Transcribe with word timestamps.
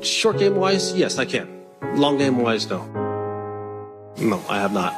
Short 0.00 0.38
game 0.38 0.54
wise, 0.54 0.94
yes, 0.94 1.18
I 1.18 1.24
can. 1.24 1.64
Long 1.96 2.18
game 2.18 2.38
wise, 2.38 2.68
no. 2.70 2.84
No, 4.18 4.40
I 4.48 4.60
have 4.60 4.72
not. 4.72 4.94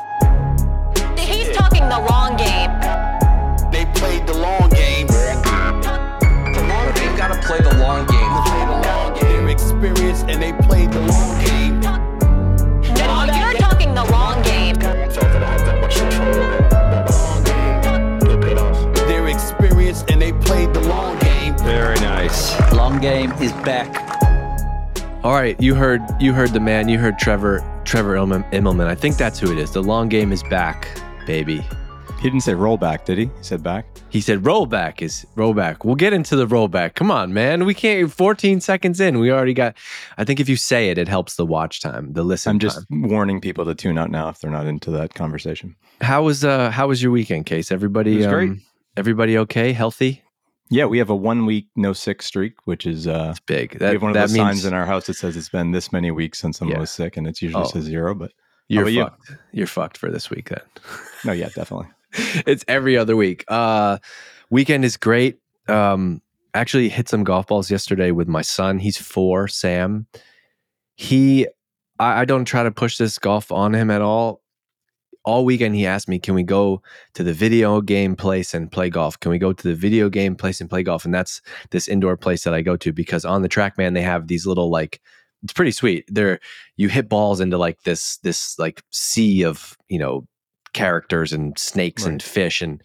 He's 1.19 1.57
talking 1.57 1.89
the 1.89 1.99
long 2.11 2.37
game. 2.37 2.71
They 3.73 3.87
played 3.99 4.27
the 4.27 4.35
long 4.35 4.69
game. 4.69 5.07
The 5.07 6.67
long 6.69 6.93
game 6.95 7.17
gotta 7.17 7.41
play 7.41 7.61
the 7.61 7.79
long 7.79 8.07
game. 8.07 8.31
Play 8.45 8.65
the 8.67 8.89
long 8.89 9.15
game. 9.15 9.23
They're 9.23 9.49
experienced 9.49 10.27
and 10.29 10.43
they 10.43 10.53
played 10.65 10.93
the 10.93 11.01
long 11.01 11.45
game. 11.47 11.81
No, 11.81 13.25
you're 13.25 13.55
talking 13.55 13.95
the 13.95 14.05
long 14.05 14.43
game. 14.43 14.77
They're 19.09 19.29
experienced 19.29 20.11
and 20.11 20.21
they 20.21 20.33
played 20.33 20.75
the 20.75 20.81
long 20.81 21.19
game. 21.21 21.57
Very 21.59 21.99
nice. 22.01 22.55
Long 22.73 23.01
game 23.01 23.33
is 23.41 23.53
back. 23.65 24.10
All 25.23 25.33
right, 25.33 25.61
you 25.61 25.75
heard 25.75 26.01
you 26.19 26.33
heard 26.33 26.51
the 26.51 26.61
man. 26.61 26.89
You 26.89 26.99
heard 26.99 27.19
Trevor 27.19 27.63
Trevor 27.85 28.15
Immelman. 28.17 28.51
Immelman. 28.53 28.87
I 28.87 28.95
think 28.95 29.19
that's 29.19 29.39
who 29.39 29.53
it 29.53 29.59
is. 29.59 29.71
The 29.73 29.83
long 29.83 30.09
game 30.09 30.33
is 30.33 30.43
back, 30.45 30.89
baby. 31.27 31.59
He 32.17 32.23
didn't 32.29 32.41
say 32.41 32.53
rollback, 32.53 33.05
did 33.05 33.19
he? 33.19 33.25
He 33.27 33.43
said 33.43 33.63
back. 33.63 33.85
He 34.09 34.21
said 34.23 34.41
rollback 34.41 35.03
is 35.03 35.27
rollback. 35.37 35.85
We'll 35.85 35.95
get 35.95 36.15
into 36.15 36.37
the 36.37 36.47
rollback. 36.47 36.95
Come 36.95 37.11
on, 37.11 37.35
man. 37.35 37.65
We 37.67 37.75
can't 37.75 38.11
14 38.13 38.61
seconds 38.61 38.99
in. 39.01 39.19
We 39.19 39.31
already 39.31 39.53
got 39.55 39.77
I 40.17 40.25
think 40.25 40.41
if 40.41 40.49
you 40.49 40.57
say 40.57 40.89
it, 40.89 40.97
it 40.97 41.07
helps 41.09 41.37
the 41.37 41.45
watch 41.45 41.81
time, 41.81 42.15
the 42.15 42.23
listen 42.23 42.51
I'm 42.51 42.59
just 42.59 42.87
time. 42.89 43.03
warning 43.11 43.43
people 43.43 43.67
to 43.67 43.75
tune 43.75 43.99
out 43.99 44.11
now 44.11 44.31
if 44.31 44.39
they're 44.39 44.51
not 44.51 44.67
into 44.67 44.91
that 44.93 45.13
conversation. 45.15 45.77
How 46.01 46.23
was 46.23 46.45
uh 46.45 46.71
how 46.71 46.89
was 46.89 47.03
your 47.03 47.13
weekend, 47.13 47.45
Case? 47.45 47.71
Everybody 47.71 48.15
It 48.15 48.17
was 48.19 48.27
great. 48.27 48.51
um, 48.51 48.63
everybody 48.97 49.37
okay? 49.39 49.73
Healthy? 49.75 50.23
Yeah, 50.71 50.85
we 50.87 50.99
have 50.99 51.11
a 51.11 51.17
one 51.17 51.47
week 51.47 51.67
no 51.77 51.93
sick 51.93 52.23
streak, 52.23 52.55
which 52.65 52.87
is 52.87 53.07
uh 53.09 53.29
It's 53.31 53.41
big. 53.41 53.77
we 53.81 53.87
have 53.87 54.03
one 54.03 54.11
of 54.11 54.15
that 54.15 54.21
those 54.29 54.35
means 54.35 54.47
signs 54.47 54.65
in 54.65 54.73
our 54.75 54.87
house 54.87 55.07
that 55.07 55.15
says 55.15 55.37
it's 55.37 55.49
been 55.49 55.73
this 55.73 55.93
many 55.93 56.11
weeks 56.11 56.39
since 56.39 56.59
someone 56.59 56.77
Yeah. 56.77 56.81
was 56.81 56.91
sick, 56.91 57.17
and 57.17 57.27
it's 57.27 57.43
usually 57.43 57.65
Oh. 57.65 57.67
says 57.69 57.85
zero. 57.85 58.15
But 58.15 58.33
you're 58.69 58.83
about 58.83 58.93
you? 58.93 59.05
fucked. 59.05 59.33
You're 59.53 59.67
fucked 59.67 59.99
for 59.99 60.11
this 60.11 60.31
week 60.31 60.49
then. 60.51 60.61
no, 61.25 61.33
yeah, 61.33 61.49
definitely. 61.55 61.89
it's 62.47 62.65
every 62.69 62.97
other 62.97 63.17
week. 63.17 63.45
Uh 63.49 63.99
weekend 64.51 64.85
is 64.85 64.97
great. 64.97 65.39
Um 65.69 66.23
actually 66.55 66.89
hit 66.89 67.09
some 67.09 67.25
golf 67.25 67.47
balls 67.49 67.71
yesterday 67.71 68.11
with 68.13 68.29
my 68.29 68.43
son. 68.43 68.79
He's 68.79 68.97
four, 68.99 69.49
Sam. 69.49 70.07
He 70.97 71.47
I, 71.99 72.21
I 72.21 72.25
don't 72.25 72.45
try 72.45 72.63
to 72.63 72.71
push 72.71 72.97
this 72.97 73.19
golf 73.19 73.51
on 73.53 73.75
him 73.75 73.91
at 73.91 74.03
all. 74.03 74.41
All 75.25 75.45
weekend 75.45 75.75
he 75.75 75.87
asked 75.87 76.09
me, 76.09 76.19
can 76.19 76.35
we 76.35 76.43
go 76.43 76.83
to 77.15 77.23
the 77.23 77.33
video 77.33 77.81
game 77.81 78.17
place 78.17 78.55
and 78.55 78.73
play 78.73 78.89
golf? 78.89 79.21
Can 79.21 79.31
we 79.31 79.39
go 79.39 79.53
to 79.53 79.69
the 79.69 79.75
video 79.75 80.09
game 80.09 80.35
place 80.35 80.61
and 80.61 80.71
play 80.71 80.83
golf? 80.83 81.05
And 81.05 81.13
that's 81.13 81.43
this 81.71 81.89
indoor 81.89 82.17
place 82.17 82.45
that 82.45 82.55
I 82.55 82.63
go 82.63 82.77
to 82.79 82.93
because 82.93 83.25
on 83.25 83.43
the 83.43 83.49
TrackMan 83.49 83.95
they 83.95 84.03
have 84.03 84.29
these 84.29 84.47
little 84.47 84.71
like 84.71 85.01
it's 85.43 85.53
pretty 85.53 85.73
sweet. 85.73 86.05
They're 86.09 86.41
you 86.77 86.89
hit 86.89 87.09
balls 87.09 87.41
into 87.41 87.59
like 87.59 87.83
this 87.83 88.19
this 88.19 88.59
like 88.59 88.83
sea 88.91 89.45
of, 89.45 89.77
you 89.89 89.99
know, 89.99 90.27
characters 90.73 91.33
and 91.33 91.59
snakes 91.59 92.05
and 92.05 92.23
fish 92.23 92.63
and 92.63 92.83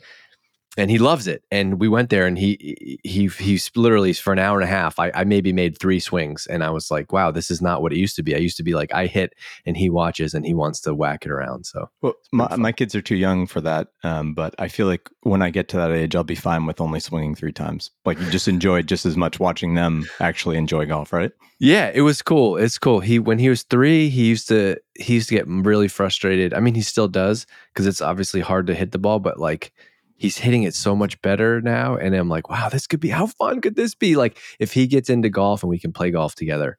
and 0.77 0.91
he 0.91 0.97
loves 0.97 1.27
it. 1.27 1.43
And 1.51 1.79
we 1.79 1.87
went 1.87 2.09
there 2.09 2.25
and 2.25 2.37
he 2.37 2.99
he 3.03 3.27
he's 3.27 3.71
literally 3.75 4.13
for 4.13 4.33
an 4.33 4.39
hour 4.39 4.59
and 4.59 4.63
a 4.63 4.71
half. 4.71 4.99
I, 4.99 5.11
I 5.13 5.23
maybe 5.23 5.53
made 5.53 5.77
three 5.77 5.99
swings 5.99 6.47
and 6.47 6.63
I 6.63 6.69
was 6.69 6.91
like, 6.91 7.11
wow, 7.11 7.31
this 7.31 7.49
is 7.49 7.61
not 7.61 7.81
what 7.81 7.93
it 7.93 7.97
used 7.97 8.15
to 8.17 8.23
be. 8.23 8.35
I 8.35 8.39
used 8.39 8.57
to 8.57 8.63
be 8.63 8.73
like 8.73 8.93
I 8.93 9.07
hit 9.07 9.33
and 9.65 9.77
he 9.77 9.89
watches 9.89 10.33
and 10.33 10.45
he 10.45 10.53
wants 10.53 10.81
to 10.81 10.93
whack 10.93 11.25
it 11.25 11.31
around. 11.31 11.65
So 11.65 11.89
Well, 12.01 12.15
my, 12.31 12.55
my 12.55 12.71
kids 12.71 12.95
are 12.95 13.01
too 13.01 13.15
young 13.15 13.47
for 13.47 13.61
that, 13.61 13.89
um, 14.03 14.33
but 14.33 14.55
I 14.59 14.67
feel 14.67 14.87
like 14.87 15.09
when 15.21 15.41
I 15.41 15.49
get 15.49 15.67
to 15.69 15.77
that 15.77 15.91
age, 15.91 16.15
I'll 16.15 16.23
be 16.23 16.35
fine 16.35 16.65
with 16.65 16.81
only 16.81 16.99
swinging 16.99 17.35
three 17.35 17.53
times. 17.53 17.91
Like 18.05 18.19
you 18.19 18.29
just 18.29 18.47
enjoy 18.47 18.81
just 18.81 19.05
as 19.05 19.17
much 19.17 19.39
watching 19.39 19.75
them 19.75 20.05
actually 20.19 20.57
enjoy 20.57 20.85
golf, 20.85 21.13
right? 21.13 21.31
Yeah, 21.59 21.91
it 21.93 22.01
was 22.01 22.21
cool. 22.21 22.57
It's 22.57 22.77
cool. 22.77 22.99
He 22.99 23.17
when 23.17 23.39
he 23.39 23.49
was 23.49 23.63
three, 23.63 24.09
he 24.09 24.25
used 24.25 24.49
to 24.49 24.77
he 24.95 25.15
used 25.15 25.29
to 25.29 25.35
get 25.35 25.47
really 25.47 25.87
frustrated. 25.87 26.53
I 26.53 26.59
mean, 26.59 26.75
he 26.75 26.81
still 26.81 27.07
does 27.07 27.47
because 27.73 27.87
it's 27.87 28.01
obviously 28.01 28.41
hard 28.41 28.67
to 28.67 28.75
hit 28.75 28.91
the 28.91 28.97
ball, 28.97 29.19
but 29.19 29.39
like 29.39 29.71
he's 30.17 30.37
hitting 30.37 30.63
it 30.63 30.73
so 30.73 30.95
much 30.95 31.21
better 31.21 31.61
now. 31.61 31.95
And 31.95 32.15
I'm 32.15 32.29
like, 32.29 32.49
wow, 32.49 32.69
this 32.69 32.87
could 32.87 32.99
be 32.99 33.09
how 33.09 33.27
fun 33.27 33.61
could 33.61 33.75
this 33.75 33.95
be? 33.95 34.15
Like 34.15 34.37
if 34.59 34.73
he 34.73 34.87
gets 34.87 35.09
into 35.09 35.29
golf 35.29 35.63
and 35.63 35.69
we 35.69 35.79
can 35.79 35.91
play 35.91 36.11
golf 36.11 36.35
together. 36.35 36.77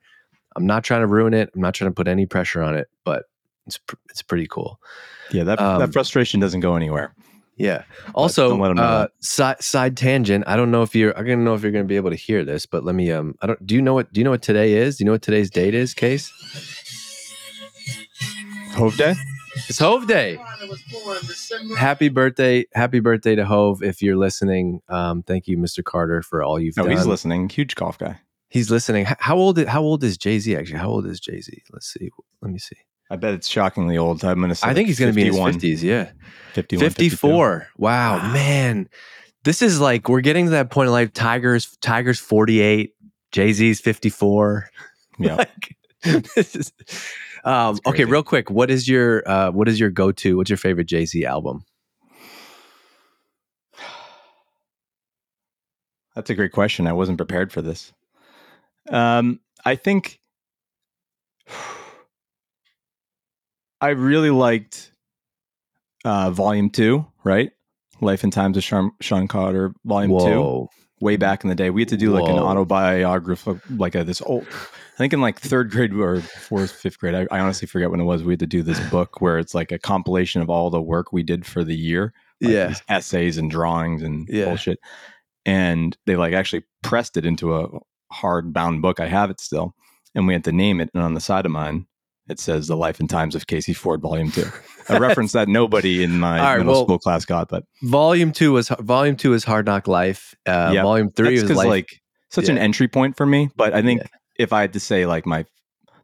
I'm 0.57 0.67
not 0.67 0.85
trying 0.85 1.03
to 1.03 1.07
ruin 1.07 1.35
it. 1.35 1.51
I'm 1.55 1.61
not 1.61 1.75
trying 1.75 1.91
to 1.91 1.95
put 1.95 2.09
any 2.09 2.25
pressure 2.25 2.63
on 2.63 2.77
it, 2.77 2.89
but 3.05 3.25
it's 3.67 3.77
pr- 3.77 3.97
it's 4.09 4.23
pretty 4.23 4.47
cool. 4.47 4.81
Yeah, 5.31 5.45
that 5.45 5.61
Um, 5.61 5.81
that 5.81 5.93
frustration 5.93 6.41
doesn't 6.41 6.61
go 6.61 6.77
anywhere. 6.77 7.15
Yeah. 7.59 7.83
Also, 8.15 8.51
don't 8.51 8.61
let 8.61 8.71
'em 8.71 8.77
know 8.77 8.83
uh, 8.83 9.07
side 9.21 9.63
side 9.63 9.97
tangent. 9.97 10.45
I 10.47 10.57
don't 10.57 10.71
know 10.71 10.83
if 10.83 10.95
you're. 10.95 11.19
I 11.19 11.23
don't 11.23 11.45
know 11.45 11.55
if 11.55 11.63
you're 11.63 11.73
going 11.73 11.85
to 11.85 11.89
be 11.89 11.97
able 11.97 12.11
to 12.11 12.17
hear 12.17 12.45
this, 12.45 12.65
but 12.67 12.85
let 12.85 12.95
me. 12.95 13.11
Um, 13.11 13.35
I 13.43 13.47
don't. 13.49 13.67
Do 13.67 13.75
you 13.75 13.83
know 13.83 13.93
what? 13.95 14.13
Do 14.13 14.21
you 14.21 14.25
know 14.25 14.31
what 14.31 14.43
today 14.43 14.75
is? 14.75 14.97
Do 14.97 15.05
you 15.05 15.07
know 15.07 15.13
what 15.13 15.23
today's 15.23 15.51
date 15.51 15.75
is? 15.75 15.93
Case. 15.95 16.31
Hov 18.73 18.97
Day? 18.97 19.15
It's 19.69 19.79
Hov 19.79 20.07
Day. 20.07 20.39
Happy 21.77 22.09
birthday! 22.09 22.67
Happy 22.75 23.01
birthday 23.01 23.35
to 23.35 23.45
Hov. 23.45 23.83
If 23.83 24.03
you're 24.03 24.17
listening, 24.17 24.81
um, 24.89 25.23
thank 25.23 25.49
you, 25.49 25.57
Mr. 25.59 25.83
Carter, 25.83 26.23
for 26.23 26.43
all 26.43 26.61
you've 26.61 26.77
No, 26.77 26.85
done. 26.85 26.93
he's 26.93 27.07
listening. 27.07 27.49
Huge 27.49 27.75
golf 27.75 27.99
guy. 27.99 28.21
He's 28.49 28.71
listening. 28.71 29.07
How 29.19 29.37
old? 29.37 29.59
How 29.67 29.83
old 29.83 30.05
is 30.05 30.17
Jay 30.17 30.39
Z? 30.39 30.55
Actually, 30.57 30.79
how 30.79 30.91
old 30.91 31.07
is 31.07 31.19
Jay 31.21 31.41
Z? 31.41 31.63
Let's 31.73 31.93
see. 31.93 32.11
Let 32.43 32.53
me 32.53 32.59
see. 32.59 32.77
I 33.11 33.17
bet 33.17 33.35
it's 33.35 33.49
shockingly 33.49 33.97
old. 33.97 34.25
I'm 34.25 34.39
going 34.39 34.49
to 34.51 34.55
say 34.55 34.67
I 34.67 34.75
think 34.75 34.85
like 34.85 34.87
he's 34.89 34.99
going 34.99 35.13
to 35.13 35.17
be 35.17 35.27
in 35.27 35.33
his 35.33 35.45
fifties. 35.45 35.83
Yeah, 35.83 36.11
51, 36.55 36.85
52. 36.91 37.11
54. 37.11 37.69
Wow, 37.79 38.33
man. 38.33 38.89
This 39.45 39.63
is 39.63 39.81
like 39.81 40.09
we're 40.09 40.21
getting 40.23 40.47
to 40.47 40.51
that 40.53 40.71
point 40.71 40.89
in 40.89 40.93
life. 40.93 41.13
Tigers, 41.13 41.77
Tigers, 41.81 42.19
48. 42.19 42.93
Jay 43.33 43.53
Z's 43.53 43.81
54. 43.81 44.69
Yeah. 45.19 45.37
Like, 46.05 46.25
this 46.37 46.55
is, 46.55 46.73
um, 47.47 47.79
okay, 47.87 48.05
real 48.05 48.25
quick. 48.25 48.51
What 48.51 48.71
is 48.73 48.89
your 48.89 49.23
uh, 49.27 49.53
what 49.53 49.69
is 49.69 49.79
your 49.79 49.91
go 49.91 50.11
to? 50.11 50.37
What's 50.37 50.51
your 50.51 50.57
favorite 50.57 50.89
Jay 50.89 51.07
Z 51.07 51.25
album? 51.25 51.65
That's 56.17 56.29
a 56.29 56.35
great 56.35 56.51
question. 56.51 56.89
I 56.89 56.93
wasn't 56.93 57.19
prepared 57.19 57.53
for 57.53 57.63
this. 57.63 57.93
Um, 58.91 59.39
I 59.65 59.77
think 59.77 60.19
I 63.81 63.91
really 63.91 64.31
liked 64.31 64.93
uh, 66.05 66.33
Volume 66.33 66.69
Two, 66.71 67.07
right? 67.23 67.53
Life 68.01 68.25
and 68.25 68.33
Times 68.33 68.57
of 68.57 68.65
Sean, 68.65 68.91
Sean 69.01 69.29
Carter, 69.29 69.73
Volume 69.85 70.19
Two. 70.19 70.69
Way 70.99 71.17
back 71.17 71.45
in 71.45 71.51
the 71.51 71.55
day, 71.55 71.69
we 71.69 71.83
had 71.83 71.91
to 71.91 71.97
do 71.99 72.11
like 72.11 72.27
an 72.27 72.39
autobiography, 72.39 73.61
like 73.71 73.95
a, 73.95 74.03
this 74.03 74.23
old. 74.23 74.47
I 74.97 74.99
think 74.99 75.13
in 75.13 75.21
like 75.21 75.39
third 75.39 75.71
grade 75.71 75.93
or 75.93 76.21
fourth, 76.23 76.71
fifth 76.73 76.99
grade. 76.99 77.15
I, 77.15 77.27
I 77.31 77.41
honestly 77.41 77.69
forget 77.69 77.91
when 77.91 78.01
it 78.01 78.05
was. 78.05 78.23
We 78.25 78.33
had 78.33 78.41
to 78.41 78.47
do 78.47 78.63
this 78.63 78.81
book 78.89 79.21
where 79.21 79.39
it's 79.39 79.55
like 79.55 79.71
a 79.71 79.79
compilation 79.79 80.41
of 80.41 80.49
all 80.49 80.71
the 80.71 80.81
work 80.81 81.13
we 81.13 81.23
did 81.23 81.45
for 81.45 81.63
the 81.63 81.77
year 81.77 82.15
like 82.41 82.53
Yeah. 82.53 82.67
these 82.69 82.83
essays 82.89 83.37
and 83.39 83.51
drawings 83.51 84.03
and 84.03 84.27
Yeah. 84.29 84.47
bullshit. 84.47 84.79
And 85.45 85.97
they 86.07 86.17
like 86.17 86.33
actually 86.35 86.65
pressed 86.83 87.17
it 87.17 87.25
into 87.27 87.57
a 87.57 87.69
hard 88.11 88.53
bound 88.53 88.83
book. 88.83 88.99
I 89.01 89.07
have 89.07 89.31
it 89.31 89.41
still. 89.41 89.75
And 90.15 90.27
we 90.27 90.33
had 90.33 90.45
to 90.45 90.53
name 90.53 90.81
it. 90.81 90.91
And 90.95 91.03
on 91.03 91.15
the 91.15 91.21
side 91.21 91.45
of 91.47 91.53
mine, 91.53 91.87
it 92.29 92.41
says 92.41 92.67
The 92.67 92.77
Life 92.77 92.99
and 92.99 93.09
Times 93.09 93.35
of 93.35 93.47
Casey 93.47 93.73
Ford, 93.75 94.01
Volume 94.01 94.31
Two. 94.33 94.47
A 94.89 94.99
reference 95.01 95.33
that 95.33 95.47
nobody 95.47 96.03
in 96.03 96.19
my 96.19 96.41
right, 96.41 96.59
middle 96.59 96.73
well- 96.73 96.85
school 96.85 96.99
class 96.99 97.25
got, 97.25 97.49
but 97.49 97.65
Volume 97.83 98.33
two 98.33 98.53
was 98.53 98.69
Volume 98.81 99.15
two 99.17 99.35
is 99.35 99.45
Hard 99.45 99.67
Knock 99.67 99.87
Life. 99.87 100.35
Uh, 100.47 100.71
Yeah, 100.75 100.83
volume 100.83 101.11
three 101.11 101.37
that's 101.37 101.43
because 101.43 101.59
Life. 101.59 101.69
like 101.69 102.01
such 102.31 102.49
an 102.49 102.59
entry 102.59 102.89
point 102.89 103.17
for 103.17 103.27
me. 103.27 103.51
But 103.57 103.75
I 103.75 103.83
think 103.83 104.01
Yeah. 104.01 104.07
If 104.39 104.53
I 104.53 104.61
had 104.63 104.73
to 104.75 104.81
say 104.81 105.07
like 105.07 105.27
my 105.27 105.45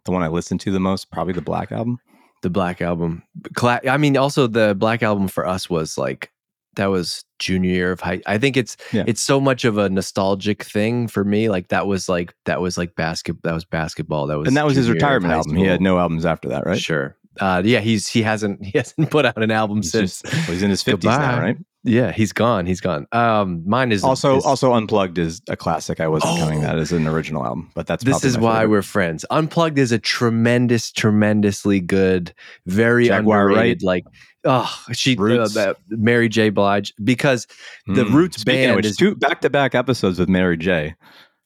the 0.05 0.11
one 0.13 0.23
I 0.23 0.29
listened 0.29 0.61
to 0.63 0.71
the 0.71 0.81
most, 0.81 1.11
probably 1.11 1.33
the 1.33 1.41
Black 1.43 1.71
album. 1.73 1.99
the 2.43 2.51
Black 2.51 2.83
Album. 2.83 3.23
Cla- 3.55 3.81
I 3.89 3.97
mean, 3.99 4.17
also 4.17 4.47
the 4.49 4.75
Black 4.75 5.03
Album 5.03 5.29
for 5.29 5.47
us 5.47 5.71
was 5.71 5.97
like 5.97 6.31
that 6.75 6.87
was 6.87 7.25
junior 7.39 7.71
year 7.71 7.93
of 7.93 8.01
high. 8.01 8.21
I 8.27 8.39
think 8.39 8.57
it's 8.57 8.77
Yeah. 8.93 9.05
it's 9.07 9.21
so 9.21 9.41
much 9.41 9.65
of 9.65 9.79
a 9.79 9.89
nostalgic 9.91 10.65
thing 10.65 11.07
for 11.07 11.23
me. 11.25 11.49
Like 11.49 11.69
that 11.69 11.87
was 11.87 12.09
like 12.09 12.35
that 12.47 12.61
was 12.61 12.77
like 12.79 12.97
basket. 12.97 13.37
That 13.45 13.53
was 13.55 13.65
basketball. 13.65 14.27
That 14.27 14.39
was 14.39 14.49
and 14.49 14.57
that 14.57 14.65
was 14.67 14.75
his 14.77 14.87
junior 14.87 14.99
year 14.99 15.17
of 15.17 15.23
retirement 15.23 15.33
album. 15.35 15.57
He 15.57 15.65
had 15.67 15.81
no 15.81 15.99
albums 15.99 16.27
after 16.27 16.49
that, 16.49 16.67
right? 16.67 16.81
Sure. 16.81 17.17
Uh, 17.41 17.63
yeah, 17.65 17.81
he's 17.81 18.09
he 18.09 18.23
hasn't 18.23 18.65
he 18.65 18.77
hasn't 18.77 19.11
put 19.11 19.25
out 19.25 19.41
an 19.43 19.51
album 19.53 19.79
He's 19.79 19.93
since. 19.93 20.23
just- 20.23 20.35
well, 20.35 20.53
he's 20.53 20.63
in 20.63 20.71
his 20.71 20.83
fifties 20.85 21.05
now, 21.11 21.39
right? 21.41 21.57
Yeah, 21.85 22.13
he's 22.13 22.33
gone. 22.33 22.67
He's 22.67 22.81
gone. 22.81 23.07
Um, 23.13 23.63
mine 23.67 23.91
is 23.93 24.05
also 24.05 24.37
is- 24.39 24.45
also 24.45 24.73
unplugged 24.73 25.19
is 25.19 25.41
a 25.49 25.57
classic 25.57 25.99
i 26.01 26.07
wasn't 26.09 26.39
counting 26.39 26.59
Oh. 26.61 26.63
that 26.63 26.79
as 26.79 26.93
an 26.93 27.07
original 27.09 27.45
album 27.45 27.71
but 27.75 27.87
that's 27.87 28.05
This 28.05 28.25
is 28.25 28.39
why 28.39 28.61
favorite. 28.61 28.69
we're 28.71 28.83
friends. 28.83 29.25
Unplugged 29.31 29.79
is 29.79 29.91
a 29.93 29.99
tremendous, 29.99 30.93
tremendously 30.93 31.81
good, 31.81 32.33
very 32.67 33.07
Jaguar 33.09 33.49
underrated. 33.49 33.83
Like, 33.83 34.05
oh, 34.45 34.73
she, 34.93 35.17
uh, 35.17 35.23
Roots. 35.23 35.59
Mary 35.89 36.29
J. 36.29 36.51
Blige, 36.51 36.93
because 37.03 37.47
the 37.87 38.05
Mm. 38.05 38.13
Roots 38.15 38.41
Speaking 38.41 38.65
band 38.69 38.77
which, 38.77 38.87
is 38.87 38.97
two 38.97 39.15
back-to-back 39.17 39.75
episodes 39.75 40.19
with 40.19 40.29
mary 40.29 40.57
j 40.57 40.95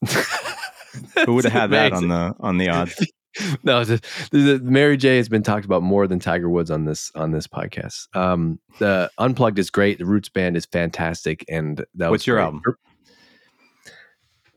who 1.24 1.34
would 1.34 1.44
have 1.44 1.52
had 1.52 1.70
that 1.70 1.92
on 1.92 2.08
the 2.08 2.34
on 2.40 2.58
the 2.58 2.68
odds 2.68 2.94
no, 3.62 3.84
the, 3.84 4.60
Mary 4.62 4.96
J 4.96 5.16
has 5.16 5.28
been 5.28 5.42
talked 5.42 5.64
about 5.64 5.82
more 5.82 6.06
than 6.06 6.18
Tiger 6.18 6.48
Woods 6.48 6.70
on 6.70 6.84
this 6.84 7.10
on 7.14 7.32
this 7.32 7.46
podcast. 7.46 8.14
Um, 8.16 8.58
the 8.78 9.10
Unplugged 9.18 9.58
is 9.58 9.70
great. 9.70 9.98
The 9.98 10.06
Roots 10.06 10.28
band 10.28 10.56
is 10.56 10.66
fantastic, 10.66 11.44
and 11.48 11.84
that 11.94 12.10
was 12.10 12.20
What's 12.20 12.26
your 12.26 12.36
great. 12.36 12.44
album? 12.44 12.62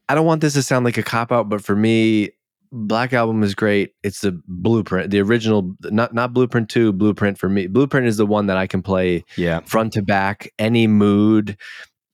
I 0.07 0.15
don't 0.15 0.25
want 0.25 0.41
this 0.41 0.53
to 0.53 0.63
sound 0.63 0.85
like 0.85 0.97
a 0.97 1.03
cop 1.03 1.31
out, 1.31 1.49
but 1.49 1.63
for 1.63 1.75
me, 1.75 2.31
Black 2.71 3.13
Album 3.13 3.43
is 3.43 3.53
great. 3.55 3.93
It's 4.03 4.21
the 4.21 4.39
Blueprint, 4.47 5.11
the 5.11 5.19
original, 5.21 5.75
not 5.85 6.13
not 6.13 6.33
Blueprint 6.33 6.69
two. 6.69 6.93
Blueprint 6.93 7.37
for 7.37 7.49
me. 7.49 7.67
Blueprint 7.67 8.07
is 8.07 8.17
the 8.17 8.25
one 8.25 8.47
that 8.47 8.57
I 8.57 8.67
can 8.67 8.81
play 8.81 9.23
Yeah. 9.37 9.59
front 9.61 9.93
to 9.93 10.01
back, 10.01 10.51
any 10.59 10.87
mood. 10.87 11.57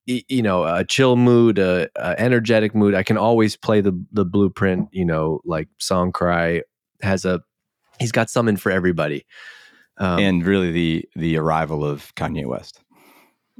You 0.05 0.41
know, 0.41 0.63
a 0.63 0.83
chill 0.83 1.15
mood, 1.15 1.57
a, 1.57 1.89
a 1.95 2.19
energetic 2.19 2.75
mood. 2.75 2.93
I 2.93 3.03
can 3.03 3.17
always 3.17 3.55
play 3.55 3.81
the 3.81 3.99
the 4.11 4.25
Blueprint. 4.25 4.89
You 4.91 5.05
know, 5.05 5.41
like 5.45 5.67
Song 5.79 6.11
Cry 6.11 6.61
has 7.01 7.25
a. 7.25 7.41
He's 7.99 8.11
got 8.11 8.29
something 8.29 8.57
for 8.57 8.71
everybody. 8.71 9.25
Um, 9.97 10.19
and 10.19 10.45
really 10.45 10.71
the 10.71 11.09
the 11.15 11.37
arrival 11.37 11.85
of 11.85 12.13
Kanye 12.15 12.45
West 12.45 12.81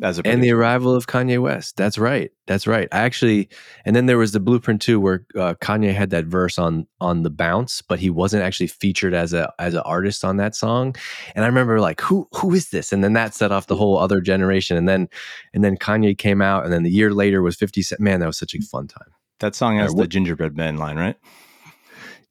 as 0.01 0.19
a 0.19 0.27
and 0.27 0.43
the 0.43 0.51
arrival 0.51 0.93
of 0.93 1.07
Kanye 1.07 1.41
West. 1.41 1.77
That's 1.77 1.97
right. 1.97 2.29
That's 2.47 2.67
right. 2.67 2.87
I 2.91 2.99
actually, 2.99 3.47
and 3.85 3.95
then 3.95 4.07
there 4.07 4.17
was 4.17 4.33
the 4.33 4.39
Blueprint 4.41 4.81
too, 4.81 4.99
where 4.99 5.25
uh, 5.37 5.53
Kanye 5.61 5.93
had 5.93 6.09
that 6.09 6.25
verse 6.25 6.57
on 6.59 6.85
on 6.99 7.23
the 7.23 7.29
bounce, 7.29 7.81
but 7.81 7.99
he 7.99 8.09
wasn't 8.09 8.43
actually 8.43 8.67
featured 8.67 9.13
as 9.13 9.31
a 9.33 9.53
as 9.57 9.73
an 9.73 9.81
artist 9.85 10.25
on 10.25 10.37
that 10.37 10.53
song. 10.55 10.95
And 11.33 11.45
I 11.45 11.47
remember 11.47 11.79
like, 11.79 12.01
who 12.01 12.27
who 12.33 12.53
is 12.53 12.69
this? 12.71 12.91
And 12.91 13.03
then 13.03 13.13
that 13.13 13.33
set 13.33 13.51
off 13.51 13.67
the 13.67 13.75
whole 13.77 13.97
other 13.97 14.19
generation. 14.19 14.75
And 14.75 14.87
then 14.89 15.07
and 15.53 15.63
then 15.63 15.77
Kanye 15.77 16.17
came 16.17 16.41
out, 16.41 16.65
and 16.65 16.73
then 16.73 16.83
the 16.83 16.91
year 16.91 17.13
later 17.13 17.41
was 17.41 17.55
Fifty 17.55 17.81
Cent. 17.81 18.01
Man, 18.01 18.19
that 18.19 18.27
was 18.27 18.37
such 18.37 18.53
a 18.53 18.59
fun 18.61 18.87
time. 18.87 19.07
that 19.39 19.55
song 19.55 19.77
has 19.77 19.91
the 19.93 19.97
what- 20.01 20.09
gingerbread 20.09 20.57
man 20.57 20.77
line, 20.77 20.97
right? 20.97 21.15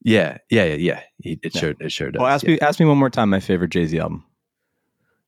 Yeah, 0.06 0.36
yeah, 0.50 0.64
yeah, 0.64 0.74
yeah. 0.74 1.00
It, 1.20 1.38
it 1.42 1.54
Yeah. 1.54 1.60
sure 1.60 1.74
it 1.80 1.92
sure 1.92 2.10
does. 2.10 2.20
Well, 2.20 2.28
ask 2.28 2.44
yeah. 2.44 2.52
me 2.52 2.60
ask 2.60 2.78
me 2.78 2.84
one 2.86 2.98
more 2.98 3.08
time 3.10 3.30
my 3.30 3.40
favorite 3.40 3.70
Jay 3.70 3.86
Z 3.86 3.98
album. 3.98 4.22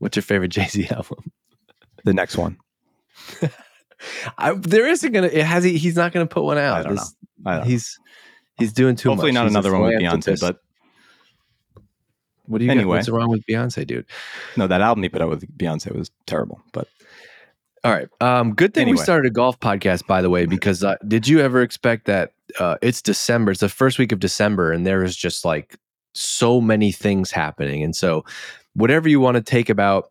What's 0.00 0.16
your 0.16 0.22
favorite 0.22 0.48
Jay 0.50 0.66
Z 0.66 0.86
album? 0.90 1.32
The 2.06 2.14
next 2.14 2.36
one. 2.36 2.56
I, 4.38 4.54
there 4.54 4.86
isn't 4.88 5.12
gonna. 5.12 5.26
It 5.26 5.44
has. 5.44 5.64
He, 5.64 5.76
he's 5.76 5.96
not 5.96 6.12
gonna 6.12 6.26
put 6.26 6.44
one 6.44 6.56
out. 6.58 6.78
I 6.78 6.82
don't 6.84 6.94
This- 6.94 7.14
I 7.44 7.50
don't 7.52 7.60
know. 7.60 7.66
He's 7.66 7.98
he's 8.58 8.72
doing 8.72 8.96
too 8.96 9.10
Hopefully 9.10 9.32
much. 9.32 9.34
not 9.34 9.44
He's 9.44 9.52
another 9.52 9.72
one 9.72 9.82
with 9.82 10.00
Beyonce, 10.00 10.40
but 10.40 10.60
What 12.46 12.58
do 12.58 12.64
you 12.64 12.70
Anyway. 12.70 12.84
got? 12.84 12.88
What's 12.98 13.08
wrong 13.08 13.28
with 13.30 13.44
Beyonce, 13.46 13.86
dude? 13.86 14.06
no, 14.56 14.66
that 14.66 14.80
album 14.80 15.02
he 15.02 15.08
put 15.08 15.20
out 15.22 15.28
with 15.30 15.46
Beyonce 15.58 15.94
was 15.94 16.10
terrible. 16.26 16.60
But 16.72 16.88
All 17.84 17.92
right. 17.92 18.08
Um, 18.20 18.54
good 18.54 18.72
thing 18.74 18.88
we 18.88 18.96
started 18.96 19.26
a 19.30 19.32
golf 19.34 19.58
podcast, 19.60 20.06
by 20.06 20.22
the 20.22 20.30
way, 20.30 20.46
because 20.46 20.82
uh, 20.84 20.96
did 21.06 21.26
you 21.28 21.40
ever 21.40 21.60
expect 21.62 22.06
that 22.06 22.32
uh, 22.60 22.76
it's 22.82 23.02
December? 23.02 23.50
It's 23.52 23.60
the 23.60 23.68
first 23.68 23.98
week 23.98 24.12
of 24.12 24.20
December, 24.20 24.72
and 24.72 24.86
there 24.86 25.02
is 25.02 25.16
just 25.16 25.44
like 25.44 25.76
so 26.14 26.60
many 26.60 26.92
things 26.92 27.30
happening. 27.30 27.82
And 27.82 27.94
so, 27.94 28.24
whatever 28.74 29.08
you 29.08 29.20
want 29.20 29.36
to 29.36 29.42
take 29.42 29.68
about 29.68 30.10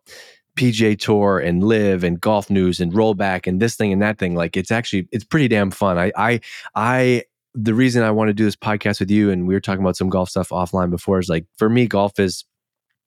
PGA 0.56 0.98
Tour 0.98 1.38
and 1.38 1.62
LIV 1.62 2.04
and 2.04 2.20
golf 2.20 2.50
news 2.50 2.80
and 2.80 2.92
rollback 2.92 3.46
and 3.46 3.60
this 3.60 3.76
thing 3.76 3.92
and 3.92 4.02
that 4.02 4.18
thing, 4.18 4.34
like 4.34 4.56
it's 4.56 4.70
actually 4.70 5.08
it's 5.12 5.24
pretty 5.24 5.48
damn 5.48 5.70
fun. 5.70 5.98
I 5.98 6.12
I 6.16 6.40
I 6.74 7.22
the 7.54 7.74
reason 7.74 8.02
I 8.02 8.10
want 8.10 8.28
to 8.28 8.34
do 8.34 8.44
this 8.44 8.56
podcast 8.56 9.00
with 9.00 9.10
you, 9.10 9.30
and 9.30 9.46
we 9.46 9.54
were 9.54 9.60
talking 9.60 9.82
about 9.82 9.96
some 9.96 10.10
golf 10.10 10.28
stuff 10.28 10.50
offline 10.50 10.90
before, 10.90 11.18
is 11.18 11.28
like 11.28 11.46
for 11.56 11.68
me, 11.68 11.86
golf 11.86 12.18
is 12.18 12.44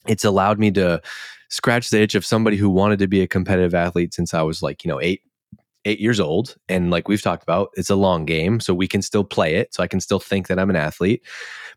it's 0.08 0.24
allowed 0.24 0.60
me 0.60 0.72
to 0.72 1.02
scratch 1.50 1.90
the 1.90 2.02
itch 2.02 2.16
of 2.16 2.26
somebody 2.26 2.58
who 2.58 2.70
wanted 2.70 3.00
to 3.00 3.08
be 3.08 3.22
a 3.22 3.28
competitive 3.28 3.76
athlete 3.76 4.14
since 4.14 4.34
I 4.34 4.42
was 4.42 4.62
like, 4.62 4.84
you 4.84 4.90
know, 4.90 5.02
eight 5.02 5.22
eight 5.86 6.00
years 6.00 6.20
old. 6.20 6.56
And 6.68 6.92
like 6.92 7.08
we've 7.08 7.22
talked 7.22 7.44
about, 7.44 7.70
it's 7.76 7.90
a 7.90 7.96
long 7.96 8.26
game. 8.26 8.60
So 8.60 8.74
we 8.74 8.88
can 8.88 9.02
still 9.02 9.24
play 9.24 9.56
it. 9.56 9.74
So 9.74 9.82
I 9.82 9.88
can 9.88 10.00
still 10.00 10.20
think 10.20 10.48
that 10.48 10.60
I'm 10.60 10.70
an 10.70 10.76
athlete. 10.76 11.26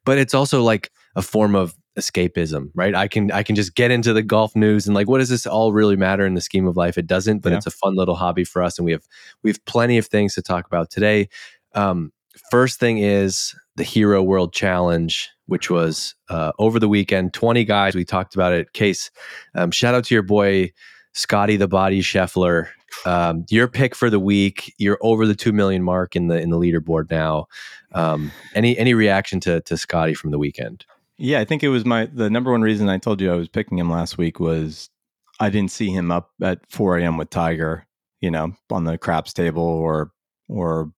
But 0.05 0.19
it's 0.19 0.35
also 0.35 0.63
like 0.63 0.91
a 1.15 1.23
form 1.23 1.55
of 1.55 1.75
escapism, 1.99 2.71
right? 2.75 2.95
I 2.95 3.09
can 3.09 3.31
I 3.31 3.43
can 3.43 3.55
just 3.55 3.75
get 3.75 3.91
into 3.91 4.13
the 4.13 4.23
golf 4.23 4.57
news 4.57 4.87
and 4.87 4.95
like 4.95 5.09
what 5.09 5.19
does 5.19 5.29
this 5.29 5.47
all 5.47 5.73
really 5.73 5.97
matter 5.97 6.25
in 6.27 6.35
the 6.35 6.41
scheme 6.41 6.67
of 6.67 6.77
life? 6.77 6.97
It 6.97 7.07
doesn't, 7.07 7.41
but 7.41 7.53
Yeah. 7.53 7.59
it's 7.59 7.67
a 7.67 7.71
fun 7.71 7.95
little 7.97 8.15
hobby 8.15 8.45
for 8.45 8.63
us. 8.63 8.79
And 8.79 8.87
we 8.87 8.93
have 8.93 9.05
we 9.43 9.51
have 9.51 9.65
plenty 9.67 9.99
of 9.99 10.07
things 10.07 10.35
to 10.35 10.43
talk 10.43 10.67
about 10.67 10.91
today. 10.91 11.29
Um, 11.75 12.13
first 12.51 12.79
thing 12.81 12.99
is 12.99 13.55
the 13.77 13.85
Hero 13.85 14.23
World 14.23 14.53
Challenge, 14.53 15.31
which 15.47 15.71
was 15.71 16.15
uh, 16.29 16.53
over 16.59 16.79
the 16.79 16.89
weekend. 16.89 17.33
20 17.35 17.65
guys. 17.65 17.95
We 17.95 18.05
talked 18.05 18.35
about 18.35 18.53
it. 18.53 18.73
Case, 18.75 19.11
um, 19.55 19.71
shout 19.71 19.95
out 19.95 20.05
to 20.05 20.15
your 20.15 20.23
boy, 20.23 20.73
Scottie 21.13 21.57
the 21.57 21.69
Body 21.69 22.01
Scheffler. 22.03 22.69
Um, 23.07 23.47
your 23.49 23.69
pick 23.69 23.95
for 23.95 24.11
the 24.11 24.21
week. 24.21 24.75
You're 24.77 24.99
over 25.01 25.27
the 25.27 25.35
2 25.35 25.53
million 25.53 25.83
mark 25.83 26.15
in 26.15 26.27
the 26.29 26.39
in 26.39 26.51
the 26.51 26.59
leaderboard 26.59 27.11
now. 27.11 27.47
Um, 27.93 28.31
any 28.55 28.77
any 28.79 28.93
reaction 28.95 29.41
to 29.41 29.61
to 29.63 29.77
Scottie 29.79 30.15
from 30.15 30.31
the 30.31 30.39
weekend? 30.39 30.85
Yeah, 31.25 31.39
I 31.39 31.45
think 31.45 31.63
it 31.63 31.69
was 31.69 31.85
my 31.85 32.07
the 32.07 32.29
number 32.29 32.51
one 32.51 32.63
reason 32.63 32.89
I 32.89 32.99
told 32.99 33.21
you 33.21 33.33
I 33.33 33.37
was 33.37 33.49
picking 33.49 33.79
him 33.79 33.89
last 33.89 34.19
week 34.19 34.41
was 34.41 34.91
I 35.39 35.51
didn't 35.51 35.71
see 35.71 35.89
him 35.89 36.11
up 36.11 36.33
at 36.43 36.69
4 36.69 36.99
a.m. 36.99 37.17
with 37.17 37.31
Tiger, 37.31 37.87
you 38.21 38.29
know, 38.29 38.57
on 38.73 38.83
the 38.83 38.99
craps 38.99 39.33
table 39.33 39.63
or 39.63 40.11
or 40.49 40.91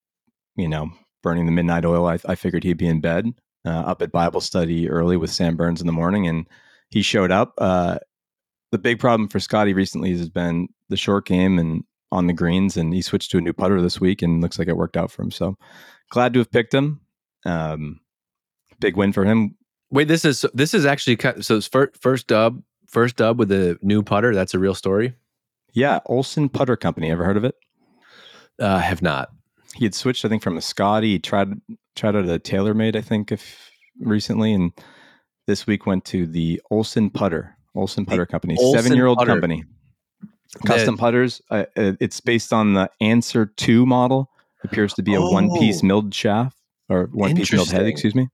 you 0.55 0.67
know 0.67 0.89
burning 1.21 1.45
the 1.45 1.51
midnight 1.51 1.85
oil. 1.85 2.07
I, 2.07 2.17
I 2.25 2.33
figured 2.33 2.63
he'd 2.63 2.79
be 2.79 2.87
in 2.87 3.01
bed 3.01 3.35
uh, 3.67 3.69
up 3.69 4.01
at 4.01 4.11
Bible 4.11 4.41
study 4.41 4.89
early 4.89 5.15
with 5.15 5.29
Sam 5.29 5.55
Burns 5.55 5.79
in 5.79 5.85
the 5.85 5.93
morning, 5.93 6.25
and 6.25 6.47
he 6.89 7.03
showed 7.03 7.29
up. 7.29 7.53
Uh, 7.59 7.99
the 8.71 8.79
big 8.79 8.99
problem 8.99 9.29
for 9.29 9.39
Scottie 9.39 9.75
recently 9.75 10.09
has 10.17 10.27
been 10.27 10.69
the 10.89 10.97
short 10.97 11.27
game 11.27 11.59
and 11.59 11.83
on 12.11 12.25
the 12.25 12.33
greens, 12.33 12.77
and 12.77 12.95
he 12.95 13.03
switched 13.03 13.29
to 13.29 13.37
a 13.37 13.41
new 13.41 13.53
putter 13.53 13.79
this 13.79 14.01
week, 14.01 14.23
and 14.23 14.41
looks 14.41 14.57
like 14.57 14.69
it 14.69 14.75
worked 14.75 14.97
out 14.97 15.11
for 15.11 15.21
him. 15.21 15.29
So 15.29 15.55
glad 16.09 16.33
to 16.33 16.39
have 16.39 16.49
picked 16.49 16.73
him. 16.73 17.01
Um, 17.45 17.99
big 18.79 18.97
win 18.97 19.13
for 19.13 19.23
him. 19.23 19.55
Wait, 19.95 20.09
this 20.09 20.25
is 20.25 20.45
this 20.53 20.73
is 20.73 20.85
actually 20.85 21.15
kind 21.15 21.43
so 21.43 21.55
it's 21.55 21.67
first 21.67 21.95
first 22.01 22.27
dub 22.27 22.61
first 22.85 23.15
dub 23.15 23.39
with 23.39 23.47
the 23.47 23.79
new 23.81 24.03
putter. 24.03 24.35
That's 24.35 24.53
a 24.53 24.59
real 24.59 24.75
story. 24.75 25.13
Yeah, 25.71 25.99
Olson 26.05 26.49
Putter 26.49 26.75
Company. 26.75 27.09
Ever 27.11 27.23
heard 27.23 27.37
of 27.37 27.45
it? 27.45 27.55
Uh, 28.59 28.79
have 28.79 29.01
not. 29.01 29.29
He 29.73 29.85
had 29.85 29.95
switched, 29.95 30.23
I 30.25 30.29
think, 30.29 30.43
from 30.43 30.57
a 30.57 30.61
Scotty. 30.61 31.13
He 31.13 31.19
tried 31.19 31.53
tried 31.95 32.17
out 32.17 32.27
a 32.27 32.39
TaylorMade, 32.39 32.97
I 32.97 33.01
think, 33.01 33.31
if 33.31 33.71
recently, 34.01 34.53
and 34.53 34.73
this 35.47 35.65
week 35.65 35.85
went 35.85 36.03
to 36.05 36.25
the 36.27 36.61
Olson 36.71 37.09
Putter. 37.09 37.55
Olson 37.73 38.05
Putter 38.05 38.25
Company, 38.25 38.57
Olson 38.59 38.83
seven 38.83 38.97
year 38.97 39.05
old 39.05 39.17
Putter. 39.17 39.31
company. 39.31 39.63
Custom 40.65 40.97
putters. 40.97 41.41
Uh, 41.49 41.65
uh, 41.77 41.93
it's 42.01 42.19
based 42.19 42.51
on 42.51 42.73
the 42.73 42.89
Answer 42.99 43.45
Two 43.45 43.85
model. 43.85 44.29
Appears 44.65 44.93
to 44.95 45.03
be 45.03 45.13
a 45.13 45.21
one 45.21 45.49
piece 45.59 45.81
Oh. 45.83 45.87
milled 45.87 46.13
shaft 46.13 46.57
or 46.89 47.09
one 47.13 47.33
piece 47.35 47.51
milled 47.53 47.69
head. 47.71 47.85
Excuse 47.85 48.15
me. 48.15 48.27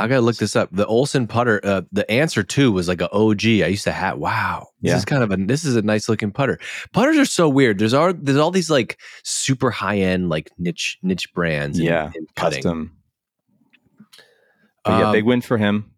I 0.00 0.06
gotta 0.06 0.20
look 0.20 0.36
this 0.36 0.54
up. 0.54 0.68
The 0.70 0.86
Olson 0.86 1.26
putter, 1.26 1.60
uh, 1.64 1.82
the 1.90 2.08
answer 2.10 2.42
two 2.44 2.70
was 2.70 2.86
like 2.88 3.00
a 3.00 3.10
OG. 3.12 3.44
I 3.44 3.66
used 3.66 3.84
to 3.84 3.92
have. 3.92 4.18
Wow, 4.18 4.68
this 4.80 4.90
Yeah. 4.90 4.96
is 4.96 5.04
kind 5.04 5.22
of 5.24 5.30
a 5.32 5.36
this 5.36 5.64
is 5.64 5.74
a 5.76 5.82
nice 5.82 6.08
looking 6.08 6.30
putter. 6.30 6.58
Putters 6.92 7.16
are 7.18 7.24
so 7.24 7.48
weird. 7.48 7.78
There's 7.78 7.94
all 7.94 8.12
there's 8.14 8.38
all 8.38 8.50
these 8.52 8.70
like 8.70 8.98
super 9.24 9.70
high 9.70 9.98
end 9.98 10.28
like 10.28 10.50
niche 10.58 10.98
niche 11.02 11.32
brands. 11.34 11.78
in- 11.78 11.86
yeah, 11.86 12.12
in 12.14 12.26
custom. 12.36 12.92
But 14.84 14.98
yeah, 15.00 15.06
Um, 15.06 15.12
big 15.12 15.24
win 15.24 15.40
for 15.40 15.58
him. 15.58 15.90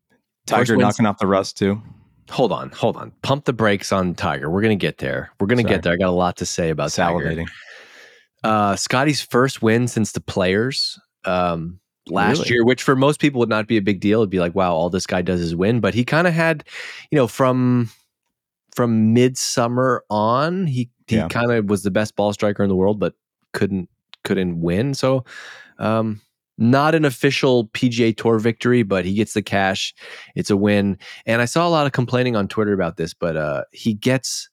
Tiger 0.46 0.76
knocking 0.76 1.06
off 1.06 1.18
the 1.18 1.26
rust 1.26 1.58
too. 1.58 1.82
Hold 2.30 2.52
on, 2.52 2.70
hold 2.70 2.96
on. 2.96 3.12
Pump 3.22 3.44
the 3.44 3.52
brakes 3.52 3.92
on 3.92 4.14
Tiger. 4.14 4.48
We're 4.48 4.62
gonna 4.62 4.76
get 4.76 4.98
there. 4.98 5.30
We're 5.40 5.46
gonna 5.48 5.62
Sorry. 5.62 5.74
get 5.74 5.82
there. 5.82 5.92
I 5.92 5.96
got 5.96 6.08
a 6.08 6.12
lot 6.12 6.36
to 6.38 6.46
say 6.46 6.70
about 6.70 6.90
Tiger. 6.92 7.18
Salivating. 7.18 7.48
Uh, 8.44 8.76
Scottie's 8.76 9.20
first 9.20 9.62
win 9.62 9.88
since 9.88 10.12
the 10.12 10.20
Players 10.20 10.98
um, 11.24 11.79
last 12.10 12.38
Really? 12.40 12.50
year, 12.50 12.64
which 12.64 12.82
for 12.82 12.96
most 12.96 13.20
people 13.20 13.38
would 13.40 13.48
not 13.48 13.66
be 13.66 13.76
a 13.76 13.82
big 13.82 14.00
deal. 14.00 14.20
It'd 14.20 14.30
be 14.30 14.40
like, 14.40 14.54
wow, 14.54 14.72
all 14.74 14.90
this 14.90 15.06
guy 15.06 15.22
does 15.22 15.40
is 15.40 15.54
win. 15.54 15.80
But 15.80 15.94
he 15.94 16.04
kind 16.04 16.26
of 16.26 16.34
had, 16.34 16.64
you 17.10 17.16
know, 17.16 17.26
from 17.26 17.90
from 18.74 19.12
midsummer 19.12 20.04
on, 20.10 20.66
he 20.66 20.88
he 21.08 21.16
Yeah. 21.16 21.28
kind 21.28 21.50
of 21.50 21.68
was 21.68 21.82
the 21.82 21.90
best 21.90 22.14
ball 22.16 22.32
striker 22.32 22.62
in 22.62 22.68
the 22.68 22.76
world, 22.76 22.98
but 23.00 23.14
couldn't 23.52 23.88
couldn't 24.24 24.60
win. 24.60 24.94
So, 24.94 25.24
um, 25.78 26.20
not 26.58 26.94
an 26.94 27.04
official 27.06 27.68
PGA 27.68 28.14
Tour 28.16 28.38
victory, 28.38 28.82
but 28.82 29.04
he 29.06 29.14
gets 29.14 29.32
the 29.32 29.42
cash. 29.42 29.94
It's 30.36 30.50
a 30.50 30.56
win. 30.56 30.98
And 31.26 31.40
I 31.40 31.46
saw 31.46 31.66
a 31.66 31.70
lot 31.70 31.86
of 31.86 31.92
complaining 31.92 32.36
on 32.36 32.48
Twitter 32.48 32.74
about 32.74 32.96
this, 32.98 33.14
but 33.14 33.36
uh, 33.36 33.64
he 33.72 33.94
gets 33.94 34.48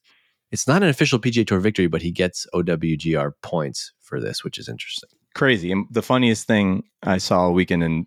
it's 0.51 0.65
not 0.67 0.81
an 0.81 0.87
official 0.89 1.19
PGA 1.19 1.45
Tour 1.45 1.59
victory, 1.59 1.87
but 1.87 2.01
he 2.01 2.09
gets 2.11 2.47
OWGR 2.53 3.33
points 3.41 3.91
for 3.99 4.21
this, 4.21 4.43
which 4.45 4.57
is 4.57 4.69
interesting. 4.69 5.09
Crazy. 5.37 5.71
And 5.71 5.85
the 5.91 6.01
funniest 6.01 6.47
thing 6.47 6.83
I 7.03 7.17
saw 7.19 7.41
all 7.43 7.53
weekend, 7.53 7.83
and 7.83 8.05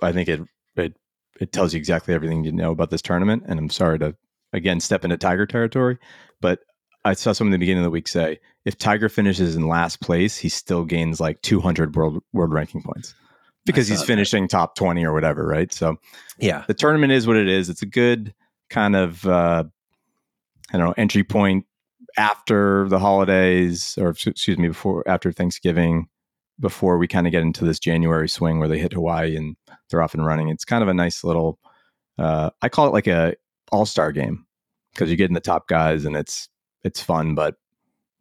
I 0.00 0.12
think 0.12 0.28
it 0.28 0.40
it 0.76 0.96
it 1.40 1.52
tells 1.52 1.74
you 1.74 1.78
exactly 1.78 2.14
everything 2.14 2.44
you 2.44 2.52
know 2.52 2.72
about 2.72 2.90
this 2.90 3.02
tournament. 3.02 3.44
And 3.46 3.58
I'm 3.58 3.70
sorry 3.70 3.98
to 4.00 4.16
again 4.52 4.80
step 4.80 5.04
into 5.04 5.16
Tiger 5.16 5.46
territory, 5.46 5.98
but 6.40 6.60
I 7.04 7.14
saw 7.14 7.32
someone 7.32 7.52
in 7.52 7.60
the 7.60 7.62
beginning 7.64 7.82
of 7.82 7.86
the 7.86 7.90
week 7.90 8.08
say 8.08 8.40
if 8.64 8.78
Tiger 8.78 9.08
finishes 9.08 9.54
in 9.54 9.68
last 9.68 10.00
place, 10.00 10.36
he 10.36 10.48
still 10.48 10.84
gains 10.84 11.20
like 11.20 11.40
200 11.42 11.94
world 11.94 12.22
world 12.32 12.52
ranking 12.52 12.82
points 12.82 13.14
because 13.66 13.86
he's 13.88 14.00
that. 14.00 14.06
finishing 14.06 14.48
top 14.48 14.74
20 14.74 15.04
or 15.04 15.12
whatever, 15.12 15.46
right? 15.46 15.72
So 15.72 15.96
Yeah. 16.38 16.64
the 16.66 16.74
tournament 16.74 17.12
is 17.12 17.26
what 17.26 17.36
it 17.36 17.48
is. 17.48 17.68
It's 17.68 17.82
a 17.82 17.86
good 17.86 18.34
kind 18.70 18.96
of 18.96 19.24
uh, 19.26 19.64
I 20.72 20.78
don't 20.78 20.86
know 20.86 20.94
entry 20.96 21.24
point 21.24 21.66
after 22.16 22.88
the 22.88 22.98
holidays, 22.98 23.96
or 23.98 24.10
excuse 24.10 24.58
me, 24.58 24.68
before 24.68 25.02
after 25.08 25.32
Thanksgiving, 25.32 26.08
before 26.62 26.96
we 26.96 27.06
kind 27.06 27.26
of 27.26 27.32
get 27.32 27.42
into 27.42 27.66
this 27.66 27.78
January 27.78 28.28
swing 28.28 28.58
where 28.58 28.68
they 28.68 28.78
hit 28.78 28.94
Hawaii 28.94 29.36
and 29.36 29.56
they're 29.90 30.00
off 30.00 30.14
and 30.14 30.24
running. 30.24 30.48
It's 30.48 30.64
kind 30.64 30.82
of 30.82 30.88
a 30.88 30.94
nice 30.94 31.22
little. 31.22 31.58
Uh, 32.16 32.50
I 32.62 32.70
call 32.70 32.86
it 32.86 32.92
like 32.92 33.08
a 33.08 33.34
all 33.70 33.84
star 33.84 34.12
game 34.12 34.46
because 34.94 35.10
you 35.10 35.16
get 35.16 35.28
in 35.28 35.34
the 35.34 35.40
top 35.40 35.68
guys 35.68 36.06
and 36.06 36.16
it's 36.16 36.48
it's 36.84 37.02
fun, 37.02 37.34
but 37.34 37.56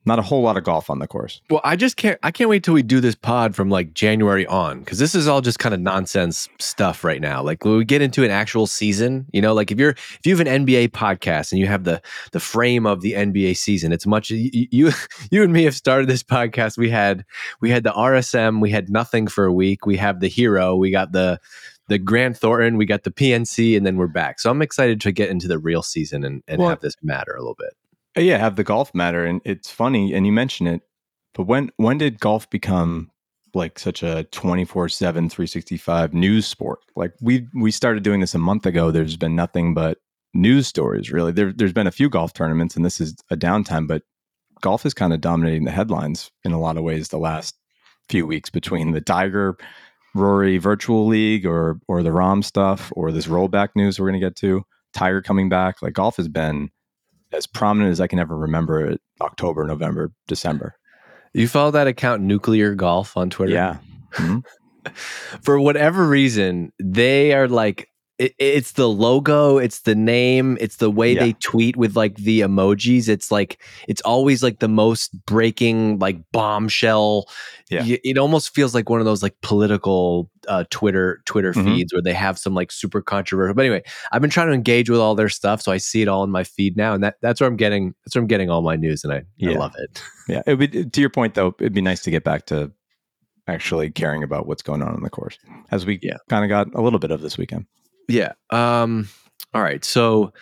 not 0.06 0.18
a 0.18 0.22
whole 0.24 0.42
lot 0.42 0.58
of 0.58 0.64
golf 0.64 0.90
on 0.90 1.00
the 1.00 1.08
course. 1.08 1.42
Well, 1.50 1.62
I 1.64 1.76
just 1.76 1.96
can't. 1.96 2.20
I 2.24 2.32
can't 2.32 2.50
wait 2.50 2.64
till 2.64 2.74
we 2.74 2.82
do 2.82 3.00
this 3.00 3.16
pod 3.16 3.56
from 3.56 3.70
like 3.70 3.94
January 3.94 4.48
on 4.48 4.80
because 4.80 4.98
this 4.98 5.14
is 5.14 5.28
all 5.28 5.42
just 5.42 5.60
kind 5.60 5.76
of 5.76 5.82
nonsense 5.82 6.50
stuff 6.60 7.04
right 7.04 7.22
now. 7.22 7.44
Like 7.44 7.64
when 7.64 7.78
we 7.78 7.86
get 7.86 8.02
into 8.02 8.24
an 8.24 8.32
actual 8.32 8.66
season, 8.66 9.28
you 9.32 9.42
know, 9.42 9.54
like 9.54 9.72
if 9.72 9.80
you're 9.80 9.92
if 9.92 10.20
you 10.24 10.36
have 10.36 10.46
an 10.46 10.66
NBA 10.66 10.90
podcast 10.90 11.52
and 11.52 11.60
you 11.60 11.68
have 11.68 11.84
the 11.84 12.02
the 12.32 12.40
frame 12.40 12.86
of 12.86 13.02
the 13.02 13.14
NBA 13.14 13.58
season, 13.58 13.92
it's 13.92 14.08
much 14.08 14.32
you 14.32 14.68
you, 14.72 14.92
you 15.32 15.44
and 15.44 15.54
me 15.54 15.64
have 15.66 15.76
started 15.76 16.08
this 16.08 16.24
podcast. 16.24 16.78
We 16.78 16.90
had 16.90 17.24
we 17.60 17.70
had 17.70 17.84
the 17.84 17.92
RSM, 17.92 18.60
we 18.60 18.72
had 18.72 18.90
nothing 18.90 19.28
for 19.28 19.46
a 19.46 19.54
week. 19.54 19.86
We 19.86 19.98
have 19.98 20.20
the 20.20 20.30
hero, 20.30 20.76
we 20.76 20.90
got 20.90 21.12
the 21.12 21.40
the 21.88 22.00
Grant 22.00 22.38
Thornton, 22.38 22.78
we 22.78 22.86
got 22.86 23.04
the 23.04 23.12
PNC, 23.12 23.76
and 23.76 23.86
then 23.86 23.98
we're 23.98 24.08
back. 24.08 24.40
So 24.40 24.50
I'm 24.50 24.62
excited 24.62 25.02
to 25.02 25.12
get 25.12 25.30
into 25.30 25.50
the 25.50 25.60
real 25.60 25.84
season 25.84 26.24
and, 26.24 26.42
and 26.48 26.60
Well- 26.60 26.70
have 26.70 26.80
this 26.80 26.96
matter 27.04 27.34
a 27.36 27.40
little 27.40 27.58
bit. 27.60 27.74
Uh, 28.18 28.22
Yeah, 28.22 28.38
have 28.38 28.56
the 28.56 28.64
golf 28.64 28.94
matter, 28.94 29.26
and 29.26 29.42
it's 29.46 29.70
funny, 29.70 30.14
and 30.14 30.26
you 30.26 30.32
mention 30.32 30.68
it, 30.68 30.82
but 31.34 31.44
when 31.44 31.72
when 31.78 31.98
did 31.98 32.20
golf 32.20 32.50
become 32.50 33.10
like 33.54 33.80
such 33.80 34.04
a 34.04 34.26
24/7 34.32 35.30
365 35.30 36.14
news 36.14 36.46
sport? 36.46 36.80
Like 36.96 37.14
we 37.22 37.48
we 37.54 37.72
started 37.72 38.04
doing 38.04 38.20
this 38.22 38.36
a 38.36 38.40
month 38.40 38.66
ago. 38.66 38.92
There's 38.92 39.18
been 39.18 39.36
nothing 39.36 39.74
but 39.74 40.00
news 40.34 40.68
stories 40.68 41.12
really. 41.12 41.32
There 41.32 41.52
there's 41.54 41.74
been 41.74 41.88
a 41.88 41.92
few 41.92 42.10
golf 42.10 42.34
tournaments 42.34 42.76
and 42.76 42.86
this 42.86 43.02
is 43.02 43.16
a 43.30 43.38
downtime, 43.38 43.88
but 43.88 44.04
golf 44.62 44.86
is 44.86 44.94
kind 44.94 45.14
of 45.14 45.22
dominating 45.22 45.66
the 45.66 45.72
headlines 45.72 46.32
in 46.46 46.52
a 46.54 46.60
lot 46.60 46.78
of 46.78 46.84
ways 46.84 47.10
the 47.10 47.18
last 47.20 47.56
few 48.10 48.26
weeks 48.28 48.50
between 48.50 48.92
the 48.92 49.02
Tiger 49.02 49.58
Rory 50.16 50.58
virtual 50.58 51.08
league 51.08 51.46
or 51.46 51.80
or 51.88 52.04
the 52.04 52.10
Rahm 52.12 52.44
stuff 52.44 52.92
or 52.96 53.12
this 53.12 53.28
rollback 53.28 53.70
news 53.76 54.00
we're 54.00 54.10
going 54.10 54.20
to 54.20 54.26
get 54.26 54.36
to. 54.38 54.64
Tiger 54.94 55.22
coming 55.22 55.50
back. 55.50 55.82
Like 55.82 55.94
golf 55.94 56.18
has 56.18 56.28
been 56.28 56.70
as 57.32 57.48
prominent 57.48 57.92
as 57.92 58.02
I 58.02 58.08
can 58.08 58.20
ever 58.20 58.36
remember 58.36 58.86
it 58.86 59.02
October, 59.22 59.66
November, 59.66 60.12
December. 60.28 60.76
You 61.34 61.48
follow 61.48 61.72
that 61.72 61.88
account 61.88 62.22
Nuclear 62.22 62.76
Golf 62.76 63.16
on 63.16 63.30
Twitter? 63.30 63.54
Yeah. 63.54 63.78
Mhm. 64.14 64.44
for 65.44 65.60
whatever 65.60 66.08
reason, 66.08 66.72
they 66.80 67.34
are 67.34 67.48
like 67.48 67.88
it, 68.22 68.36
it's 68.38 68.74
the 68.74 68.88
logo, 68.88 69.58
it's 69.58 69.82
the 69.82 69.96
name, 69.96 70.58
it's 70.62 70.76
the 70.78 70.90
way 70.92 71.14
Yeah. 71.14 71.20
they 71.26 71.34
tweet 71.34 71.76
with 71.76 71.96
like 71.96 72.16
the 72.16 72.42
emojis. 72.42 73.10
It's 73.10 73.32
like 73.32 73.62
it's 73.88 74.02
always 74.02 74.44
like 74.44 74.60
the 74.60 74.68
most 74.68 75.10
breaking 75.26 76.00
like 76.00 76.18
bombshell. 76.32 77.26
Yeah. 77.70 77.82
Y- 77.84 78.00
it 78.04 78.18
almost 78.18 78.54
feels 78.54 78.76
like 78.76 78.90
one 78.90 79.00
of 79.00 79.06
those 79.06 79.24
like 79.24 79.36
political 79.42 80.30
uh, 80.48 80.64
Twitter 80.70 81.22
Twitter 81.26 81.54
Mhm. 81.54 81.66
feeds 81.66 81.94
where 81.94 82.02
they 82.02 82.14
have 82.14 82.38
some 82.38 82.54
like 82.54 82.72
super 82.72 83.02
controversial. 83.02 83.54
But 83.54 83.66
anyway, 83.66 83.84
I've 84.12 84.22
been 84.22 84.30
trying 84.32 84.48
to 84.48 84.54
engage 84.54 84.90
with 84.90 85.00
all 85.00 85.16
their 85.16 85.30
stuff, 85.30 85.62
so 85.62 85.72
I 85.72 85.78
see 85.78 86.02
it 86.02 86.08
all 86.08 86.24
in 86.24 86.32
my 86.32 86.44
feed 86.44 86.76
now, 86.78 86.94
and 86.94 87.04
that 87.04 87.16
that's 87.22 87.40
where 87.42 87.48
I'm 87.50 87.58
getting 87.58 87.94
that's 88.06 88.16
where 88.16 88.22
I'm 88.22 88.28
getting 88.28 88.50
all 88.50 88.62
my 88.62 88.76
news, 88.76 89.04
and 89.04 89.14
I, 89.14 89.24
I 89.44 89.52
love 89.54 89.74
it. 89.78 90.02
Yeah. 90.28 90.42
It 90.48 90.56
would, 90.60 90.94
to 90.94 91.02
your 91.02 91.10
point, 91.10 91.34
though, 91.36 91.56
it'd 91.60 91.74
be 91.74 91.82
nice 91.82 92.02
to 92.04 92.12
get 92.12 92.24
back 92.24 92.46
to 92.48 92.72
actually 93.48 93.90
caring 93.90 94.24
about 94.24 94.48
what's 94.48 94.62
going 94.62 94.82
on 94.82 94.96
in 94.96 95.02
the 95.04 95.10
course, 95.10 95.38
as 95.72 95.86
we 95.86 96.00
Yeah. 96.02 96.18
kind 96.30 96.44
of 96.46 96.50
got 96.50 96.74
a 96.74 96.82
little 96.82 97.00
bit 97.00 97.12
of 97.12 97.22
this 97.22 97.38
weekend. 97.38 97.66
Yeah. 98.12 98.34
Um. 98.50 99.08
All 99.54 99.62
right. 99.62 99.84
So, 99.84 100.34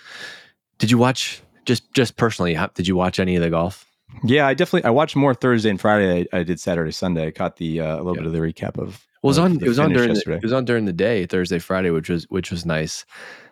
did 0.77 0.91
you 0.91 0.97
watch 0.97 1.41
just 1.65 1.91
just 1.93 2.15
personally? 2.17 2.53
how- 2.53 2.67
Did 2.67 2.87
you 2.87 2.95
watch 2.95 3.19
any 3.19 3.35
of 3.35 3.41
the 3.41 3.49
golf? 3.49 3.85
Yeah, 4.23 4.47
I 4.47 4.53
definitely 4.53 4.87
I 4.87 4.89
watched 4.91 5.15
more 5.15 5.33
Thursday 5.33 5.69
and 5.69 5.79
Friday. 5.79 6.27
I, 6.33 6.39
I 6.39 6.43
did 6.43 6.59
Saturday, 6.59 6.91
Sunday. 6.91 7.27
I 7.27 7.31
caught 7.31 7.57
the 7.57 7.81
uh, 7.81 7.95
a 7.95 7.97
little 7.97 8.15
Yeah. 8.15 8.21
bit 8.21 8.27
of 8.27 8.33
the 8.33 8.39
recap 8.39 8.77
of. 8.79 9.05
Well, 9.21 9.29
it 9.29 9.31
was 9.31 9.37
on. 9.39 9.51
It 9.63 9.67
was 9.67 9.79
on 9.79 9.91
during. 9.93 10.13
The, 10.13 10.33
it 10.33 10.43
was 10.43 10.53
on 10.53 10.65
during 10.65 10.85
the 10.85 10.93
day, 10.93 11.25
Thursday, 11.25 11.59
Friday, 11.59 11.89
which 11.91 12.09
was 12.09 12.25
which 12.29 12.51
was 12.51 12.65
nice. 12.65 13.05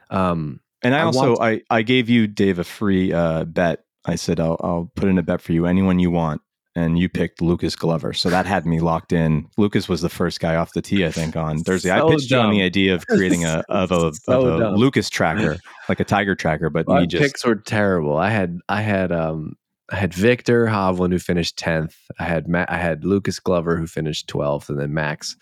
Um. 0.09 0.59
And 0.83 0.93
I 0.95 0.99
I 0.99 1.03
also 1.03 1.37
I 1.39 1.61
I 1.69 1.81
gave 1.81 2.09
you 2.09 2.27
Dave 2.27 2.59
a 2.59 2.63
free 2.63 3.11
uh, 3.11 3.45
bet. 3.45 3.83
I 4.05 4.15
said 4.15 4.39
I'll 4.39 4.57
I'll 4.61 4.91
put 4.95 5.09
in 5.09 5.17
a 5.17 5.23
bet 5.23 5.41
for 5.41 5.51
you, 5.53 5.65
anyone 5.65 5.99
you 5.99 6.11
want, 6.11 6.41
and 6.77 6.99
you 6.99 7.09
picked 7.09 7.41
Lucas 7.41 7.75
Glover. 7.75 8.13
So 8.13 8.29
that 8.29 8.45
had 8.45 8.67
me 8.67 8.79
locked 8.79 9.11
in. 9.11 9.49
Lucas 9.57 9.89
was 9.89 10.01
the 10.01 10.09
first 10.09 10.39
guy 10.39 10.55
off 10.55 10.73
the 10.73 10.81
tee, 10.81 11.03
I 11.07 11.11
think, 11.11 11.35
on 11.35 11.57
Thursday. 11.63 11.89
I 11.89 11.97
So 11.97 12.09
pitched 12.11 12.29
you 12.29 12.37
on 12.37 12.51
the 12.51 12.61
idea 12.61 12.93
of 12.93 13.07
creating 13.07 13.45
a 13.45 13.63
of 13.69 13.91
a, 13.91 14.13
So 14.13 14.45
of 14.45 14.61
a. 14.61 14.69
Lucas 14.77 15.09
tracker, 15.09 15.57
like 15.89 15.99
a 15.99 16.03
Tiger 16.03 16.35
tracker, 16.35 16.69
but 16.69 16.87
My 16.87 17.07
just 17.07 17.23
picks 17.23 17.43
were 17.43 17.55
terrible. 17.55 18.17
I 18.17 18.29
had 18.29 18.59
I 18.69 18.81
had 18.81 19.11
um 19.11 19.55
I 19.91 19.95
had 19.95 20.13
Viktor 20.13 20.67
Hovland 20.67 21.13
who 21.13 21.19
finished 21.19 21.57
tenth. 21.57 21.95
I 22.19 22.25
had 22.25 22.47
Ma- 22.47 22.65
I 22.69 22.77
had 22.77 23.03
Lucas 23.03 23.39
Glover 23.39 23.75
who 23.75 23.87
finished 23.87 24.27
twelfth, 24.27 24.69
and 24.69 24.79
then 24.79 24.93
Max 24.93 25.35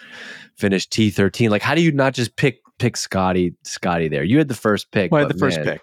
finished 0.55 0.91
T 0.91 1.09
thirteen. 1.09 1.49
Like, 1.51 1.61
how 1.63 1.75
do 1.75 1.81
you 1.81 1.91
not 1.91 2.13
just 2.13 2.37
pick 2.37 2.59
pick 2.79 2.95
Scottie 2.95 3.55
Scottie 3.63 4.07
there? 4.07 4.23
You 4.23 4.37
had 4.37 4.47
the 4.47 4.53
first 4.55 4.89
pick. 4.91 5.11
well, 5.11 5.19
I 5.19 5.27
had 5.27 5.35
the 5.35 5.39
first 5.39 5.61
pick. 5.63 5.81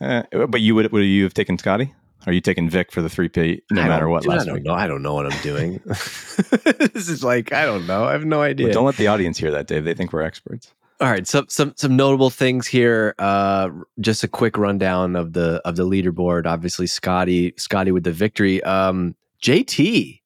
Uh, 0.00 0.22
but 0.48 0.60
you 0.60 0.74
would 0.74 0.90
would 0.90 1.04
you 1.04 1.22
have 1.22 1.34
taken 1.34 1.56
Scottie? 1.56 1.94
Are 2.26 2.32
you 2.32 2.40
taking 2.40 2.68
Vic 2.68 2.92
for 2.92 3.00
the 3.00 3.08
three 3.08 3.28
P 3.28 3.62
no 3.70 3.82
matter 3.82 4.08
what 4.08 4.22
dude, 4.22 4.30
last 4.30 4.42
I 4.42 4.44
don't 4.46 4.54
week? 4.56 4.64
know. 4.64 4.74
I 4.74 4.86
don't 4.86 5.02
know 5.02 5.14
what 5.14 5.32
I'm 5.32 5.42
doing. 5.42 5.80
this 5.86 7.08
is 7.08 7.24
like 7.24 7.52
I 7.52 7.64
don't 7.64 7.86
know. 7.86 8.04
I 8.04 8.12
have 8.12 8.24
no 8.24 8.42
idea. 8.42 8.72
Don't 8.72 8.84
let 8.84 8.96
the 8.96 9.06
audience 9.06 9.38
hear 9.38 9.50
that, 9.50 9.66
Dave. 9.66 9.84
They 9.84 9.94
think 9.94 10.12
we're 10.12 10.22
experts. 10.22 10.72
All 11.00 11.10
right, 11.10 11.26
some 11.26 11.46
some 11.48 11.72
some 11.76 11.96
notable 11.96 12.28
things 12.28 12.66
here. 12.66 13.14
Uh, 13.18 13.70
just 14.00 14.22
a 14.22 14.28
quick 14.28 14.58
rundown 14.58 15.16
of 15.16 15.32
the 15.32 15.62
of 15.64 15.76
the 15.76 15.86
leaderboard. 15.86 16.44
Obviously, 16.44 16.86
Scottie 16.86 17.54
Scottie 17.56 17.92
with 17.92 18.04
the 18.04 18.12
victory. 18.12 18.62
Um, 18.64 19.16
JT, 19.42 20.20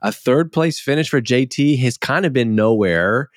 a 0.00 0.12
third 0.12 0.50
place 0.50 0.80
finish 0.80 1.10
for 1.10 1.20
JT 1.20 1.78
has 1.80 1.98
kind 1.98 2.24
of 2.24 2.32
been 2.32 2.54
nowhere. 2.54 3.28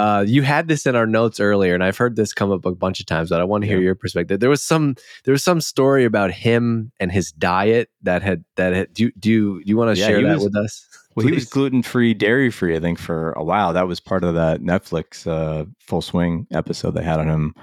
Uh, 0.00 0.22
you 0.26 0.42
had 0.42 0.68
this 0.68 0.86
in 0.86 0.96
our 0.96 1.06
notes 1.06 1.38
earlier, 1.40 1.74
and 1.74 1.84
I've 1.84 1.96
heard 1.98 2.16
this 2.16 2.32
come 2.32 2.50
up 2.50 2.64
a 2.64 2.74
bunch 2.74 3.00
of 3.00 3.06
times, 3.06 3.28
but 3.30 3.40
I 3.40 3.44
want 3.44 3.62
to 3.62 3.68
hear 3.68 3.78
Yeah. 3.78 3.84
your 3.84 3.94
perspective. 3.94 4.40
There 4.40 4.50
was 4.50 4.62
some 4.62 4.94
there 5.24 5.32
was 5.32 5.44
some 5.44 5.60
story 5.60 6.04
about 6.04 6.30
him 6.30 6.90
and 7.00 7.12
his 7.12 7.32
diet 7.32 7.90
that 8.02 8.22
had 8.22 8.44
that 8.56 8.72
had. 8.72 8.94
Do 8.94 9.04
you 9.04 9.12
do 9.18 9.30
you, 9.30 9.62
do 9.64 9.68
you 9.68 9.76
want 9.76 9.94
to 9.94 10.00
Yeah, 10.00 10.08
share 10.08 10.22
that 10.22 10.36
was- 10.36 10.44
with 10.44 10.56
us? 10.56 10.86
Well, 11.16 11.26
he 11.26 11.32
was 11.34 11.44
gluten 11.44 11.82
free, 11.82 12.14
dairy 12.14 12.50
free, 12.52 12.76
I 12.76 12.80
think, 12.80 12.98
for 12.98 13.32
a 13.32 13.42
while. 13.42 13.72
That 13.72 13.88
was 13.88 13.98
part 13.98 14.22
of 14.22 14.34
that 14.36 14.60
Netflix 14.62 15.26
uh, 15.26 15.64
full 15.80 16.02
swing 16.02 16.46
episode 16.52 16.92
they 16.94 17.02
had 17.02 17.18
on 17.18 17.28
him. 17.28 17.54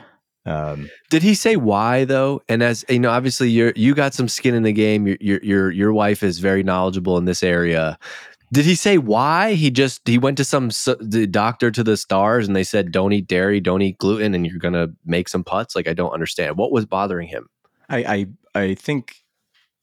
Um, 0.46 0.89
Did 1.10 1.24
he 1.24 1.34
say 1.34 1.56
why 1.56 2.03
though? 2.06 2.41
And 2.50 2.62
as 2.62 2.84
you 2.89 3.00
know, 3.00 3.10
obviously 3.10 3.50
you're 3.50 3.74
you 3.75 3.96
got 3.96 4.13
some 4.13 4.27
skin 4.27 4.53
in 4.53 4.63
the 4.63 4.74
game. 4.74 5.08
Your 5.22 5.39
your 5.41 5.72
your 5.72 5.94
wife 5.94 6.24
is 6.24 6.39
very 6.39 6.62
knowledgeable 6.62 7.17
in 7.17 7.25
this 7.25 7.41
area. 7.41 7.98
Did 8.53 8.65
he 8.65 8.75
say 8.75 8.97
why? 8.97 9.53
He 9.53 9.69
just 9.71 10.07
he 10.07 10.17
went 10.17 10.37
to 10.37 10.43
some 10.45 10.69
the 10.69 11.27
doctor 11.29 11.69
to 11.71 11.83
the 11.83 11.97
stars 11.97 12.47
and 12.47 12.55
they 12.55 12.63
said 12.63 12.91
don't 12.91 13.11
eat 13.11 13.27
dairy, 13.27 13.59
don't 13.59 13.81
eat 13.81 13.97
gluten, 13.97 14.33
and 14.33 14.45
you're 14.45 14.59
gonna 14.59 14.87
make 15.05 15.27
some 15.27 15.43
putts. 15.43 15.75
Like 15.75 15.87
I 15.87 15.93
don't 15.93 16.11
understand 16.11 16.57
what 16.57 16.71
was 16.71 16.85
bothering 16.85 17.27
him. 17.27 17.47
I, 17.89 18.27
I 18.55 18.61
I 18.61 18.73
think 18.75 19.15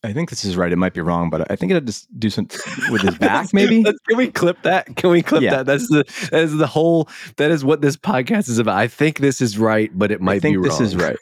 I 0.03 0.13
think 0.13 0.31
this 0.31 0.45
is 0.45 0.57
right. 0.57 0.73
It 0.73 0.77
might 0.77 0.95
be 0.95 1.01
wrong, 1.01 1.31
but 1.31 1.51
I 1.51 1.57
think 1.57 1.73
it 1.73 1.75
had 1.77 1.87
to 1.87 2.07
do 2.19 2.31
some 2.31 2.47
with 2.91 3.03
his 3.03 3.17
back, 3.17 3.49
maybe. 3.55 3.83
Can 3.83 4.17
we 4.17 4.31
clip 4.31 4.61
that? 4.63 4.97
Can 4.97 5.11
we 5.11 5.23
clip 5.23 5.43
Yeah. 5.43 5.51
that? 5.57 5.67
That's 5.67 5.89
the 5.89 6.05
that 6.31 6.43
is 6.43 6.57
the 6.57 6.67
whole 6.67 7.09
that 7.37 7.51
is 7.51 7.65
what 7.65 7.81
this 7.83 7.97
podcast 7.97 8.49
is 8.49 8.59
about. 8.59 8.77
I 8.77 8.89
think 8.89 9.19
this 9.19 9.41
is 9.41 9.59
right, 9.59 9.91
but 9.95 10.11
it 10.11 10.21
might 10.21 10.43
be 10.43 10.57
wrong. 10.57 10.65
I 10.65 10.69
think 10.69 10.79
be 10.79 10.85
this 10.85 10.93
is 10.93 10.97
right. 10.97 11.17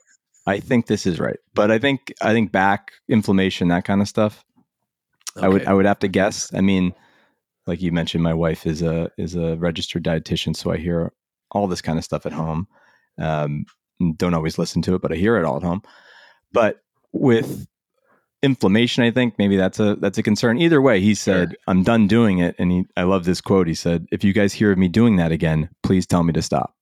I 0.47 0.59
think 0.61 0.87
this 0.87 1.07
is 1.07 1.21
right, 1.21 1.39
but 1.55 1.71
I 1.71 1.79
think 1.79 2.13
I 2.21 2.33
think 2.33 2.51
back 2.53 2.93
inflammation, 3.09 3.69
that 3.69 3.85
kind 3.85 4.01
of 4.01 4.09
stuff. 4.09 4.45
I 5.41 5.49
would 5.49 5.65
I 5.67 5.73
would 5.73 5.87
have 5.87 6.01
to 6.01 6.09
guess. 6.09 6.53
I 6.53 6.61
mean, 6.61 6.93
like 7.67 7.81
you 7.81 7.93
mentioned, 7.93 8.23
my 8.23 8.35
wife 8.35 8.67
is 8.67 8.83
a 8.83 9.11
is 9.19 9.35
a 9.35 9.57
registered 9.57 10.05
dietitian, 10.05 10.57
so 10.57 10.73
I 10.73 10.77
hear 10.77 11.13
all 11.51 11.67
this 11.67 11.83
kind 11.83 11.99
of 11.99 12.05
stuff 12.05 12.27
at 12.27 12.33
home. 12.33 12.67
Um, 13.19 13.67
don't 14.17 14.35
always 14.35 14.59
listen 14.59 14.83
to 14.83 14.95
it, 14.95 15.03
but 15.03 15.13
I 15.13 15.17
hear 15.17 15.37
it 15.37 15.45
all 15.45 15.57
at 15.57 15.63
home. 15.63 15.83
But 16.53 16.83
with 17.13 17.67
inflammation, 18.43 19.05
I 19.05 19.11
think 19.11 19.39
maybe 19.39 19.57
that's 19.57 19.79
a 19.79 19.97
that's 19.97 20.19
a 20.19 20.23
concern. 20.23 20.59
Either 20.59 20.83
way, 20.83 21.01
he 21.01 21.15
said, 21.15 21.57
"I'm 21.67 21.83
done 21.83 22.09
doing 22.09 22.39
it," 22.39 22.57
and 22.59 22.73
he, 22.73 22.87
I 22.97 23.05
love 23.05 23.25
this 23.25 23.41
quote. 23.41 23.69
He 23.69 23.75
said, 23.75 24.07
"If 24.11 24.25
you 24.25 24.33
guys 24.33 24.53
hear 24.53 24.73
of 24.73 24.79
me 24.79 24.89
doing 24.89 25.17
that 25.17 25.33
again, 25.33 25.71
please 25.83 26.07
tell 26.07 26.25
me 26.25 26.33
to 26.33 26.43
stop." 26.43 26.75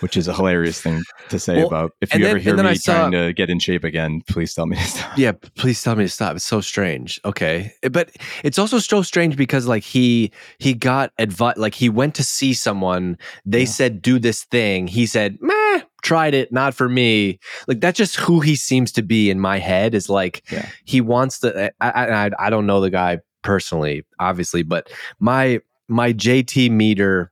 Which 0.00 0.16
is 0.16 0.28
a 0.28 0.34
hilarious 0.34 0.80
thing 0.80 1.02
to 1.28 1.38
say 1.38 1.56
Well, 1.58 1.66
about. 1.66 1.92
If 2.00 2.12
you 2.14 2.20
then- 2.20 2.30
ever 2.30 2.38
hear 2.38 2.56
me 2.56 2.74
saw- 2.76 2.94
trying 2.94 3.12
to 3.12 3.32
get 3.32 3.50
in 3.50 3.58
shape 3.58 3.84
again, 3.84 4.22
please 4.28 4.54
tell 4.54 4.66
me 4.66 4.76
to 4.76 4.82
stop. 4.82 5.18
Yeah, 5.18 5.32
please 5.56 5.82
tell 5.82 5.94
me 5.96 6.04
to 6.04 6.08
stop. 6.08 6.36
It's 6.36 6.44
so 6.44 6.60
strange. 6.60 7.20
Okay, 7.24 7.72
Eh, 7.82 7.88
but 7.88 8.10
it's 8.44 8.58
also 8.58 8.78
so 8.78 9.02
strange 9.02 9.36
because 9.36 9.66
like 9.66 9.82
he 9.84 10.30
he 10.58 10.72
got 10.74 11.12
advice. 11.18 11.56
Like 11.56 11.74
he 11.74 11.88
went 11.88 12.14
to 12.16 12.24
see 12.24 12.54
someone. 12.54 13.18
They 13.44 13.60
Yeah. 13.60 13.66
said 13.66 14.02
do 14.02 14.18
this 14.18 14.44
thing. 14.44 14.86
He 14.86 15.04
said, 15.06 15.36
"Meh, 15.40 15.80
tried 16.02 16.34
it, 16.34 16.52
not 16.52 16.74
for 16.74 16.88
me." 16.88 17.38
Like 17.66 17.80
that's 17.80 17.98
just 17.98 18.16
who 18.16 18.40
he 18.40 18.56
seems 18.56 18.90
to 18.92 19.02
be 19.02 19.28
in 19.30 19.38
my 19.40 19.58
head. 19.58 19.94
Is 19.94 20.08
like 20.08 20.42
Yeah. 20.50 20.66
he 20.84 21.00
wants 21.00 21.40
to. 21.40 21.70
I, 21.80 21.90
I 21.90 22.06
I- 22.26 22.46
I 22.46 22.50
don't 22.50 22.66
know 22.66 22.80
the 22.80 22.90
guy 22.90 23.18
personally, 23.42 24.04
obviously, 24.18 24.62
but 24.62 24.90
my 25.20 25.60
my 25.88 26.12
JT 26.12 26.70
meter 26.70 27.30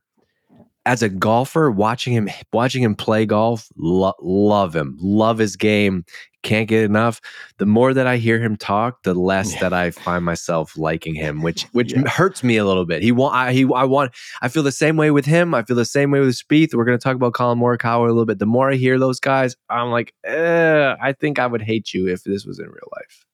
as 0.87 1.03
a 1.03 1.09
golfer, 1.09 1.69
watching 1.69 2.13
him 2.13 2.29
watching 2.53 2.81
him 2.81 2.95
play 2.95 3.25
golf, 3.25 3.67
lo- 3.75 4.13
love 4.21 4.75
him, 4.75 4.97
love 5.01 5.37
his 5.37 5.55
game, 5.55 6.05
can't 6.43 6.67
get 6.69 6.83
enough. 6.85 7.19
The 7.57 7.65
more 7.65 7.93
that 7.93 8.07
I 8.07 8.17
hear 8.17 8.39
him 8.39 8.55
talk, 8.55 9.03
the 9.03 9.13
less 9.13 9.53
Yeah. 9.53 9.59
that 9.61 9.73
I 9.73 9.91
find 9.91 10.23
myself 10.23 10.77
liking 10.77 11.13
him, 11.13 11.41
which 11.41 11.63
which 11.73 11.93
Yeah. 11.93 12.07
hurts 12.07 12.43
me 12.43 12.57
a 12.57 12.65
little 12.65 12.85
bit. 12.85 13.01
He 13.03 13.11
want 13.11 13.35
I, 13.35 13.51
he 13.51 13.63
I 13.75 13.83
want 13.83 14.13
I 14.41 14.47
feel 14.47 14.63
the 14.63 14.71
same 14.71 14.95
way 14.97 15.11
with 15.11 15.25
him. 15.25 15.53
I 15.53 15.63
feel 15.63 15.75
the 15.75 15.85
same 15.85 16.09
way 16.11 16.19
with 16.21 16.35
Spieth. 16.35 16.73
We're 16.73 16.85
going 16.85 16.97
to 16.97 17.03
talk 17.03 17.15
about 17.15 17.33
Collin 17.33 17.59
Morikawa 17.59 18.05
a 18.05 18.07
little 18.07 18.25
bit. 18.25 18.39
The 18.39 18.45
more 18.45 18.71
I 18.71 18.75
hear 18.75 18.97
those 18.97 19.19
guys, 19.19 19.55
I'm 19.69 19.91
like, 19.91 20.13
eh, 20.23 20.95
I 21.01 21.11
think 21.13 21.37
I 21.39 21.47
would 21.47 21.61
hate 21.61 21.93
you 21.93 22.07
if 22.07 22.23
this 22.23 22.45
was 22.45 22.59
in 22.59 22.65
real 22.67 22.89
life. 22.95 23.25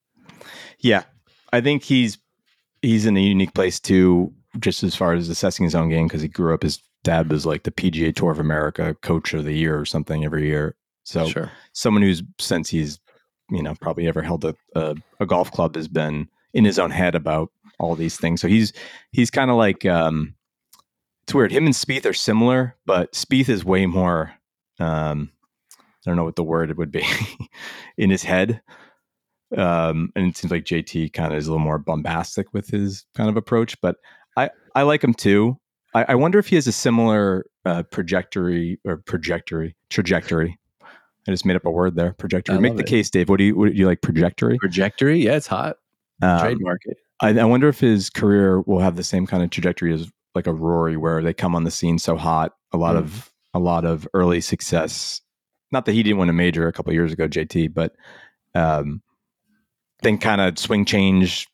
Yeah, 0.80 1.04
I 1.52 1.62
think 1.62 1.84
he's 1.84 2.18
he's 2.82 3.06
in 3.06 3.16
a 3.16 3.22
unique 3.22 3.54
place 3.54 3.80
too, 3.80 4.34
just 4.60 4.84
as 4.84 4.96
far 4.96 5.14
as 5.14 5.30
assessing 5.30 5.64
his 5.64 5.76
own 5.76 5.90
game 5.90 6.08
because 6.08 6.22
he 6.22 6.28
grew 6.28 6.54
up. 6.54 6.64
His 6.64 6.82
dad 7.04 7.30
was 7.30 7.46
like 7.46 7.64
the 7.64 7.72
PGA 7.72 8.16
Tour 8.16 8.32
of 8.32 8.40
America 8.40 8.96
Coach 9.02 9.34
of 9.34 9.46
the 9.46 9.54
Year 9.54 9.80
or 9.80 9.86
something 9.86 10.24
every 10.24 10.48
year. 10.48 10.76
So 11.04 11.28
sure. 11.28 11.52
someone 11.74 12.02
who's 12.02 12.24
since 12.40 12.70
he's 12.70 13.00
you 13.50 13.62
know 13.62 13.76
probably 13.82 14.08
ever 14.08 14.22
held 14.22 14.46
a, 14.46 14.56
a, 14.76 14.96
a 15.20 15.26
golf 15.26 15.52
club 15.52 15.76
has 15.76 15.88
been 15.88 16.30
in 16.54 16.66
his 16.66 16.80
own 16.80 16.92
head 16.92 17.16
about 17.16 17.52
all 17.80 17.96
these 17.96 18.18
things. 18.18 18.42
So 18.42 18.48
he's 18.48 18.74
he's 19.12 19.30
kind 19.30 19.52
of 19.52 19.58
like 19.58 19.86
um, 19.86 20.36
it's 21.24 21.34
weird. 21.34 21.52
Him 21.52 21.66
and 21.66 21.76
Spieth 21.76 22.06
are 22.06 22.14
similar, 22.14 22.76
but 22.86 23.14
Spieth 23.14 23.50
is 23.50 23.66
way 23.66 23.86
more. 23.86 24.34
Um, 24.80 25.32
I 25.80 26.10
don't 26.10 26.18
know 26.18 26.26
what 26.26 26.36
the 26.36 26.44
word 26.44 26.76
would 26.78 26.92
be 26.92 27.06
in 27.98 28.10
his 28.10 28.24
head. 28.24 28.62
Um, 29.56 30.12
and 30.16 30.28
it 30.28 30.38
seems 30.38 30.52
like 30.52 30.66
JT 30.66 31.14
kind 31.14 31.32
of 31.32 31.38
is 31.38 31.48
a 31.48 31.52
little 31.52 31.64
more 31.64 31.78
bombastic 31.78 32.54
with 32.54 32.68
his 32.68 33.06
kind 33.16 33.30
of 33.30 33.38
approach, 33.38 33.80
but 33.82 33.98
I, 34.38 34.50
I 34.76 34.82
like 34.84 35.04
him 35.04 35.14
too. 35.14 35.58
I, 35.94 36.06
I 36.10 36.16
wonder 36.16 36.40
if 36.40 36.48
he 36.48 36.56
has 36.56 36.68
a 36.68 36.72
similar 36.72 37.46
uh, 37.66 37.84
trajectory 37.92 38.80
or 38.86 38.98
trajectory 39.08 39.76
trajectory. 39.90 40.58
I 41.28 41.32
just 41.32 41.46
made 41.46 41.56
up 41.56 41.66
a 41.66 41.72
word 41.72 41.96
there. 41.96 42.16
Trajectory. 42.20 42.60
Make 42.60 42.76
the 42.76 42.82
it. 42.84 42.88
case, 42.88 43.10
Dave. 43.10 43.30
What 43.30 43.38
do 43.38 43.46
you 43.46 43.56
what 43.56 43.72
do 43.72 43.78
you 43.78 43.86
like? 43.86 44.02
Trajectory. 44.02 44.58
Trajectory, 44.60 45.20
yeah, 45.24 45.36
it's 45.36 45.48
hot. 45.48 45.78
Um, 46.22 46.40
Trademark 46.40 46.82
it. 46.86 46.98
I, 47.22 47.30
I 47.40 47.46
wonder 47.46 47.70
if 47.70 47.80
his 47.80 48.10
career 48.10 48.62
will 48.62 48.80
have 48.80 48.96
the 48.98 49.04
same 49.04 49.26
kind 49.26 49.44
of 49.44 49.50
trajectory 49.50 49.94
as 49.94 50.12
like 50.36 50.48
a 50.48 50.54
Rory, 50.54 50.98
where 50.98 51.22
they 51.22 51.34
come 51.34 51.56
on 51.56 51.64
the 51.64 51.72
scene 51.72 51.98
so 52.00 52.18
hot. 52.18 52.54
A 52.74 52.78
lot 52.78 52.96
Mm. 52.96 53.00
of 53.00 53.32
a 53.54 53.60
lot 53.60 53.86
of 53.86 54.08
early 54.14 54.42
success. 54.42 55.22
Not 55.72 55.86
that 55.86 55.94
he 55.94 56.04
didn't 56.04 56.18
win 56.18 56.30
a 56.30 56.34
major 56.34 56.68
a 56.68 56.74
couple 56.74 56.90
of 56.92 56.96
years 56.96 57.14
ago, 57.14 57.28
JT, 57.28 57.74
but 57.74 57.96
um, 58.56 59.02
then 60.02 60.18
kind 60.18 60.42
of 60.42 60.58
swing 60.60 60.86
change. 60.86 61.48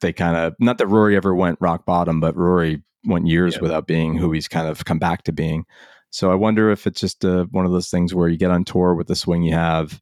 They 0.00 0.12
kind 0.12 0.36
of 0.36 0.54
not 0.58 0.78
that 0.78 0.86
Rory 0.86 1.16
ever 1.16 1.34
went 1.34 1.58
rock 1.60 1.84
bottom, 1.86 2.20
but 2.20 2.36
Rory 2.36 2.82
went 3.04 3.26
years 3.26 3.54
Yeah. 3.54 3.60
without 3.62 3.86
being 3.86 4.16
who 4.16 4.32
he's 4.32 4.48
kind 4.48 4.66
of 4.68 4.84
come 4.84 4.98
back 4.98 5.22
to 5.24 5.32
being. 5.32 5.64
So 6.10 6.30
I 6.30 6.34
wonder 6.34 6.70
if 6.70 6.86
it's 6.86 7.00
just 7.00 7.24
uh 7.24 7.44
one 7.50 7.64
of 7.66 7.72
those 7.72 7.88
things 7.90 8.14
where 8.14 8.28
you 8.28 8.36
get 8.36 8.50
on 8.50 8.64
tour 8.64 8.94
with 8.94 9.06
the 9.06 9.14
swing 9.16 9.42
you 9.42 9.54
have, 9.54 10.00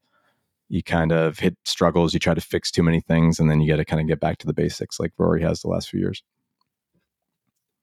you 0.68 0.82
kind 0.82 1.12
of 1.12 1.38
hit 1.38 1.56
struggles, 1.64 2.14
you 2.14 2.20
try 2.20 2.34
to 2.34 2.40
fix 2.40 2.70
too 2.70 2.82
many 2.82 3.00
things, 3.00 3.38
and 3.40 3.50
then 3.50 3.60
you 3.60 3.68
got 3.68 3.76
to 3.76 3.84
kind 3.84 4.00
of 4.00 4.06
get 4.08 4.20
back 4.20 4.38
to 4.38 4.46
the 4.46 4.52
basics, 4.54 4.98
like 5.00 5.12
Rory 5.18 5.42
has 5.42 5.60
the 5.62 5.68
last 5.68 5.88
few 5.90 6.00
years. 6.00 6.22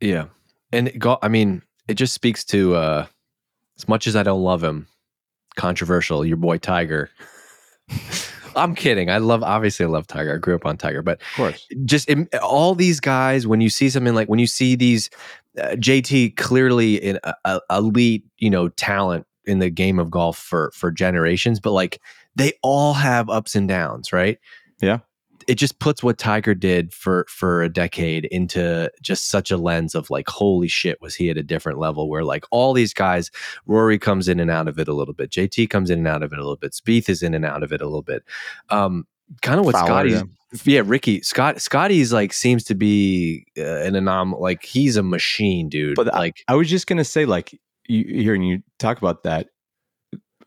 Yeah. 0.02 0.26
And 0.72 0.88
it 0.90 1.00
go, 1.00 1.18
I 1.22 1.28
mean, 1.28 1.62
it 1.88 1.94
just 1.96 2.14
speaks 2.14 2.44
to 2.46 2.76
uh 2.76 3.06
as 3.78 3.88
much 3.88 4.08
as 4.08 4.16
I 4.16 4.24
don't 4.24 4.42
love 4.42 4.64
him, 4.64 4.88
controversial, 5.56 6.26
your 6.26 6.38
boy 6.38 6.58
Tiger. 6.58 7.10
I'm 8.56 8.76
kidding. 8.76 9.10
I 9.10 9.18
love 9.18 9.44
obviously 9.44 9.86
I 9.86 9.90
love 9.90 10.08
Tiger. 10.08 10.36
I 10.36 10.38
grew 10.38 10.56
up 10.56 10.66
on 10.66 10.78
Tiger, 10.78 11.02
but 11.02 11.22
Of 11.22 11.36
course, 11.36 11.68
just 11.86 12.10
im- 12.10 12.30
all 12.42 12.76
these 12.76 13.00
guys 13.00 13.46
when 13.48 13.62
you 13.62 13.70
see 13.70 13.90
something 13.90 14.16
like 14.16 14.28
when 14.28 14.40
you 14.40 14.48
see 14.48 14.76
these 14.76 15.10
uh, 15.60 15.76
JT 15.76 16.36
clearly 16.36 16.96
in 16.96 17.20
a, 17.24 17.34
a, 17.46 17.62
elite, 17.70 18.24
you 18.38 18.50
know, 18.50 18.70
talent 18.70 19.26
in 19.46 19.60
the 19.60 19.70
game 19.70 20.00
of 20.00 20.10
golf 20.10 20.38
for 20.38 20.72
for 20.74 20.92
generations, 20.92 21.60
but 21.60 21.72
like 21.72 22.02
they 22.36 22.54
all 22.62 22.94
have 22.94 23.30
ups 23.30 23.56
and 23.56 23.68
downs, 23.68 24.12
right? 24.12 24.40
Yeah. 24.82 25.00
It 25.48 25.56
just 25.56 25.80
puts 25.80 26.02
what 26.02 26.18
Tiger 26.18 26.56
did 26.56 26.94
for 26.94 27.26
for 27.30 27.62
a 27.62 27.70
decade 27.70 28.26
into 28.26 28.92
just 29.02 29.30
such 29.30 29.52
a 29.52 29.58
lens 29.58 29.96
of 29.96 30.10
like, 30.10 30.28
holy 30.28 30.68
shit, 30.68 31.02
was 31.02 31.16
he 31.16 31.30
at 31.30 31.38
a 31.38 31.44
different 31.44 31.80
level? 31.80 32.10
Where 32.10 32.24
like 32.24 32.46
all 32.52 32.74
these 32.74 32.94
guys, 32.94 33.32
Rory 33.66 34.00
comes 34.00 34.28
in 34.28 34.40
and 34.40 34.52
out 34.52 34.68
of 34.68 34.80
it 34.80 34.88
a 34.88 34.94
little 34.94 35.14
bit, 35.14 35.32
JT 35.32 35.70
comes 35.70 35.90
in 35.90 36.00
and 36.00 36.08
out 36.08 36.24
of 36.24 36.34
it 36.34 36.40
a 36.40 36.42
little 36.42 36.56
bit, 36.56 36.74
Spieth 36.74 37.10
is 37.10 37.22
in 37.22 37.34
and 37.34 37.46
out 37.46 37.64
of 37.64 37.72
it 37.72 37.82
a 37.82 37.86
little 37.86 38.02
bit. 38.02 38.24
Um, 38.70 39.06
kind 39.42 39.60
of 39.60 39.66
what 39.66 39.76
Scottie's 39.76 40.24
yeah. 40.64 40.82
Ricky 40.86 41.22
Scott 41.22 41.62
Scottie's 41.62 42.14
like 42.14 42.34
seems 42.34 42.64
to 42.66 42.76
be 42.76 43.46
uh, 43.58 43.82
an 43.82 43.94
anom 43.94 44.40
like 44.40 44.64
he's 44.64 44.98
a 44.98 45.04
machine, 45.04 45.70
dude. 45.70 45.96
But 45.96 46.08
like 46.08 46.44
I 46.48 46.56
was 46.56 46.70
just 46.70 46.88
gonna 46.88 47.04
say, 47.04 47.26
like, 47.26 47.60
you, 47.88 48.04
hearing 48.06 48.44
you 48.44 48.62
talk 48.80 48.98
about 48.98 49.24
that 49.24 49.50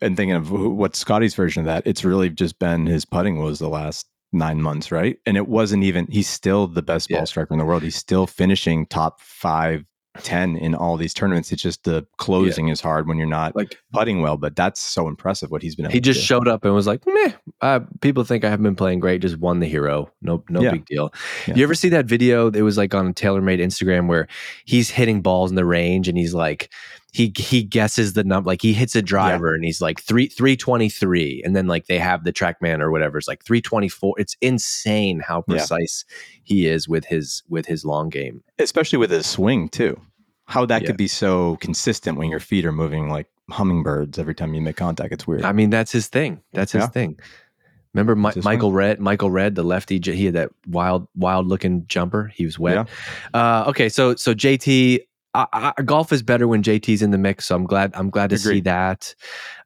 and 0.01 0.15
thinking 0.15 0.35
of 0.35 0.51
what 0.51 0.95
Scottie's 0.95 1.35
version 1.35 1.61
of 1.61 1.65
that, 1.65 1.83
it's 1.85 2.03
really 2.03 2.29
just 2.29 2.57
been 2.59 2.85
his 2.85 3.05
putting 3.05 3.39
was 3.39 3.59
the 3.59 3.69
last 3.69 4.07
nine 4.31 4.61
months, 4.61 4.91
right? 4.91 5.17
And 5.25 5.37
it 5.37 5.47
wasn't 5.47 5.83
even. 5.83 6.07
He's 6.09 6.27
still 6.27 6.67
the 6.67 6.81
best 6.81 7.09
ball 7.09 7.25
striker 7.25 7.53
in 7.53 7.59
the 7.59 7.65
world. 7.65 7.83
He's 7.83 7.95
still 7.95 8.27
finishing 8.27 8.85
top 8.85 9.21
five, 9.21 9.83
ten 10.23 10.55
in 10.57 10.75
all 10.75 10.97
these 10.97 11.13
tournaments. 11.13 11.51
It's 11.51 11.61
just 11.61 11.83
the 11.83 12.05
closing 12.17 12.67
is 12.69 12.81
hard 12.81 13.07
when 13.07 13.17
you're 13.17 13.27
not 13.27 13.55
like 13.55 13.77
putting 13.93 14.21
well. 14.21 14.37
But 14.37 14.55
that's 14.55 14.79
so 14.79 15.07
impressive 15.07 15.49
what 15.51 15.61
he's 15.61 15.75
been. 15.75 15.85
Able 15.85 15.93
he 15.93 15.99
just 16.01 16.23
showed 16.23 16.47
up 16.47 16.65
and 16.65 16.73
was 16.73 16.87
like, 16.87 17.01
meh. 17.07 17.31
Uh, 17.61 17.81
people 18.01 18.23
think 18.23 18.43
I 18.43 18.49
haven't 18.49 18.63
been 18.63 18.75
playing 18.75 18.99
great. 18.99 19.21
Just 19.21 19.37
won 19.37 19.59
the 19.59 19.67
hero. 19.67 20.11
No, 20.21 20.43
no 20.49 20.61
Yeah. 20.61 20.71
big 20.71 20.85
deal. 20.85 21.13
Yeah. 21.47 21.55
You 21.55 21.63
ever 21.63 21.75
see 21.75 21.89
that 21.89 22.05
video? 22.05 22.49
It 22.49 22.61
was 22.61 22.77
like 22.77 22.93
on 22.93 23.07
a 23.07 23.13
TaylorMade 23.13 23.59
Instagram 23.59 24.07
where 24.07 24.27
he's 24.65 24.89
hitting 24.89 25.21
balls 25.21 25.51
in 25.51 25.55
the 25.55 25.65
range 25.65 26.07
and 26.07 26.17
he's 26.17 26.33
like, 26.33 26.71
he 27.11 27.33
he 27.37 27.63
guesses 27.63 28.13
the 28.13 28.23
number, 28.23 28.47
like 28.47 28.61
he 28.61 28.73
hits 28.73 28.95
a 28.95 29.01
driver 29.01 29.53
and 29.55 29.63
he's 29.65 29.81
like 29.81 29.99
three 29.99 30.27
three 30.27 30.55
twenty 30.55 30.89
three, 30.89 31.41
and 31.43 31.55
then 31.55 31.67
like 31.67 31.87
they 31.87 31.97
have 31.97 32.23
the 32.23 32.31
TrackMan 32.33 32.79
or 32.81 32.91
whatever. 32.91 33.17
It's 33.17 33.27
like 33.27 33.43
three 33.43 33.61
twenty 33.61 33.89
four. 33.89 34.13
It's 34.19 34.35
insane 34.41 35.19
how 35.19 35.43
Yeah. 35.47 35.55
precise 35.57 36.05
he 36.43 36.67
is 36.67 36.87
with 36.87 37.05
his 37.05 37.43
with 37.49 37.65
his 37.65 37.83
long 37.85 38.09
game. 38.09 38.43
especially 38.59 38.97
with 38.99 39.09
his 39.11 39.25
swing 39.25 39.69
too. 39.69 39.99
How 40.45 40.65
that 40.65 40.81
Yeah. 40.81 40.87
could 40.87 40.97
be 40.97 41.07
so 41.07 41.57
consistent 41.61 42.17
when 42.17 42.29
your 42.29 42.39
feet 42.39 42.65
are 42.65 42.71
moving 42.71 43.09
like 43.09 43.27
hummingbirds 43.51 44.19
every 44.19 44.35
time 44.35 44.53
you 44.53 44.61
make 44.61 44.75
contact. 44.77 45.11
It's 45.13 45.25
weird. 45.25 45.43
I 45.43 45.51
mean, 45.51 45.69
that's 45.71 45.91
his 45.91 46.07
thing. 46.07 46.41
That's 46.53 46.71
his 46.71 46.81
Yeah. 46.83 46.87
thing. 46.87 47.19
Remember 47.95 48.29
his 48.31 48.43
Michael 48.45 48.71
Redd? 48.71 48.99
Michael 48.99 49.31
Redd, 49.31 49.55
the 49.55 49.63
lefty. 49.63 49.99
He 49.99 50.25
had 50.25 50.35
that 50.35 50.51
wild, 50.67 51.07
wild 51.15 51.47
looking 51.47 51.85
jumper. 51.87 52.31
He 52.35 52.45
was 52.45 52.59
wet. 52.59 52.87
Uh, 53.33 53.65
okay, 53.67 53.89
so 53.89 54.15
so 54.15 54.35
JT, 54.35 54.99
I, 55.33 55.73
I, 55.77 55.81
golf 55.83 56.11
is 56.11 56.23
better 56.23 56.47
when 56.47 56.63
JT's 56.63 57.01
in 57.01 57.11
the 57.11 57.17
mix. 57.17 57.45
So 57.47 57.55
I'm 57.55 57.65
glad. 57.65 57.91
I'm 57.93 58.09
glad 58.09 58.31
to 58.31 58.37
see 58.37 58.61
that. 58.61 59.13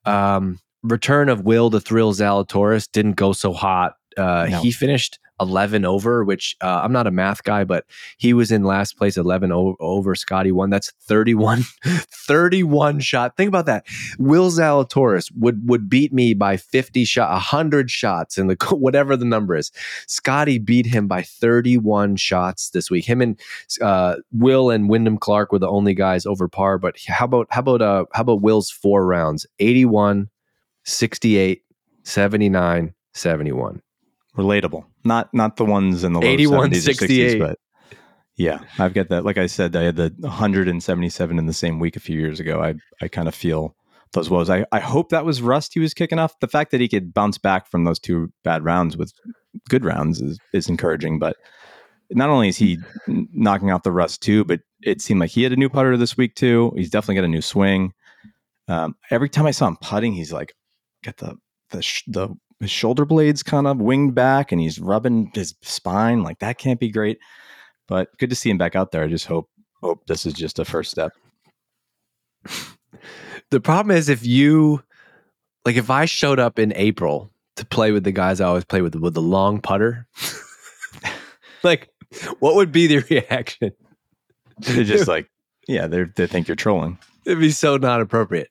Um, 0.06 0.60
return 0.84 1.30
of 1.30 1.42
Will 1.42 1.70
the 1.70 1.80
Thrill 1.80 2.14
Zalatoris 2.14 2.90
didn't 2.92 3.14
go 3.14 3.34
so 3.34 3.54
hot. 3.54 3.96
Uh, 4.18 4.48
No. 4.50 4.62
He 4.62 4.72
finished 4.72 5.20
11 5.44 5.86
over, 5.86 6.24
which 6.24 6.56
uh, 6.62 6.82
I'm 6.84 6.92
not 6.92 7.08
a 7.08 7.12
math 7.12 7.44
guy, 7.44 7.64
but 7.64 7.86
he 8.18 8.34
was 8.34 8.52
in 8.52 8.64
last 8.64 8.98
place 8.98 9.18
11 9.18 9.52
o- 9.52 9.76
over. 9.80 10.16
Scottie 10.16 10.52
one. 10.52 10.70
That's 10.70 10.92
31, 11.02 11.64
31 11.84 13.00
shot. 13.00 13.38
Think 13.38 13.50
about 13.50 13.66
that. 13.68 13.86
Will 14.18 14.50
Zalatoris 14.50 15.32
would 15.38 15.70
would 15.70 15.90
beat 15.90 16.14
me 16.14 16.34
by 16.34 16.58
50 16.58 17.06
shot, 17.06 17.32
100 17.32 17.92
shots 17.92 18.38
in 18.38 18.48
the 18.48 18.56
whatever 18.72 19.16
the 19.16 19.26
number 19.26 19.56
is. 19.56 19.72
Scottie 20.08 20.60
beat 20.60 20.86
him 20.86 21.08
by 21.08 21.22
31 21.22 22.16
shots 22.16 22.70
this 22.72 22.90
week. 22.90 23.06
Him 23.06 23.22
and 23.22 23.40
uh, 23.82 24.16
Will 24.32 24.70
and 24.70 24.90
Wyndham 24.90 25.18
Clark 25.18 25.52
were 25.52 25.60
the 25.60 25.70
only 25.70 25.94
guys 25.94 26.26
over 26.26 26.48
par. 26.48 26.78
But 26.78 26.96
how 27.08 27.26
about 27.26 27.48
how 27.52 27.60
about 27.60 27.82
uh 27.82 28.06
how 28.14 28.22
about 28.22 28.42
Will's 28.42 28.70
four 28.70 29.06
rounds? 29.06 29.46
81, 29.60 30.30
68, 30.86 31.62
79, 32.04 32.94
71. 33.14 33.82
Relatable. 34.38 34.86
Not 35.04 35.34
not 35.34 35.58
the 35.58 35.66
ones 35.66 36.04
in 36.04 36.14
the 36.14 36.22
81, 36.22 36.72
70s 36.72 36.88
or 36.88 37.08
60s, 37.08 37.40
but 37.40 37.60
yeah, 38.36 38.60
I've 38.80 38.94
got 38.94 39.10
that. 39.10 39.26
Like 39.26 39.38
I 39.38 39.48
said, 39.48 39.76
I 39.76 39.84
had 39.84 39.96
the 39.96 40.14
177 40.20 41.38
in 41.38 41.46
the 41.46 41.54
same 41.54 41.80
week 41.80 41.96
a 41.96 42.00
few 42.00 42.20
years 42.20 42.40
ago. 42.40 42.62
I 42.62 42.76
I 43.02 43.08
kind 43.08 43.28
of 43.28 43.36
feel 43.36 43.76
those 44.14 44.30
woes. 44.30 44.50
I, 44.50 44.66
I 44.72 44.80
hope 44.80 45.10
that 45.10 45.26
was 45.26 45.42
rust 45.42 45.74
he 45.74 45.80
was 45.80 45.94
kicking 45.94 46.20
off. 46.20 46.40
The 46.40 46.48
fact 46.48 46.72
that 46.72 46.82
he 46.82 46.88
could 46.88 47.14
bounce 47.14 47.38
back 47.38 47.68
from 47.68 47.84
those 47.84 48.00
two 48.00 48.32
bad 48.44 48.64
rounds 48.64 48.96
with 48.96 49.14
good 49.70 49.84
rounds 49.84 50.22
is, 50.22 50.40
is 50.54 50.70
encouraging. 50.70 51.20
But 51.20 51.36
not 52.12 52.30
only 52.30 52.48
is 52.48 52.58
he 52.58 52.80
knocking 53.08 53.70
out 53.70 53.84
the 53.84 53.92
rust 53.92 54.22
too, 54.22 54.44
but 54.46 54.62
it 54.82 55.02
seemed 55.02 55.20
like 55.20 55.32
he 55.32 55.44
had 55.44 55.52
a 55.52 55.58
new 55.58 55.70
putter 55.70 55.98
this 55.98 56.16
week 56.16 56.36
too. 56.36 56.72
He's 56.76 56.90
definitely 56.90 57.16
got 57.16 57.26
a 57.26 57.30
new 57.30 57.42
swing. 57.42 57.94
Um, 58.68 58.96
every 59.10 59.30
time 59.30 59.46
I 59.46 59.52
saw 59.52 59.68
him 59.68 59.78
putting, 59.82 60.14
he's 60.14 60.32
like 60.32 60.54
got 61.04 61.18
the 61.18 61.36
the 61.72 61.82
sh- 61.82 62.04
the 62.08 62.30
his 62.64 62.72
shoulder 62.72 63.06
blades 63.06 63.44
kind 63.44 63.68
of 63.68 63.78
winged 63.78 64.16
back, 64.16 64.52
and 64.52 64.60
he's 64.60 64.80
rubbing 64.80 65.32
his 65.34 65.56
spine. 65.62 66.24
Like 66.24 66.40
that 66.40 66.58
can't 66.58 66.80
be 66.80 66.90
great. 66.90 67.20
But 67.88 68.10
good 68.18 68.30
to 68.30 68.36
see 68.36 68.50
him 68.50 68.58
back 68.58 68.76
out 68.76 68.92
there. 68.92 69.04
I 69.04 69.08
just 69.08 69.26
hope 69.26 69.50
hope 69.82 70.06
this 70.08 70.26
is 70.26 70.34
just 70.34 70.60
a 70.60 70.66
first 70.66 70.92
step. 70.92 71.12
The 73.50 73.60
problem 73.60 73.96
is 73.96 74.10
if 74.10 74.26
you 74.26 74.82
like 75.66 75.76
if 75.76 75.90
I 75.90 76.06
showed 76.06 76.40
up 76.40 76.58
in 76.60 76.74
April 76.76 77.30
to 77.58 77.66
play 77.66 77.92
with 77.92 78.04
the 78.04 78.12
guys 78.12 78.42
I 78.42 78.48
always 78.48 78.66
play 78.66 78.82
with 78.82 78.96
with 78.96 79.14
the 79.14 79.22
long 79.22 79.62
putter, 79.62 80.08
like 81.64 81.90
what 82.40 82.56
would 82.56 82.72
be 82.72 82.88
the 82.88 82.98
reaction? 83.10 83.72
They're 84.60 84.84
just 84.84 85.08
like, 85.08 85.30
yeah, 85.68 85.88
they 85.88 86.04
they 86.04 86.28
think 86.28 86.48
you're 86.48 86.56
trolling. 86.56 86.98
It'd 87.26 87.40
be 87.40 87.52
so 87.52 87.78
not 87.78 88.02
appropriate. 88.02 88.50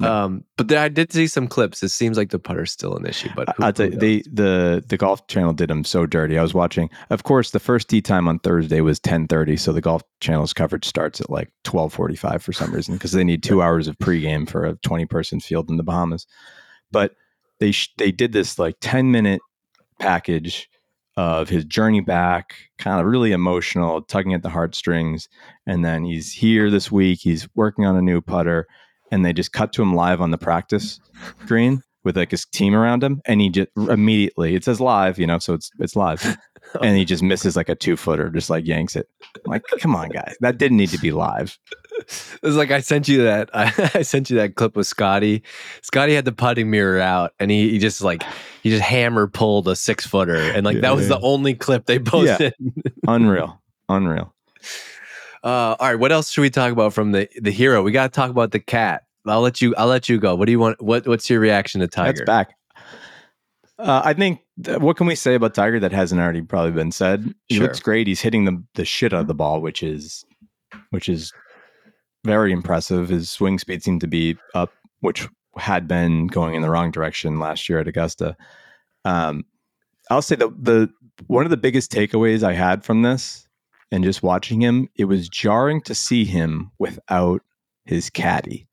Um, 0.00 0.44
but 0.56 0.68
then 0.68 0.78
I 0.78 0.88
did 0.88 1.12
see 1.12 1.26
some 1.26 1.48
clips. 1.48 1.82
It 1.82 1.90
seems 1.90 2.16
like 2.16 2.30
the 2.30 2.38
putter's 2.38 2.72
still 2.72 2.96
an 2.96 3.06
issue. 3.06 3.30
But 3.34 3.54
who, 3.56 3.64
I 3.64 3.72
tell 3.72 3.90
you, 3.90 3.98
they 3.98 4.22
the 4.30 4.82
the 4.86 4.96
golf 4.96 5.26
channel 5.26 5.52
did 5.52 5.70
them 5.70 5.84
so 5.84 6.06
dirty. 6.06 6.38
I 6.38 6.42
was 6.42 6.54
watching. 6.54 6.90
Of 7.10 7.24
course, 7.24 7.50
the 7.50 7.60
first 7.60 7.88
tee 7.88 8.00
time 8.00 8.28
on 8.28 8.38
Thursday 8.38 8.80
was 8.80 9.00
ten 9.00 9.26
thirty, 9.26 9.56
so 9.56 9.72
the 9.72 9.80
golf 9.80 10.02
channel's 10.20 10.52
coverage 10.52 10.84
starts 10.84 11.20
at 11.20 11.30
like 11.30 11.50
twelve 11.64 11.92
forty 11.92 12.16
five 12.16 12.42
for 12.42 12.52
some 12.52 12.72
reason 12.72 12.94
because 12.94 13.12
they 13.12 13.24
need 13.24 13.42
two 13.42 13.62
hours 13.62 13.88
of 13.88 13.98
pregame 13.98 14.48
for 14.48 14.64
a 14.64 14.76
twenty 14.76 15.06
person 15.06 15.40
field 15.40 15.70
in 15.70 15.76
the 15.76 15.82
Bahamas. 15.82 16.26
But 16.90 17.14
they 17.60 17.72
sh- 17.72 17.92
they 17.98 18.12
did 18.12 18.32
this 18.32 18.58
like 18.58 18.76
ten 18.80 19.10
minute 19.10 19.40
package 19.98 20.68
of 21.16 21.48
his 21.48 21.64
journey 21.64 22.00
back, 22.00 22.54
kind 22.78 23.00
of 23.00 23.06
really 23.06 23.32
emotional, 23.32 24.02
tugging 24.02 24.34
at 24.34 24.42
the 24.42 24.48
heartstrings. 24.48 25.28
And 25.66 25.84
then 25.84 26.04
he's 26.04 26.32
here 26.32 26.70
this 26.70 26.90
week. 26.90 27.20
He's 27.22 27.48
working 27.54 27.84
on 27.84 27.96
a 27.96 28.02
new 28.02 28.20
putter, 28.20 28.66
and 29.10 29.24
they 29.24 29.32
just 29.32 29.52
cut 29.52 29.72
to 29.74 29.82
him 29.82 29.94
live 29.94 30.20
on 30.20 30.30
the 30.30 30.38
practice 30.38 31.00
green 31.46 31.82
with 32.04 32.16
like 32.16 32.30
his 32.30 32.44
team 32.46 32.74
around 32.74 33.02
him, 33.02 33.20
and 33.26 33.40
he 33.40 33.48
just 33.48 33.68
immediately 33.76 34.54
it 34.54 34.64
says 34.64 34.80
live, 34.80 35.18
you 35.18 35.26
know, 35.26 35.38
so 35.38 35.54
it's 35.54 35.70
it's 35.78 35.96
live, 35.96 36.36
and 36.82 36.96
he 36.96 37.04
just 37.04 37.22
misses 37.22 37.56
like 37.56 37.68
a 37.68 37.74
two 37.74 37.96
footer, 37.96 38.30
just 38.30 38.50
like 38.50 38.66
yanks 38.66 38.96
it. 38.96 39.08
I'm 39.36 39.50
like, 39.50 39.62
come 39.80 39.94
on, 39.94 40.08
guys, 40.08 40.34
that 40.40 40.58
didn't 40.58 40.78
need 40.78 40.90
to 40.90 40.98
be 40.98 41.12
live. 41.12 41.58
It's 42.08 42.56
like 42.56 42.70
I 42.70 42.80
sent 42.80 43.08
you 43.08 43.22
that. 43.24 43.50
I, 43.54 43.90
I 43.94 44.02
sent 44.02 44.30
you 44.30 44.36
that 44.36 44.54
clip 44.54 44.76
with 44.76 44.86
Scottie. 44.86 45.42
Scottie 45.82 46.14
had 46.14 46.24
the 46.24 46.32
putting 46.32 46.70
mirror 46.70 47.00
out, 47.00 47.32
and 47.40 47.50
he, 47.50 47.70
he 47.70 47.78
just 47.78 48.00
like 48.02 48.22
he 48.62 48.70
just 48.70 48.82
hammer 48.82 49.26
pulled 49.26 49.68
a 49.68 49.76
six 49.76 50.06
footer, 50.06 50.36
and 50.36 50.64
like 50.64 50.76
Yeah, 50.76 50.80
that 50.82 50.96
was 50.96 51.08
yeah. 51.08 51.16
the 51.16 51.20
only 51.20 51.54
clip 51.54 51.86
they 51.86 51.98
posted. 51.98 52.54
Unreal, 53.08 53.60
unreal. 53.88 54.32
Uh, 55.44 55.74
all 55.80 55.88
right, 55.88 55.98
what 55.98 56.12
else 56.12 56.30
should 56.30 56.42
we 56.42 56.50
talk 56.50 56.72
about 56.72 56.92
from 56.94 57.12
the 57.12 57.28
the 57.40 57.50
hero? 57.50 57.82
We 57.82 57.90
got 57.92 58.12
to 58.12 58.14
talk 58.16 58.30
about 58.30 58.52
the 58.52 58.60
cat. 58.60 59.04
I'll 59.26 59.40
let 59.40 59.60
you. 59.60 59.74
I'll 59.76 59.86
let 59.88 60.08
you 60.08 60.18
go. 60.18 60.34
What 60.34 60.46
do 60.46 60.52
you 60.52 60.58
want? 60.60 60.80
What 60.80 61.06
What's 61.06 61.28
your 61.28 61.40
reaction 61.40 61.80
to 61.80 61.88
Tiger? 61.88 62.12
That's 62.18 62.26
back. 62.26 62.54
Uh, 63.78 64.02
I 64.04 64.12
think 64.14 64.40
th- 64.62 64.78
what 64.78 64.96
can 64.96 65.06
we 65.08 65.14
say 65.16 65.34
about 65.34 65.54
Tiger 65.54 65.80
that 65.80 65.90
hasn't 65.92 66.20
already 66.20 66.42
probably 66.42 66.70
been 66.72 66.92
said? 66.92 67.34
He 67.48 67.56
Sure. 67.56 67.64
looks 67.66 67.80
great. 67.80 68.06
He's 68.06 68.20
hitting 68.20 68.44
the 68.44 68.62
the 68.74 68.84
shit 68.84 69.12
out 69.12 69.20
of 69.22 69.26
the 69.26 69.34
ball, 69.34 69.60
which 69.60 69.82
is 69.82 70.24
which 70.90 71.08
is 71.08 71.32
very 72.24 72.52
impressive. 72.52 73.08
His 73.08 73.30
swing 73.30 73.58
speed 73.58 73.82
seemed 73.82 74.00
to 74.02 74.06
be 74.06 74.36
up, 74.54 74.72
which 75.00 75.28
had 75.56 75.86
been 75.86 76.26
going 76.26 76.54
in 76.54 76.62
the 76.62 76.70
wrong 76.70 76.90
direction 76.90 77.38
last 77.38 77.68
year 77.68 77.78
at 77.78 77.88
Augusta. 77.88 78.36
Um, 79.04 79.44
I'll 80.10 80.22
say 80.22 80.36
the 80.36 80.48
the 80.58 80.90
one 81.26 81.44
of 81.44 81.50
the 81.50 81.56
biggest 81.56 81.92
takeaways 81.92 82.42
I 82.42 82.52
had 82.52 82.84
from 82.84 83.02
this 83.02 83.46
and 83.90 84.02
just 84.02 84.22
watching 84.22 84.60
him, 84.60 84.88
it 84.96 85.04
was 85.04 85.28
jarring 85.28 85.82
to 85.82 85.94
see 85.94 86.24
him 86.24 86.70
without 86.78 87.42
his 87.84 88.08
caddy 88.08 88.66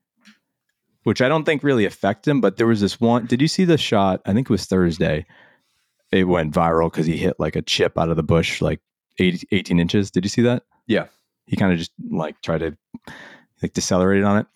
which 1.09 1.21
I 1.21 1.27
don't 1.27 1.43
think 1.43 1.63
really 1.63 1.85
affected 1.85 2.29
him. 2.29 2.41
But 2.41 2.57
there 2.57 2.67
was 2.67 2.81
this 2.81 2.99
one. 2.99 3.25
Did 3.25 3.41
you 3.41 3.47
see 3.47 3.65
the 3.65 3.77
shot? 3.77 4.21
I 4.25 4.33
think 4.33 4.47
it 4.47 4.51
was 4.51 4.65
Thursday. 4.65 5.25
It 6.11 6.25
went 6.25 6.53
viral 6.53 6.91
because 6.91 7.05
he 7.05 7.17
hit 7.17 7.39
like 7.39 7.55
a 7.55 7.61
chip 7.61 7.97
out 7.97 8.09
of 8.09 8.15
the 8.15 8.23
bush, 8.23 8.61
like 8.61 8.79
80, 9.17 9.47
18 9.51 9.79
inches. 9.79 10.11
Did 10.11 10.23
you 10.23 10.29
see 10.29 10.41
that? 10.43 10.63
Yeah. 10.87 11.07
He 11.45 11.55
kind 11.55 11.71
of 11.71 11.79
just 11.79 11.91
like 12.11 12.41
tried 12.41 12.59
to 12.59 12.77
like 13.61 13.73
decelerated 13.73 14.23
on 14.23 14.39
it. 14.39 14.47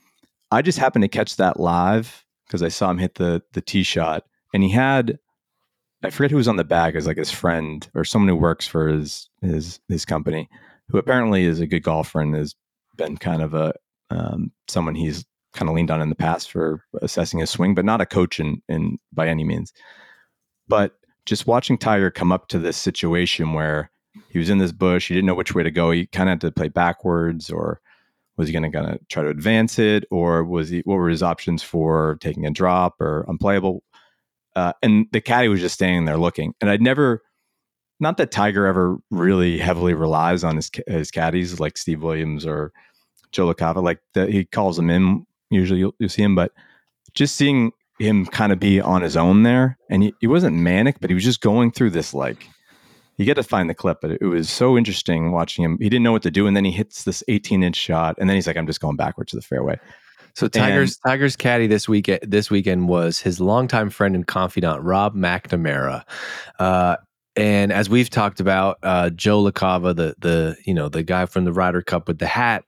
I 0.52 0.62
just 0.62 0.80
happened 0.80 1.04
to 1.04 1.10
catch 1.10 1.38
that 1.38 1.60
live 1.60 2.26
because 2.48 2.62
I 2.62 2.70
saw 2.70 2.90
him 2.90 2.98
hit 2.98 3.16
the 3.16 3.42
the 3.54 3.62
tee 3.62 3.84
shot, 3.84 4.26
and 4.54 4.64
he 4.64 4.70
had 4.70 5.20
I 6.04 6.10
forget 6.10 6.32
who 6.32 6.38
was 6.38 6.48
on 6.48 6.58
the 6.58 6.64
bag 6.64 6.96
as 6.96 7.08
like 7.08 7.18
his 7.18 7.32
friend 7.32 7.90
or 7.96 8.04
someone 8.04 8.30
who 8.30 8.36
works 8.36 8.68
for 8.68 8.90
his 8.90 9.30
his 9.42 9.80
his 9.88 10.06
company, 10.06 10.50
who 10.90 10.98
apparently 10.98 11.46
is 11.46 11.60
a 11.60 11.68
good 11.68 11.84
golfer 11.84 12.22
and 12.22 12.36
has 12.36 12.56
been 12.98 13.18
kind 13.18 13.42
of 13.42 13.54
a 13.54 13.74
um, 14.10 14.52
someone 14.68 14.96
he's 14.96 15.26
kind 15.54 15.70
of 15.70 15.76
leaned 15.76 15.92
on 15.92 16.02
in 16.02 16.10
the 16.10 16.16
past 16.16 16.52
for 16.52 16.84
assessing 17.02 17.40
his 17.40 17.50
swing, 17.50 17.76
but 17.76 17.86
not 17.86 18.02
a 18.02 18.06
coach 18.06 18.40
in, 18.40 18.62
in 18.68 18.98
by 19.12 19.28
any 19.28 19.44
means. 19.44 19.72
But 20.68 20.94
just 21.26 21.48
watching 21.48 21.78
Tiger 21.78 22.12
come 22.12 22.32
up 22.32 22.48
to 22.50 22.60
this 22.60 22.78
situation 22.78 23.54
where 23.54 23.92
he 24.30 24.40
was 24.40 24.50
in 24.50 24.58
this 24.58 24.72
bush, 24.72 25.08
he 25.08 25.14
didn't 25.14 25.28
know 25.28 25.36
which 25.36 25.56
way 25.56 25.64
to 25.64 25.72
go. 25.72 25.92
He 25.92 26.08
kind 26.08 26.30
of 26.30 26.34
had 26.34 26.42
to 26.42 26.52
play 26.52 26.70
backwards, 26.70 27.50
or 27.50 27.80
was 28.38 28.48
he 28.48 28.54
going 28.54 28.72
to 28.72 28.80
of 28.80 29.08
try 29.10 29.24
to 29.24 29.30
advance 29.30 29.78
it, 29.78 30.06
or 30.10 30.44
was 30.44 30.70
he? 30.70 30.82
What 30.86 30.96
were 30.96 31.10
his 31.10 31.24
options 31.24 31.62
for 31.62 32.18
taking 32.20 32.46
a 32.46 32.52
drop 32.52 33.00
or 33.00 33.26
unplayable? 33.28 33.84
Uh, 34.56 34.74
and 34.82 35.08
the 35.12 35.22
caddy 35.22 35.48
was 35.48 35.60
just 35.60 35.76
standing 35.76 36.06
there 36.06 36.18
looking. 36.18 36.54
And 36.62 36.70
I'd 36.70 36.82
never, 36.82 37.22
not 38.00 38.18
that 38.18 38.32
Tiger 38.32 38.66
ever 38.66 38.98
really 39.10 39.58
heavily 39.58 39.94
relies 39.94 40.44
on 40.44 40.56
his 40.56 40.70
his 40.88 41.12
caddies 41.12 41.60
like 41.60 41.78
Steve 41.78 42.04
Williams 42.04 42.46
or 42.46 42.72
Joe 43.32 43.52
LaCava. 43.52 43.84
Like 43.84 44.00
the, 44.14 44.28
he 44.28 44.46
calls 44.46 44.78
them 44.78 44.90
in. 44.90 45.26
Usually 45.50 45.80
you'll, 45.80 45.96
you'll 46.00 46.10
see 46.10 46.24
him, 46.24 46.36
but 46.36 46.52
just 47.14 47.36
seeing 47.36 47.72
him 48.00 48.26
kind 48.26 48.52
of 48.52 48.60
be 48.60 48.82
on 48.82 49.04
his 49.04 49.16
own 49.16 49.44
there, 49.44 49.78
and 49.90 50.04
he, 50.04 50.14
he 50.20 50.28
wasn't 50.28 50.58
manic, 50.58 51.00
but 51.00 51.12
he 51.12 51.14
was 51.14 51.24
just 51.24 51.42
going 51.42 51.72
through 51.72 51.92
this 51.92 52.14
like. 52.14 52.48
You 53.18 53.26
get 53.26 53.36
to 53.36 53.44
find 53.44 53.70
the 53.70 53.76
clip, 53.76 54.00
but 54.02 54.12
it, 54.12 54.24
was 54.24 54.50
so 54.50 54.78
interesting 54.78 55.32
watching 55.32 55.64
him. 55.64 55.78
He 55.80 55.90
didn't 55.90 56.04
know 56.04 56.12
what 56.12 56.24
to 56.24 56.32
do, 56.32 56.48
and 56.48 56.56
then 56.56 56.66
he 56.66 56.72
hits 56.72 57.04
this 57.04 57.24
18 57.28 57.64
inch 57.64 57.76
shot, 57.76 58.16
and 58.18 58.30
then 58.30 58.36
he's 58.36 58.48
like, 58.48 58.58
"I'm 58.58 58.68
just 58.68 58.80
going 58.80 58.96
backwards 58.96 59.32
to 59.32 59.36
the 59.36 59.42
fairway." 59.42 59.80
So 60.36 60.48
Tiger's 60.48 60.98
Tiger's 60.98 61.36
caddy 61.36 61.68
this 61.68 61.88
week 61.88 62.10
this 62.24 62.50
weekend 62.50 62.88
was 62.88 63.20
his 63.20 63.40
longtime 63.40 63.92
friend 63.92 64.16
and 64.16 64.26
confidant 64.26 64.82
Rob 64.82 65.16
McNamara, 65.16 66.04
uh, 66.58 66.98
and 67.36 67.72
as 67.72 67.90
we've 67.90 68.10
talked 68.10 68.40
about, 68.40 68.78
uh, 68.84 69.10
Joe 69.12 69.44
LaCava, 69.44 69.96
the 69.96 70.16
the 70.20 70.58
you 70.66 70.74
know 70.74 70.90
the 70.90 71.04
guy 71.04 71.26
from 71.26 71.46
the 71.46 71.54
Ryder 71.54 71.82
Cup 71.82 72.08
with 72.08 72.20
the 72.20 72.28
hat, 72.28 72.64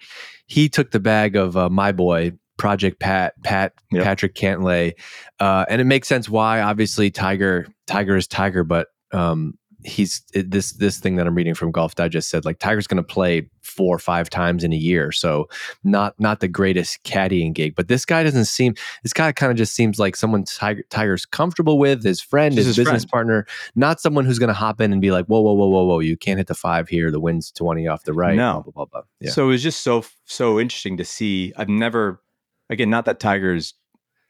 he 0.45 0.69
took 0.69 0.91
the 0.91 0.99
bag 0.99 1.35
of 1.35 1.57
uh, 1.57 1.69
my 1.69 1.91
boy 1.91 2.33
Project 2.57 2.99
Pat 2.99 3.33
Pat 3.43 3.73
Yep. 3.91 4.03
Patrick 4.03 4.35
Cantlay, 4.35 4.93
uh, 5.39 5.65
and 5.69 5.81
it 5.81 5.85
makes 5.85 6.07
sense 6.07 6.27
why. 6.27 6.61
Obviously, 6.61 7.11
Tiger 7.11 7.67
Tiger 7.87 8.15
is 8.15 8.27
Tiger, 8.27 8.63
but 8.63 8.87
um, 9.11 9.57
he's 9.85 10.21
this 10.33 10.73
this 10.73 10.99
thing 10.99 11.15
that 11.15 11.27
I'm 11.27 11.35
reading 11.35 11.53
from 11.53 11.71
Golf 11.71 11.95
Digest 11.95 12.29
said 12.29 12.43
like 12.43 12.59
Tiger's 12.59 12.87
going 12.87 12.97
to 12.97 13.03
play 13.03 13.49
four 13.61 13.95
or 13.95 13.99
five 13.99 14.29
times 14.29 14.63
in 14.63 14.73
a 14.73 14.77
year, 14.77 15.11
so 15.11 15.47
not 15.83 16.19
not 16.19 16.39
the 16.39 16.47
greatest 16.47 17.03
caddying 17.03 17.53
gig. 17.53 17.75
But 17.75 17.87
this 17.87 18.05
guy 18.05 18.23
doesn't 18.23 18.45
seem. 18.45 18.75
This 19.03 19.13
guy 19.13 19.31
kind 19.31 19.51
of 19.51 19.57
just 19.57 19.73
seems 19.73 19.99
like 19.99 20.15
someone 20.15 20.43
Tiger, 20.43 20.83
Tiger's 20.89 21.25
comfortable 21.25 21.77
with, 21.77 22.03
his 22.03 22.19
friend, 22.19 22.55
his, 22.55 22.65
his 22.65 22.77
business 22.77 23.03
friend. 23.03 23.11
partner, 23.11 23.47
not 23.75 24.01
someone 24.01 24.25
who's 24.25 24.39
going 24.39 24.49
to 24.49 24.53
hop 24.53 24.81
in 24.81 24.91
and 24.91 25.01
be 25.01 25.11
like, 25.11 25.25
whoa, 25.27 25.41
whoa, 25.41 25.53
whoa, 25.53 25.67
whoa, 25.67 25.83
whoa, 25.85 25.99
you 25.99 26.17
can't 26.17 26.37
hit 26.37 26.47
the 26.47 26.55
five 26.55 26.87
here. 26.89 27.11
The 27.11 27.19
wind's 27.19 27.51
twenty 27.51 27.87
off 27.87 28.03
the 28.03 28.13
right. 28.13 28.35
No. 28.35 28.63
blah 28.63 28.71
blah 28.71 28.85
blah. 28.85 29.01
Yeah. 29.19 29.31
So 29.31 29.45
it 29.45 29.49
was 29.49 29.63
just 29.63 29.81
so 29.81 30.03
so 30.25 30.59
interesting 30.59 30.97
to 30.97 31.05
see. 31.05 31.53
I've 31.57 31.69
never, 31.69 32.21
again, 32.69 32.89
not 32.89 33.05
that 33.05 33.19
Tiger's 33.19 33.75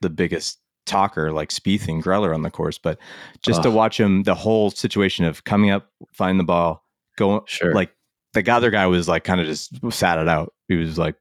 the 0.01 0.09
biggest 0.09 0.59
talker 0.86 1.32
like 1.32 1.50
Spieth 1.50 1.88
and 1.88 2.04
Greller 2.04 2.34
on 2.34 2.41
the 2.41 2.52
course, 2.52 2.78
but 2.78 2.98
just 3.41 3.63
to 3.63 3.71
watch 3.71 4.00
him, 4.00 4.24
the 4.24 4.36
whole 4.36 4.69
situation 4.71 5.26
of 5.26 5.43
coming 5.43 5.71
up, 5.71 5.89
find 6.13 6.39
the 6.39 6.43
ball, 6.43 6.84
going 7.17 7.41
Sure. 7.48 7.74
like 7.74 7.91
the 8.34 8.50
other 8.52 8.69
guy 8.71 8.86
was 8.88 9.08
like 9.08 9.24
kind 9.24 9.39
of 9.41 9.48
just 9.48 9.71
sat 9.91 10.17
it 10.17 10.28
out. 10.28 10.54
He 10.67 10.76
was 10.76 10.98
like, 10.98 11.15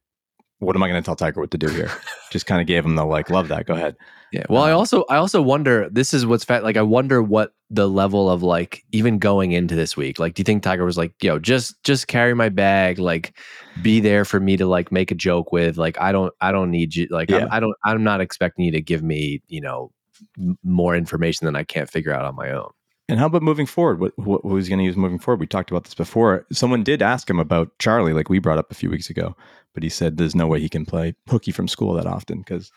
"What 0.59 0.74
am 0.77 0.83
I 0.83 0.88
going 0.88 1.00
to 1.03 1.05
tell 1.07 1.16
Tiger 1.16 1.40
what 1.40 1.50
to 1.53 1.59
do 1.59 1.68
here?" 1.68 1.90
just 2.31 2.46
kind 2.46 2.61
of 2.61 2.66
gave 2.66 2.85
him 2.85 2.96
the 2.96 3.05
like, 3.05 3.31
"Love 3.31 3.48
that, 3.48 3.66
go 3.66 3.74
ahead." 3.74 3.96
Yeah. 4.33 4.44
Well, 4.48 4.62
I 4.64 4.72
Um, 4.72 4.79
also 4.79 5.05
I 5.09 5.16
also 5.16 5.40
wonder. 5.40 5.88
This 5.90 6.12
is 6.12 6.27
what's 6.27 6.44
fat. 6.44 6.64
Like, 6.64 6.77
I 6.77 6.83
wonder 6.83 7.22
what 7.22 7.53
the 7.74 7.88
level 7.88 8.30
of 8.30 8.42
like 8.42 8.84
even 8.92 9.18
going 9.18 9.52
into 9.52 9.74
this 9.74 9.96
week. 9.96 10.18
Like, 10.18 10.34
do 10.34 10.40
you 10.40 10.44
think 10.44 10.62
Tiger 10.62 10.84
was 10.84 10.96
like, 10.98 11.12
"Yo, 11.22 11.38
just 11.38 11.82
just 11.84 12.06
carry 12.06 12.34
my 12.34 12.48
bag. 12.48 12.98
Like, 12.98 13.37
be 13.82 14.00
there 14.00 14.24
for 14.24 14.40
me 14.40 14.56
to 14.56 14.66
like 14.66 14.92
make 14.92 15.10
a 15.10 15.14
joke 15.14 15.52
with. 15.52 15.76
Like, 15.76 16.00
I 16.00 16.12
don't 16.12 16.32
I 16.40 16.52
don't 16.52 16.70
need 16.70 16.94
you. 16.94 17.06
Like, 17.10 17.30
Yeah. 17.30 17.38
I'm, 17.38 17.48
I 17.52 17.60
don't 17.60 17.74
I'm 17.84 18.04
not 18.04 18.20
expecting 18.20 18.64
you 18.64 18.70
to 18.72 18.80
give 18.80 19.02
me 19.02 19.42
you 19.48 19.60
know 19.60 19.90
m- 20.38 20.58
more 20.62 20.94
information 20.96 21.44
than 21.46 21.56
I 21.56 21.64
can't 21.64 21.90
figure 21.90 22.12
out 22.12 22.24
on 22.24 22.34
my 22.37 22.50
own. 22.50 22.70
And 23.08 23.18
how 23.18 23.26
about 23.26 23.42
moving 23.42 23.66
forward? 23.66 24.00
What, 24.00 24.18
what 24.18 24.40
who's 24.42 24.68
going 24.68 24.78
to 24.78 24.84
use 24.84 24.96
moving 24.96 25.18
forward? 25.18 25.40
We 25.40 25.46
talked 25.46 25.70
about 25.70 25.84
this 25.84 25.94
before. 25.94 26.46
Someone 26.52 26.82
did 26.82 27.02
ask 27.02 27.28
him 27.28 27.38
about 27.38 27.70
Charlie, 27.78 28.14
like 28.14 28.30
we 28.30 28.38
brought 28.38 28.56
up 28.58 28.70
a 28.70 28.74
few 28.74 28.88
weeks 28.88 29.10
ago, 29.10 29.37
but 29.74 29.82
he 29.82 29.90
said 29.90 30.16
there's 30.16 30.34
no 30.34 30.46
way 30.46 30.58
he 30.60 30.70
can 30.70 30.87
play 30.87 31.14
hooky 31.28 31.52
from 31.52 31.68
school 31.68 31.92
that 31.94 32.06
often 32.06 32.38
because 32.38 32.72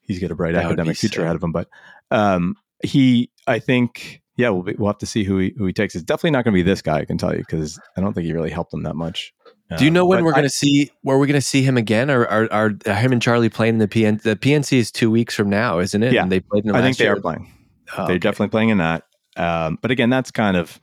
he's 0.00 0.18
got 0.18 0.30
a 0.30 0.34
bright 0.34 0.52
That 0.54 0.64
academic 0.64 0.96
future 0.96 1.16
sick. 1.16 1.24
ahead 1.24 1.36
of 1.36 1.42
him. 1.42 1.52
But 1.52 1.68
um, 2.10 2.56
he, 2.84 3.30
I 3.46 3.58
think, 3.58 4.22
yeah, 4.36 4.50
we'll 4.50 4.62
be, 4.62 4.74
we'll 4.78 4.88
have 4.88 4.98
to 4.98 5.06
see 5.06 5.24
who 5.24 5.38
he 5.38 5.54
who 5.56 5.66
he 5.66 5.72
takes. 5.72 5.94
It's 5.94 6.04
definitely 6.04 6.30
not 6.32 6.44
going 6.44 6.52
to 6.54 6.58
be 6.58 6.62
this 6.62 6.82
guy. 6.82 6.98
I 6.98 7.04
can 7.04 7.18
tell 7.18 7.32
you 7.32 7.38
because 7.38 7.78
I 7.96 8.00
don't 8.00 8.12
think 8.12 8.26
he 8.26 8.32
really 8.32 8.50
helped 8.50 8.72
him 8.74 8.82
that 8.84 8.94
much. 8.96 9.32
Do 9.78 9.84
you 9.84 9.90
know 9.90 10.02
Um, 10.02 10.08
when 10.08 10.24
we're 10.24 10.32
going 10.32 10.44
to 10.44 10.50
see? 10.50 10.90
Where 11.02 11.18
we're 11.18 11.26
going 11.26 11.34
to 11.34 11.40
see 11.40 11.62
him 11.62 11.76
again? 11.76 12.10
Or 12.10 12.26
are, 12.26 12.52
are 12.52 12.72
are 12.86 12.94
him 12.94 13.12
and 13.12 13.22
Charlie 13.22 13.48
playing 13.48 13.74
in 13.74 13.78
the 13.78 13.88
PN? 13.88 14.22
The 14.22 14.36
PNC 14.36 14.76
is 14.76 14.90
two 14.92 15.10
weeks 15.10 15.34
from 15.34 15.48
now, 15.48 15.78
isn't 15.78 16.02
it? 16.02 16.12
Yeah. 16.12 16.22
And 16.22 16.30
they 16.30 16.40
played 16.40 16.64
in. 16.64 16.74
I 16.74 16.82
think 16.82 16.96
they 16.98 17.04
year? 17.04 17.14
are 17.14 17.20
playing. 17.20 17.50
Oh, 17.92 18.06
They're 18.06 18.16
okay. 18.16 18.18
definitely 18.18 18.48
playing 18.48 18.68
in 18.70 18.78
that. 18.78 19.04
Um, 19.36 19.78
but 19.80 19.90
again, 19.90 20.10
that's 20.10 20.30
kind 20.30 20.56
of 20.56 20.80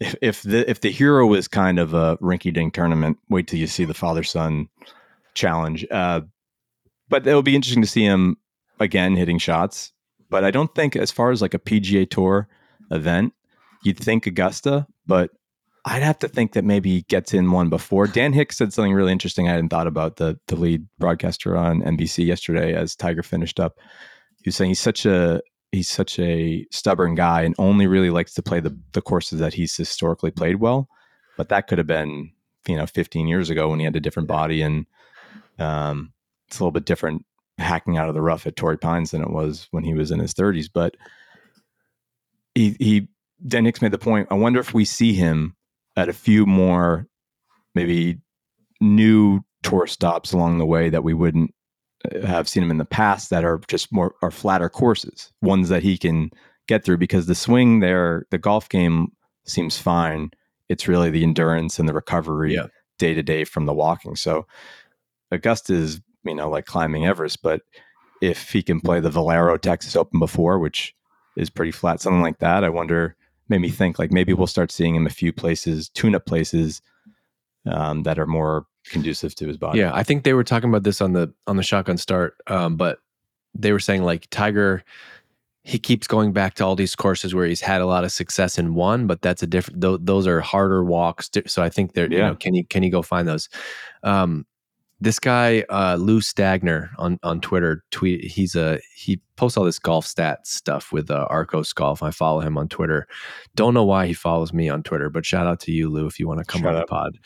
if, 0.00 0.14
if 0.22 0.42
the 0.42 0.68
if 0.68 0.80
the 0.80 0.90
hero 0.90 1.32
is 1.34 1.48
kind 1.48 1.78
of 1.78 1.94
a 1.94 2.16
rinky 2.18 2.52
dink 2.52 2.74
tournament, 2.74 3.18
wait 3.28 3.46
till 3.46 3.58
you 3.58 3.66
see 3.66 3.84
the 3.84 3.94
father 3.94 4.22
son 4.22 4.68
challenge. 5.34 5.86
Uh, 5.90 6.22
but 7.08 7.26
it'll 7.26 7.42
be 7.42 7.54
interesting 7.54 7.82
to 7.82 7.88
see 7.88 8.04
him 8.04 8.36
again 8.80 9.16
hitting 9.16 9.38
shots. 9.38 9.92
But 10.30 10.44
I 10.44 10.50
don't 10.50 10.74
think, 10.74 10.96
as 10.96 11.10
far 11.10 11.30
as 11.30 11.40
like 11.40 11.54
a 11.54 11.58
PGA 11.58 12.08
Tour 12.08 12.48
event, 12.90 13.32
you'd 13.82 13.98
think 13.98 14.26
Augusta, 14.26 14.86
but 15.06 15.30
I'd 15.84 16.02
have 16.02 16.18
to 16.20 16.28
think 16.28 16.52
that 16.52 16.64
maybe 16.64 16.90
he 16.90 17.02
gets 17.02 17.32
in 17.32 17.50
one 17.50 17.70
before. 17.70 18.06
Dan 18.06 18.32
Hicks 18.32 18.58
said 18.58 18.72
something 18.72 18.92
really 18.92 19.12
interesting 19.12 19.48
I 19.48 19.52
hadn't 19.52 19.70
thought 19.70 19.86
about. 19.86 20.16
The 20.16 20.38
the 20.46 20.56
lead 20.56 20.86
broadcaster 20.98 21.56
on 21.56 21.82
NBC 21.82 22.26
yesterday 22.26 22.74
as 22.74 22.94
Tiger 22.94 23.22
finished 23.22 23.58
up. 23.58 23.78
He 24.42 24.48
was 24.48 24.56
saying 24.56 24.70
he's 24.70 24.80
such 24.80 25.06
a 25.06 25.40
he's 25.72 25.88
such 25.88 26.18
a 26.18 26.66
stubborn 26.70 27.14
guy 27.14 27.42
and 27.42 27.54
only 27.58 27.86
really 27.86 28.10
likes 28.10 28.34
to 28.34 28.42
play 28.42 28.60
the 28.60 28.76
the 28.92 29.02
courses 29.02 29.38
that 29.40 29.54
he's 29.54 29.76
historically 29.76 30.30
played 30.30 30.56
well. 30.56 30.88
But 31.36 31.48
that 31.48 31.68
could 31.68 31.78
have 31.78 31.86
been 31.86 32.32
you 32.66 32.76
know 32.76 32.86
15 32.86 33.26
years 33.26 33.48
ago 33.48 33.70
when 33.70 33.78
he 33.78 33.84
had 33.84 33.96
a 33.96 34.00
different 34.00 34.28
body 34.28 34.60
and 34.60 34.86
um, 35.58 36.12
it's 36.46 36.58
a 36.58 36.62
little 36.62 36.72
bit 36.72 36.84
different 36.84 37.24
hacking 37.58 37.96
out 37.96 38.08
of 38.08 38.14
the 38.14 38.22
rough 38.22 38.46
at 38.46 38.56
Torrey 38.56 38.78
Pines 38.78 39.10
than 39.10 39.22
it 39.22 39.30
was 39.30 39.68
when 39.70 39.84
he 39.84 39.94
was 39.94 40.10
in 40.10 40.18
his 40.18 40.34
30s. 40.34 40.68
But 40.72 40.96
he 42.54 42.76
he 42.78 43.08
Dan 43.46 43.64
Hicks 43.64 43.82
made 43.82 43.92
the 43.92 43.98
point. 43.98 44.28
I 44.30 44.34
wonder 44.34 44.60
if 44.60 44.74
we 44.74 44.84
see 44.84 45.12
him 45.12 45.56
at 45.96 46.08
a 46.08 46.12
few 46.12 46.46
more, 46.46 47.06
maybe 47.74 48.18
new 48.80 49.40
tour 49.62 49.86
stops 49.86 50.32
along 50.32 50.58
the 50.58 50.66
way 50.66 50.88
that 50.88 51.04
we 51.04 51.14
wouldn't 51.14 51.52
uh, 52.12 52.26
have 52.26 52.48
seen 52.48 52.62
him 52.62 52.70
in 52.70 52.78
the 52.78 52.84
past 52.84 53.30
that 53.30 53.44
are 53.44 53.60
just 53.68 53.92
more 53.92 54.14
are 54.22 54.30
flatter 54.30 54.68
courses, 54.68 55.32
ones 55.42 55.68
that 55.68 55.82
he 55.82 55.98
can 55.98 56.30
get 56.68 56.84
through 56.84 56.98
because 56.98 57.26
the 57.26 57.34
swing 57.34 57.80
there, 57.80 58.26
the 58.30 58.38
golf 58.38 58.68
game 58.68 59.08
seems 59.46 59.78
fine. 59.78 60.30
It's 60.68 60.86
really 60.86 61.10
the 61.10 61.22
endurance 61.24 61.78
and 61.78 61.88
the 61.88 61.94
recovery 61.94 62.54
day 62.98 63.14
to 63.14 63.22
day 63.22 63.44
from 63.44 63.66
the 63.66 63.72
walking. 63.72 64.16
So 64.16 64.46
Augusta 65.30 65.74
is, 65.74 66.00
you 66.28 66.34
know, 66.34 66.48
like 66.50 66.66
climbing 66.66 67.06
Everest, 67.06 67.42
but 67.42 67.62
if 68.20 68.50
he 68.50 68.62
can 68.62 68.80
play 68.80 69.00
the 69.00 69.10
Valero 69.10 69.56
Texas 69.56 69.96
Open 69.96 70.18
before, 70.18 70.58
which 70.58 70.94
is 71.36 71.50
pretty 71.50 71.70
flat, 71.72 72.00
something 72.00 72.22
like 72.22 72.38
that, 72.38 72.64
I 72.64 72.68
wonder, 72.68 73.16
made 73.48 73.60
me 73.60 73.70
think 73.70 73.98
like 73.98 74.10
maybe 74.12 74.32
we'll 74.32 74.46
start 74.46 74.70
seeing 74.72 74.94
him 74.94 75.06
a 75.06 75.10
few 75.10 75.32
places, 75.32 75.88
tune 75.88 76.14
up 76.14 76.26
places 76.26 76.82
um, 77.66 78.02
that 78.02 78.18
are 78.18 78.26
more 78.26 78.66
conducive 78.86 79.34
to 79.36 79.46
his 79.46 79.56
body. 79.56 79.78
Yeah, 79.78 79.92
I 79.94 80.02
think 80.02 80.24
they 80.24 80.32
were 80.34 80.44
talking 80.44 80.68
about 80.68 80.82
this 80.82 81.00
on 81.00 81.12
the 81.12 81.32
on 81.46 81.56
the 81.56 81.62
shotgun 81.62 81.96
start, 81.96 82.34
um, 82.46 82.76
but 82.76 82.98
they 83.54 83.72
were 83.72 83.80
saying 83.80 84.02
like 84.02 84.26
Tiger, 84.30 84.82
he 85.62 85.78
keeps 85.78 86.06
going 86.06 86.32
back 86.32 86.54
to 86.54 86.64
all 86.64 86.74
these 86.76 86.96
courses 86.96 87.34
where 87.34 87.46
he's 87.46 87.60
had 87.60 87.80
a 87.80 87.86
lot 87.86 88.04
of 88.04 88.12
success 88.12 88.58
in 88.58 88.74
one, 88.74 89.06
but 89.06 89.20
that's 89.22 89.42
a 89.42 89.46
different. 89.46 89.82
Th- 89.82 89.98
those 90.00 90.26
are 90.26 90.40
harder 90.40 90.82
walks. 90.82 91.30
So 91.46 91.62
I 91.62 91.68
think 91.68 91.92
they're 91.92 92.10
you 92.10 92.18
Yeah. 92.18 92.28
know 92.28 92.36
can 92.36 92.54
you 92.54 92.64
can 92.66 92.82
you 92.82 92.90
go 92.90 93.02
find 93.02 93.28
those? 93.28 93.48
Um, 94.02 94.46
this 95.00 95.18
guy 95.18 95.64
uh, 95.70 95.96
Lou 95.96 96.20
Stagner 96.20 96.90
on 96.98 97.18
on 97.22 97.40
Twitter 97.40 97.84
tweet. 97.90 98.24
He's 98.24 98.54
a 98.54 98.80
he 98.94 99.20
posts 99.36 99.56
all 99.56 99.64
this 99.64 99.78
golf 99.78 100.06
stat 100.06 100.46
stuff 100.46 100.92
with 100.92 101.10
uh, 101.10 101.26
Arccos 101.30 101.74
Golf. 101.74 102.02
I 102.02 102.10
follow 102.10 102.40
him 102.40 102.58
on 102.58 102.68
Twitter. 102.68 103.06
Don't 103.54 103.74
know 103.74 103.84
why 103.84 104.06
he 104.06 104.12
follows 104.12 104.52
me 104.52 104.68
on 104.68 104.82
Twitter, 104.82 105.10
but 105.10 105.24
shout 105.24 105.46
out 105.46 105.60
to 105.60 105.72
you, 105.72 105.88
Lou, 105.88 106.06
if 106.06 106.18
you 106.18 106.26
want 106.26 106.40
to 106.40 106.44
come 106.44 106.62
Shout 106.62 106.74
on 106.74 106.80
out. 106.80 106.86
the 106.86 106.90
pod. 106.90 107.18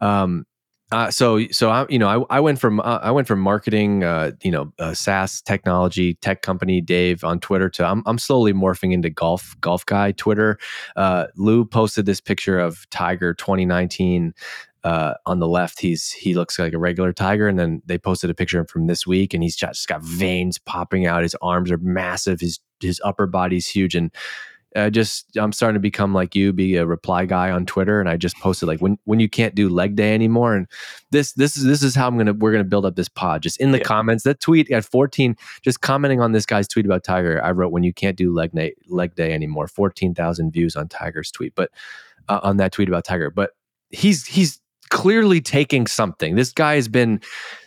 Um, 0.00 0.46
uh, 0.92 1.10
so 1.10 1.44
so 1.48 1.68
I 1.70 1.84
you 1.88 1.98
know 1.98 2.06
I, 2.30 2.36
I 2.36 2.40
went 2.40 2.60
from 2.60 2.78
uh, 2.78 3.00
I 3.02 3.10
went 3.10 3.26
from 3.26 3.40
marketing 3.40 4.04
uh, 4.04 4.30
you 4.42 4.52
know 4.52 4.72
uh, 4.78 4.94
SaaS 4.94 5.42
technology 5.42 6.14
tech 6.14 6.42
company 6.42 6.80
Dave 6.80 7.24
on 7.24 7.40
Twitter 7.40 7.68
to 7.70 7.84
I'm 7.84 8.04
I'm 8.06 8.18
slowly 8.18 8.52
morphing 8.52 8.92
into 8.92 9.10
golf 9.10 9.56
golf 9.60 9.84
guy 9.84 10.12
Twitter. 10.12 10.58
Uh, 10.94 11.26
Lou 11.36 11.64
posted 11.64 12.06
this 12.06 12.20
picture 12.20 12.60
of 12.60 12.88
Tiger 12.90 13.34
2019. 13.34 14.32
Uh, 14.86 15.14
on 15.26 15.40
the 15.40 15.48
left, 15.48 15.80
he's 15.80 16.12
he 16.12 16.32
looks 16.34 16.58
like 16.60 16.72
a 16.72 16.78
regular 16.78 17.12
tiger, 17.12 17.48
and 17.48 17.58
then 17.58 17.82
they 17.86 17.98
posted 17.98 18.30
a 18.30 18.34
picture 18.34 18.58
of 18.60 18.62
him 18.62 18.66
from 18.68 18.86
this 18.86 19.04
week, 19.04 19.34
and 19.34 19.42
he's 19.42 19.56
just 19.56 19.88
got 19.88 20.00
veins 20.00 20.58
popping 20.58 21.06
out. 21.06 21.22
His 21.24 21.34
arms 21.42 21.72
are 21.72 21.78
massive. 21.78 22.38
His 22.40 22.60
his 22.80 23.00
upper 23.04 23.26
body's 23.26 23.66
huge, 23.66 23.96
and 23.96 24.12
I 24.76 24.90
just 24.90 25.36
I'm 25.36 25.50
starting 25.50 25.74
to 25.74 25.80
become 25.80 26.14
like 26.14 26.36
you, 26.36 26.52
be 26.52 26.76
a 26.76 26.86
reply 26.86 27.26
guy 27.26 27.50
on 27.50 27.66
Twitter, 27.66 27.98
and 27.98 28.08
I 28.08 28.16
just 28.16 28.36
posted 28.36 28.68
like 28.68 28.78
when 28.80 28.96
when 29.06 29.18
you 29.18 29.28
can't 29.28 29.56
do 29.56 29.68
leg 29.68 29.96
day 29.96 30.14
anymore, 30.14 30.54
and 30.54 30.68
this 31.10 31.32
this 31.32 31.56
is 31.56 31.64
this 31.64 31.82
is 31.82 31.96
how 31.96 32.06
I'm 32.06 32.16
gonna 32.16 32.34
we're 32.34 32.52
gonna 32.52 32.62
build 32.62 32.86
up 32.86 32.94
this 32.94 33.08
pod. 33.08 33.42
Just 33.42 33.60
in 33.60 33.72
the 33.72 33.78
Yeah. 33.78 33.84
comments, 33.84 34.22
that 34.22 34.38
tweet 34.38 34.70
at 34.70 34.84
14, 34.84 35.34
just 35.62 35.80
commenting 35.80 36.20
on 36.20 36.30
this 36.30 36.46
guy's 36.46 36.68
tweet 36.68 36.86
about 36.86 37.02
Tiger. 37.02 37.42
I 37.42 37.50
wrote 37.50 37.72
when 37.72 37.82
you 37.82 37.92
can't 37.92 38.16
do 38.16 38.32
leg 38.32 38.52
day 38.52 38.74
leg 38.86 39.16
day 39.16 39.32
anymore, 39.32 39.66
14,000 39.66 40.52
views 40.52 40.76
on 40.76 40.86
Tiger's 40.86 41.32
tweet, 41.32 41.54
but 41.56 41.70
uh, 42.28 42.38
on 42.44 42.58
that 42.58 42.70
tweet 42.70 42.88
about 42.88 43.04
Tiger, 43.04 43.30
but 43.30 43.50
he's 43.90 44.26
he's 44.26 44.60
clearly 44.96 45.42
taking 45.42 45.86
something. 45.86 46.36
This 46.36 46.52
guy 46.52 46.76
has 46.76 46.88
been 46.88 47.20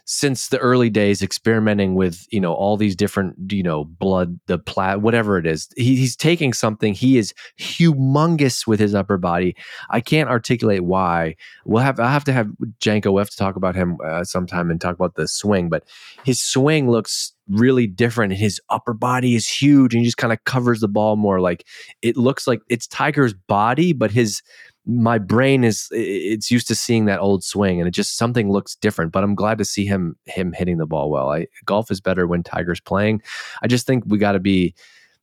since 0.05 0.47
the 0.47 0.57
early 0.57 0.89
days 0.89 1.21
experimenting 1.21 1.93
with 1.93 2.25
you 2.31 2.41
know 2.41 2.51
all 2.51 2.75
these 2.75 2.95
different 2.95 3.35
you 3.51 3.61
know 3.61 3.85
blood 3.85 4.39
the 4.47 4.57
plat 4.57 5.01
whatever 5.01 5.37
it 5.37 5.45
is. 5.45 5.69
He, 5.77 5.95
he's 5.95 6.15
taking 6.15 6.53
something. 6.53 6.95
He 6.95 7.19
is 7.19 7.31
humongous 7.59 8.65
with 8.65 8.79
his 8.79 8.95
upper 8.95 9.19
body. 9.19 9.55
I 9.91 10.01
can't 10.01 10.27
articulate 10.27 10.83
why. 10.83 11.35
We'll 11.65 11.83
have 11.83 11.99
i 11.99 12.11
have 12.11 12.23
to 12.23 12.33
have 12.33 12.49
janko 12.79 13.11
we 13.11 13.19
have 13.19 13.29
to 13.29 13.37
talk 13.37 13.55
about 13.55 13.75
him 13.75 13.97
uh, 14.03 14.23
sometime 14.23 14.71
and 14.71 14.81
talk 14.81 14.95
about 14.95 15.13
the 15.13 15.27
swing 15.27 15.69
but 15.69 15.83
his 16.25 16.41
swing 16.41 16.89
looks 16.89 17.33
really 17.49 17.87
different 17.87 18.31
and 18.31 18.39
his 18.39 18.61
upper 18.69 18.93
body 18.93 19.35
is 19.35 19.47
huge 19.47 19.93
and 19.93 20.01
he 20.01 20.05
just 20.05 20.17
kind 20.17 20.31
of 20.31 20.43
covers 20.45 20.79
the 20.79 20.87
ball 20.87 21.15
more. 21.15 21.39
Like 21.39 21.65
it 22.01 22.15
looks 22.17 22.47
like 22.47 22.61
it's 22.69 22.87
tiger's 22.87 23.33
body 23.33 23.93
but 23.93 24.11
his 24.11 24.41
my 24.89 25.17
brain 25.19 25.63
is 25.63 25.87
it's 25.91 26.49
used 26.49 26.67
to 26.67 26.73
seeing 26.73 27.05
that 27.05 27.19
old 27.19 27.43
swing 27.43 27.79
and 27.79 27.87
it 27.87 27.91
just 27.91 28.17
something 28.17 28.51
looks 28.51 28.75
different 28.75 29.11
but 29.11 29.23
i'm 29.23 29.35
glad 29.35 29.57
to 29.57 29.63
see 29.65 29.85
him 29.85 30.15
him 30.25 30.51
hitting 30.53 30.77
the 30.77 30.85
ball 30.87 31.11
well 31.11 31.31
i 31.31 31.45
golf 31.65 31.91
is 31.91 32.01
better 32.01 32.25
when 32.25 32.41
tiger's 32.41 32.79
playing 32.79 33.21
i 33.61 33.67
just 33.67 33.85
think 33.85 34.03
we 34.07 34.17
got 34.17 34.31
to 34.31 34.39
be 34.39 34.73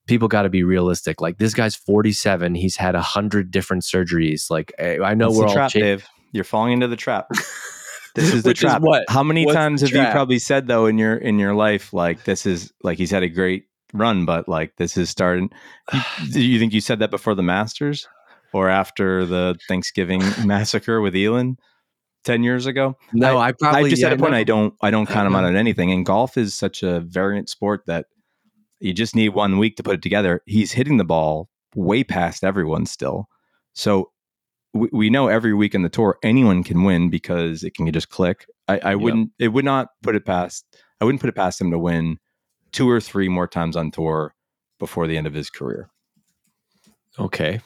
people 0.07 0.29
got 0.29 0.43
to 0.43 0.49
be 0.49 0.63
realistic 0.63 1.21
like 1.21 1.39
this 1.39 1.53
guy's 1.53 1.75
47 1.75 2.55
he's 2.55 2.77
had 2.77 2.95
a 2.95 3.01
hundred 3.03 3.51
different 3.51 3.83
surgeries 3.83 4.51
like 4.51 4.73
i 4.79 4.99
I 5.01 5.15
know 5.15 5.29
It's 5.29 5.37
we're 5.39 5.47
all 5.47 5.55
trap, 5.55 5.71
cha- 5.73 5.81
Dave. 5.81 6.07
You're 6.33 6.45
falling 6.45 6.73
into 6.73 6.87
the 6.89 6.97
trap. 6.97 7.29
This 8.15 8.33
is 8.33 8.45
the 8.45 8.51
Which 8.51 8.65
is 8.65 8.71
trap. 8.71 8.81
what? 8.81 9.05
How 9.11 9.23
many 9.23 9.45
What's 9.45 9.55
times 9.57 9.81
have 9.83 9.91
you 9.91 10.11
probably 10.11 10.39
said 10.39 10.69
though 10.69 10.87
in 10.87 10.97
your 10.97 11.17
in 11.17 11.39
your 11.39 11.55
life 11.55 11.93
like 11.93 12.25
this 12.25 12.47
is 12.47 12.73
like 12.83 12.97
he's 12.97 13.11
had 13.11 13.23
a 13.23 13.29
great 13.29 13.67
run, 13.93 14.25
but 14.25 14.49
like 14.49 14.75
this 14.77 14.97
is 14.97 15.11
starting. 15.11 15.51
You, 15.93 16.01
do 16.33 16.41
you 16.53 16.59
think 16.59 16.73
you 16.73 16.81
said 16.81 16.99
that 17.01 17.11
before 17.11 17.35
the 17.35 17.43
Masters 17.43 18.09
or 18.57 18.69
after 18.71 19.25
the 19.27 19.57
Thanksgiving 19.69 20.23
massacre 20.47 21.01
with 21.01 21.15
Elin 21.15 21.57
ten 22.25 22.43
years 22.43 22.67
ago? 22.67 22.97
no 23.13 23.39
i 23.39 23.53
probably 23.53 23.85
I 23.87 23.91
just 23.91 24.03
yeah, 24.03 24.09
at 24.09 24.15
a 24.15 24.17
point 24.17 24.33
know. 24.33 24.39
I 24.39 24.45
don't 24.45 24.75
I 24.83 24.91
don't 24.91 25.07
count 25.07 25.27
him 25.27 25.35
Uh-huh. 25.35 25.45
out 25.45 25.49
on 25.49 25.57
anything. 25.57 25.93
And 25.93 26.05
golf 26.07 26.37
is 26.37 26.55
such 26.55 26.83
a 26.83 27.01
variant 27.01 27.49
sport 27.49 27.83
that 27.87 28.07
you 28.81 28.93
just 28.93 29.15
need 29.15 29.31
one 29.31 29.59
week 29.59 29.77
to 29.77 29.83
put 29.83 29.95
it 29.95 30.03
together. 30.03 30.43
He's 30.47 30.73
hitting 30.73 30.97
the 30.97 31.05
ball 31.05 31.49
way 31.75 32.03
past 32.05 32.43
everyone 32.45 32.87
still. 32.87 33.29
So 33.75 34.11
we, 34.75 34.89
we 34.93 35.11
know 35.11 35.29
every 35.29 35.55
week 35.55 35.75
in 35.75 35.83
the 35.83 35.89
tour 35.89 36.19
anyone 36.23 36.63
can 36.65 36.83
win 36.83 37.09
because 37.11 37.63
it 37.65 37.75
can 37.75 37.91
just 37.93 38.09
click. 38.11 38.47
I, 38.69 38.79
I 38.79 38.95
wouldn't 38.97 39.31
it 39.39 39.49
would 39.49 39.65
not 39.65 39.89
put 40.03 40.17
it 40.17 40.25
past 40.27 40.65
I 41.01 41.05
wouldn't 41.05 41.21
put 41.21 41.29
it 41.31 41.37
past 41.37 41.61
him 41.61 41.71
to 41.71 41.79
win 41.79 42.19
two 42.73 42.89
or 42.91 43.01
three 43.01 43.29
more 43.29 43.47
times 43.47 43.77
on 43.77 43.91
tour 43.91 44.35
before 44.79 45.07
the 45.07 45.17
end 45.17 45.27
of 45.27 45.33
his 45.35 45.49
career. 45.51 45.89
okay 47.19 47.61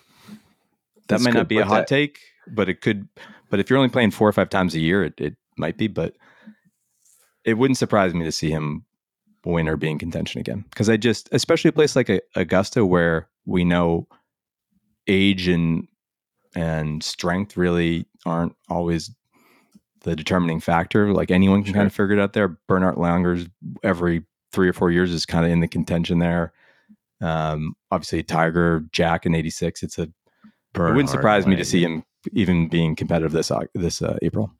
That 1.10 1.20
might 1.20 1.34
not 1.34 1.48
be 1.48 1.58
a 1.58 1.64
hot 1.64 1.80
that- 1.80 1.88
take, 1.88 2.18
but 2.48 2.68
it 2.68 2.80
could. 2.80 3.08
But 3.50 3.60
if 3.60 3.68
you're 3.68 3.78
only 3.78 3.90
playing 3.90 4.12
four 4.12 4.28
or 4.28 4.32
five 4.32 4.48
times 4.48 4.74
a 4.74 4.80
year, 4.80 5.04
it, 5.04 5.20
it 5.20 5.36
might 5.56 5.76
be. 5.76 5.88
But 5.88 6.16
it 7.44 7.54
wouldn't 7.54 7.78
surprise 7.78 8.14
me 8.14 8.24
to 8.24 8.32
see 8.32 8.50
him 8.50 8.84
win 9.44 9.68
or 9.68 9.76
be 9.76 9.90
in 9.90 9.98
contention 9.98 10.40
again. 10.40 10.64
Because 10.70 10.88
I 10.88 10.96
just, 10.96 11.28
especially 11.32 11.70
a 11.70 11.72
place 11.72 11.96
like 11.96 12.08
a, 12.08 12.20
Augusta, 12.36 12.84
where 12.84 13.28
we 13.46 13.64
know 13.64 14.06
age 15.06 15.48
and 15.48 15.88
and 16.54 17.02
strength 17.02 17.56
really 17.56 18.06
aren't 18.26 18.54
always 18.68 19.10
the 20.02 20.16
determining 20.16 20.60
factor. 20.60 21.12
Like 21.12 21.30
anyone 21.30 21.62
can 21.62 21.74
kind 21.74 21.86
of 21.86 21.92
figure 21.92 22.16
it 22.16 22.20
out 22.20 22.32
there. 22.32 22.48
Bernhard 22.66 22.96
Langer's 22.96 23.48
every 23.82 24.24
three 24.52 24.68
or 24.68 24.72
four 24.72 24.90
years 24.90 25.12
is 25.12 25.26
kind 25.26 25.44
of 25.44 25.52
in 25.52 25.60
the 25.60 25.68
contention 25.68 26.18
there. 26.18 26.52
Um, 27.20 27.76
obviously, 27.90 28.22
Tiger, 28.22 28.84
Jack 28.92 29.26
in 29.26 29.34
'86. 29.34 29.82
It's 29.82 29.98
a 29.98 30.08
it 30.74 30.78
wouldn't 30.78 30.96
Bernhard 30.96 31.08
surprise 31.08 31.46
me 31.46 31.56
to 31.56 31.64
see 31.64 31.82
him 31.82 32.04
even 32.32 32.68
being 32.68 32.94
competitive 32.96 33.32
this 33.32 33.50
this 33.74 34.02
uh, 34.02 34.16
April. 34.22 34.52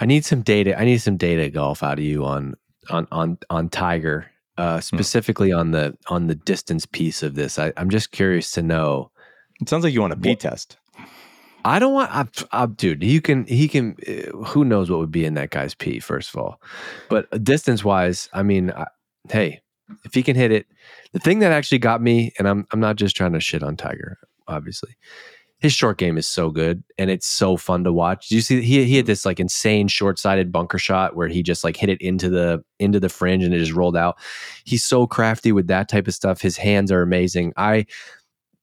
I 0.00 0.06
need 0.06 0.24
some 0.24 0.42
data. 0.42 0.78
I 0.78 0.84
need 0.84 0.98
some 0.98 1.16
data 1.16 1.50
golf 1.50 1.82
out 1.82 1.98
of 1.98 2.04
you 2.04 2.24
on 2.24 2.54
on 2.90 3.06
on 3.10 3.38
on 3.50 3.68
Tiger, 3.68 4.30
Hmm. 4.56 4.62
uh, 4.62 4.80
specifically 4.80 5.52
on 5.52 5.70
the 5.72 5.96
on 6.08 6.26
the 6.26 6.34
distance 6.34 6.86
piece 6.86 7.22
of 7.22 7.34
this. 7.34 7.58
I, 7.58 7.72
I'm 7.76 7.90
just 7.90 8.10
curious 8.12 8.50
to 8.52 8.62
know. 8.62 9.10
It 9.60 9.68
sounds 9.68 9.84
like 9.84 9.92
you 9.92 10.00
want 10.00 10.12
a 10.12 10.16
P 10.16 10.30
What- 10.30 10.40
test. 10.40 10.76
I 11.64 11.80
don't 11.80 11.92
want, 11.92 12.10
I, 12.12 12.24
I, 12.52 12.66
dude. 12.66 13.02
He 13.02 13.20
can, 13.20 13.44
he 13.44 13.66
can. 13.66 13.96
Uh, 14.06 14.44
who 14.44 14.64
knows 14.64 14.88
what 14.90 15.00
would 15.00 15.10
be 15.10 15.24
in 15.24 15.34
that 15.34 15.50
guy's 15.50 15.74
pee? 15.74 15.98
First 15.98 16.32
of 16.32 16.36
all, 16.40 16.62
but 17.10 17.28
distance 17.44 17.84
wise, 17.84 18.28
I 18.32 18.44
mean, 18.44 18.70
I, 18.70 18.86
hey, 19.28 19.60
if 20.04 20.14
he 20.14 20.22
can 20.22 20.36
hit 20.36 20.52
it, 20.52 20.66
the 21.12 21.18
thing 21.18 21.40
that 21.40 21.50
actually 21.50 21.80
got 21.80 22.00
me, 22.00 22.32
and 22.38 22.48
I'm, 22.48 22.64
I'm 22.70 22.78
not 22.80 22.94
just 22.96 23.16
trying 23.16 23.32
to 23.32 23.40
shit 23.40 23.64
on 23.64 23.76
Tiger, 23.76 24.18
obviously. 24.48 24.96
His 25.60 25.72
short 25.72 25.98
game 25.98 26.16
is 26.16 26.28
so 26.28 26.50
good, 26.50 26.84
and 26.98 27.10
it's 27.10 27.26
so 27.26 27.56
fun 27.56 27.82
to 27.82 27.92
watch. 27.92 28.28
Did 28.28 28.36
you 28.36 28.40
see 28.42 28.62
he 28.62 28.84
he 28.84 28.96
had 28.96 29.06
this 29.06 29.26
like 29.26 29.40
insane 29.40 29.88
short 29.88 30.18
sided 30.18 30.52
bunker 30.52 30.78
shot 30.78 31.16
where 31.16 31.26
he 31.26 31.42
just 31.42 31.64
like 31.64 31.76
hit 31.76 31.88
it 31.88 32.00
into 32.00 32.28
the 32.28 32.62
into 32.78 33.00
the 33.00 33.08
fringe 33.08 33.42
and 33.42 33.52
it 33.52 33.58
just 33.58 33.72
rolled 33.72 33.96
out. 33.96 34.18
He's 34.64 34.84
so 34.84 35.06
crafty 35.08 35.50
with 35.50 35.66
that 35.66 35.88
type 35.88 36.06
of 36.06 36.14
stuff. 36.14 36.40
His 36.40 36.56
hands 36.56 36.92
are 36.92 37.02
amazing. 37.02 37.54
I 37.56 37.86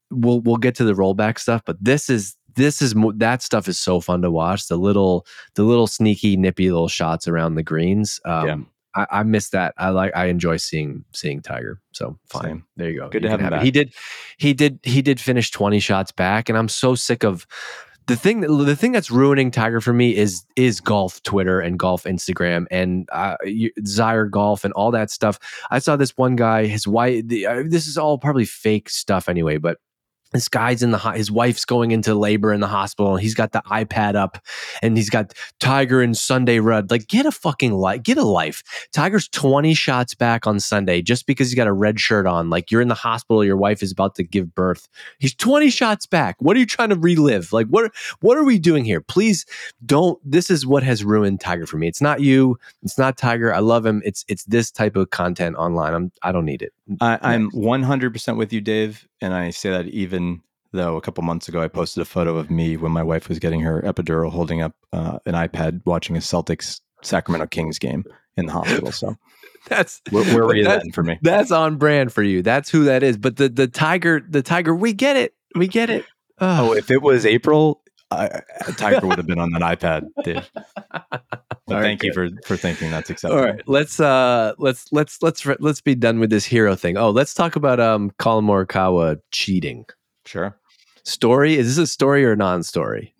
we'll 0.09 0.39
we'll 0.41 0.55
get 0.55 0.75
to 0.75 0.85
the 0.85 0.93
rollback 0.93 1.37
stuff, 1.37 1.61
but 1.65 1.75
this 1.81 2.09
is 2.09 2.37
this 2.55 2.81
is 2.81 2.95
that 3.15 3.41
stuff 3.41 3.67
is 3.67 3.77
so 3.77 3.99
fun 3.99 4.21
to 4.21 4.31
watch. 4.31 4.67
The 4.67 4.77
little 4.77 5.25
the 5.55 5.63
little 5.63 5.87
sneaky 5.87 6.37
nippy 6.37 6.71
little 6.71 6.87
shots 6.87 7.27
around 7.27 7.55
the 7.55 7.63
greens. 7.63 8.19
Um, 8.23 8.47
Yeah. 8.47 8.57
I, 8.95 9.07
I 9.11 9.23
miss 9.23 9.49
that. 9.49 9.73
I 9.77 9.89
like 9.89 10.15
I 10.15 10.25
enjoy 10.25 10.57
seeing 10.57 11.03
seeing 11.11 11.41
Tiger. 11.41 11.79
So 11.91 12.17
fine. 12.29 12.43
Same. 12.43 12.65
There 12.77 12.89
you 12.89 12.99
go. 12.99 13.09
Good 13.09 13.23
You 13.23 13.27
to 13.27 13.31
have 13.31 13.41
him 13.41 13.49
back. 13.49 13.63
He 13.63 13.71
did 13.71 13.93
he 14.37 14.53
did 14.53 14.79
he 14.83 15.01
did 15.01 15.19
finish 15.19 15.51
20 15.51 15.79
shots 15.79 16.11
back 16.11 16.49
and 16.49 16.57
I'm 16.57 16.69
so 16.69 16.95
sick 16.95 17.23
of 17.23 17.45
the 18.07 18.15
thing 18.15 18.41
that 18.41 18.49
the 18.49 18.75
thing 18.75 18.91
that's 18.91 19.09
ruining 19.09 19.51
Tiger 19.51 19.81
for 19.81 19.93
me 19.93 20.15
is 20.15 20.45
is 20.55 20.79
golf 20.79 21.21
Twitter 21.23 21.59
and 21.59 21.79
golf 21.79 22.03
Instagram 22.03 22.65
and 22.69 23.09
uh, 23.11 23.37
Golf 24.29 24.63
and 24.63 24.73
all 24.73 24.91
that 24.91 25.09
stuff. 25.09 25.39
I 25.71 25.79
saw 25.79 25.95
this 25.95 26.15
one 26.15 26.35
guy, 26.35 26.67
his 26.67 26.87
wife. 26.87 27.27
The, 27.27 27.47
uh, 27.47 27.63
this 27.65 27.87
is 27.87 27.97
all 27.97 28.17
probably 28.17 28.45
fake 28.45 28.89
stuff 28.89 29.27
anyway, 29.27 29.57
but 29.57 29.79
this 30.31 30.47
guy's 30.49 30.83
in 30.83 30.91
the 30.91 30.97
ho- 30.97 31.11
his 31.11 31.31
wife's 31.31 31.65
going 31.65 31.91
into 31.91 32.13
labor 32.13 32.51
in 32.51 32.59
the 32.59 32.67
hospital 32.67 33.13
and 33.13 33.21
he's 33.21 33.33
got 33.33 33.51
the 33.51 33.61
iPad 33.67 34.15
up 34.15 34.37
and 34.81 34.97
he's 34.97 35.09
got 35.09 35.33
Tiger 35.59 36.01
and 36.01 36.17
Sunday 36.17 36.59
red 36.59 36.91
like 36.91 37.07
get 37.07 37.25
a 37.25 37.31
fucking 37.31 37.73
life 37.73 38.03
get 38.03 38.17
a 38.17 38.23
life. 38.23 38.61
Tiger's 38.91 39.27
20 39.29 39.73
shots 39.73 40.13
back 40.13 40.45
on 40.45 40.59
Sunday 40.59 41.01
just 41.01 41.25
because 41.25 41.49
he's 41.49 41.55
got 41.55 41.67
a 41.67 41.73
red 41.73 41.99
shirt 41.99 42.27
on. 42.27 42.49
Like 42.49 42.71
you're 42.71 42.81
in 42.81 42.87
the 42.87 42.95
hospital 42.95 43.43
your 43.43 43.57
wife 43.57 43.81
is 43.81 43.91
about 43.91 44.15
to 44.15 44.23
give 44.23 44.53
birth. 44.53 44.87
He's 45.19 45.33
20 45.33 45.69
shots 45.69 46.05
back. 46.05 46.35
What 46.39 46.55
are 46.55 46.59
you 46.59 46.65
trying 46.65 46.89
to 46.89 46.95
relive? 46.95 47.53
Like 47.53 47.67
what 47.67 47.91
what 48.19 48.37
are 48.37 48.43
we 48.43 48.59
doing 48.59 48.85
here? 48.85 49.01
Please 49.01 49.45
don't 49.85 50.19
this 50.23 50.49
is 50.49 50.65
what 50.65 50.83
has 50.83 51.03
ruined 51.03 51.39
Tiger 51.39 51.65
for 51.65 51.77
me. 51.77 51.87
It's 51.87 52.01
not 52.01 52.21
you. 52.21 52.57
It's 52.83 52.97
not 52.97 53.17
Tiger. 53.17 53.53
I 53.53 53.59
love 53.59 53.85
him. 53.85 54.01
It's 54.05 54.25
it's 54.27 54.43
this 54.45 54.71
type 54.71 54.95
of 54.95 55.09
content 55.11 55.55
online. 55.55 55.93
I'm 55.93 56.11
I 56.23 56.31
don't 56.31 56.45
need 56.45 56.61
it. 56.61 56.73
I, 57.01 57.17
I'm 57.21 57.49
100% 57.51 58.37
with 58.37 58.53
you, 58.53 58.61
Dave. 58.61 59.07
And 59.21 59.33
I 59.33 59.49
say 59.49 59.69
that 59.69 59.87
even 59.87 60.41
though 60.71 60.97
a 60.97 61.01
couple 61.01 61.23
months 61.23 61.47
ago 61.47 61.61
I 61.61 61.67
posted 61.67 62.01
a 62.01 62.05
photo 62.05 62.37
of 62.37 62.51
me 62.51 62.77
when 62.77 62.91
my 62.91 63.03
wife 63.03 63.29
was 63.29 63.39
getting 63.39 63.61
her 63.61 63.81
epidural 63.83 64.31
holding 64.31 64.61
up 64.61 64.75
uh, 64.93 65.19
an 65.25 65.33
iPad 65.33 65.81
watching 65.85 66.15
a 66.17 66.19
Celtics 66.19 66.81
Sacramento 67.01 67.47
Kings 67.47 67.79
game 67.79 68.03
in 68.35 68.47
the 68.47 68.51
hospital. 68.51 68.91
So 68.91 69.15
that's 69.69 70.01
where, 70.09 70.23
where 70.25 70.45
were 70.45 70.55
you 70.55 70.63
that's- 70.63 70.83
then 70.83 70.91
for 70.91 71.03
me? 71.03 71.17
That's 71.21 71.51
on 71.51 71.77
brand 71.77 72.11
for 72.11 72.23
you. 72.23 72.41
That's 72.41 72.69
who 72.69 72.83
that 72.85 73.03
is. 73.03 73.17
But 73.17 73.37
the 73.37 73.49
the 73.49 73.67
tiger, 73.67 74.21
the 74.27 74.41
tiger, 74.41 74.75
we 74.75 74.93
get 74.93 75.15
it. 75.15 75.33
We 75.55 75.67
get 75.67 75.89
it. 75.89 76.05
Oh, 76.39 76.73
if 76.73 76.91
it 76.91 77.01
was 77.01 77.25
April, 77.25 77.81
I, 78.11 78.41
Tiger 78.77 79.07
would 79.07 79.17
have 79.17 79.27
been 79.27 79.39
on 79.39 79.51
that 79.51 79.61
iPad, 79.61 80.07
Dave. 80.23 80.51
But 81.67 81.73
All 81.75 81.81
right, 81.81 81.87
thank 81.87 82.03
you 82.03 82.13
for 82.13 82.29
for 82.45 82.57
thinking 82.57 82.91
that's 82.91 83.09
acceptable. 83.09 83.41
All 83.43 83.47
right, 83.51 83.61
Let's 83.67 83.99
uh 83.99 84.53
let's 84.59 84.91
let's 84.91 85.21
let's 85.23 85.45
let's 85.59 85.81
be 85.81 85.95
done 85.95 86.19
with 86.19 86.29
this 86.29 86.45
hero 86.45 86.75
thing. 86.75 86.95
Oh, 86.97 87.09
let's 87.09 87.33
talk 87.33 87.55
about 87.55 87.79
um 87.79 88.11
Collin 88.19 88.45
Morikawa 88.45 89.19
cheating. 89.31 89.85
Sure. 90.25 90.55
Story? 91.03 91.57
Is 91.57 91.75
this 91.75 91.83
a 91.83 91.87
story 91.91 92.23
or 92.25 92.33
a 92.33 92.35
non-story? 92.35 93.13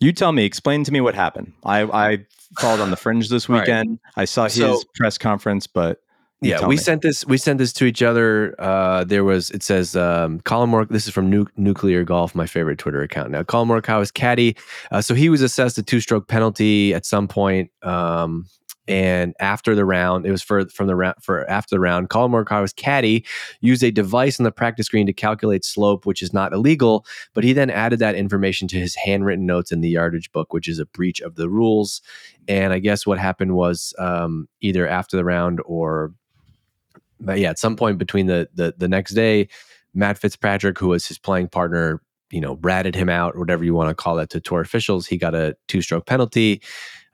You 0.00 0.12
tell 0.12 0.32
me. 0.32 0.44
Explain 0.44 0.84
to 0.84 0.92
me 0.92 1.00
what 1.00 1.14
happened. 1.14 1.52
I 1.64 1.82
I 1.82 2.26
followed 2.58 2.80
on 2.80 2.90
the 2.90 2.96
fringe 2.96 3.28
this 3.28 3.48
All 3.48 3.56
right. 3.56 3.62
weekend. 3.62 3.98
I 4.16 4.24
saw 4.24 4.44
his 4.44 4.54
So- 4.54 4.82
press 4.94 5.18
conference, 5.18 5.66
but 5.66 6.00
yeah, 6.42 6.66
we 6.66 6.74
me. 6.74 6.76
sent 6.76 7.02
this. 7.02 7.24
We 7.26 7.38
sent 7.38 7.58
this 7.58 7.72
to 7.74 7.86
each 7.86 8.02
other. 8.02 8.54
Uh, 8.58 9.04
there 9.04 9.24
was. 9.24 9.50
It 9.50 9.62
says 9.62 9.96
um, 9.96 10.40
Collin 10.40 10.70
Mork. 10.70 10.88
This 10.90 11.06
is 11.06 11.12
from 11.12 11.30
nu- 11.30 11.46
Nuclear 11.56 12.04
Golf, 12.04 12.34
my 12.34 12.46
favorite 12.46 12.78
Twitter 12.78 13.00
account. 13.00 13.30
Now, 13.30 13.42
Collin 13.42 13.68
Morikawa's 13.68 14.10
caddy. 14.10 14.56
Uh, 14.90 15.00
so 15.00 15.14
he 15.14 15.28
was 15.28 15.40
assessed 15.40 15.78
a 15.78 15.82
two-stroke 15.82 16.28
penalty 16.28 16.92
at 16.92 17.06
some 17.06 17.26
point. 17.26 17.70
Um, 17.82 18.46
and 18.88 19.34
after 19.40 19.74
the 19.74 19.84
round, 19.84 20.26
it 20.26 20.30
was 20.30 20.42
for 20.42 20.68
from 20.68 20.86
the 20.86 20.94
round 20.94 21.16
for 21.22 21.48
after 21.50 21.74
the 21.74 21.80
round. 21.80 22.08
Collin 22.08 22.30
Morikawa's 22.30 22.72
caddy 22.72 23.24
used 23.60 23.82
a 23.82 23.90
device 23.90 24.38
on 24.38 24.44
the 24.44 24.52
practice 24.52 24.88
green 24.88 25.06
to 25.06 25.12
calculate 25.12 25.64
slope, 25.64 26.06
which 26.06 26.22
is 26.22 26.32
not 26.32 26.52
illegal. 26.52 27.04
But 27.34 27.44
he 27.44 27.52
then 27.52 27.70
added 27.70 27.98
that 27.98 28.14
information 28.14 28.68
to 28.68 28.78
his 28.78 28.94
handwritten 28.94 29.46
notes 29.46 29.72
in 29.72 29.80
the 29.80 29.88
yardage 29.88 30.30
book, 30.32 30.52
which 30.52 30.68
is 30.68 30.78
a 30.78 30.86
breach 30.86 31.20
of 31.20 31.34
the 31.36 31.48
rules. 31.48 32.00
And 32.46 32.72
I 32.72 32.78
guess 32.78 33.06
what 33.06 33.18
happened 33.18 33.56
was 33.56 33.92
um, 33.98 34.48
either 34.60 34.86
after 34.86 35.16
the 35.16 35.24
round 35.24 35.60
or 35.64 36.12
but 37.20 37.38
yeah, 37.38 37.50
at 37.50 37.58
some 37.58 37.76
point 37.76 37.98
between 37.98 38.26
the 38.26 38.48
the 38.54 38.74
the 38.76 38.88
next 38.88 39.14
day, 39.14 39.48
Matt 39.94 40.18
Fitzpatrick, 40.18 40.78
who 40.78 40.88
was 40.88 41.06
his 41.06 41.18
playing 41.18 41.48
partner, 41.48 42.02
you 42.30 42.40
know, 42.40 42.58
ratted 42.62 42.94
him 42.94 43.08
out, 43.08 43.36
whatever 43.36 43.64
you 43.64 43.74
want 43.74 43.88
to 43.88 43.94
call 43.94 44.16
that, 44.16 44.30
to 44.30 44.40
tour 44.40 44.60
officials. 44.60 45.06
He 45.06 45.16
got 45.16 45.34
a 45.34 45.56
two 45.68 45.82
stroke 45.82 46.06
penalty. 46.06 46.62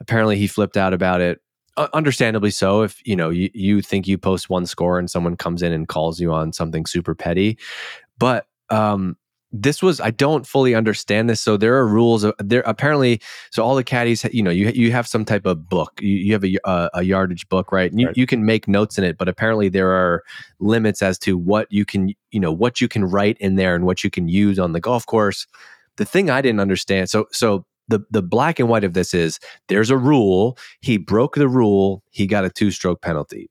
Apparently, 0.01 0.37
he 0.37 0.47
flipped 0.47 0.77
out 0.77 0.93
about 0.93 1.21
it. 1.21 1.41
Uh, 1.77 1.89
understandably 1.95 2.51
so. 2.51 2.83
If 2.83 3.01
you 3.07 3.17
know 3.17 3.31
you, 3.31 3.51
you 3.55 3.83
think 3.83 4.07
you 4.07 4.19
post 4.19 4.51
one 4.51 4.67
score 4.67 4.99
and 4.99 5.11
someone 5.11 5.37
comes 5.37 5.63
in 5.63 5.73
and 5.73 5.89
calls 5.89 6.21
you 6.21 6.33
on 6.33 6.53
something 6.53 6.87
super 6.87 7.15
petty, 7.15 7.59
but 8.19 8.47
um, 8.69 9.17
this 9.53 9.83
was 9.83 10.01
I 10.01 10.11
don't 10.11 10.47
fully 10.47 10.75
understand 10.75 11.29
this. 11.29 11.41
So 11.41 11.57
there 11.57 11.77
are 11.77 11.87
rules. 11.87 12.25
Uh, 12.25 12.33
there 12.39 12.63
apparently 12.67 13.21
so 13.51 13.63
all 13.63 13.75
the 13.75 13.85
caddies, 13.85 14.25
you 14.33 14.43
know, 14.43 14.51
you 14.51 14.69
you 14.71 14.93
have 14.93 15.07
some 15.07 15.25
type 15.25 15.45
of 15.47 15.69
book. 15.69 15.93
You, 16.01 16.17
you 16.17 16.33
have 16.33 16.45
a, 16.45 16.57
a 16.65 16.69
uh, 16.69 16.89
a 16.95 17.03
yardage 17.03 17.49
book, 17.49 17.71
right? 17.73 17.91
And 17.91 18.01
you, 18.01 18.07
Right. 18.09 18.17
you 18.17 18.27
can 18.27 18.45
make 18.47 18.67
notes 18.67 18.99
in 18.99 19.05
it, 19.05 19.19
but 19.19 19.29
apparently 19.29 19.69
there 19.69 19.91
are 19.91 20.23
limits 20.61 21.03
as 21.03 21.19
to 21.21 21.37
what 21.37 21.67
you 21.71 21.85
can 21.85 22.13
you 22.31 22.41
know 22.41 22.53
what 22.53 22.81
you 22.81 22.89
can 22.89 23.05
write 23.05 23.37
in 23.39 23.57
there 23.57 23.75
and 23.75 23.85
what 23.85 24.03
you 24.03 24.11
can 24.11 24.29
use 24.29 24.59
on 24.59 24.73
the 24.73 24.81
golf 24.81 25.07
course. 25.07 25.47
The 25.99 26.05
thing 26.07 26.31
I 26.31 26.41
didn't 26.41 26.61
understand. 26.61 27.11
So 27.11 27.27
so 27.33 27.67
the 27.89 28.01
the 28.11 28.23
black 28.23 28.59
and 28.59 28.69
white 28.69 28.85
of 28.85 28.95
this 28.95 29.13
is 29.13 29.39
there's 29.69 29.91
a 29.91 29.97
rule. 29.99 30.57
He 30.81 30.97
broke 30.97 31.35
the 31.37 31.49
rule. 31.49 32.03
He 32.11 32.27
got 32.27 32.45
a 32.45 32.51
two 32.51 32.71
stroke 32.71 33.03
penalty. 33.03 33.51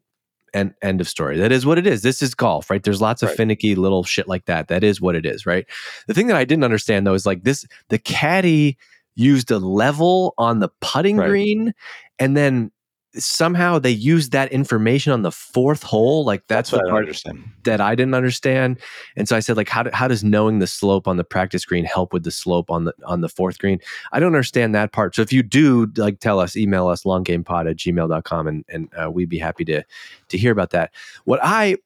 And 0.53 0.73
end 0.81 0.99
of 0.99 1.07
story. 1.07 1.37
That 1.37 1.51
is 1.51 1.65
what 1.65 1.77
it 1.77 1.87
is. 1.87 2.01
This 2.01 2.21
is 2.21 2.35
golf, 2.35 2.69
right? 2.69 2.83
There's 2.83 2.99
lots 3.01 3.23
of 3.23 3.29
Right. 3.29 3.37
finicky 3.37 3.73
little 3.75 4.03
shit 4.03 4.27
like 4.27 4.45
that. 4.45 4.67
That 4.67 4.83
is 4.83 4.99
what 4.99 5.15
it 5.15 5.25
is, 5.25 5.45
right? 5.45 5.65
The 6.07 6.13
thing 6.13 6.27
that 6.27 6.35
I 6.35 6.43
didn't 6.43 6.65
understand 6.65 7.07
though 7.07 7.13
is 7.13 7.25
like 7.25 7.43
this 7.43 7.65
the 7.89 7.97
caddy 7.97 8.77
used 9.15 9.49
a 9.51 9.59
level 9.59 10.33
on 10.37 10.59
the 10.59 10.69
putting 10.81 11.17
Right. 11.17 11.29
green 11.29 11.73
and 12.19 12.35
then 12.35 12.71
somehow 13.15 13.77
they 13.77 13.91
used 13.91 14.31
that 14.31 14.51
information 14.51 15.11
on 15.11 15.21
the 15.21 15.31
fourth 15.31 15.83
hole. 15.83 16.23
Like 16.23 16.47
that's, 16.47 16.71
what 16.71 16.83
the 16.83 16.87
I 16.87 16.91
part 16.91 17.03
understand. 17.03 17.43
that 17.63 17.81
I 17.81 17.95
didn't 17.95 18.13
understand. 18.13 18.79
And 19.15 19.27
so 19.27 19.35
I 19.35 19.39
said, 19.39 19.57
like, 19.57 19.69
how, 19.69 19.83
do, 19.83 19.89
how 19.93 20.07
does 20.07 20.23
knowing 20.23 20.59
the 20.59 20.67
slope 20.67 21.07
on 21.07 21.17
the 21.17 21.23
practice 21.23 21.65
green 21.65 21.85
help 21.85 22.13
with 22.13 22.23
the 22.23 22.31
slope 22.31 22.71
on 22.71 22.85
the 22.85 22.93
on 23.05 23.21
the 23.21 23.29
fourth 23.29 23.59
green? 23.59 23.79
I 24.11 24.19
don't 24.19 24.33
understand 24.33 24.73
that 24.75 24.91
part. 24.91 25.15
So 25.15 25.21
if 25.21 25.33
you 25.33 25.43
do, 25.43 25.91
like, 25.97 26.19
tell 26.19 26.39
us, 26.39 26.55
email 26.55 26.87
us 26.87 27.03
longgamepod 27.03 27.69
at 27.69 27.77
gmail.com 27.77 28.47
and, 28.47 28.65
and 28.69 28.89
uh, 29.01 29.11
we'd 29.11 29.29
be 29.29 29.39
happy 29.39 29.65
to 29.65 29.83
to 30.29 30.37
hear 30.37 30.51
about 30.51 30.69
that. 30.71 30.91
What 31.25 31.39
I 31.43 31.77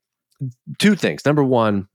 two 0.79 0.95
things. 0.95 1.25
Number 1.25 1.43
one, 1.43 1.87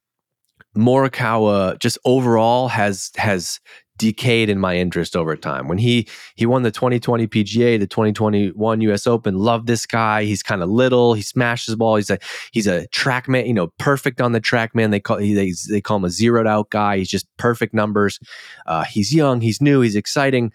Morikawa 0.77 1.79
just 1.79 1.99
overall 2.05 2.69
has 2.69 3.11
has 3.17 3.61
decayed 4.01 4.49
in 4.49 4.59
my 4.59 4.77
interest 4.77 5.15
over 5.15 5.37
time. 5.37 5.69
When 5.69 5.77
he 5.77 6.09
he 6.35 6.47
won 6.47 6.63
the 6.63 6.71
2020 6.71 7.27
PGA, 7.27 7.79
the 7.79 7.87
2021 7.87 8.81
US 8.81 9.07
Open, 9.07 9.37
love 9.37 9.67
this 9.67 9.85
guy. 9.85 10.25
He's 10.25 10.43
kind 10.43 10.63
of 10.63 10.71
little, 10.71 11.13
he 11.13 11.21
smashes 11.21 11.73
the 11.73 11.77
ball. 11.77 11.97
He's 11.97 12.09
a 12.09 12.19
he's 12.51 12.67
a 12.67 12.89
Trackman, 12.89 13.47
you 13.47 13.53
know, 13.53 13.69
perfect 13.79 14.23
on 14.23 14.33
the 14.33 14.41
Trackman. 14.41 14.91
They 14.91 15.01
call 15.01 15.19
he, 15.19 15.35
they, 15.35 15.53
they 15.69 15.83
call 15.83 15.99
him 15.99 16.07
a 16.07 16.11
zeroed 16.11 16.47
out 16.47 16.71
guy. 16.71 16.97
He's 16.97 17.11
just 17.11 17.27
perfect 17.37 17.75
numbers. 17.75 18.19
Uh, 18.67 18.85
he's 18.85 19.15
young, 19.15 19.43
he's 19.43 19.61
new, 19.61 19.83
he's 19.83 19.97
exciting. 19.97 20.51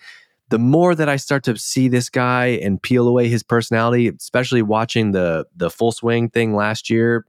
The 0.49 0.59
more 0.59 0.95
that 0.95 1.09
I 1.09 1.15
start 1.15 1.43
to 1.43 1.57
see 1.57 1.87
this 1.87 2.09
guy 2.09 2.47
and 2.47 2.81
peel 2.81 3.07
away 3.07 3.27
his 3.27 3.43
personality, 3.43 4.07
especially 4.07 4.63
watching 4.63 5.11
the 5.11 5.45
the 5.55 5.69
full 5.69 5.91
swing 5.91 6.29
thing 6.29 6.55
last 6.55 6.89
year, 6.89 7.27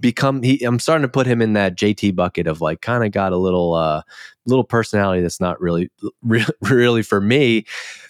become 0.00 0.42
he 0.42 0.62
I'm 0.64 0.78
starting 0.78 1.02
to 1.02 1.08
put 1.08 1.26
him 1.26 1.40
in 1.40 1.52
that 1.54 1.76
JT 1.76 2.14
bucket 2.14 2.46
of 2.46 2.60
like 2.60 2.80
kind 2.80 3.04
of 3.04 3.12
got 3.12 3.32
a 3.32 3.36
little 3.36 3.74
uh 3.74 4.02
little 4.46 4.64
personality 4.64 5.22
that's 5.22 5.40
not 5.40 5.60
really 5.60 5.90
really, 6.22 6.52
really 6.62 7.02
for 7.02 7.20
me. 7.20 7.64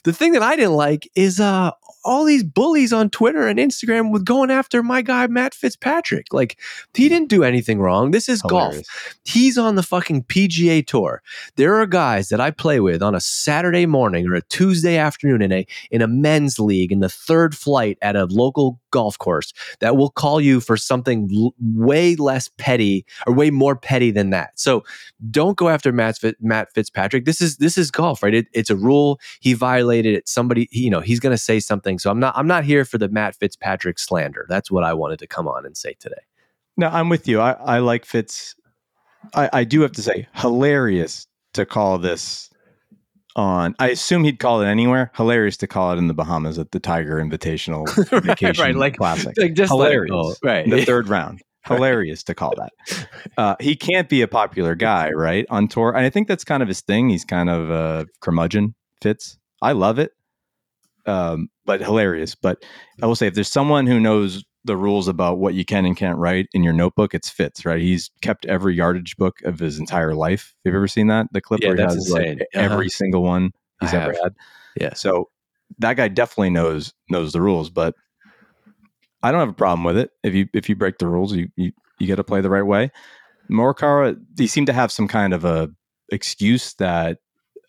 The 0.04 0.12
thing 0.12 0.32
that 0.32 0.42
I 0.42 0.56
didn't 0.56 0.74
like 0.74 1.08
is 1.14 1.40
uh 1.40 1.72
all 2.04 2.24
these 2.24 2.44
bullies 2.44 2.92
on 2.92 3.08
Twitter 3.08 3.48
and 3.48 3.58
Instagram 3.58 4.12
with 4.12 4.24
going 4.24 4.50
after 4.50 4.82
my 4.82 5.00
guy 5.00 5.26
Matt 5.26 5.54
Fitzpatrick. 5.54 6.32
Like 6.32 6.58
he 6.92 7.08
didn't 7.08 7.30
do 7.30 7.42
anything 7.42 7.80
wrong. 7.80 8.10
This 8.10 8.28
is 8.28 8.42
golf. 8.42 8.76
He's 9.24 9.56
on 9.56 9.74
the 9.74 9.82
fucking 9.82 10.24
PGA 10.24 10.86
tour. 10.86 11.22
There 11.56 11.76
are 11.76 11.86
guys 11.86 12.28
that 12.28 12.40
I 12.40 12.50
play 12.50 12.80
with 12.80 13.02
on 13.02 13.14
a 13.14 13.20
Saturday 13.20 13.86
morning 13.86 14.26
or 14.26 14.34
a 14.34 14.42
Tuesday 14.42 14.98
afternoon 14.98 15.42
in 15.42 15.52
a 15.52 15.66
in 15.90 16.02
a 16.02 16.08
men's 16.08 16.58
league 16.58 16.92
in 16.92 17.00
the 17.00 17.08
third 17.08 17.56
flight 17.56 17.98
at 18.02 18.16
a 18.16 18.26
local 18.26 18.80
golf 18.94 19.18
course 19.18 19.52
that 19.80 19.96
will 19.96 20.10
call 20.10 20.40
you 20.40 20.60
for 20.60 20.76
something 20.76 21.28
l- 21.34 21.52
way 21.60 22.14
less 22.14 22.48
petty 22.58 23.04
or 23.26 23.34
way 23.34 23.50
more 23.50 23.74
petty 23.74 24.12
than 24.12 24.30
that. 24.30 24.50
So 24.54 24.84
don't 25.30 25.56
go 25.56 25.68
after 25.68 25.90
Matt, 25.90 26.16
Fit- 26.16 26.40
Matt 26.40 26.72
Fitzpatrick. 26.72 27.24
This 27.24 27.40
is 27.40 27.56
this 27.56 27.76
is 27.76 27.90
golf, 27.90 28.22
right? 28.22 28.34
It, 28.34 28.46
it's 28.52 28.70
a 28.70 28.76
rule. 28.76 29.18
He 29.40 29.52
violated 29.52 30.14
it. 30.14 30.28
Somebody, 30.28 30.68
you 30.70 30.90
know, 30.90 31.00
he's 31.00 31.18
going 31.18 31.34
to 31.34 31.44
say 31.50 31.58
something. 31.58 31.98
So 31.98 32.08
I'm 32.08 32.20
not 32.20 32.34
I'm 32.36 32.46
not 32.46 32.62
here 32.62 32.84
for 32.84 32.98
the 32.98 33.08
Matt 33.08 33.34
Fitzpatrick 33.34 33.98
slander. 33.98 34.46
That's 34.48 34.70
what 34.70 34.84
I 34.84 34.94
wanted 34.94 35.18
to 35.18 35.26
come 35.26 35.48
on 35.48 35.66
and 35.66 35.76
say 35.76 35.94
today. 35.98 36.22
No, 36.76 36.88
I'm 36.88 37.08
with 37.08 37.26
you. 37.26 37.40
I, 37.40 37.52
I 37.52 37.78
like 37.78 38.04
Fitz. 38.04 38.54
I, 39.34 39.50
I 39.52 39.64
do 39.64 39.80
have 39.80 39.92
to 39.92 40.02
say, 40.02 40.28
hilarious 40.34 41.26
to 41.54 41.66
call 41.66 41.98
this 41.98 42.50
on. 43.36 43.74
I 43.78 43.88
assume 43.90 44.24
he'd 44.24 44.38
call 44.38 44.60
it 44.62 44.66
anywhere. 44.66 45.10
Hilarious 45.16 45.56
to 45.58 45.66
call 45.66 45.92
it 45.92 45.96
in 45.98 46.06
the 46.08 46.14
Bahamas 46.14 46.58
at 46.58 46.70
the 46.72 46.80
Tiger 46.80 47.16
Invitational 47.16 47.86
Vacation 48.22 48.62
right, 48.64 48.74
like- 48.76 48.96
Classic. 48.96 49.34
Like 49.36 49.54
just 49.54 49.70
Hilarious. 49.72 50.38
right. 50.42 50.68
the 50.68 50.84
third 50.84 51.08
round. 51.08 51.40
Hilarious 51.66 52.22
to 52.24 52.34
call 52.34 52.52
that. 52.58 53.06
Uh, 53.38 53.56
he 53.58 53.74
can't 53.74 54.08
be 54.10 54.20
a 54.20 54.28
popular 54.28 54.74
guy, 54.74 55.10
right? 55.12 55.46
On 55.48 55.66
tour. 55.66 55.96
And 55.96 56.04
I 56.04 56.10
think 56.10 56.28
that's 56.28 56.44
kind 56.44 56.62
of 56.62 56.68
his 56.68 56.82
thing. 56.82 57.08
He's 57.08 57.24
kind 57.24 57.48
of 57.48 57.70
a 57.70 58.06
curmudgeon, 58.20 58.74
Fitz. 59.02 59.38
I 59.62 59.72
love 59.72 59.98
it. 59.98 60.10
Um, 61.06 61.48
but 61.64 61.80
hilarious. 61.80 62.34
But 62.34 62.62
I 63.02 63.06
will 63.06 63.16
say, 63.16 63.26
if 63.28 63.34
there's 63.34 63.50
someone 63.50 63.86
who 63.86 63.98
knows 63.98 64.44
the 64.64 64.76
rules 64.76 65.08
about 65.08 65.38
what 65.38 65.54
you 65.54 65.64
can 65.64 65.84
and 65.84 65.96
can't 65.96 66.18
write 66.18 66.48
in 66.54 66.62
your 66.62 66.72
notebook, 66.72 67.14
it's 67.14 67.28
Fitz, 67.28 67.64
right? 67.66 67.80
He's 67.80 68.10
kept 68.22 68.46
every 68.46 68.74
yardage 68.74 69.16
book 69.16 69.42
of 69.42 69.58
his 69.58 69.78
entire 69.78 70.14
life. 70.14 70.54
Have 70.64 70.72
you 70.72 70.78
ever 70.78 70.88
seen 70.88 71.08
that? 71.08 71.26
The 71.32 71.40
clip 71.40 71.60
Yeah, 71.62 71.68
where 71.68 71.76
he 71.76 71.82
has 71.82 71.96
insane. 71.96 72.38
like 72.38 72.48
Uh-huh. 72.54 72.64
every 72.64 72.88
single 72.88 73.22
one 73.22 73.52
he's 73.80 73.92
I 73.92 74.02
ever 74.02 74.12
have. 74.12 74.22
had. 74.22 74.34
Yeah. 74.80 74.94
So 74.94 75.28
that 75.78 75.94
guy 75.96 76.08
definitely 76.08 76.50
knows 76.50 76.94
knows 77.10 77.32
the 77.32 77.40
rules, 77.42 77.68
but 77.70 77.94
I 79.22 79.30
don't 79.30 79.40
have 79.40 79.48
a 79.50 79.54
problem 79.54 79.84
with 79.84 79.96
it. 79.96 80.10
If 80.22 80.34
you 80.34 80.48
if 80.54 80.68
you 80.68 80.76
break 80.76 80.98
the 80.98 81.06
rules, 81.08 81.32
you 81.34 81.48
you, 81.56 81.72
you 81.98 82.06
got 82.08 82.16
to 82.16 82.24
play 82.24 82.40
the 82.40 82.50
right 82.50 82.62
way. 82.62 82.90
Morikawa, 83.50 84.16
he 84.38 84.46
seemed 84.46 84.66
to 84.68 84.72
have 84.72 84.90
some 84.90 85.08
kind 85.08 85.34
of 85.34 85.44
a 85.44 85.70
excuse 86.10 86.74
that 86.74 87.18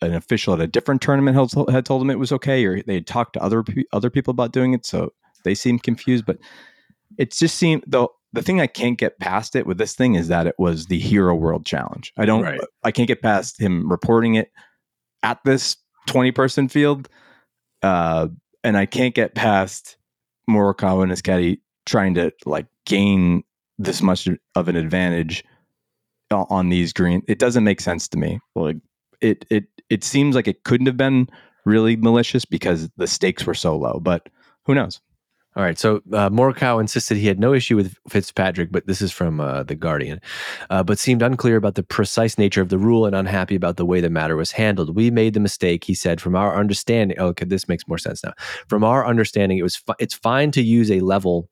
an 0.02 0.14
official 0.14 0.52
at 0.54 0.60
a 0.60 0.66
different 0.66 1.00
tournament 1.00 1.36
had, 1.36 1.70
had 1.72 1.86
told 1.86 2.02
him 2.02 2.10
it 2.10 2.18
was 2.18 2.32
okay, 2.32 2.64
or 2.64 2.82
they 2.82 2.94
had 2.94 3.06
talked 3.06 3.34
to 3.34 3.42
other 3.42 3.64
other 3.92 4.10
people 4.10 4.30
about 4.30 4.52
doing 4.52 4.72
it, 4.74 4.84
so 4.86 5.12
they 5.44 5.54
seemed 5.54 5.82
confused. 5.82 6.26
But 6.26 6.38
it 7.18 7.32
just 7.32 7.56
seemed 7.56 7.84
the 7.86 8.08
the 8.32 8.42
thing 8.42 8.60
I 8.60 8.66
can't 8.66 8.98
get 8.98 9.18
past 9.18 9.56
it 9.56 9.66
with 9.66 9.78
this 9.78 9.94
thing 9.94 10.14
is 10.14 10.28
that 10.28 10.46
it 10.46 10.56
was 10.58 10.86
the 10.86 10.98
Hero 10.98 11.34
World 11.34 11.64
Challenge. 11.64 12.12
I 12.18 12.26
don't, 12.26 12.42
Right. 12.42 12.60
I 12.84 12.90
can't 12.90 13.08
get 13.08 13.22
past 13.22 13.58
him 13.58 13.90
reporting 13.90 14.34
it 14.34 14.50
at 15.22 15.38
this 15.44 15.76
twenty 16.06 16.32
person 16.32 16.68
field, 16.68 17.08
uh, 17.82 18.28
and 18.62 18.76
I 18.76 18.86
can't 18.86 19.14
get 19.14 19.34
past 19.34 19.96
Morikawa 20.50 21.02
and 21.02 21.10
his 21.10 21.22
caddy 21.22 21.60
trying 21.86 22.14
to 22.14 22.32
like 22.44 22.66
gain 22.84 23.42
this 23.78 24.02
much 24.02 24.28
of 24.54 24.68
an 24.68 24.76
advantage 24.76 25.44
on 26.30 26.68
these 26.68 26.92
green. 26.92 27.22
It 27.28 27.38
doesn't 27.38 27.64
make 27.64 27.80
sense 27.80 28.08
to 28.08 28.18
me. 28.18 28.40
Like 28.54 28.76
it 29.20 29.44
it 29.50 29.64
it 29.88 30.04
seems 30.04 30.34
like 30.34 30.48
it 30.48 30.64
couldn't 30.64 30.86
have 30.86 30.96
been 30.96 31.28
really 31.64 31.96
malicious 31.96 32.44
because 32.44 32.88
the 32.96 33.06
stakes 33.06 33.46
were 33.46 33.54
so 33.54 33.76
low. 33.76 34.00
But 34.00 34.28
who 34.64 34.74
knows? 34.74 35.00
All 35.56 35.62
right. 35.62 35.78
So 35.78 36.02
uh, 36.12 36.28
Morikawa 36.28 36.80
insisted 36.80 37.16
he 37.16 37.26
had 37.26 37.40
no 37.40 37.54
issue 37.54 37.76
with 37.76 37.96
Fitzpatrick, 38.10 38.70
but 38.70 38.86
this 38.86 39.00
is 39.00 39.10
from 39.10 39.40
uh, 39.40 39.62
the 39.62 39.74
Guardian, 39.74 40.20
uh, 40.68 40.82
but 40.82 40.98
seemed 40.98 41.22
unclear 41.22 41.56
about 41.56 41.76
the 41.76 41.82
precise 41.82 42.36
nature 42.36 42.60
of 42.60 42.68
the 42.68 42.76
rule 42.76 43.06
and 43.06 43.16
unhappy 43.16 43.54
about 43.54 43.78
the 43.78 43.86
way 43.86 44.02
the 44.02 44.10
matter 44.10 44.36
was 44.36 44.52
handled. 44.52 44.94
We 44.94 45.10
made 45.10 45.32
the 45.32 45.40
mistake, 45.40 45.84
he 45.84 45.94
said. 45.94 46.20
From 46.20 46.36
our 46.36 46.54
understanding, 46.60 47.16
oh, 47.18 47.28
okay, 47.28 47.46
this 47.46 47.68
makes 47.68 47.88
more 47.88 47.96
sense 47.96 48.22
now. 48.22 48.34
From 48.68 48.84
our 48.84 49.06
understanding, 49.06 49.56
it 49.56 49.62
was 49.62 49.76
fi- 49.76 49.94
it's 49.98 50.14
fine 50.14 50.50
to 50.50 50.62
use 50.62 50.90
a 50.90 51.00
level. 51.00 51.48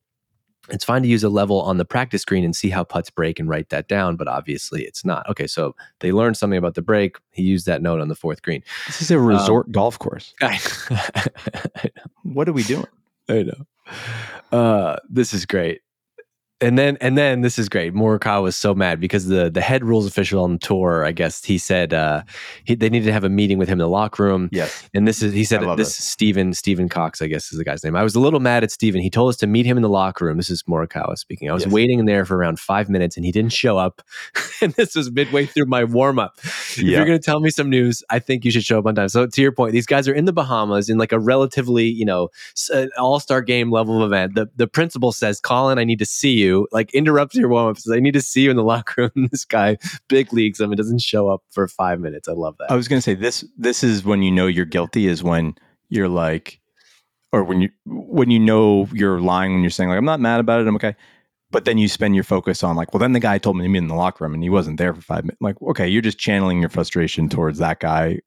It's 0.68 0.84
fine 0.84 1.02
to 1.02 1.08
use 1.08 1.24
a 1.24 1.30
level 1.30 1.62
on 1.62 1.78
the 1.78 1.84
practice 1.86 2.20
screen 2.20 2.44
and 2.44 2.54
see 2.54 2.68
how 2.68 2.84
putts 2.84 3.08
break 3.08 3.38
and 3.38 3.48
write 3.48 3.70
that 3.70 3.88
down, 3.88 4.16
but 4.16 4.28
obviously 4.28 4.82
it's 4.84 5.02
not. 5.04 5.26
Okay, 5.30 5.46
so 5.46 5.74
they 6.00 6.12
learned 6.12 6.36
something 6.36 6.58
about 6.58 6.74
the 6.74 6.82
break. 6.82 7.16
He 7.32 7.42
used 7.42 7.64
that 7.66 7.80
note 7.80 8.00
on 8.00 8.08
the 8.08 8.14
fourth 8.14 8.42
green. 8.42 8.62
This 8.86 9.00
is 9.00 9.10
a 9.10 9.18
resort 9.18 9.72
golf 9.72 9.98
course. 9.98 10.34
I, 10.42 10.60
What 12.22 12.50
are 12.50 12.52
we 12.52 12.64
doing? 12.64 12.86
I 13.30 13.42
know. 13.44 13.66
Uh, 14.52 14.96
this 15.08 15.34
is 15.34 15.46
great. 15.46 15.80
And 16.60 16.78
then 16.78 16.96
and 17.00 17.18
then 17.18 17.40
this 17.40 17.58
is 17.58 17.68
great. 17.68 17.94
Morikawa 17.94 18.42
was 18.44 18.54
so 18.56 18.74
mad 18.74 19.00
because 19.00 19.26
the 19.26 19.50
the 19.50 19.60
head 19.60 19.84
rules 19.84 20.06
official 20.06 20.42
on 20.44 20.52
the 20.52 20.58
tour, 20.58 21.04
I 21.04 21.10
guess 21.10 21.44
he 21.44 21.58
said 21.58 21.92
uh, 21.92 22.22
he, 22.64 22.76
they 22.76 22.88
needed 22.88 23.06
to 23.06 23.12
have 23.12 23.24
a 23.24 23.28
meeting 23.28 23.58
with 23.58 23.68
him 23.68 23.74
in 23.74 23.78
the 23.80 23.88
locker 23.88 24.22
room. 24.22 24.48
Yes. 24.52 24.88
And 24.94 25.06
this 25.06 25.20
is 25.20 25.32
he 25.34 25.42
said 25.44 25.62
this 25.62 25.76
this. 25.76 25.98
is 25.98 26.04
Stephen 26.04 26.54
Stephen 26.54 26.88
Cox, 26.88 27.20
I 27.20 27.26
guess 27.26 27.50
is 27.52 27.58
the 27.58 27.64
guy's 27.64 27.82
name. 27.82 27.96
I 27.96 28.04
was 28.04 28.14
a 28.14 28.20
little 28.20 28.38
mad 28.38 28.62
at 28.62 28.70
Stephen. 28.70 29.00
He 29.00 29.10
told 29.10 29.30
us 29.30 29.36
to 29.38 29.48
meet 29.48 29.66
him 29.66 29.76
in 29.76 29.82
the 29.82 29.88
locker 29.88 30.24
room. 30.26 30.36
This 30.36 30.48
is 30.48 30.62
Morikawa 30.62 31.18
speaking. 31.18 31.50
I 31.50 31.54
was 31.54 31.64
Yes. 31.64 31.72
waiting 31.72 31.98
in 31.98 32.06
there 32.06 32.24
for 32.24 32.36
around 32.36 32.60
five 32.60 32.88
minutes 32.88 33.16
and 33.16 33.26
he 33.26 33.32
didn't 33.32 33.52
show 33.52 33.76
up. 33.76 34.00
and 34.62 34.72
this 34.74 34.94
was 34.94 35.10
midway 35.10 35.46
through 35.46 35.66
my 35.66 35.82
warm 35.82 36.20
up. 36.20 36.38
If 36.44 36.78
Yeah. 36.78 36.98
you're 36.98 37.06
going 37.06 37.18
to 37.18 37.24
tell 37.24 37.40
me 37.40 37.50
some 37.50 37.68
news, 37.68 38.02
I 38.10 38.20
think 38.20 38.44
you 38.44 38.52
should 38.52 38.64
show 38.64 38.78
up 38.78 38.86
on 38.86 38.94
time. 38.94 39.08
So 39.08 39.26
to 39.26 39.42
your 39.42 39.52
point, 39.52 39.72
these 39.72 39.86
guys 39.86 40.06
are 40.06 40.14
in 40.14 40.24
the 40.24 40.32
Bahamas 40.32 40.88
in 40.88 40.98
like 40.98 41.10
a 41.12 41.18
relatively 41.18 41.86
you 41.86 42.04
know 42.04 42.28
all 42.96 43.18
star 43.18 43.42
game 43.42 43.72
level 43.72 44.00
of 44.00 44.06
event. 44.12 44.36
The 44.36 44.48
the 44.56 44.68
principal 44.68 45.10
says, 45.10 45.40
"Collin, 45.40 45.78
I 45.80 45.84
need 45.84 45.98
to 45.98 46.06
see 46.06 46.32
you." 46.32 46.43
Like 46.72 46.92
interrupts 46.94 47.34
your 47.36 47.48
warm 47.48 47.70
up. 47.70 47.78
Says, 47.78 47.92
"I 47.96 48.00
need 48.00 48.14
to 48.14 48.20
see 48.20 48.42
you 48.42 48.50
in 48.50 48.56
the 48.56 48.64
locker 48.74 49.10
room." 49.14 49.28
this 49.30 49.44
guy 49.44 49.76
big 50.08 50.32
leagues 50.32 50.60
him 50.60 50.70
and 50.70 50.76
doesn't 50.76 51.00
show 51.00 51.28
up 51.28 51.42
for 51.50 51.66
five 51.68 52.00
minutes. 52.00 52.28
I 52.28 52.32
love 52.32 52.56
that. 52.58 52.70
I 52.70 52.76
was 52.76 52.88
going 52.88 52.98
to 52.98 53.02
say 53.02 53.14
this. 53.14 53.44
This 53.56 53.82
is 53.84 54.04
when 54.04 54.22
you 54.22 54.30
know 54.30 54.46
you're 54.46 54.64
guilty. 54.64 55.06
Is 55.06 55.22
when 55.22 55.54
you're 55.88 56.08
like, 56.08 56.60
or 57.32 57.44
when 57.44 57.60
you 57.60 57.68
when 57.86 58.30
you 58.30 58.38
know 58.40 58.88
you're 58.92 59.20
lying 59.20 59.52
when 59.52 59.62
you're 59.62 59.70
saying 59.70 59.88
like 59.90 59.98
I'm 59.98 60.04
not 60.04 60.20
mad 60.20 60.40
about 60.40 60.60
it. 60.60 60.66
I'm 60.68 60.76
okay. 60.76 60.94
But 61.50 61.66
then 61.66 61.78
you 61.78 61.86
spend 61.86 62.16
your 62.16 62.24
focus 62.24 62.64
on 62.64 62.74
like, 62.74 62.92
well, 62.92 62.98
then 62.98 63.12
the 63.12 63.20
guy 63.20 63.38
told 63.38 63.56
me 63.56 63.62
to 63.62 63.68
meet 63.68 63.78
in 63.78 63.86
the 63.86 63.94
locker 63.94 64.24
room 64.24 64.34
and 64.34 64.42
he 64.42 64.50
wasn't 64.50 64.76
there 64.76 64.92
for 64.92 65.00
five 65.02 65.22
minutes. 65.22 65.40
Like, 65.40 65.54
okay, 65.62 65.86
you're 65.86 66.02
just 66.02 66.18
channeling 66.18 66.58
your 66.58 66.68
frustration 66.68 67.28
towards 67.28 67.58
that 67.60 67.78
guy. 67.78 68.18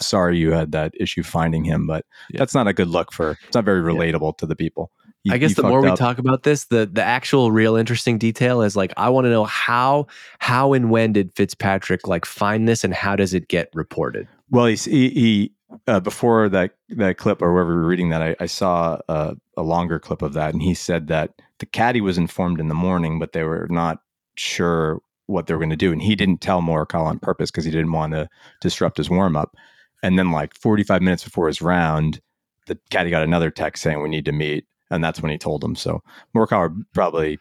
Sorry 0.00 0.36
you 0.38 0.50
had 0.52 0.72
that 0.72 0.92
issue 1.00 1.22
finding 1.22 1.64
him, 1.64 1.86
but 1.86 2.04
Yeah. 2.30 2.40
that's 2.40 2.54
not 2.54 2.68
a 2.68 2.74
good 2.74 2.88
look 2.88 3.10
for. 3.10 3.38
It's 3.46 3.54
not 3.54 3.64
very 3.64 3.80
relatable 3.80 4.36
to 4.36 4.44
the 4.46 4.54
people. 4.56 4.90
You- 5.24 5.32
I 5.32 5.38
guess 5.38 5.54
the 5.54 5.62
more 5.62 5.80
we 5.80 5.88
up. 5.88 5.98
talk 5.98 6.18
about 6.18 6.42
this, 6.42 6.64
the 6.66 6.86
the 6.86 7.02
actual 7.02 7.50
real 7.50 7.76
interesting 7.76 8.18
detail 8.18 8.60
is 8.62 8.76
like 8.76 8.92
I 8.96 9.08
want 9.08 9.24
to 9.24 9.30
know 9.30 9.44
how 9.44 10.06
how 10.38 10.74
and 10.74 10.90
when 10.90 11.12
did 11.12 11.32
Fitzpatrick 11.34 12.06
like 12.06 12.24
find 12.26 12.68
this 12.68 12.84
and 12.84 12.92
how 12.92 13.16
does 13.16 13.32
it 13.32 13.48
get 13.48 13.70
reported? 13.74 14.28
Well, 14.50 14.66
he, 14.66 14.76
he 14.76 15.52
uh, 15.86 16.00
before 16.00 16.48
that 16.50 16.72
that 16.90 17.16
clip 17.16 17.42
or 17.42 17.52
wherever 17.52 17.74
we 17.74 17.82
were 17.82 17.88
reading 17.88 18.10
that, 18.10 18.22
I, 18.22 18.36
I 18.38 18.46
saw 18.46 18.98
a, 19.08 19.34
a 19.56 19.62
longer 19.62 19.98
clip 19.98 20.22
of 20.22 20.34
that, 20.34 20.52
and 20.52 20.62
he 20.62 20.74
said 20.74 21.08
that 21.08 21.40
the 21.58 21.66
caddy 21.66 22.00
was 22.00 22.18
informed 22.18 22.60
in 22.60 22.68
the 22.68 22.74
morning, 22.74 23.18
but 23.18 23.32
they 23.32 23.44
were 23.44 23.66
not 23.70 24.00
sure 24.36 25.00
what 25.26 25.46
they 25.46 25.54
were 25.54 25.60
going 25.60 25.70
to 25.70 25.76
do, 25.76 25.92
and 25.92 26.02
he 26.02 26.14
didn't 26.14 26.40
tell 26.40 26.60
Morikawa 26.60 27.06
on 27.06 27.18
purpose 27.18 27.50
because 27.50 27.64
he 27.64 27.70
didn't 27.70 27.92
want 27.92 28.12
to 28.12 28.28
disrupt 28.60 28.98
his 28.98 29.08
warm 29.08 29.36
up. 29.36 29.56
And 30.02 30.18
then, 30.18 30.30
like 30.30 30.54
45 30.54 31.00
minutes 31.00 31.24
before 31.24 31.46
his 31.46 31.62
round, 31.62 32.20
the 32.66 32.78
caddy 32.90 33.10
got 33.10 33.22
another 33.22 33.50
text 33.50 33.82
saying 33.82 34.02
we 34.02 34.08
need 34.10 34.26
to 34.26 34.32
meet, 34.32 34.66
and 34.94 35.04
that's 35.04 35.20
when 35.20 35.30
he 35.32 35.38
told 35.38 35.62
him. 35.62 35.74
So 35.74 36.02
Morikawa 36.34 36.74
probably 36.92 37.38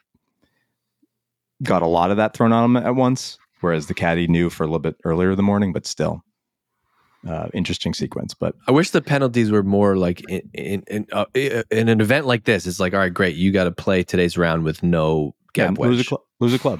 got 1.62 1.82
a 1.82 1.88
lot 1.88 2.12
of 2.12 2.18
that 2.18 2.34
thrown 2.34 2.52
on 2.52 2.64
him 2.66 2.78
at 2.78 2.96
once, 2.96 3.38
whereas 3.62 3.88
the 3.88 3.94
caddy 3.94 4.28
knew 4.28 4.50
for 4.50 4.64
a 4.64 4.68
little 4.68 4.80
bit 4.80 4.98
earlier 5.04 5.32
in 5.32 5.38
the 5.38 5.44
morning, 5.44 5.72
but 5.72 5.86
still 5.86 6.24
uh, 7.28 7.48
interesting 7.54 7.94
sequence. 7.94 8.34
But 8.34 8.56
I 8.68 8.72
wish 8.72 8.90
the 8.90 9.02
penalties 9.02 9.52
were 9.52 9.64
more 9.64 9.96
like 9.96 10.22
in 10.30 10.50
in 10.54 10.84
in, 10.88 11.08
uh, 11.12 11.26
in 11.34 11.90
an 11.90 12.02
event 12.02 12.26
like 12.26 12.44
this. 12.44 12.68
It's 12.68 12.80
like 12.80 12.94
all 12.94 13.00
right, 13.00 13.14
great, 13.14 13.36
you 13.36 13.52
got 13.52 13.66
to 13.66 13.72
play 13.72 14.04
today's 14.04 14.38
round 14.38 14.64
with 14.64 14.84
no 14.84 15.36
yeah, 15.56 15.70
lose 15.78 16.02
a, 16.02 16.04
cl- 16.04 16.26
lose 16.40 16.54
a 16.54 16.60
club. 16.60 16.80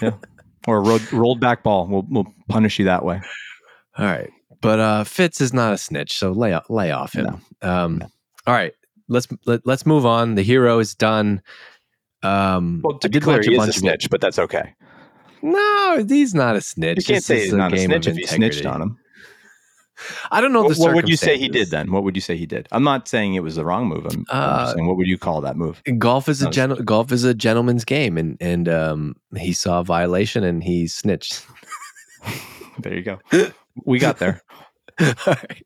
Yeah. 0.00 0.12
or 0.66 0.78
a 0.78 0.80
road, 0.80 1.12
rolled 1.12 1.40
back 1.40 1.62
ball. 1.62 1.86
We'll, 1.86 2.06
we'll 2.08 2.26
punish 2.48 2.78
you 2.78 2.86
that 2.86 3.04
way. 3.04 3.20
All 3.98 4.06
right, 4.06 4.30
but 4.60 4.80
uh, 4.80 5.04
Fitz 5.04 5.40
is 5.40 5.52
not 5.52 5.74
a 5.74 5.78
snitch, 5.78 6.16
so 6.16 6.32
lay 6.32 6.52
off, 6.52 6.68
lay 6.70 6.90
off 6.90 7.12
him. 7.12 7.40
Um, 7.62 7.98
No. 7.98 8.06
All 8.46 8.54
right, 8.54 8.72
let's 9.08 9.26
let, 9.46 9.66
let's 9.66 9.86
move 9.86 10.06
on. 10.06 10.34
The 10.34 10.42
hero 10.42 10.78
is 10.78 10.94
done. 10.94 11.42
Um, 12.22 12.80
Well, 12.82 12.98
to 12.98 13.08
be 13.08 13.20
clear, 13.20 13.42
he 13.42 13.54
is 13.54 13.68
a 13.68 13.72
snitch, 13.72 14.08
but 14.10 14.20
that's 14.20 14.38
okay. 14.38 14.74
No, 15.42 16.04
he's 16.08 16.34
not 16.34 16.56
a 16.56 16.60
snitch. 16.60 16.96
You 16.98 17.04
can't 17.04 17.16
This 17.16 17.26
say 17.26 17.44
he's 17.44 17.52
not 17.52 17.72
a 17.74 17.78
snitch 17.78 18.06
if 18.06 18.16
he 18.16 18.26
snitched 18.26 18.64
on 18.64 18.80
him. 18.80 18.98
I 20.30 20.40
don't 20.40 20.52
know 20.52 20.64
What, 20.64 20.74
the 20.76 20.80
what 20.80 20.94
would 20.94 21.08
you 21.08 21.16
say 21.16 21.38
he 21.38 21.48
did 21.48 21.70
then? 21.70 21.92
What 21.92 22.02
would 22.02 22.16
you 22.16 22.20
say 22.20 22.36
he 22.36 22.46
did? 22.46 22.66
I'm 22.72 22.82
not 22.82 23.06
saying 23.06 23.34
it 23.34 23.42
was 23.42 23.56
the 23.56 23.64
wrong 23.64 23.86
move. 23.86 24.06
I'm, 24.06 24.24
I'm 24.30 24.40
Uh, 24.40 24.60
just 24.64 24.74
saying, 24.74 24.86
what 24.86 24.96
would 24.96 25.06
you 25.06 25.18
call 25.18 25.40
that 25.42 25.56
move? 25.56 25.82
Golf 25.98 26.28
is 26.28 26.42
a 26.42 26.50
gen- 26.50 26.82
golf 26.84 27.12
is 27.12 27.24
a 27.24 27.32
gentleman's 27.34 27.84
game, 27.84 28.18
and 28.18 28.36
and 28.40 28.68
um, 28.68 29.16
he 29.36 29.52
saw 29.52 29.80
a 29.80 29.84
violation 29.84 30.42
and 30.44 30.62
he 30.64 30.86
snitched. 30.86 31.46
There 32.78 32.92
you 32.92 33.02
go. 33.02 33.20
We 33.84 34.00
got 34.00 34.18
there. 34.18 34.42
All 35.00 35.06
right. 35.26 35.64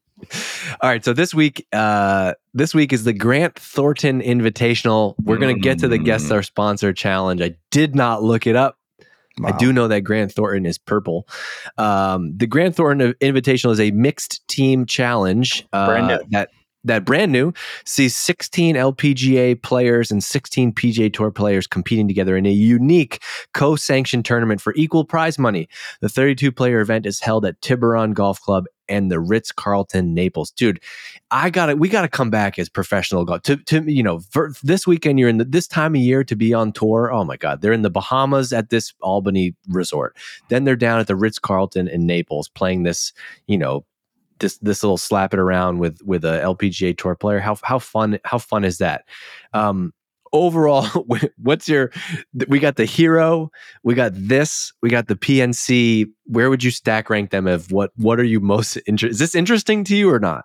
All 0.80 0.90
right. 0.90 1.04
So 1.04 1.12
this 1.12 1.32
week, 1.34 1.66
uh, 1.72 2.34
this 2.54 2.74
week 2.74 2.92
is 2.92 3.04
the 3.04 3.12
Grant 3.12 3.56
Thornton 3.58 4.20
Invitational. 4.20 5.14
We're 5.22 5.38
gonna 5.38 5.54
get 5.58 5.78
to 5.80 5.88
the 5.88 5.98
guest 5.98 6.24
Mm. 6.24 6.26
star 6.28 6.42
sponsor 6.42 6.92
challenge. 6.92 7.40
I 7.40 7.54
did 7.70 7.94
not 7.94 8.22
look 8.22 8.46
it 8.46 8.56
up. 8.56 8.76
I 9.44 9.52
do 9.52 9.72
know 9.72 9.86
that 9.86 10.00
Grant 10.00 10.32
Thornton 10.32 10.66
is 10.66 10.78
purple. 10.78 11.28
Um, 11.76 12.36
the 12.36 12.46
Grant 12.48 12.74
Thornton 12.74 13.14
Invitational 13.20 13.70
is 13.70 13.78
a 13.78 13.92
mixed 13.92 14.46
team 14.48 14.84
challenge 14.84 15.64
uh, 15.72 16.18
that 16.30 16.48
that 16.84 17.04
brand 17.04 17.32
new 17.32 17.52
sees 17.84 18.16
16 18.16 18.76
LPGA 18.76 19.60
players 19.62 20.10
and 20.10 20.22
16 20.22 20.72
PGA 20.72 21.12
Tour 21.12 21.30
players 21.30 21.66
competing 21.66 22.08
together 22.08 22.36
in 22.36 22.46
a 22.46 22.52
unique 22.52 23.22
co-sanctioned 23.54 24.24
tournament 24.24 24.60
for 24.60 24.72
equal 24.76 25.04
prize 25.04 25.38
money. 25.38 25.68
The 26.00 26.08
32 26.08 26.52
player 26.52 26.80
event 26.80 27.06
is 27.06 27.20
held 27.20 27.44
at 27.44 27.60
Tiburon 27.60 28.12
Golf 28.12 28.40
Club 28.40 28.64
and 28.88 29.10
the 29.10 29.20
Ritz 29.20 29.52
Carlton 29.52 30.14
Naples. 30.14 30.50
Dude, 30.50 30.80
I 31.30 31.50
got 31.50 31.66
to 31.66 31.74
We 31.74 31.88
got 31.88 32.02
to 32.02 32.08
come 32.08 32.30
back 32.30 32.58
as 32.58 32.68
professional 32.68 33.24
golf. 33.24 33.42
To, 33.42 33.56
to 33.56 33.82
you 33.90 34.02
know, 34.02 34.20
for 34.30 34.52
this 34.62 34.86
weekend, 34.86 35.18
you're 35.18 35.28
in 35.28 35.38
the, 35.38 35.44
this 35.44 35.66
time 35.66 35.94
of 35.94 36.00
year 36.00 36.24
to 36.24 36.36
be 36.36 36.54
on 36.54 36.72
tour. 36.72 37.12
Oh 37.12 37.24
my 37.24 37.36
God, 37.36 37.60
they're 37.60 37.72
in 37.72 37.82
the 37.82 37.90
Bahamas 37.90 38.52
at 38.52 38.70
this 38.70 38.94
Albany 39.00 39.54
resort. 39.68 40.16
Then 40.48 40.64
they're 40.64 40.76
down 40.76 41.00
at 41.00 41.06
the 41.06 41.16
Ritz 41.16 41.38
Carlton 41.38 41.88
in 41.88 42.06
Naples 42.06 42.48
playing 42.48 42.84
this. 42.84 43.12
You 43.46 43.58
know, 43.58 43.84
this 44.38 44.58
this 44.58 44.82
little 44.82 44.98
slap 44.98 45.32
it 45.32 45.40
around 45.40 45.78
with 45.78 46.00
with 46.02 46.24
a 46.24 46.40
LPGA 46.40 46.96
Tour 46.96 47.14
player. 47.14 47.40
How 47.40 47.56
how 47.62 47.78
fun 47.78 48.18
how 48.24 48.38
fun 48.38 48.64
is 48.64 48.78
that? 48.78 49.04
Um, 49.52 49.92
overall, 50.32 50.84
what's 51.38 51.68
your? 51.68 51.90
We 52.48 52.58
got 52.58 52.76
the 52.76 52.84
hero. 52.84 53.50
We 53.82 53.94
got 53.94 54.12
this. 54.14 54.72
We 54.82 54.88
got 54.90 55.08
the 55.08 55.16
PNC. 55.16 56.06
Where 56.24 56.50
would 56.50 56.62
you 56.62 56.70
stack 56.70 57.10
rank 57.10 57.30
them? 57.30 57.46
Of 57.46 57.72
what 57.72 57.92
what 57.96 58.18
are 58.20 58.24
you 58.24 58.40
most 58.40 58.76
interested? 58.86 59.12
Is 59.12 59.18
this 59.18 59.34
interesting 59.34 59.84
to 59.84 59.96
you 59.96 60.10
or 60.10 60.18
not? 60.18 60.44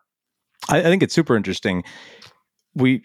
I, 0.69 0.79
I 0.79 0.83
think 0.83 1.03
it's 1.03 1.13
super 1.13 1.35
interesting. 1.35 1.83
We 2.75 3.03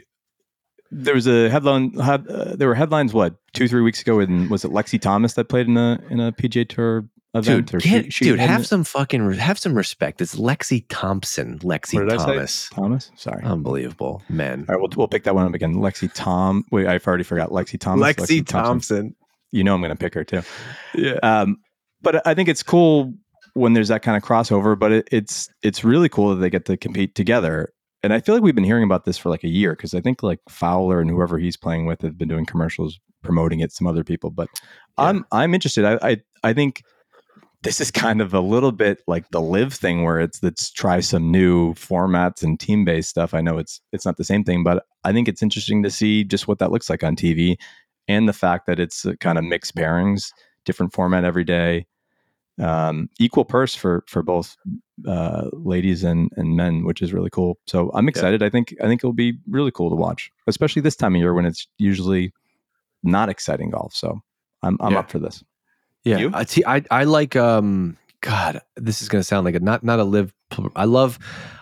there 0.91 1.14
was 1.14 1.26
a 1.26 1.51
headline. 1.51 1.93
Had, 1.95 2.26
uh, 2.28 2.57
there 2.57 2.68
were 2.68 2.74
headlines. 2.74 3.12
What 3.12 3.36
two 3.53 3.68
three 3.68 3.82
weeks 3.82 4.01
ago? 4.01 4.20
And 4.20 4.51
was 4.51 4.64
it 4.64 4.70
Lexi 4.70 5.01
Thomas 5.01 5.34
that 5.34 5.49
played 5.49 5.66
in 5.66 5.76
a 5.76 6.01
in 6.11 6.20
a 6.20 6.32
PGA 6.32 6.68
Tour 6.68 7.09
event? 7.39 7.70
Dude, 7.70 7.82
get- 7.82 8.05
she- 8.07 8.11
she 8.11 8.24
dude, 8.26 8.39
have 8.41 8.66
some 8.66 8.84
fucking 8.84 9.32
have 9.34 9.59
some 9.59 9.74
respect. 9.74 10.20
It's 10.20 10.34
Lexi 10.36 10.84
Thompson. 10.89 11.59
Lexi 11.61 11.95
What 11.95 12.09
did 12.09 12.12
I 12.12 12.16
say? 12.18 12.24
Thomas. 12.34 12.68
Thomas. 12.70 13.11
Sorry. 13.16 13.43
Unbelievable, 13.45 14.22
man. 14.28 14.64
All 14.68 14.74
right, 14.74 14.80
we'll, 14.80 14.91
we'll 14.97 15.09
pick 15.09 15.24
that 15.24 15.34
one 15.34 15.47
up 15.47 15.55
again. 15.55 15.76
Lexi 15.76 16.11
Tom. 16.14 16.64
Wait, 16.70 16.86
I've 16.86 17.07
already 17.07 17.24
forgot. 17.24 17.51
Lexi 17.51 17.78
Thomas. 17.80 18.07
Lexi, 18.16 18.47
Thompson. 18.47 19.14
you 19.53 19.64
know 19.64 19.74
I'm 19.74 19.80
going 19.80 19.91
to 19.91 19.97
pick 19.97 20.14
her 20.14 20.24
too. 20.24 20.43
Yeah. 20.95 21.18
Um, 21.22 21.59
but 22.03 22.26
I 22.26 22.34
think 22.34 22.49
it's 22.49 22.62
cool 22.62 23.12
when 23.55 23.72
there's 23.72 23.89
that 23.89 24.03
kind 24.03 24.16
of 24.16 24.22
crossover. 24.22 24.78
But 24.78 24.93
it, 24.93 25.09
it's 25.11 25.49
it's 25.62 25.82
really 25.84 26.09
cool 26.09 26.30
that 26.30 26.36
they 26.36 26.51
get 26.51 26.64
to 26.66 26.76
compete 26.76 27.14
together. 27.14 27.72
And 28.05 28.12
I 28.12 28.20
feel 28.20 28.36
like 28.36 28.45
we've 28.45 28.55
been 28.55 28.62
hearing 28.62 28.84
about 28.84 29.05
this 29.05 29.18
for 29.18 29.28
like 29.28 29.43
a 29.43 29.49
year 29.49 29.72
because 29.72 29.93
I 29.93 30.01
think 30.01 30.22
like 30.22 30.39
Fowler 30.49 31.01
and 31.01 31.11
whoever 31.11 31.36
he's 31.39 31.57
playing 31.57 31.86
with 31.86 32.03
have 32.03 32.16
been 32.16 32.28
doing 32.28 32.47
commercials 32.47 33.01
promoting 33.24 33.59
it. 33.59 33.72
Some 33.72 33.89
other 33.89 34.05
people, 34.05 34.30
but 34.30 34.49
I'm 34.97 35.24
I'm 35.32 35.53
interested. 35.55 35.84
I, 35.84 35.99
I 36.11 36.16
I 36.45 36.53
think 36.53 36.84
this 37.62 37.80
is 37.80 37.90
kind 37.90 38.20
of 38.20 38.32
a 38.34 38.40
little 38.40 38.70
bit 38.72 39.02
like 39.06 39.28
the 39.30 39.40
LIV 39.40 39.72
thing 39.74 40.04
where 40.04 40.20
it's 40.20 40.42
let's 40.42 40.70
try 40.70 41.00
some 41.00 41.30
new 41.30 41.74
formats 41.74 42.42
and 42.42 42.59
team 42.61 42.84
based 42.84 43.11
stuff. 43.11 43.34
I 43.34 43.40
know 43.40 43.59
it's 43.59 43.80
it's 43.92 44.06
not 44.06 44.16
the 44.16 44.24
same 44.24 44.44
thing, 44.44 44.62
but 44.62 44.84
I 45.04 45.12
think 45.12 45.26
it's 45.28 45.42
interesting 45.42 45.82
to 45.82 45.90
see 45.90 46.24
just 46.24 46.46
what 46.46 46.59
that 46.61 46.70
looks 46.70 46.88
like 46.88 47.02
on 47.02 47.16
TV 47.16 47.56
and 48.06 48.28
the 48.28 48.32
fact 48.32 48.66
that 48.66 48.78
it's 48.78 49.04
kind 49.20 49.38
of 49.38 49.44
mixed 49.44 49.74
pairings, 49.74 50.32
different 50.64 50.92
format 50.92 51.24
every 51.24 51.44
day, 51.44 51.86
um, 52.61 53.09
equal 53.18 53.44
purse 53.44 53.74
for 53.74 54.04
for 54.06 54.22
both 54.22 54.56
uh, 55.06 55.48
ladies 55.52 56.04
and 56.04 56.30
and 56.36 56.56
men, 56.56 56.84
which 56.84 57.02
is 57.02 57.12
really 57.12 57.30
cool. 57.30 57.59
So 57.66 57.90
I'm 57.92 58.09
excited. 58.09 58.42
I 58.42 58.50
think 58.50 58.74
I 58.80 58.86
think 58.86 59.00
it'll 59.00 59.12
be 59.12 59.36
really 59.48 59.70
cool 59.72 59.90
to 59.90 59.96
watch, 59.96 60.30
especially 60.46 60.82
this 60.82 60.96
time 60.96 61.14
of 61.16 61.20
year 61.20 61.34
when 61.34 61.44
it's 61.46 61.66
usually 61.78 62.32
not 63.02 63.28
exciting 63.28 63.70
golf. 63.70 63.94
So 63.94 64.20
I'm 64.62 64.76
I'm 64.80 64.92
Yeah. 64.92 65.00
up 65.00 65.11
for 65.11 65.18
this. 65.18 65.42
Yeah, 66.05 66.18
You? 66.18 66.30
I, 66.32 66.44
see, 66.44 66.64
I 66.66 66.82
I 66.90 67.05
like 67.05 67.36
um 67.36 67.96
God, 68.20 68.61
this 68.76 69.03
is 69.03 69.09
gonna 69.09 69.22
sound 69.22 69.44
like 69.44 69.55
a 69.55 69.61
not 69.61 69.82
not 69.84 69.99
a 69.99 70.05
LIV. 70.05 70.32
I 70.74 70.84
love 70.84 71.18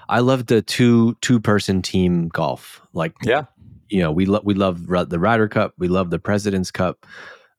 I 0.09 0.21
love 0.21 0.47
the 0.47 0.63
two 0.63 1.17
two 1.21 1.41
person 1.41 1.83
team 1.83 2.29
golf. 2.29 2.81
Like 2.93 3.15
Yeah. 3.23 3.45
you 3.89 4.01
know 4.01 4.13
we 4.13 4.27
love 4.27 4.43
we 4.45 4.55
love 4.55 4.87
the 4.87 5.19
Ryder 5.19 5.49
Cup, 5.49 5.75
we 5.79 5.89
love 5.89 6.11
the 6.11 6.19
President's 6.19 6.71
Cup. 6.71 7.07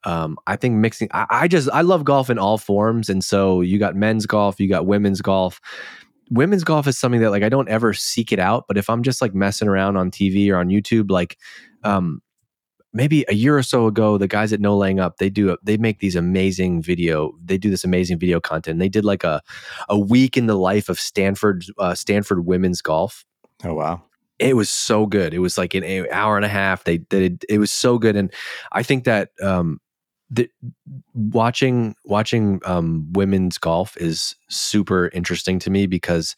Um, 0.04 0.38
I 0.48 0.56
think 0.56 0.76
mixing. 0.76 1.10
I, 1.14 1.26
I 1.30 1.48
just 1.48 1.70
I 1.74 1.82
love 1.82 2.06
golf 2.06 2.30
in 2.30 2.38
all 2.40 2.58
forms, 2.58 3.10
and 3.10 3.24
so 3.24 3.62
you 3.62 3.78
got 3.78 3.96
men's 3.96 4.26
golf, 4.26 4.60
you 4.60 4.70
got 4.70 4.86
women's 4.86 5.22
golf. 5.22 5.60
Women's 6.30 6.64
golf 6.64 6.88
is 6.88 6.98
something 6.98 7.20
that 7.22 7.32
like 7.32 7.44
I 7.44 7.50
don't 7.50 7.68
ever 7.68 7.94
seek 7.94 8.32
it 8.32 8.40
out, 8.40 8.66
but 8.68 8.78
if 8.78 8.90
I'm 8.90 9.04
just 9.04 9.22
like 9.22 9.34
messing 9.34 9.68
around 9.68 9.98
on 9.98 10.12
TV 10.12 10.50
or 10.50 10.58
on 10.58 10.68
YouTube, 10.70 11.10
like 11.12 11.38
um, 11.84 12.22
maybe 12.98 13.24
a 13.30 13.36
year 13.36 13.56
or 13.56 13.64
so 13.64 13.86
ago, 13.86 14.18
the 14.18 14.28
guys 14.28 14.52
at 14.52 14.60
No 14.60 14.76
Laying 14.76 15.00
Up, 15.00 15.18
they 15.18 15.30
do 15.30 15.56
they 15.64 15.78
make 15.78 16.00
these 16.00 16.16
amazing 16.16 16.82
video. 16.82 17.32
They 17.46 17.58
do 17.58 17.70
this 17.70 17.86
amazing 17.86 18.18
video 18.18 18.42
content. 18.42 18.80
They 18.80 18.90
did 18.90 19.06
like 19.06 19.24
a 19.24 19.42
a 19.88 19.98
week 19.98 20.36
in 20.36 20.48
the 20.48 20.58
life 20.58 20.90
of 20.90 21.00
Stanford 21.00 21.64
uh, 21.78 21.94
Stanford 21.94 22.46
women's 22.46 22.82
golf. 22.82 23.24
Oh 23.64 23.76
wow. 23.76 24.02
It 24.40 24.56
was 24.56 24.70
so 24.70 25.06
good. 25.06 25.34
It 25.34 25.40
was 25.40 25.58
like 25.58 25.74
an 25.74 26.08
hour 26.12 26.36
and 26.36 26.46
a 26.46 26.50
half. 26.50 26.84
They 26.84 26.98
did 26.98 27.46
it. 27.48 27.58
was 27.60 27.72
so 27.72 27.98
good, 27.98 28.16
and 28.16 28.32
I 28.72 28.84
think 28.84 29.04
that 29.06 29.30
um, 29.42 29.80
the, 30.30 30.50
watching 31.14 31.96
watching 32.06 32.62
um, 32.66 33.12
women's 33.14 33.58
golf 33.58 33.98
is 33.98 34.36
super 34.50 35.10
interesting 35.14 35.58
to 35.60 35.70
me 35.70 35.88
because 35.88 36.36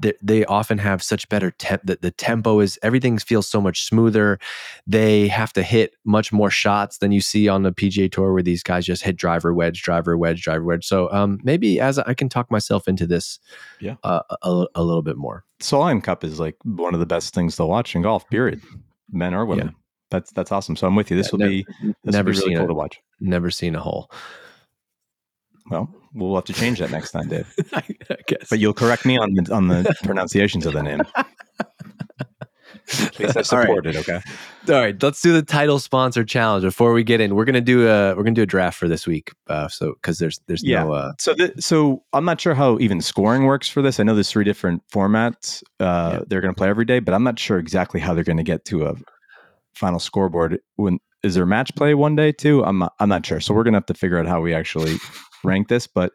the, 0.00 0.16
they 0.22 0.44
often 0.46 0.78
have 0.78 1.02
such 1.02 1.28
better 1.28 1.50
temp. 1.52 1.82
The, 1.84 1.98
the 2.00 2.10
tempo 2.10 2.60
is 2.60 2.78
everything 2.82 3.18
feels 3.18 3.48
so 3.48 3.60
much 3.60 3.84
smoother. 3.84 4.38
They 4.86 5.28
have 5.28 5.52
to 5.54 5.62
hit 5.62 5.94
much 6.04 6.32
more 6.32 6.50
shots 6.50 6.98
than 6.98 7.12
you 7.12 7.20
see 7.20 7.48
on 7.48 7.62
the 7.62 7.72
PGA 7.72 8.10
Tour, 8.10 8.32
where 8.32 8.42
these 8.42 8.62
guys 8.62 8.84
just 8.86 9.02
hit 9.02 9.16
driver 9.16 9.52
wedge, 9.54 9.82
driver 9.82 10.16
wedge, 10.18 10.42
driver 10.42 10.64
wedge. 10.64 10.84
So 10.86 11.10
um, 11.12 11.38
maybe 11.42 11.78
as 11.80 11.98
I 11.98 12.14
can 12.14 12.28
talk 12.28 12.50
myself 12.50 12.88
into 12.88 13.06
this, 13.06 13.38
Yeah. 13.80 13.96
uh, 14.02 14.22
a, 14.42 14.66
a 14.74 14.82
little 14.82 15.02
bit 15.02 15.16
more. 15.16 15.44
Solheim 15.60 16.02
Cup 16.02 16.24
is 16.24 16.40
like 16.40 16.56
one 16.64 16.94
of 16.94 17.00
the 17.00 17.06
best 17.06 17.34
things 17.34 17.54
to 17.56 17.66
watch 17.66 17.94
in 17.94 18.02
golf. 18.02 18.28
Period, 18.30 18.60
men 19.12 19.34
or 19.34 19.46
women. 19.46 19.74
That's 20.10 20.30
that's 20.32 20.52
awesome. 20.52 20.76
So 20.76 20.86
I'm 20.86 20.94
with 20.96 21.10
you. 21.10 21.16
This 21.16 21.28
Yeah, 21.28 21.30
will 21.32 21.38
never- 21.38 21.50
be 21.50 21.66
this 22.04 22.12
never 22.14 22.30
will 22.30 22.32
be 22.34 22.38
really 22.40 22.48
seen 22.50 22.56
cool 22.58 22.64
it. 22.64 22.68
to 22.68 22.74
watch. 22.74 23.00
Never 23.20 23.50
seen 23.50 23.74
a 23.76 23.80
hole. 23.80 24.10
Well, 25.70 25.88
we'll 26.14 26.34
have 26.34 26.44
to 26.44 26.52
change 26.52 26.78
that 26.80 26.90
next 26.90 27.12
time, 27.12 27.28
Dave. 27.28 27.52
I 27.72 27.82
guess. 28.26 28.48
But 28.50 28.58
you'll 28.58 28.74
correct 28.74 29.04
me 29.06 29.18
on 29.18 29.34
the 29.34 29.54
on 29.54 29.68
the 29.68 29.94
pronunciations 30.04 30.66
of 30.66 30.74
the 30.74 30.82
name. 30.82 31.02
At 32.98 33.18
least 33.20 33.52
I 33.52 33.56
All 33.56 33.62
right. 33.62 33.86
it. 33.86 33.96
Okay. 33.96 34.20
All 34.68 34.74
right, 34.74 35.00
let's 35.02 35.20
do 35.20 35.32
the 35.32 35.42
title 35.42 35.78
sponsor 35.78 36.24
challenge 36.24 36.64
before 36.64 36.92
we 36.92 37.04
get 37.04 37.20
in. 37.20 37.34
We're 37.34 37.44
gonna 37.44 37.60
do 37.60 37.88
a 37.88 38.14
we're 38.14 38.22
gonna 38.22 38.34
do 38.34 38.42
a 38.42 38.46
draft 38.46 38.78
for 38.78 38.88
this 38.88 39.06
week. 39.06 39.32
Uh, 39.48 39.68
so 39.68 39.92
because 39.94 40.18
there's 40.18 40.40
there's 40.46 40.62
Yeah. 40.64 40.84
no 40.84 40.92
uh, 40.92 41.12
So, 41.18 41.34
the, 41.34 41.52
so 41.60 42.02
I'm 42.12 42.24
not 42.24 42.40
sure 42.40 42.54
how 42.54 42.78
even 42.78 43.00
scoring 43.00 43.44
works 43.44 43.68
for 43.68 43.82
this. 43.82 43.98
I 44.00 44.02
know 44.02 44.14
there's 44.14 44.30
three 44.30 44.44
different 44.44 44.82
formats 44.92 45.62
uh, 45.80 46.20
they're 46.26 46.40
going 46.40 46.54
to 46.54 46.58
play 46.58 46.68
every 46.68 46.84
day, 46.84 46.98
but 47.00 47.14
I'm 47.14 47.24
not 47.24 47.38
sure 47.38 47.58
exactly 47.58 48.00
how 48.00 48.14
they're 48.14 48.24
going 48.24 48.36
to 48.36 48.42
get 48.42 48.64
to 48.66 48.86
a 48.86 48.94
final 49.74 49.98
scoreboard. 49.98 50.58
When 50.76 50.98
is 51.22 51.34
there 51.34 51.46
match 51.46 51.74
play 51.76 51.94
one 51.94 52.16
day 52.16 52.32
too? 52.32 52.64
I'm 52.64 52.78
not, 52.78 52.94
I'm 53.00 53.08
not 53.08 53.24
sure. 53.26 53.40
So 53.40 53.54
we're 53.54 53.64
going 53.64 53.74
to 53.74 53.78
have 53.78 53.86
to 53.86 53.94
figure 53.94 54.18
out 54.18 54.26
how 54.26 54.40
we 54.40 54.54
actually 54.54 54.96
rank 55.44 55.68
this. 55.68 55.86
But 55.86 56.12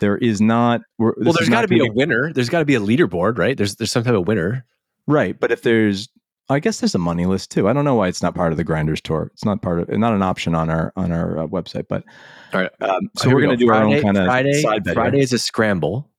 there 0.00 0.18
is 0.18 0.40
not. 0.40 0.80
We're, 0.98 1.14
well, 1.18 1.32
there's 1.32 1.48
got 1.48 1.62
to 1.62 1.68
be 1.68 1.80
a 1.86 1.90
winner. 1.92 2.32
There's 2.32 2.48
got 2.50 2.58
to 2.60 2.64
be 2.64 2.74
a 2.74 2.80
leaderboard, 2.80 3.38
right? 3.38 3.56
There's 3.56 3.76
there's 3.76 3.90
some 3.92 4.04
type 4.04 4.14
of 4.14 4.26
winner. 4.26 4.64
right. 5.06 5.38
But 5.38 5.52
if 5.52 5.62
there's, 5.62 6.08
I 6.48 6.60
guess 6.60 6.80
there's 6.80 6.94
a 6.94 6.98
money 6.98 7.26
list 7.26 7.50
too. 7.50 7.68
I 7.68 7.72
don't 7.72 7.84
know 7.84 7.94
why 7.94 8.08
it's 8.08 8.22
not 8.22 8.34
part 8.34 8.52
of 8.52 8.56
the 8.58 8.64
Grinders 8.64 9.00
tour. 9.00 9.30
It's 9.32 9.44
not 9.44 9.62
part 9.62 9.80
of, 9.80 9.88
not 9.88 10.12
an 10.14 10.22
option 10.22 10.54
on 10.54 10.70
our 10.70 10.92
on 10.96 11.12
our 11.12 11.38
uh, 11.38 11.46
website. 11.46 11.86
But 11.88 12.04
All 12.52 12.60
right. 12.60 12.70
um, 12.82 13.08
so 13.16 13.30
we're 13.30 13.40
going 13.40 13.58
to 13.58 13.64
go. 13.64 13.70
do 13.72 13.74
our 13.76 13.84
own 13.84 14.00
kind 14.02 14.16
of 14.18 14.26
Friday. 14.26 14.62
side 14.62 14.84
bet. 14.84 14.94
here. 14.94 15.02
Friday 15.02 15.20
is 15.20 15.32
a 15.32 15.38
scramble. 15.38 16.10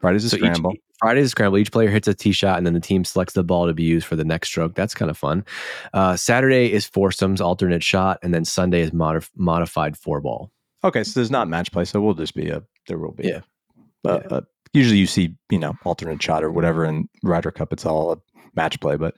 Friday's 0.00 0.24
a 0.24 0.30
So 0.30 0.36
each- 0.36 0.42
scramble. 0.42 0.72
Friday 1.00 1.20
is 1.20 1.26
a 1.26 1.30
scramble. 1.30 1.58
Each 1.58 1.70
player 1.70 1.90
hits 1.90 2.08
a 2.08 2.14
tee 2.14 2.32
shot, 2.32 2.58
and 2.58 2.66
then 2.66 2.74
the 2.74 2.80
team 2.80 3.04
selects 3.04 3.34
the 3.34 3.44
ball 3.44 3.68
to 3.68 3.72
be 3.72 3.84
used 3.84 4.04
for 4.04 4.16
the 4.16 4.24
next 4.24 4.48
stroke. 4.48 4.74
That's 4.74 4.94
kind 4.94 5.10
of 5.12 5.16
fun. 5.16 5.44
Uh, 5.94 6.16
Saturday 6.16 6.72
is 6.72 6.86
foursomes, 6.86 7.40
alternate 7.40 7.84
shot, 7.84 8.18
and 8.24 8.34
then 8.34 8.44
Sunday 8.44 8.80
is 8.80 8.90
modif- 8.90 9.30
modified 9.36 9.96
four 9.96 10.20
ball. 10.20 10.50
Okay, 10.84 11.02
so 11.04 11.18
there's 11.18 11.30
not 11.30 11.48
match 11.48 11.72
play, 11.72 11.84
so 11.84 12.00
we'll 12.00 12.14
just 12.14 12.34
be 12.34 12.48
a 12.50 12.62
there 12.86 12.98
will 12.98 13.12
be. 13.12 13.28
Yeah. 13.28 13.40
A, 14.06 14.08
a- 14.10 14.36
a- 14.38 14.42
usually 14.74 14.98
you 14.98 15.06
see 15.06 15.34
you 15.50 15.58
know 15.58 15.74
alternate 15.84 16.22
shot 16.22 16.44
or 16.44 16.50
whatever 16.52 16.84
in 16.84 17.08
Ryder 17.22 17.50
Cup. 17.50 17.72
It's 17.72 17.84
all 17.86 18.12
a 18.12 18.16
match 18.54 18.78
play, 18.80 18.96
but 18.96 19.14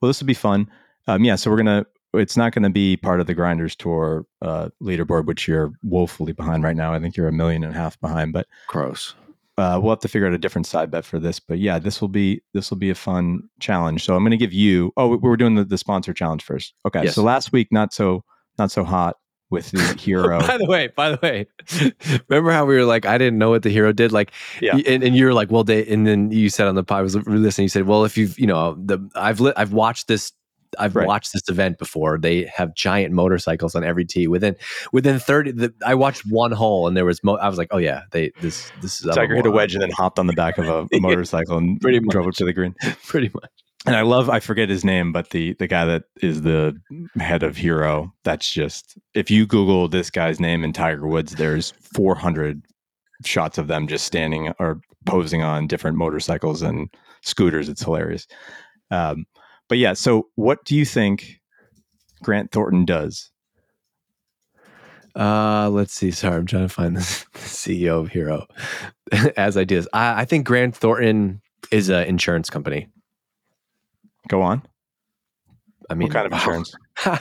well, 0.00 0.08
this 0.08 0.20
will 0.20 0.26
be 0.26 0.34
fun. 0.34 0.70
Um, 1.06 1.24
yeah, 1.24 1.36
so 1.36 1.50
we're 1.50 1.56
gonna. 1.56 1.86
It's 2.12 2.36
not 2.36 2.52
going 2.52 2.64
to 2.64 2.70
be 2.70 2.96
part 2.96 3.20
of 3.20 3.28
the 3.28 3.34
Grinders 3.34 3.76
Tour 3.76 4.26
uh, 4.42 4.70
leaderboard, 4.82 5.26
which 5.26 5.46
you're 5.46 5.70
woefully 5.84 6.32
behind 6.32 6.64
right 6.64 6.74
now. 6.74 6.92
I 6.92 6.98
think 6.98 7.16
you're 7.16 7.28
a 7.28 7.32
million 7.32 7.62
and 7.62 7.72
a 7.72 7.78
half 7.78 8.00
behind, 8.00 8.32
but 8.32 8.48
Gross. 8.66 9.14
uh, 9.58 9.78
we'll 9.80 9.92
have 9.92 10.00
to 10.00 10.08
figure 10.08 10.26
out 10.26 10.34
a 10.34 10.38
different 10.38 10.66
side 10.66 10.90
bet 10.90 11.04
for 11.04 11.20
this. 11.20 11.38
But 11.38 11.60
yeah, 11.60 11.78
this 11.78 12.00
will 12.00 12.08
be 12.08 12.42
this 12.52 12.68
will 12.68 12.78
be 12.78 12.90
a 12.90 12.96
fun 12.96 13.48
challenge. 13.60 14.04
So 14.04 14.16
I'm 14.16 14.22
going 14.24 14.32
to 14.32 14.36
give 14.36 14.52
you. 14.52 14.92
Oh, 14.96 15.06
we- 15.06 15.16
we're 15.18 15.36
doing 15.36 15.54
the, 15.54 15.64
the 15.64 15.78
sponsor 15.78 16.12
challenge 16.12 16.42
first. 16.42 16.74
Okay, 16.84 17.04
Yes. 17.04 17.14
so 17.14 17.22
last 17.22 17.52
week 17.52 17.68
not 17.70 17.94
so 17.94 18.24
not 18.58 18.72
so 18.72 18.82
hot 18.82 19.14
with 19.50 19.70
the 19.72 19.94
hero. 19.98 20.40
By 20.40 20.56
the 20.58 20.66
way, 20.66 20.88
by 20.88 21.10
the 21.10 21.18
way, 21.22 21.46
remember 22.28 22.52
how 22.52 22.64
we 22.64 22.74
were 22.76 22.84
like, 22.84 23.04
I 23.06 23.18
didn't 23.18 23.38
know 23.38 23.50
what 23.50 23.62
the 23.62 23.70
hero 23.70 23.92
did, 23.92 24.12
like, 24.12 24.32
Yeah. 24.60 24.76
and, 24.86 25.02
and 25.02 25.16
you 25.16 25.26
were 25.26 25.34
like, 25.34 25.50
well, 25.50 25.64
they, 25.64 25.86
and 25.86 26.06
then 26.06 26.30
you 26.30 26.48
said 26.50 26.66
on 26.68 26.74
the 26.74 26.84
pod, 26.84 26.98
I 27.00 27.02
was 27.02 27.16
listening, 27.26 27.64
you 27.64 27.68
said, 27.68 27.86
well, 27.86 28.04
if 28.04 28.16
you've, 28.16 28.38
you 28.38 28.46
know, 28.46 28.74
the 28.74 28.98
I've 29.14 29.40
li- 29.40 29.52
I've 29.56 29.72
watched 29.72 30.08
this. 30.08 30.32
I've 30.78 30.94
Right. 30.94 31.04
watched 31.04 31.32
this 31.32 31.48
event 31.48 31.78
before. 31.80 32.16
They 32.16 32.44
have 32.54 32.76
giant 32.76 33.12
motorcycles 33.12 33.74
on 33.74 33.82
every 33.82 34.04
tee. 34.04 34.28
Within 34.28 34.54
within 34.92 35.18
thirty, 35.18 35.50
the, 35.50 35.74
I 35.84 35.96
watched 35.96 36.22
one 36.28 36.52
hole, 36.52 36.86
and 36.86 36.96
there 36.96 37.04
was. 37.04 37.24
Mo- 37.24 37.38
I 37.38 37.48
was 37.48 37.58
like, 37.58 37.66
"Oh 37.72 37.78
yeah, 37.78 38.02
they 38.12 38.30
this 38.40 38.70
this 38.80 39.00
is." 39.04 39.12
Tiger 39.12 39.34
hit 39.34 39.46
a 39.46 39.50
wedge 39.50 39.74
and 39.74 39.82
then 39.82 39.90
hopped 39.90 40.20
on 40.20 40.28
the 40.28 40.32
back 40.32 40.58
of 40.58 40.68
a, 40.68 40.86
a 40.96 41.00
motorcycle 41.00 41.56
and 41.58 41.80
Pretty 41.80 41.98
drove 41.98 42.28
up 42.28 42.34
to 42.34 42.44
the 42.44 42.52
green. 42.52 42.76
pretty 43.04 43.32
much. 43.34 43.50
And 43.86 43.96
I 43.96 44.02
love 44.02 44.28
I 44.28 44.40
forget 44.40 44.68
his 44.68 44.84
name, 44.84 45.10
but 45.10 45.30
the 45.30 45.54
the 45.54 45.66
guy 45.66 45.84
that 45.86 46.04
is 46.22 46.42
the 46.42 46.78
head 47.18 47.42
of 47.42 47.56
Hero. 47.56 48.12
That's 48.24 48.50
just 48.50 48.98
if 49.14 49.30
you 49.30 49.46
Google 49.46 49.88
this 49.88 50.10
guy's 50.10 50.38
name 50.38 50.64
in 50.64 50.72
Tiger 50.72 51.06
Woods, 51.06 51.36
there's 51.36 51.70
400 51.94 52.62
shots 53.24 53.58
of 53.58 53.68
them 53.68 53.86
just 53.86 54.04
standing 54.04 54.52
or 54.58 54.80
posing 55.06 55.42
on 55.42 55.66
different 55.66 55.96
motorcycles 55.96 56.60
and 56.60 56.88
scooters. 57.22 57.68
It's 57.68 57.82
hilarious. 57.82 58.26
Um, 58.90 59.24
but 59.68 59.78
yeah, 59.78 59.94
so 59.94 60.28
what 60.34 60.64
do 60.64 60.74
you 60.76 60.84
think 60.84 61.40
Grant 62.22 62.52
Thornton 62.52 62.84
does? 62.84 63.30
Uh, 65.16 65.68
let's 65.70 65.92
see. 65.94 66.10
Sorry, 66.10 66.36
I'm 66.36 66.46
trying 66.46 66.68
to 66.68 66.74
find 66.74 66.96
the 66.96 67.00
CEO 67.34 68.00
of 68.00 68.08
Hero 68.08 68.46
as 69.36 69.56
ideas. 69.56 69.88
I, 69.92 70.22
I 70.22 70.24
think 70.24 70.46
Grant 70.46 70.76
Thornton 70.76 71.40
is 71.70 71.88
an 71.88 72.04
insurance 72.04 72.50
company. 72.50 72.88
Go 74.28 74.42
on. 74.42 74.62
I 75.88 75.94
mean, 75.94 76.08
what 76.08 76.14
kind 76.14 76.26
of 76.26 76.32
insurance? 76.32 76.74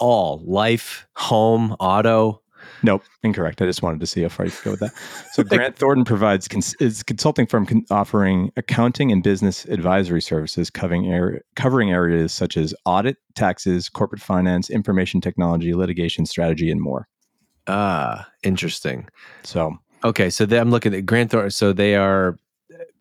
all 0.00 0.42
life, 0.44 1.06
home, 1.16 1.72
auto. 1.80 2.40
Nope, 2.82 3.02
incorrect. 3.22 3.62
I 3.62 3.66
just 3.66 3.82
wanted 3.82 4.00
to 4.00 4.06
see 4.06 4.22
how 4.22 4.28
far 4.28 4.44
you 4.46 4.52
could 4.52 4.64
go 4.64 4.70
with 4.72 4.80
that. 4.80 4.92
So 5.32 5.42
Grant 5.44 5.76
Thornton 5.76 6.04
provides 6.04 6.48
cons- 6.48 6.74
is 6.80 7.02
consulting 7.02 7.46
firm 7.46 7.64
con- 7.64 7.86
offering 7.90 8.52
accounting 8.56 9.10
and 9.10 9.22
business 9.22 9.64
advisory 9.66 10.20
services 10.20 10.68
covering 10.68 11.10
area, 11.10 11.40
covering 11.56 11.90
areas 11.90 12.32
such 12.32 12.56
as 12.58 12.74
audit, 12.84 13.16
taxes, 13.34 13.88
corporate 13.88 14.20
finance, 14.20 14.68
information 14.68 15.20
technology, 15.20 15.74
litigation 15.74 16.26
strategy, 16.26 16.70
and 16.70 16.80
more. 16.80 17.08
Ah, 17.66 18.28
interesting. 18.42 19.08
So 19.42 19.78
Okay, 20.04 20.28
so 20.28 20.44
they, 20.44 20.58
I'm 20.58 20.70
looking 20.70 20.94
at 20.94 21.06
Grant 21.06 21.30
Thornton. 21.30 21.50
So 21.50 21.72
they 21.72 21.96
are 21.96 22.38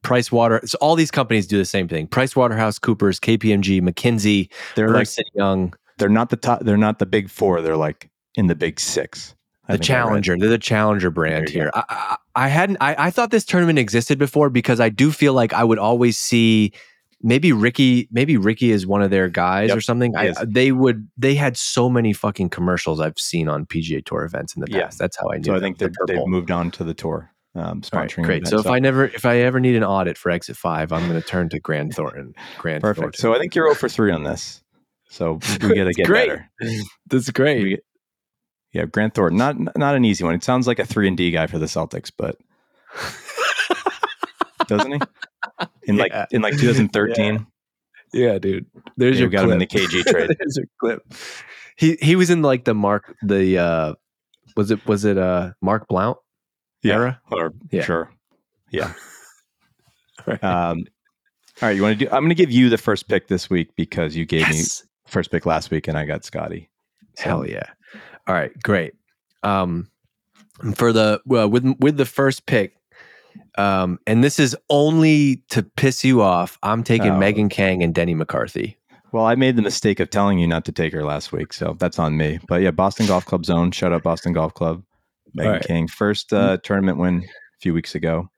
Price 0.03 0.31
Water. 0.31 0.61
So 0.65 0.77
all 0.81 0.95
these 0.95 1.11
companies 1.11 1.47
do 1.47 1.57
the 1.57 1.65
same 1.65 1.87
thing. 1.87 2.07
Price 2.07 2.35
Waterhouse 2.35 2.77
Coopers, 2.79 3.19
KPMG, 3.19 3.81
McKinsey, 3.81 4.51
they're 4.75 4.89
like 4.89 5.01
Ernst 5.01 5.17
and 5.19 5.27
Young. 5.33 5.73
they're 5.97 6.09
not 6.09 6.29
the 6.29 6.37
top. 6.37 6.61
They're 6.61 6.77
not 6.77 6.99
the 6.99 7.05
big 7.05 7.29
four. 7.29 7.61
They're 7.61 7.77
like 7.77 8.09
in 8.35 8.47
the 8.47 8.55
Big 8.55 8.79
Six. 8.79 9.35
I 9.67 9.73
the 9.73 9.77
think 9.77 9.89
I 9.91 9.93
read. 9.93 10.05
challenger. 10.05 10.37
They're 10.37 10.49
the 10.49 10.57
challenger 10.57 11.09
brand 11.09 11.47
here. 11.49 11.71
I, 11.73 11.83
I, 11.89 12.17
I 12.35 12.47
hadn't. 12.49 12.77
I, 12.81 12.95
I 13.07 13.09
thought 13.11 13.31
this 13.31 13.45
tournament 13.45 13.79
existed 13.79 14.19
before 14.19 14.49
because 14.49 14.79
I 14.79 14.89
do 14.89 15.11
feel 15.11 15.33
like 15.33 15.53
I 15.53 15.63
would 15.63 15.79
always 15.79 16.17
see 16.17 16.73
maybe 17.21 17.53
Rickie. 17.53 18.09
Maybe 18.11 18.35
Rickie 18.35 18.71
is 18.71 18.85
one 18.85 19.01
of 19.01 19.09
their 19.09 19.29
guys 19.29 19.69
Yep, 19.69 19.77
or 19.77 19.81
something. 19.81 20.17
I, 20.17 20.33
they 20.45 20.73
would. 20.73 21.07
They 21.17 21.35
had 21.35 21.55
so 21.55 21.89
many 21.89 22.11
fucking 22.11 22.49
commercials 22.49 22.99
I've 22.99 23.17
seen 23.17 23.47
on 23.47 23.65
PGA 23.65 24.03
Tour 24.03 24.25
events 24.25 24.53
in 24.53 24.61
the 24.61 24.67
Yeah. 24.69 24.81
past. 24.81 24.99
That's 24.99 25.15
how 25.17 25.29
I 25.31 25.37
knew. 25.37 25.45
So 25.45 25.55
I 25.55 25.61
think 25.61 25.77
the 25.77 25.85
they've, 26.07 26.17
they've 26.17 26.27
moved 26.27 26.51
on 26.51 26.69
to 26.71 26.83
the 26.83 26.93
tour, 26.93 27.31
um, 27.55 27.61
All 27.61 27.99
right, 27.99 28.09
sponsoring. 28.09 28.23
great. 28.23 28.37
events. 28.43 28.49
So 28.49 28.59
if 28.59 28.67
I 28.67 28.79
never, 28.79 29.05
if 29.05 29.25
I 29.25 29.39
ever 29.39 29.59
need 29.59 29.75
an 29.75 29.83
audit 29.83 30.17
for 30.17 30.31
Exit 30.31 30.57
Five, 30.57 30.91
I'm 30.91 31.07
going 31.07 31.21
to 31.21 31.27
turn 31.27 31.49
to 31.49 31.59
Grant 31.59 31.93
Thornton. 31.93 32.33
Grant 32.57 32.81
perfect. 32.81 33.01
Thornton. 33.01 33.19
So 33.19 33.33
I 33.35 33.39
think 33.39 33.55
you're 33.55 33.67
0 33.67 33.75
for 33.75 33.89
three 33.89 34.11
on 34.11 34.23
this. 34.23 34.63
So 35.09 35.39
we 35.61 35.75
got 35.75 35.83
to 35.83 35.93
get 35.93 36.07
great. 36.07 36.29
better. 36.29 36.49
That's 37.07 37.29
great. 37.29 37.81
Yeah, 38.71 38.85
Grant 38.85 39.13
Thornton, 39.13 39.37
not 39.37 39.77
not 39.77 39.95
an 39.95 40.03
easy 40.03 40.23
one. 40.23 40.33
It 40.33 40.43
sounds 40.43 40.65
like 40.65 40.79
a 40.79 40.85
three 40.85 41.07
and 41.07 41.15
D 41.15 41.29
guy 41.29 41.45
for 41.45 41.59
the 41.59 41.67
Celtics, 41.67 42.11
but 42.17 42.37
doesn't 44.67 44.91
he? 44.91 44.99
In 45.83 45.97
like 45.97 46.11
in 46.31 46.41
like 46.41 46.57
2013, 46.57 47.45
yeah, 48.13 48.39
dude. 48.39 48.65
There's 48.97 49.17
yeah, 49.17 49.21
your 49.21 49.29
got 49.29 49.45
him 49.45 49.51
in 49.51 49.59
the. 49.59 49.67
KG 49.67 50.03
trade. 50.07 50.35
There's 50.39 50.57
a 50.57 50.63
clip. 50.79 51.01
He 51.77 51.97
he 52.01 52.15
was 52.15 52.31
in 52.31 52.41
like 52.41 52.63
the 52.63 52.73
Mark 52.73 53.15
the 53.21 53.59
uh 53.59 53.93
was 54.55 54.71
it 54.71 54.83
was 54.87 55.05
it 55.05 55.19
uh 55.19 55.51
Mark 55.61 55.87
Blount 55.87 56.17
Yeah. 56.83 56.93
era? 56.95 57.21
Or 57.31 57.53
Yeah. 57.71 57.83
sure, 57.83 58.11
yeah. 58.71 58.93
Right. 60.25 60.41
Um, 60.43 60.85
all 61.61 61.67
right, 61.69 61.75
you 61.75 61.81
want 61.81 61.97
to 61.99 62.05
do? 62.05 62.11
I'm 62.11 62.21
going 62.23 62.29
to 62.29 62.35
give 62.35 62.51
you 62.51 62.69
the 62.69 62.77
first 62.77 63.07
pick 63.09 63.27
this 63.27 63.49
week 63.49 63.75
because 63.75 64.15
you 64.15 64.25
gave 64.25 64.47
me 64.49 64.61
first 65.05 65.31
pick 65.31 65.45
last 65.45 65.69
week, 65.71 65.87
and 65.87 65.97
I 65.97 66.05
got 66.05 66.23
Scottie. 66.23 66.69
So- 67.15 67.23
Hell 67.23 67.47
yeah. 67.49 67.63
All 68.27 68.33
right, 68.35 68.51
great. 68.63 68.93
Um 69.43 69.89
for 70.75 70.93
the 70.93 71.19
well 71.25 71.49
with 71.49 71.65
with 71.79 71.97
the 71.97 72.05
first 72.05 72.45
pick 72.45 72.75
um 73.57 73.99
and 74.07 74.23
this 74.23 74.39
is 74.39 74.55
only 74.69 75.37
to 75.49 75.63
piss 75.63 76.03
you 76.05 76.21
off. 76.21 76.57
I'm 76.63 76.83
taking 76.83 77.11
Oh. 77.11 77.17
Megan 77.17 77.49
Khang 77.49 77.83
and 77.83 77.93
Denny 77.93 78.13
McCarthy. 78.13 78.77
Well, 79.11 79.25
I 79.25 79.35
made 79.35 79.57
the 79.57 79.61
mistake 79.61 79.99
of 79.99 80.09
telling 80.09 80.39
you 80.39 80.47
not 80.47 80.63
to 80.65 80.71
take 80.71 80.93
her 80.93 81.03
last 81.03 81.31
week, 81.33 81.51
so 81.53 81.75
that's 81.79 81.99
on 81.99 82.15
me. 82.17 82.39
But 82.47 82.61
yeah, 82.61 82.71
Boston 82.71 83.05
Golf 83.07 83.25
Club 83.25 83.45
Zone. 83.45 83.71
Shout 83.71 83.91
out 83.91 84.03
Boston 84.03 84.31
Golf 84.33 84.53
Club. 84.53 84.83
Megan 85.33 85.51
right. 85.51 85.63
Khang, 85.63 85.87
first 85.87 86.33
uh, 86.33 86.57
tournament 86.63 86.97
win 86.97 87.23
a 87.23 87.59
few 87.59 87.73
weeks 87.73 87.95
ago. 87.95 88.29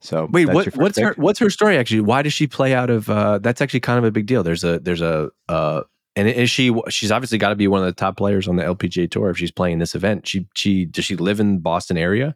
So 0.00 0.28
Wait, 0.32 0.46
what 0.46 0.66
what's 0.76 0.98
her 0.98 1.14
what's 1.16 1.38
her 1.38 1.48
story 1.48 1.76
actually? 1.76 2.00
Why 2.00 2.22
does 2.22 2.32
she 2.32 2.48
play 2.48 2.74
out 2.74 2.90
of 2.90 3.08
uh 3.08 3.38
that's 3.38 3.60
actually 3.60 3.80
kind 3.80 3.98
of 3.98 4.04
a 4.04 4.10
big 4.10 4.26
deal. 4.26 4.42
There's 4.42 4.64
a 4.64 4.80
there's 4.80 5.00
a 5.00 5.30
uh 5.48 5.82
and 6.16 6.28
is 6.28 6.50
she 6.50 6.74
she's 6.88 7.12
obviously 7.12 7.38
got 7.38 7.50
to 7.50 7.56
be 7.56 7.68
one 7.68 7.80
of 7.80 7.86
the 7.86 7.92
top 7.92 8.16
players 8.16 8.48
on 8.48 8.56
the 8.56 8.64
LPGA 8.64 9.10
tour 9.10 9.30
if 9.30 9.38
she's 9.38 9.52
playing 9.52 9.78
this 9.78 9.94
event. 9.94 10.26
She 10.26 10.46
she 10.54 10.86
does 10.86 11.04
she 11.04 11.14
live 11.16 11.38
in 11.38 11.60
Boston 11.60 11.96
area? 11.96 12.34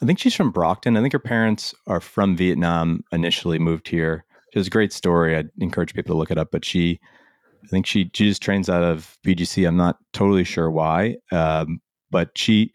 I 0.00 0.06
think 0.06 0.18
she's 0.18 0.34
from 0.34 0.50
Brockton. 0.50 0.96
I 0.96 1.00
think 1.00 1.12
her 1.12 1.18
parents 1.18 1.74
are 1.86 2.00
from 2.00 2.34
Vietnam. 2.34 3.04
Initially 3.12 3.58
moved 3.58 3.88
here. 3.88 4.24
She 4.52 4.58
has 4.58 4.66
a 4.66 4.70
great 4.70 4.92
story. 4.92 5.36
I'd 5.36 5.50
encourage 5.58 5.94
people 5.94 6.14
to 6.14 6.18
look 6.18 6.30
it 6.30 6.38
up. 6.38 6.50
But 6.50 6.64
she, 6.64 6.98
I 7.62 7.66
think 7.68 7.86
she 7.86 8.10
she 8.14 8.26
just 8.26 8.42
trains 8.42 8.70
out 8.70 8.82
of 8.82 9.18
BGC. 9.24 9.68
I'm 9.68 9.76
not 9.76 9.98
totally 10.12 10.44
sure 10.44 10.70
why, 10.70 11.16
um, 11.30 11.80
but 12.10 12.30
she 12.36 12.72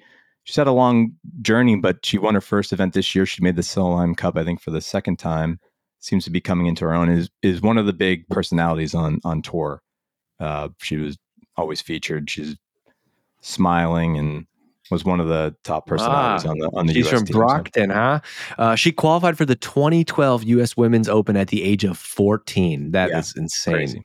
she's 0.48 0.56
had 0.56 0.66
a 0.68 0.72
long 0.72 1.12
journey. 1.42 1.76
But 1.76 2.06
she 2.06 2.18
won 2.18 2.34
her 2.34 2.42
first 2.42 2.72
event 2.74 2.94
this 2.94 3.14
year. 3.14 3.26
She 3.26 3.44
made 3.44 3.58
the 3.58 3.62
Solheim 3.62 4.16
Cup, 4.16 4.38
I 4.38 4.44
think, 4.46 4.62
for 4.62 4.72
the 4.72 4.82
second 4.82 5.20
time. 5.20 5.60
Seems 6.00 6.24
to 6.24 6.32
be 6.32 6.40
coming 6.40 6.68
into 6.68 6.86
her 6.86 6.94
own. 6.94 7.10
Is 7.10 7.30
is 7.44 7.62
one 7.62 7.78
of 7.78 7.86
the 7.86 7.94
big 7.94 8.28
personalities 8.30 8.96
on 8.96 9.20
on 9.26 9.42
tour. 9.42 9.82
Uh, 10.40 10.70
she 10.82 10.96
was 10.98 11.18
always 11.58 11.82
featured. 11.82 12.30
She's 12.30 12.56
smiling 13.42 14.18
and 14.18 14.46
was 14.90 15.04
one 15.04 15.20
of 15.20 15.28
the 15.28 15.54
top 15.66 15.86
personalities 15.86 16.46
Ah, 16.46 16.50
on 16.52 16.60
the 16.60 16.70
on 16.74 16.86
the 16.86 16.94
She's 16.94 17.08
US 17.08 17.12
from 17.12 17.26
team, 17.26 17.34
so- 17.34 17.40
Brockton, 17.40 17.90
huh? 17.90 18.20
Uh, 18.58 18.76
she 18.76 18.92
qualified 18.94 19.38
for 19.38 19.44
the 19.46 19.56
2012 19.56 20.44
U.S. 20.46 20.78
Women's 20.78 21.10
Open 21.10 21.36
at 21.36 21.50
the 21.50 21.62
age 21.64 21.84
of 21.84 21.98
14. 21.98 22.92
That 22.92 23.12
is 23.12 23.34
Yeah, 23.36 23.42
insane. 23.42 23.74
crazy. 23.74 24.04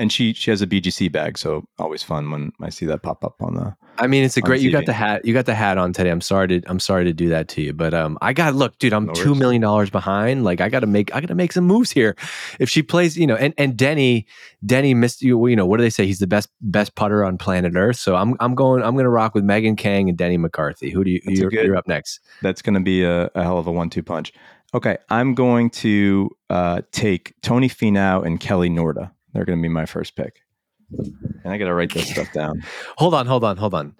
And 0.00 0.10
she 0.10 0.32
she 0.32 0.50
has 0.50 0.62
a 0.62 0.66
BGC 0.66 1.12
bag, 1.12 1.36
so 1.36 1.64
always 1.78 2.02
fun 2.02 2.30
when 2.30 2.52
I 2.62 2.70
see 2.70 2.86
that 2.86 3.02
pop 3.02 3.22
up 3.22 3.42
on 3.42 3.54
the. 3.54 3.76
I 3.98 4.06
mean, 4.06 4.24
it's 4.24 4.38
a 4.38 4.40
great. 4.40 4.62
You 4.62 4.72
got 4.72 4.86
the 4.86 4.94
hat. 4.94 5.26
You 5.26 5.34
got 5.34 5.44
the 5.44 5.54
hat 5.54 5.76
on 5.76 5.92
today. 5.92 6.08
I'm 6.08 6.22
sorry 6.22 6.48
to. 6.48 6.62
I'm 6.66 6.80
sorry 6.80 7.04
to 7.04 7.12
do 7.12 7.28
that 7.28 7.48
to 7.48 7.60
you, 7.60 7.74
but 7.74 7.92
um, 7.92 8.16
I 8.22 8.32
got 8.32 8.54
look, 8.54 8.78
dude. 8.78 8.94
I'm 8.94 9.04
No 9.06 9.12
two 9.12 9.34
million 9.34 9.60
dollars 9.60 9.90
behind. 9.90 10.42
Like, 10.42 10.62
I 10.62 10.70
got 10.70 10.80
to 10.80 10.86
make. 10.86 11.14
I 11.14 11.20
got 11.20 11.26
to 11.26 11.34
make 11.34 11.52
some 11.52 11.64
moves 11.64 11.90
here. 11.90 12.16
If 12.58 12.70
she 12.70 12.82
plays, 12.82 13.18
you 13.18 13.26
know, 13.26 13.36
and 13.36 13.52
and 13.58 13.76
Denny, 13.76 14.26
Denny 14.64 14.94
missed 14.94 15.20
you. 15.20 15.46
You 15.46 15.54
know, 15.54 15.66
what 15.66 15.76
do 15.76 15.82
they 15.82 15.90
say? 15.90 16.06
He's 16.06 16.18
the 16.18 16.26
best 16.26 16.48
best 16.62 16.94
putter 16.94 17.22
on 17.22 17.36
planet 17.36 17.74
Earth. 17.76 17.96
So 17.96 18.16
I'm 18.16 18.36
I'm 18.40 18.54
going. 18.54 18.82
I'm 18.82 18.94
going 18.94 19.04
to 19.04 19.10
rock 19.10 19.34
with 19.34 19.44
Megan 19.44 19.76
Khang 19.76 20.08
and 20.08 20.16
Denny 20.16 20.38
McCarthy. 20.38 20.88
Who 20.90 21.04
do 21.04 21.10
you? 21.10 21.20
You're, 21.24 21.50
good- 21.50 21.66
you're 21.66 21.76
up 21.76 21.86
next. 21.86 22.20
That's 22.40 22.62
going 22.62 22.74
to 22.74 22.80
be 22.80 23.04
a, 23.04 23.30
a 23.34 23.42
hell 23.42 23.58
of 23.58 23.66
a 23.66 23.72
one 23.72 23.90
two 23.90 24.02
punch. 24.02 24.32
Okay, 24.72 24.96
I'm 25.10 25.34
going 25.34 25.68
to 25.70 26.30
uh, 26.48 26.82
take 26.92 27.34
Tony 27.42 27.68
Finau 27.68 28.24
and 28.24 28.40
Kelly 28.40 28.70
Norda. 28.70 29.10
They're 29.32 29.44
going 29.44 29.58
to 29.58 29.62
be 29.62 29.68
my 29.68 29.86
first 29.86 30.16
pick, 30.16 30.42
and 30.90 31.52
I 31.52 31.58
got 31.58 31.66
to 31.66 31.74
write 31.74 31.92
this 31.92 32.10
stuff 32.10 32.32
down. 32.32 32.62
Hold 32.98 33.14
on. 33.14 33.26
Hold 33.26 33.44
on. 33.44 33.56
Hold 33.56 33.74
on. 33.74 33.94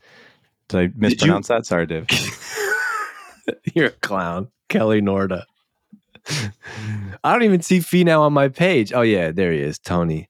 Did 0.68 0.80
I 0.80 0.92
mispronounce 0.96 1.48
that? 1.48 1.66
Sorry, 1.66 1.86
Dave. 1.86 2.06
You're 3.74 3.86
a 3.86 3.90
clown, 3.90 4.48
Kelly 4.68 5.00
Norda. 5.00 5.44
I 7.24 7.32
don't 7.32 7.42
even 7.42 7.62
see 7.62 7.78
Finau 7.78 8.20
on 8.20 8.32
my 8.32 8.48
page. 8.48 8.92
Oh 8.92 9.02
yeah, 9.02 9.30
there 9.30 9.52
he 9.52 9.60
is, 9.60 9.78
Tony. 9.78 10.28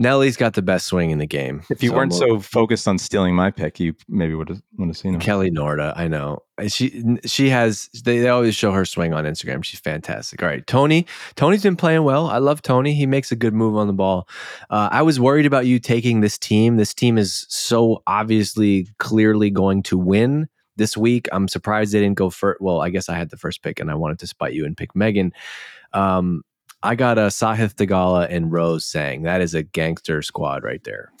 Nelly's 0.00 0.38
got 0.38 0.54
the 0.54 0.62
best 0.62 0.86
swing 0.86 1.10
in 1.10 1.18
the 1.18 1.26
game. 1.26 1.62
If 1.68 1.82
you 1.82 1.90
So 1.90 1.96
weren't 1.96 2.14
so 2.14 2.40
focused 2.40 2.88
on 2.88 2.96
stealing 2.96 3.34
my 3.34 3.50
pick, 3.50 3.78
you 3.78 3.94
maybe 4.08 4.34
would 4.34 4.48
have 4.48 4.62
would 4.78 4.88
have 4.88 4.96
seen 4.96 5.12
him. 5.12 5.20
Kelly 5.20 5.50
Norda, 5.50 5.92
I 5.94 6.08
know. 6.08 6.38
She 6.68 7.18
she 7.26 7.50
has 7.50 7.90
they, 8.02 8.20
they 8.20 8.28
always 8.30 8.54
show 8.54 8.72
her 8.72 8.86
swing 8.86 9.12
on 9.12 9.24
Instagram. 9.24 9.62
She's 9.62 9.78
fantastic. 9.78 10.42
All 10.42 10.48
right, 10.48 10.66
Tony. 10.66 11.06
Tony's 11.34 11.62
been 11.62 11.76
playing 11.76 12.02
well. 12.04 12.28
I 12.28 12.38
love 12.38 12.62
Tony. 12.62 12.94
He 12.94 13.04
makes 13.04 13.30
a 13.30 13.36
good 13.36 13.52
move 13.52 13.76
on 13.76 13.88
the 13.88 13.92
ball. 13.92 14.26
Uh, 14.70 14.88
I 14.90 15.02
was 15.02 15.20
worried 15.20 15.44
about 15.44 15.66
you 15.66 15.78
taking 15.78 16.22
this 16.22 16.38
team. 16.38 16.78
This 16.78 16.94
team 16.94 17.18
is 17.18 17.44
so 17.50 18.02
obviously 18.06 18.88
clearly 18.98 19.50
going 19.50 19.82
to 19.82 19.98
win 19.98 20.48
this 20.76 20.96
week. 20.96 21.28
I'm 21.30 21.46
surprised 21.46 21.92
they 21.92 22.00
didn't 22.00 22.16
go 22.16 22.30
first. 22.30 22.62
Well, 22.62 22.80
I 22.80 22.88
guess 22.88 23.10
I 23.10 23.18
had 23.18 23.28
the 23.28 23.36
first 23.36 23.62
pick 23.62 23.78
and 23.78 23.90
I 23.90 23.96
wanted 23.96 24.18
to 24.20 24.26
spite 24.26 24.54
you 24.54 24.64
and 24.64 24.74
pick 24.74 24.96
Megan. 24.96 25.34
Um, 25.92 26.42
I 26.82 26.94
got 26.94 27.18
a 27.18 27.22
Sahith 27.26 27.74
Theegala 27.74 28.26
and 28.30 28.50
Rose 28.52 28.86
Zhang 28.90 29.24
that 29.24 29.40
is 29.40 29.54
a 29.54 29.62
gangster 29.62 30.22
squad 30.22 30.62
right 30.64 30.82
there. 30.84 31.12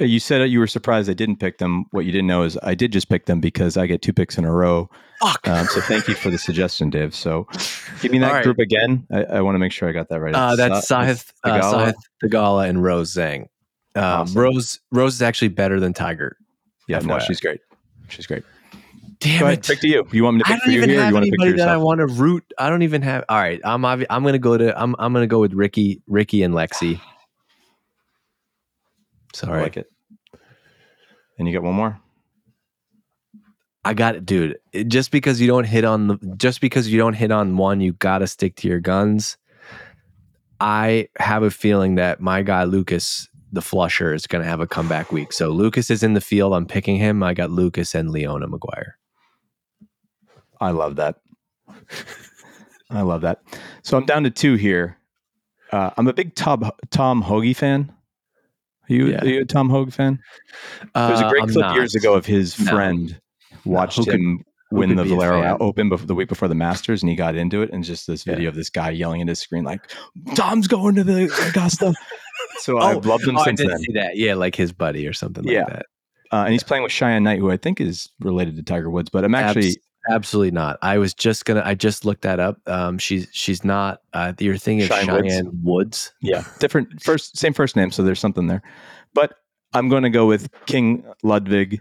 Uh, 0.00 0.04
You 0.04 0.18
said 0.18 0.48
you 0.50 0.58
were 0.58 0.66
surprised 0.66 1.08
I 1.08 1.14
didn't 1.14 1.36
pick 1.36 1.58
them. 1.58 1.84
What 1.92 2.04
you 2.04 2.12
didn't 2.12 2.26
know 2.26 2.42
is 2.42 2.58
I 2.62 2.74
did 2.74 2.92
just 2.92 3.08
pick 3.08 3.26
them 3.26 3.40
because 3.40 3.76
I 3.76 3.86
get 3.86 4.02
two 4.02 4.12
picks 4.12 4.36
in 4.38 4.44
a 4.44 4.52
row. 4.52 4.90
Fuck. 5.20 5.46
Um, 5.46 5.66
so 5.66 5.80
thank 5.82 6.08
you 6.08 6.14
for 6.14 6.30
the 6.30 6.38
suggestion, 6.38 6.90
Dave. 6.90 7.14
So 7.14 7.46
give 8.00 8.10
me 8.10 8.18
that 8.18 8.32
right. 8.32 8.44
group 8.44 8.58
again. 8.58 9.06
I, 9.12 9.24
I 9.24 9.40
want 9.42 9.54
to 9.54 9.58
make 9.60 9.70
sure 9.72 9.88
I 9.88 9.92
got 9.92 10.08
that 10.08 10.20
right. 10.20 10.34
Uh, 10.34 10.56
that's 10.56 10.88
Sa- 10.88 11.02
Sahith, 11.02 11.32
uh, 11.44 11.60
Sahith 11.60 11.94
Theegala 12.22 12.68
and 12.68 12.82
Rose 12.82 13.14
Zhang. 13.14 13.42
Um, 13.94 14.02
Awesome. 14.04 14.40
Rose 14.40 14.80
Rose 14.90 15.14
is 15.14 15.22
actually 15.22 15.48
better 15.48 15.78
than 15.78 15.92
Tiger. 15.94 16.36
Yeah, 16.88 16.98
no, 16.98 17.20
she's 17.20 17.40
great. 17.40 17.60
She's 18.08 18.26
great. 18.26 18.42
Damn 19.24 19.40
Go 19.40 19.46
ahead, 19.46 19.58
it! 19.60 19.66
pick 19.66 19.80
to 19.80 19.88
you. 19.88 20.06
You 20.12 20.22
want 20.24 20.36
me 20.36 20.42
to 20.42 20.52
pick 20.52 20.62
for 20.62 20.70
you 20.70 20.82
here? 20.82 21.06
You 21.06 21.14
want 21.14 21.24
to 21.24 21.30
pick 21.30 21.40
for 21.40 21.46
that 21.46 21.68
I 21.68 21.72
yourself? 21.72 21.82
want 21.82 21.98
to 22.00 22.06
root. 22.06 22.44
I 22.58 22.68
don't 22.68 22.82
even 22.82 23.00
have. 23.02 23.24
All 23.30 23.38
right, 23.38 23.60
I'm 23.64 23.80
obvi- 23.82 24.06
I'm 24.10 24.22
gonna 24.22 24.38
go 24.38 24.58
to 24.58 24.78
I'm 24.80 24.94
I'm 24.98 25.12
gonna 25.14 25.26
go 25.26 25.40
with 25.40 25.54
Rickie 25.54 26.02
Rickie 26.06 26.42
and 26.42 26.52
Lexi. 26.52 26.98
I 26.98 27.00
Sorry, 29.32 29.62
like 29.62 29.76
it. 29.78 29.86
And 31.38 31.48
you 31.48 31.54
got 31.54 31.62
one 31.62 31.74
more. 31.74 31.98
I 33.84 33.94
got 33.94 34.14
it, 34.14 34.26
dude. 34.26 34.58
It- 34.72 34.88
just 34.88 35.10
because 35.10 35.40
you 35.40 35.46
don't 35.46 35.64
hit 35.64 35.84
on 35.84 36.06
the 36.08 36.34
just 36.36 36.60
because 36.60 36.88
you 36.92 36.98
don't 36.98 37.14
hit 37.14 37.30
on 37.30 37.56
one, 37.56 37.80
you 37.80 37.94
gotta 37.94 38.26
stick 38.26 38.56
to 38.56 38.68
your 38.68 38.80
guns. 38.80 39.36
I 40.60 41.08
have 41.18 41.42
a 41.42 41.50
feeling 41.50 41.94
that 41.96 42.20
my 42.20 42.42
guy 42.42 42.64
Lucas, 42.64 43.28
the 43.52 43.62
flusher, 43.62 44.12
is 44.14 44.26
gonna 44.26 44.44
have 44.44 44.60
a 44.60 44.66
comeback 44.66 45.12
week. 45.12 45.32
So 45.32 45.48
Lucas 45.50 45.90
is 45.90 46.02
in 46.02 46.14
the 46.14 46.20
field. 46.20 46.52
I'm 46.52 46.66
picking 46.66 46.96
him. 46.96 47.22
I 47.22 47.32
got 47.34 47.50
Lucas 47.50 47.94
and 47.94 48.10
Leona 48.10 48.46
Maguire. 48.48 48.98
I 50.64 50.70
love 50.70 50.96
that. 50.96 51.16
I 52.90 53.02
love 53.02 53.22
that. 53.22 53.42
So 53.82 53.96
I'm 53.96 54.06
down 54.06 54.22
to 54.24 54.30
two 54.30 54.54
here. 54.54 54.96
Uh, 55.72 55.90
I'm 55.96 56.06
a 56.06 56.12
big 56.12 56.34
Tom 56.34 56.70
Tom 56.90 57.20
Hoge 57.22 57.54
fan. 57.56 57.92
Are 58.88 58.92
you, 58.94 59.06
Yeah. 59.08 59.20
are 59.22 59.26
you 59.26 59.40
a 59.40 59.44
Tom 59.44 59.68
Hoge 59.70 59.92
fan? 59.92 60.18
There's 60.94 61.20
a 61.20 61.26
Uh, 61.26 61.30
great 61.30 61.42
I'm 61.42 61.48
clip 61.48 61.62
not. 61.62 61.74
years 61.74 61.94
ago 61.94 62.14
of 62.14 62.26
his 62.26 62.58
No. 62.58 62.70
friend 62.72 63.20
watched 63.64 63.98
could- 63.98 64.08
him 64.14 64.44
who 64.70 64.76
win 64.76 64.94
the 64.96 65.04
Valero? 65.04 65.56
Open 65.60 65.88
bef- 65.90 66.06
the 66.06 66.14
week 66.14 66.28
before 66.28 66.48
the 66.48 66.54
Masters, 66.54 67.02
and 67.02 67.08
he 67.10 67.16
got 67.16 67.34
into 67.34 67.62
it. 67.62 67.70
And 67.72 67.82
just 67.84 68.06
this 68.06 68.24
video 68.24 68.48
of 68.48 68.54
this 68.54 68.70
guy 68.70 68.90
yelling 68.90 69.22
at 69.22 69.28
his 69.28 69.38
screen 69.38 69.64
like, 69.64 69.80
"Tom's 70.34 70.68
going 70.68 70.94
to 70.96 71.04
the 71.04 71.24
Augusta." 71.48 71.94
so 72.58 72.78
I've 72.78 73.04
loved 73.06 73.24
him 73.26 73.36
Oh, 73.36 73.40
I 73.42 73.52
did 73.52 73.68
then. 73.68 73.78
see 73.78 73.92
that. 73.94 74.16
Yeah, 74.16 74.34
like 74.34 74.54
his 74.54 74.72
buddy 74.72 75.06
or 75.06 75.12
something 75.12 75.44
Yeah. 75.44 75.60
like 75.64 75.72
that. 75.74 75.86
Uh, 76.32 76.42
and 76.44 76.52
he's 76.52 76.64
playing 76.64 76.82
with 76.82 76.90
Cheyenne 76.92 77.22
Knight, 77.22 77.38
who 77.38 77.50
I 77.50 77.56
think 77.56 77.80
is 77.80 78.08
related 78.20 78.56
to 78.56 78.62
Tiger 78.62 78.90
Woods. 78.90 79.08
But 79.10 79.24
I'm 79.24 79.34
actually 79.34 79.76
absolutely 80.10 80.50
not. 80.50 80.78
I 80.82 80.98
was 80.98 81.14
just 81.14 81.44
gonna. 81.44 81.62
I 81.64 81.74
just 81.74 82.04
looked 82.04 82.22
that 82.22 82.40
up. 82.40 82.60
Um, 82.66 82.98
she's 82.98 83.28
she's 83.32 83.64
not. 83.64 84.02
Uh, 84.12 84.32
your 84.38 84.56
thing 84.56 84.78
is 84.78 84.88
Cheyenne 84.88 85.12
Woods? 85.12 85.28
Cheyenne 85.28 85.60
Woods. 85.62 86.12
Yeah, 86.20 86.44
different 86.60 87.02
first, 87.02 87.36
same 87.36 87.52
first 87.52 87.76
name, 87.76 87.90
so 87.90 88.02
there's 88.02 88.20
something 88.20 88.46
there. 88.46 88.62
But 89.14 89.34
I'm 89.72 89.88
going 89.88 90.02
to 90.04 90.10
go 90.10 90.26
with 90.26 90.48
King 90.66 91.04
Ludvig 91.22 91.80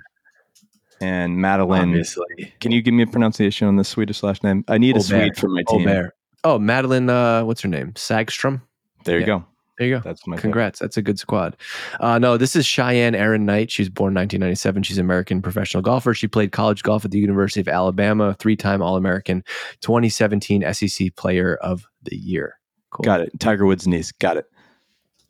and 1.01 1.38
Madelene. 1.38 1.89
Obviously. 1.89 2.53
Can 2.59 2.71
you 2.71 2.82
give 2.82 2.93
me 2.93 3.03
a 3.03 3.07
pronunciation 3.07 3.67
on 3.67 3.76
the 3.76 3.84
Swedish 3.84 4.24
last 4.24 4.43
name? 4.43 4.63
I 4.67 4.78
need 4.78 4.97
a 4.97 5.01
Swede 5.01 5.38
for 5.38 5.49
my 5.49 5.63
team. 5.69 5.82
Åberg. 5.88 6.09
Oh, 6.43 6.59
Madelene. 6.59 7.09
Uh, 7.09 7.45
what's 7.45 7.61
her 7.61 7.69
name? 7.69 7.93
Sagstrom. 7.93 8.61
There 9.05 9.15
you 9.15 9.21
Yeah. 9.21 9.26
go. 9.28 9.45
There 9.78 9.88
you 9.88 9.95
go. 9.95 10.01
That's 10.01 10.26
my 10.28 10.36
pick. 10.36 10.43
Congrats. 10.43 10.80
That's 10.80 10.97
a 10.97 11.01
good 11.01 11.17
squad. 11.17 11.57
Uh, 11.99 12.19
no, 12.19 12.38
this 12.38 12.55
is 12.55 12.65
Cheyenne 12.65 13.15
Aaron 13.15 13.45
Knight. 13.45 13.71
She's 13.71 13.89
born 13.89 14.13
1997. 14.13 14.84
She's 14.84 14.97
an 14.97 15.05
American 15.05 15.41
professional 15.41 15.82
golfer. 15.82 16.13
She 16.13 16.28
played 16.28 16.51
college 16.51 16.84
golf 16.84 17.03
at 17.05 17.11
the 17.11 17.19
University 17.19 17.59
of 17.59 17.67
Alabama, 17.67 18.36
three 18.38 18.55
time 18.55 18.82
All 18.82 18.95
American, 18.97 19.43
2017 19.82 20.71
SEC 20.74 21.15
Player 21.15 21.55
of 21.55 21.86
the 22.03 22.15
Year. 22.15 22.59
Cool. 22.91 23.03
Got 23.03 23.21
it. 23.21 23.32
Tiger 23.39 23.65
Woods' 23.65 23.88
niece. 23.88 24.11
Got 24.11 24.38
it. 24.38 24.45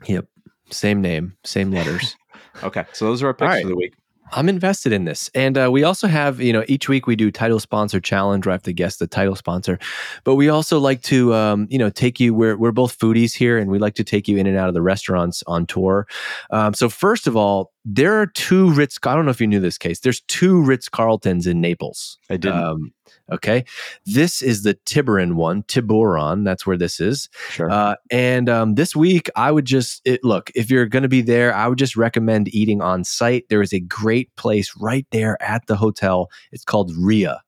Yep. 0.06 0.26
Same 0.70 1.02
name, 1.02 1.36
same 1.44 1.72
letters. 1.72 2.16
Okay. 2.62 2.86
So 2.94 3.06
those 3.06 3.24
are 3.24 3.28
our 3.28 3.34
picks 3.34 3.50
right. 3.50 3.64
for 3.64 3.70
the 3.70 3.76
week. 3.76 3.96
I'm 4.32 4.50
invested 4.50 4.94
in 4.94 5.06
this. 5.06 5.30
And 5.36 5.58
uh, 5.58 5.70
we 5.72 5.84
also 5.84 6.08
have, 6.08 6.40
you 6.40 6.54
know, 6.54 6.64
each 6.68 6.90
week 6.90 7.08
we 7.08 7.16
do 7.16 7.32
title 7.32 7.60
sponsor 7.60 8.00
challenge 8.00 8.46
where 8.46 8.52
I 8.52 8.56
have 8.56 8.64
to 8.64 8.74
guess 8.74 8.98
the 8.98 9.08
title 9.08 9.36
sponsor. 9.36 9.78
But 10.24 10.36
we 10.36 10.50
also 10.50 10.80
like 10.80 11.02
to, 11.04 11.34
um, 11.34 11.68
you 11.70 11.78
know, 11.78 11.90
take 11.90 12.20
you, 12.20 12.34
we're, 12.34 12.58
we're 12.58 12.72
both 12.72 12.98
foodies 12.98 13.34
here 13.34 13.58
and 13.58 13.70
we 13.70 13.80
like 13.80 13.96
to 13.96 14.04
take 14.04 14.28
you 14.28 14.38
in 14.38 14.48
and 14.48 14.58
out 14.58 14.68
of 14.68 14.74
the 14.74 14.82
restaurants 14.82 15.44
on 15.46 15.66
tour. 15.66 16.08
Um, 16.52 16.74
so, 16.74 16.90
first 16.90 17.28
of 17.28 17.36
all, 17.36 17.72
there 17.86 18.20
are 18.20 18.28
two 18.28 18.72
Ritz, 18.72 18.98
I 19.04 19.14
don't 19.14 19.26
know 19.26 19.32
if 19.32 19.42
you 19.42 19.48
knew 19.48 19.60
this 19.60 19.78
case, 19.78 20.00
there's 20.00 20.22
two 20.22 20.64
Ritz 20.64 20.90
Carltons 20.90 21.46
in 21.48 21.62
Naples. 21.62 22.18
I 22.30 22.38
didn't. 22.38 22.64
Um, 22.64 22.94
okay. 23.32 23.66
This 24.06 24.42
is 24.42 24.64
the 24.64 24.74
Tiburon 24.86 25.36
one, 25.36 25.64
Tiburon. 25.64 26.44
That's 26.44 26.66
where 26.66 26.78
this 26.78 27.00
is. 27.00 27.30
sure. 27.50 27.70
Uh, 27.70 27.96
and 28.12 28.50
um, 28.50 28.76
this 28.76 28.96
week, 28.96 29.30
I 29.36 29.52
would 29.52 29.66
just 29.66 30.02
it, 30.06 30.24
look 30.24 30.52
if 30.56 30.70
you're 30.70 30.86
going 30.86 31.04
to 31.04 31.10
be 31.10 31.22
there, 31.22 31.54
I 31.54 31.68
would 31.68 31.78
just 31.78 31.96
recommend 31.96 32.54
eating 32.54 32.82
on 32.82 33.04
site. 33.04 33.50
There 33.50 33.62
is 33.62 33.74
a 33.74 33.80
great 33.80 34.36
place 34.36 34.74
right 34.80 35.08
there 35.12 35.42
at 35.42 35.68
the 35.68 35.76
hotel. 35.76 36.30
It's 36.52 36.64
called 36.64 36.92
Ria. 36.98 37.42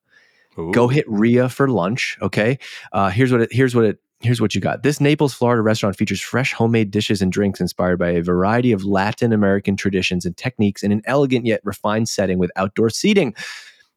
Ooh. 0.58 0.72
Go 0.72 0.88
hit 0.88 1.06
Ria 1.10 1.50
for 1.50 1.68
lunch. 1.68 2.18
Okay. 2.22 2.58
Uh, 2.92 3.10
here's 3.10 3.32
what 3.32 3.42
it. 3.42 3.52
Here's 3.52 3.76
what 3.76 3.86
it. 3.86 4.00
Here's 4.22 4.40
what 4.40 4.56
you 4.56 4.62
got. 4.62 4.82
This 4.82 5.02
Naples, 5.02 5.34
Florida 5.34 5.62
restaurant 5.62 5.98
features 5.98 6.22
fresh 6.22 6.54
homemade 6.54 6.90
dishes 6.90 7.22
and 7.22 7.32
drinks 7.32 7.60
inspired 7.60 8.00
by 8.00 8.12
a 8.12 8.24
variety 8.24 8.72
of 8.72 8.84
Latin 8.86 9.34
American 9.34 9.76
traditions 9.76 10.26
and 10.26 10.36
techniques 10.36 10.84
in 10.84 10.92
an 10.92 11.02
elegant 11.06 11.46
yet 11.46 11.60
refined 11.64 12.08
setting 12.08 12.40
with 12.40 12.50
outdoor 12.56 12.90
seating. 12.90 13.36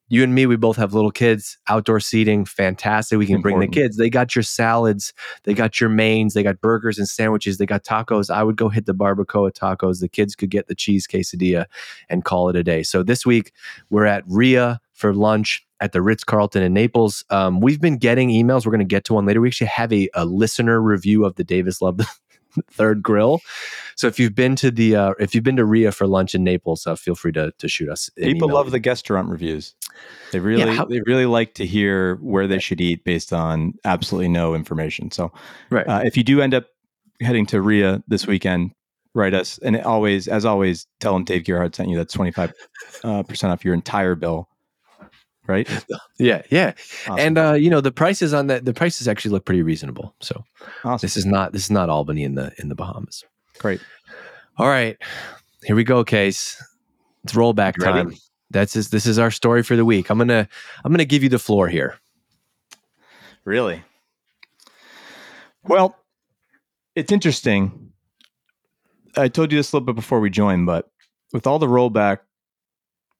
You 0.08 0.22
and 0.22 0.34
me, 0.34 0.46
we 0.46 0.56
both 0.56 0.76
have 0.76 0.94
little 0.94 1.10
kids. 1.10 1.58
Outdoor 1.68 2.00
seating, 2.00 2.44
fantastic. 2.44 3.18
We 3.18 3.26
can 3.26 3.40
bring 3.40 3.60
the 3.60 3.68
kids. 3.68 3.96
They 3.96 4.10
got 4.10 4.34
your 4.34 4.42
salads, 4.42 5.12
they 5.44 5.54
got 5.54 5.80
your 5.80 5.90
mains, 5.90 6.34
they 6.34 6.42
got 6.42 6.60
burgers 6.60 6.98
and 6.98 7.08
sandwiches, 7.08 7.58
they 7.58 7.66
got 7.66 7.84
tacos. 7.84 8.30
I 8.30 8.42
would 8.42 8.56
go 8.56 8.68
hit 8.68 8.86
the 8.86 8.94
barbacoa 8.94 9.52
tacos. 9.52 10.00
The 10.00 10.08
kids 10.08 10.34
could 10.34 10.50
get 10.50 10.68
the 10.68 10.74
cheese 10.74 11.06
quesadilla 11.06 11.66
and 12.08 12.24
call 12.24 12.48
it 12.48 12.56
a 12.56 12.64
day. 12.64 12.82
So 12.82 13.02
this 13.02 13.26
week, 13.26 13.52
we're 13.90 14.06
at 14.06 14.24
Ria 14.26 14.80
for 14.92 15.14
lunch 15.14 15.64
at 15.80 15.92
the 15.92 16.02
Ritz 16.02 16.24
Carlton 16.24 16.62
in 16.62 16.72
Naples. 16.72 17.24
Um, 17.30 17.60
we've 17.60 17.80
been 17.80 17.98
getting 17.98 18.30
emails. 18.30 18.66
We're 18.66 18.72
going 18.72 18.80
to 18.80 18.84
get 18.84 19.04
to 19.04 19.14
one 19.14 19.26
later. 19.26 19.40
We 19.40 19.48
actually 19.48 19.68
have 19.68 19.92
a, 19.92 20.08
a 20.14 20.24
listener 20.24 20.80
review 20.80 21.24
of 21.24 21.36
the 21.36 21.44
Davis 21.44 21.80
Love 21.80 22.00
Third 22.70 23.02
Grill. 23.02 23.40
So 23.96 24.06
if 24.06 24.20
you've 24.20 24.34
been 24.34 24.54
to 24.56 24.70
the 24.70 24.94
uh, 24.94 25.14
if 25.18 25.34
you've 25.34 25.44
been 25.44 25.56
to 25.56 25.64
Ria 25.64 25.92
for 25.92 26.06
lunch 26.06 26.34
in 26.34 26.44
Naples, 26.44 26.86
uh, 26.86 26.94
feel 26.94 27.14
free 27.14 27.32
to 27.32 27.52
to 27.58 27.68
shoot 27.68 27.88
us. 27.88 28.10
People 28.16 28.50
love 28.50 28.70
the 28.70 28.78
guest 28.78 29.08
restaurant 29.08 29.28
reviews. 29.28 29.74
They 30.32 30.40
really, 30.40 30.74
how- 30.74 30.84
they 30.84 31.00
really 31.06 31.26
like 31.26 31.54
to 31.54 31.64
hear 31.64 32.16
where 32.16 32.46
they 32.46 32.58
should 32.58 32.80
eat 32.80 33.04
based 33.04 33.32
on 33.32 33.74
absolutely 33.84 34.28
no 34.28 34.54
information. 34.54 35.10
So, 35.10 35.32
right. 35.70 35.86
uh, 35.86 36.02
if 36.04 36.16
you 36.16 36.24
do 36.24 36.40
end 36.40 36.52
up 36.52 36.66
heading 37.20 37.46
to 37.46 37.62
Ria 37.62 38.02
this 38.08 38.26
weekend, 38.26 38.72
write 39.14 39.34
us. 39.34 39.58
And 39.58 39.80
always, 39.80 40.28
as 40.28 40.44
always, 40.44 40.86
tell 41.00 41.14
them 41.14 41.24
Dave 41.24 41.44
Gerhardt 41.44 41.74
sent 41.76 41.88
you. 41.88 41.96
That's 41.96 42.12
twenty 42.12 42.32
five 42.32 42.52
uh, 43.04 43.22
percent 43.22 43.52
off 43.52 43.64
your 43.64 43.74
entire 43.74 44.14
bill. 44.14 44.48
Right? 45.48 45.68
yeah, 46.18 46.42
yeah. 46.50 46.74
Awesome. 47.08 47.18
And 47.18 47.38
uh, 47.38 47.52
you 47.54 47.70
know 47.70 47.80
the 47.80 47.90
prices 47.90 48.34
on 48.34 48.46
that 48.48 48.64
the 48.64 48.74
prices 48.74 49.08
actually 49.08 49.32
look 49.32 49.44
pretty 49.44 49.62
reasonable. 49.62 50.14
So 50.20 50.44
awesome. 50.84 51.04
this 51.04 51.16
is 51.16 51.26
not 51.26 51.52
this 51.52 51.64
is 51.64 51.70
not 51.70 51.88
Albany 51.88 52.22
in 52.22 52.34
the 52.34 52.52
in 52.58 52.68
the 52.68 52.74
Bahamas. 52.74 53.24
Great. 53.58 53.80
All 54.58 54.68
right, 54.68 54.96
here 55.64 55.74
we 55.74 55.84
go, 55.84 56.04
Case. 56.04 56.62
It's 57.24 57.32
rollback 57.32 57.78
You 57.78 57.84
ready? 57.84 58.10
time. 58.10 58.14
That's 58.50 58.72
just, 58.72 58.90
this 58.90 59.06
is 59.06 59.18
our 59.18 59.30
story 59.30 59.62
for 59.62 59.76
the 59.76 59.84
week. 59.84 60.10
I'm 60.10 60.18
gonna 60.18 60.48
I'm 60.84 60.92
gonna 60.92 61.04
give 61.04 61.22
you 61.22 61.28
the 61.28 61.38
floor 61.38 61.68
here. 61.68 61.96
Really? 63.44 63.82
Well, 65.64 65.96
it's 66.94 67.12
interesting. 67.12 67.92
I 69.16 69.28
told 69.28 69.52
you 69.52 69.58
this 69.58 69.72
a 69.72 69.76
little 69.76 69.86
bit 69.86 69.96
before 69.96 70.20
we 70.20 70.30
joined, 70.30 70.66
but 70.66 70.90
with 71.32 71.46
all 71.46 71.58
the 71.58 71.66
rollback 71.66 72.18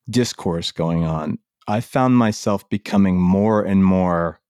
discourse 0.09 0.73
going 0.73 1.05
on, 1.05 1.39
I 1.69 1.81
found 1.81 2.17
myself 2.17 2.67
becoming 2.71 3.21
more 3.21 3.63
and 3.63 3.85
more 3.85 4.41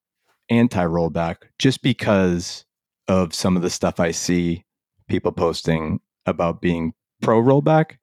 anti 0.49 0.85
rollback 0.85 1.39
just 1.59 1.83
because 1.83 2.65
of 3.09 3.35
some 3.35 3.57
of 3.57 3.63
the 3.63 3.71
stuff 3.71 3.99
I 3.99 4.13
see 4.13 4.65
people 5.09 5.33
posting 5.33 5.99
about 6.27 6.63
being 6.63 6.95
pro 7.21 7.43
rollback. 7.43 7.97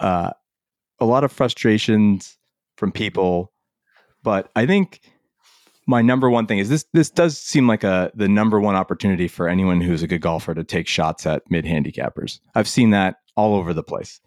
Uh, 0.00 0.30
a 0.98 1.04
lot 1.04 1.22
of 1.22 1.30
frustrations 1.30 2.36
from 2.76 2.90
people, 2.90 3.52
but 4.24 4.50
I 4.56 4.66
think 4.66 5.00
my 5.86 6.02
number 6.02 6.28
one 6.28 6.46
thing 6.46 6.58
is 6.58 6.68
this 6.68 6.86
this 6.92 7.10
does 7.10 7.38
seem 7.38 7.68
like 7.68 7.84
a 7.84 8.10
the 8.16 8.28
number 8.28 8.58
one 8.58 8.74
opportunity 8.74 9.28
for 9.28 9.48
anyone 9.48 9.80
who's 9.80 10.02
a 10.02 10.08
good 10.08 10.22
golfer 10.22 10.54
to 10.54 10.64
take 10.64 10.88
shots 10.88 11.24
at 11.24 11.48
mid 11.50 11.64
handicappers. 11.64 12.40
I've 12.56 12.68
seen 12.68 12.90
that 12.90 13.16
all 13.36 13.54
over 13.54 13.72
the 13.72 13.84
place. 13.84 14.20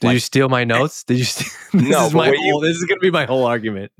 Did 0.00 0.06
Like- 0.08 0.14
you 0.14 0.20
steal 0.20 0.48
my 0.48 0.64
notes? 0.64 1.04
Did 1.04 1.18
you? 1.18 1.24
Steal, 1.24 1.48
this 1.72 1.88
No, 1.90 2.06
is 2.06 2.14
my 2.14 2.28
what 2.28 2.38
you- 2.38 2.50
whole, 2.52 2.60
this 2.60 2.76
is 2.76 2.84
gonna 2.84 3.00
be 3.00 3.10
my 3.10 3.24
whole 3.26 3.44
argument. 3.46 3.92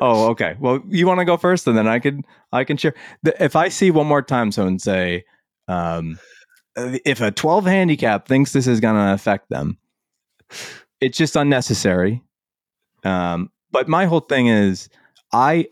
Oh, 0.00 0.28
okay. 0.30 0.56
Well, 0.60 0.80
you 0.88 1.06
want 1.06 1.20
to 1.20 1.24
go 1.24 1.36
first, 1.38 1.66
and 1.66 1.76
then 1.76 1.88
I 1.88 1.98
can 1.98 2.22
I 2.52 2.64
can 2.64 2.76
share. 2.76 2.94
The, 3.22 3.42
if 3.42 3.56
I 3.56 3.68
see 3.70 3.90
one 3.90 4.06
more 4.06 4.20
time 4.22 4.52
someone 4.52 4.78
say, 4.78 5.24
um, 5.68 6.18
if 6.76 7.20
a 7.22 7.30
twelve 7.30 7.64
handicap 7.64 8.28
thinks 8.28 8.52
this 8.52 8.66
is 8.66 8.78
going 8.80 8.94
to 8.96 9.12
affect 9.14 9.48
them, 9.48 9.78
it's 11.00 11.16
just 11.16 11.34
unnecessary. 11.36 12.22
Um, 13.04 13.50
but 13.70 13.88
my 13.88 14.04
whole 14.06 14.20
thing 14.20 14.48
is, 14.48 14.88
I 15.32 15.66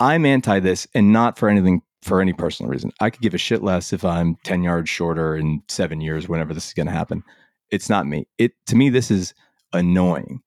I'm 0.00 0.26
anti 0.26 0.60
this, 0.60 0.86
and 0.94 1.12
not 1.12 1.38
for 1.38 1.48
anything 1.48 1.80
for 2.02 2.20
any 2.20 2.32
personal 2.34 2.70
reason. 2.70 2.92
I 3.00 3.08
could 3.10 3.22
give 3.22 3.34
a 3.34 3.38
shit 3.38 3.62
less 3.62 3.92
if 3.92 4.04
I'm 4.04 4.36
ten 4.44 4.62
yards 4.62 4.90
shorter 4.90 5.34
in 5.34 5.62
seven 5.68 6.00
years, 6.02 6.28
whenever 6.28 6.52
this 6.52 6.66
is 6.68 6.74
going 6.74 6.86
to 6.88 6.92
happen. 6.92 7.22
It's 7.70 7.88
not 7.88 8.06
me. 8.06 8.26
It 8.38 8.52
to 8.66 8.76
me, 8.76 8.88
this 8.88 9.10
is 9.10 9.34
annoying. 9.72 10.42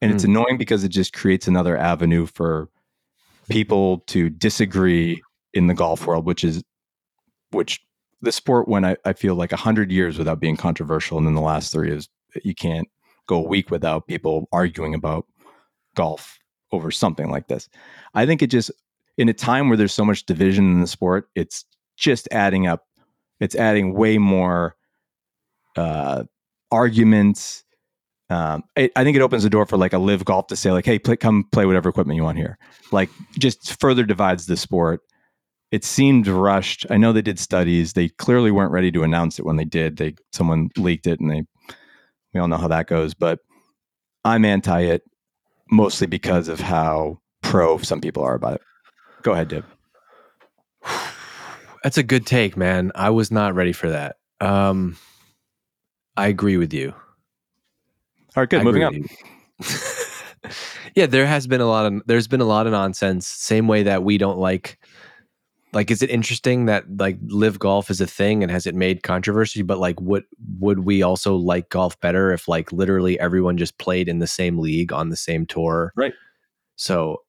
And 0.00 0.12
it's 0.12 0.24
annoying 0.24 0.58
because 0.58 0.84
it 0.84 0.90
just 0.90 1.14
creates 1.14 1.48
another 1.48 1.78
avenue 1.78 2.26
for 2.26 2.68
people 3.48 4.00
to 4.00 4.28
disagree 4.28 5.22
in 5.54 5.66
the 5.66 5.72
golf 5.72 6.06
world, 6.06 6.26
which 6.26 6.44
is 6.44 6.62
which 7.52 7.80
the 8.20 8.32
sport 8.32 8.68
went 8.68 8.84
I, 8.84 8.96
I 9.06 9.14
feel 9.14 9.34
like 9.34 9.52
a 9.52 9.56
hundred 9.56 9.90
years 9.90 10.18
without 10.18 10.40
being 10.40 10.56
controversial. 10.56 11.16
And 11.16 11.26
then 11.26 11.34
the 11.34 11.40
last 11.40 11.72
three 11.72 11.90
is 11.90 12.08
you 12.42 12.54
can't 12.54 12.88
go 13.26 13.36
a 13.36 13.48
week 13.48 13.70
without 13.70 14.06
people 14.06 14.48
arguing 14.52 14.94
about 14.94 15.26
golf 15.94 16.38
over 16.72 16.90
something 16.90 17.30
like 17.30 17.46
this. 17.46 17.68
I 18.14 18.26
think 18.26 18.42
it 18.42 18.48
just 18.48 18.70
in 19.16 19.28
a 19.28 19.34
time 19.34 19.68
where 19.68 19.76
there's 19.76 19.94
so 19.94 20.04
much 20.04 20.26
division 20.26 20.70
in 20.70 20.80
the 20.80 20.86
sport, 20.86 21.28
it's 21.34 21.64
just 21.96 22.28
adding 22.30 22.66
up. 22.66 22.84
It's 23.40 23.54
adding 23.54 23.94
way 23.94 24.18
more 24.18 24.76
uh, 25.76 26.24
arguments. 26.74 27.64
Um, 28.30 28.64
it, 28.74 28.90
I 28.96 29.04
think 29.04 29.16
it 29.16 29.22
opens 29.22 29.42
the 29.44 29.50
door 29.50 29.66
for 29.66 29.76
like 29.76 29.92
a 29.92 29.98
LIV 29.98 30.24
Golf 30.24 30.48
to 30.48 30.56
say 30.56 30.72
like, 30.72 30.84
"Hey, 30.86 30.98
play, 30.98 31.16
come 31.16 31.44
play 31.52 31.66
whatever 31.66 31.88
equipment 31.88 32.16
you 32.16 32.24
want 32.24 32.38
here." 32.38 32.58
Like, 32.90 33.10
just 33.38 33.80
further 33.80 34.04
divides 34.04 34.46
the 34.46 34.56
sport. 34.56 35.00
It 35.70 35.84
seemed 35.84 36.26
rushed. 36.26 36.86
I 36.90 36.96
know 36.96 37.12
they 37.12 37.22
did 37.22 37.38
studies. 37.38 37.92
They 37.92 38.08
clearly 38.08 38.50
weren't 38.50 38.72
ready 38.72 38.90
to 38.92 39.02
announce 39.02 39.38
it 39.38 39.44
when 39.44 39.56
they 39.56 39.64
did. 39.64 39.96
They 39.96 40.14
someone 40.32 40.70
leaked 40.76 41.06
it, 41.06 41.20
and 41.20 41.30
they 41.30 41.42
we 42.32 42.40
all 42.40 42.48
know 42.48 42.56
how 42.56 42.68
that 42.68 42.86
goes. 42.86 43.14
But 43.14 43.40
I'm 44.24 44.44
anti 44.44 44.80
it 44.80 45.02
mostly 45.70 46.06
because 46.06 46.48
of 46.48 46.60
how 46.60 47.20
pro 47.42 47.78
some 47.78 48.00
people 48.00 48.22
are 48.24 48.34
about 48.34 48.54
it. 48.54 48.62
Go 49.22 49.32
ahead, 49.32 49.48
Dib. 49.48 49.64
That's 51.82 51.98
a 51.98 52.02
good 52.02 52.26
take, 52.26 52.56
man. 52.56 52.90
I 52.94 53.10
was 53.10 53.30
not 53.30 53.54
ready 53.54 53.72
for 53.72 53.90
that. 53.90 54.16
Um, 54.40 54.96
I 56.16 56.28
agree 56.28 56.56
with 56.56 56.72
you. 56.72 56.94
All 58.36 58.42
right, 58.42 58.48
good. 58.48 58.60
I 58.60 58.64
Moving 58.64 58.84
on. 58.84 59.04
yeah, 60.94 61.06
there 61.06 61.26
has 61.26 61.46
been 61.46 61.60
a 61.60 61.66
lot 61.66 61.86
of 61.86 62.02
there's 62.06 62.28
been 62.28 62.40
a 62.40 62.46
lot 62.46 62.66
of 62.66 62.72
nonsense. 62.72 63.26
Same 63.26 63.68
way 63.68 63.82
that 63.84 64.02
we 64.02 64.18
don't 64.18 64.38
like. 64.38 64.78
Like, 65.72 65.90
is 65.90 66.02
it 66.02 66.10
interesting 66.10 66.66
that 66.66 66.84
like 66.98 67.18
LIV 67.26 67.58
Golf 67.58 67.90
is 67.90 68.00
a 68.00 68.06
thing 68.06 68.44
and 68.44 68.52
has 68.52 68.64
it 68.64 68.76
made 68.76 69.02
controversy? 69.02 69.62
But 69.62 69.78
like, 69.78 70.00
what 70.00 70.22
would 70.60 70.80
we 70.80 71.02
also 71.02 71.34
like 71.34 71.68
golf 71.68 71.98
better 72.00 72.32
if 72.32 72.46
like 72.46 72.70
literally 72.70 73.18
everyone 73.18 73.56
just 73.56 73.76
played 73.78 74.08
in 74.08 74.20
the 74.20 74.28
same 74.28 74.58
league 74.58 74.92
on 74.92 75.08
the 75.08 75.16
same 75.16 75.46
tour? 75.46 75.92
Right. 75.96 76.12
So, 76.76 77.22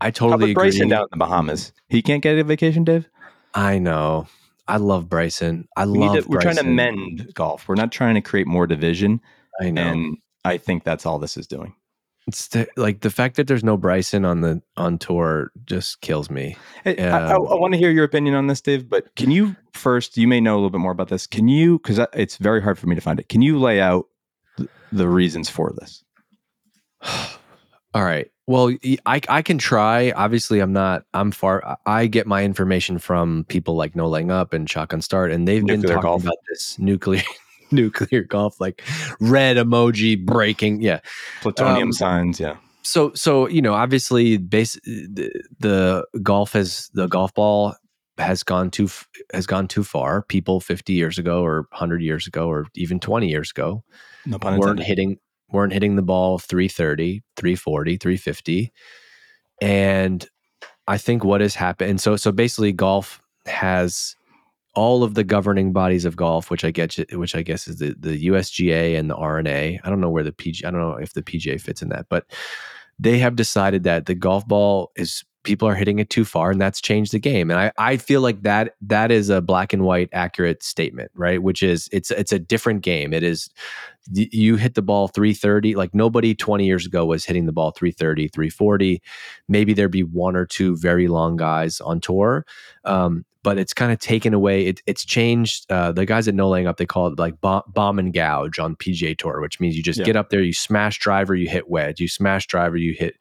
I 0.00 0.06
How 0.06 0.10
totally 0.10 0.50
about 0.50 0.62
Bryson 0.62 0.82
agree. 0.82 0.90
down 0.90 1.02
in 1.02 1.08
the 1.12 1.16
Bahamas? 1.16 1.72
He 1.88 2.02
can't 2.02 2.22
get 2.22 2.36
a 2.38 2.42
vacation, 2.42 2.82
Dave. 2.82 3.08
I 3.54 3.78
know. 3.78 4.26
I 4.68 4.76
love 4.76 5.08
Bryson. 5.08 5.68
I 5.76 5.86
We 5.86 5.98
love. 5.98 6.22
to, 6.22 6.28
we're 6.28 6.40
trying 6.40 6.56
to 6.56 6.64
mend 6.64 7.32
golf. 7.34 7.68
We're 7.68 7.74
not 7.74 7.92
trying 7.92 8.14
to 8.14 8.20
create 8.20 8.46
more 8.46 8.66
division. 8.66 9.20
I 9.60 9.70
know. 9.70 9.82
And 9.82 10.18
I 10.44 10.56
think 10.58 10.84
that's 10.84 11.04
all 11.04 11.18
this 11.18 11.36
is 11.36 11.46
doing. 11.46 11.74
It's 12.28 12.48
the, 12.48 12.68
like 12.76 13.00
the 13.00 13.10
fact 13.10 13.34
that 13.36 13.48
there's 13.48 13.64
no 13.64 13.76
Bryson 13.76 14.24
on 14.24 14.42
the 14.42 14.62
on 14.76 14.96
tour 14.98 15.50
just 15.64 16.00
kills 16.02 16.30
me. 16.30 16.56
Hey, 16.84 16.96
I, 16.96 17.30
I, 17.30 17.34
Um, 17.34 17.48
I 17.48 17.54
want 17.56 17.74
to 17.74 17.78
hear 17.78 17.90
your 17.90 18.04
opinion 18.04 18.36
on 18.36 18.46
this, 18.46 18.60
Dave. 18.60 18.88
But 18.88 19.12
can 19.16 19.32
you 19.32 19.56
first? 19.72 20.16
You 20.16 20.28
may 20.28 20.40
know 20.40 20.54
a 20.54 20.58
little 20.58 20.70
bit 20.70 20.78
more 20.78 20.92
about 20.92 21.08
this. 21.08 21.26
Can 21.26 21.48
you? 21.48 21.78
Because 21.80 21.98
it's 22.14 22.36
very 22.36 22.62
hard 22.62 22.78
for 22.78 22.86
me 22.86 22.94
to 22.94 23.00
find 23.00 23.18
it. 23.18 23.28
Can 23.28 23.42
you 23.42 23.58
lay 23.58 23.80
out 23.80 24.06
th- 24.56 24.70
the 24.92 25.08
reasons 25.08 25.48
for 25.48 25.72
this? 25.80 26.04
All 27.94 28.04
right. 28.04 28.30
Well, 28.52 28.70
I, 29.06 29.22
I 29.30 29.40
can 29.40 29.56
try. 29.56 30.10
Obviously, 30.10 30.60
I'm 30.60 30.74
not. 30.74 31.06
I'm 31.14 31.30
far. 31.30 31.78
I 31.86 32.06
get 32.06 32.26
my 32.26 32.44
information 32.44 32.98
from 32.98 33.46
people 33.48 33.76
like 33.76 33.96
No 33.96 34.06
Laying 34.06 34.30
Up 34.30 34.52
and 34.52 34.68
Shotgun 34.68 35.00
Start, 35.00 35.32
and 35.32 35.48
they've 35.48 35.64
been 35.64 35.80
talking 35.80 36.02
golf. 36.02 36.22
about 36.22 36.36
this 36.50 36.78
nuclear 36.78 37.22
nuclear 37.70 38.24
golf, 38.24 38.60
like 38.60 38.82
red 39.20 39.56
emoji 39.56 40.22
breaking. 40.22 40.82
Yeah. 40.82 41.00
Plutonium 41.40 41.88
Um, 41.88 41.92
signs. 41.94 42.38
Yeah. 42.38 42.58
So 42.82 43.14
so 43.14 43.48
you 43.48 43.62
know, 43.62 43.72
obviously, 43.72 44.36
base 44.36 44.74
the, 44.84 45.32
the 45.58 46.04
golf 46.22 46.52
has 46.52 46.90
the 46.92 47.06
golf 47.06 47.32
ball 47.32 47.74
has 48.18 48.42
gone 48.42 48.70
too 48.70 48.90
has 49.32 49.46
gone 49.46 49.66
too 49.66 49.82
far. 49.82 50.24
People 50.24 50.60
50 50.60 50.92
years 50.92 51.16
ago, 51.16 51.42
or 51.42 51.68
100 51.70 52.02
years 52.02 52.26
ago, 52.26 52.50
or 52.50 52.66
even 52.74 53.00
20 53.00 53.30
years 53.30 53.50
ago, 53.50 53.82
No 54.26 54.36
weren't 54.42 54.82
hitting 54.82 55.18
weren't 55.52 55.72
hitting 55.72 55.96
the 55.96 56.02
ball 56.02 56.38
330 56.38 57.22
340 57.36 57.96
350 57.96 58.72
and 59.60 60.28
i 60.88 60.98
think 60.98 61.24
what 61.24 61.40
has 61.40 61.54
happened 61.54 62.00
so 62.00 62.16
so 62.16 62.32
basically 62.32 62.72
golf 62.72 63.20
has 63.46 64.16
all 64.74 65.02
of 65.02 65.14
the 65.14 65.24
governing 65.24 65.72
bodies 65.72 66.04
of 66.04 66.16
golf 66.16 66.50
which 66.50 66.64
i 66.64 66.70
get 66.70 66.96
which 67.12 67.34
i 67.34 67.42
guess 67.42 67.68
is 67.68 67.76
the, 67.78 67.94
the 67.98 68.26
usga 68.26 68.98
and 68.98 69.10
the 69.10 69.16
R&A 69.16 69.80
i 69.82 69.90
don't 69.90 70.00
know 70.00 70.10
where 70.10 70.24
the 70.24 70.32
pg 70.32 70.64
i 70.64 70.70
don't 70.70 70.80
know 70.80 70.94
if 70.94 71.12
the 71.12 71.22
pga 71.22 71.60
fits 71.60 71.82
in 71.82 71.88
that 71.90 72.06
but 72.08 72.26
they 72.98 73.18
have 73.18 73.36
decided 73.36 73.82
that 73.82 74.06
the 74.06 74.14
golf 74.14 74.46
ball 74.46 74.92
is 74.96 75.24
people 75.44 75.66
are 75.66 75.74
hitting 75.74 75.98
it 75.98 76.08
too 76.08 76.24
far 76.24 76.50
and 76.50 76.60
that's 76.60 76.80
changed 76.80 77.12
the 77.12 77.18
game. 77.18 77.50
And 77.50 77.58
i, 77.58 77.72
I 77.78 77.96
feel 77.96 78.20
like 78.20 78.42
that 78.42 78.74
that 78.82 79.10
is 79.10 79.28
a 79.28 79.40
black 79.40 79.72
and 79.72 79.82
white 79.82 80.08
accurate 80.12 80.62
statement 80.62 81.10
right? 81.14 81.42
Which 81.42 81.62
is 81.62 81.88
it's 81.92 82.10
it's 82.10 82.32
a 82.32 82.38
different 82.38 82.82
game. 82.82 83.12
It 83.12 83.22
is 83.22 83.50
you 84.10 84.56
hit 84.56 84.74
the 84.74 84.82
ball 84.82 85.08
330 85.08 85.74
like 85.76 85.94
nobody 85.94 86.34
20 86.34 86.66
years 86.66 86.84
ago 86.86 87.06
was 87.06 87.24
hitting 87.24 87.46
the 87.46 87.52
ball 87.52 87.70
330 87.70 88.28
340 88.28 89.00
maybe 89.48 89.72
there'd 89.74 89.90
be 89.92 90.02
one 90.02 90.34
or 90.34 90.44
two 90.46 90.76
very 90.76 91.06
long 91.08 91.36
guys 91.36 91.80
on 91.80 92.00
tour 92.00 92.44
um, 92.84 93.24
but 93.44 93.58
it's 93.58 93.72
kind 93.74 93.92
of 93.92 93.98
taken 94.00 94.34
away 94.34 94.66
it, 94.66 94.80
it's 94.86 95.04
changed 95.04 95.70
uh, 95.70 95.92
the 95.92 96.04
guys 96.04 96.26
at 96.26 96.34
no 96.34 96.48
laying 96.48 96.66
up 96.66 96.78
they 96.78 96.86
call 96.86 97.06
it 97.06 97.18
like 97.18 97.40
bomb, 97.40 97.62
bomb 97.68 97.98
and 97.98 98.12
gouge 98.12 98.58
on 98.58 98.74
pga 98.74 99.16
tour 99.16 99.40
which 99.40 99.60
means 99.60 99.76
you 99.76 99.82
just 99.82 100.00
Yeah. 100.00 100.06
get 100.06 100.16
up 100.16 100.30
there 100.30 100.42
you 100.42 100.52
smash 100.52 100.98
driver 100.98 101.34
you 101.36 101.48
hit 101.48 101.70
wedge 101.70 102.00
you 102.00 102.08
smash 102.08 102.46
driver 102.48 102.76
you 102.76 102.94
hit 102.94 103.14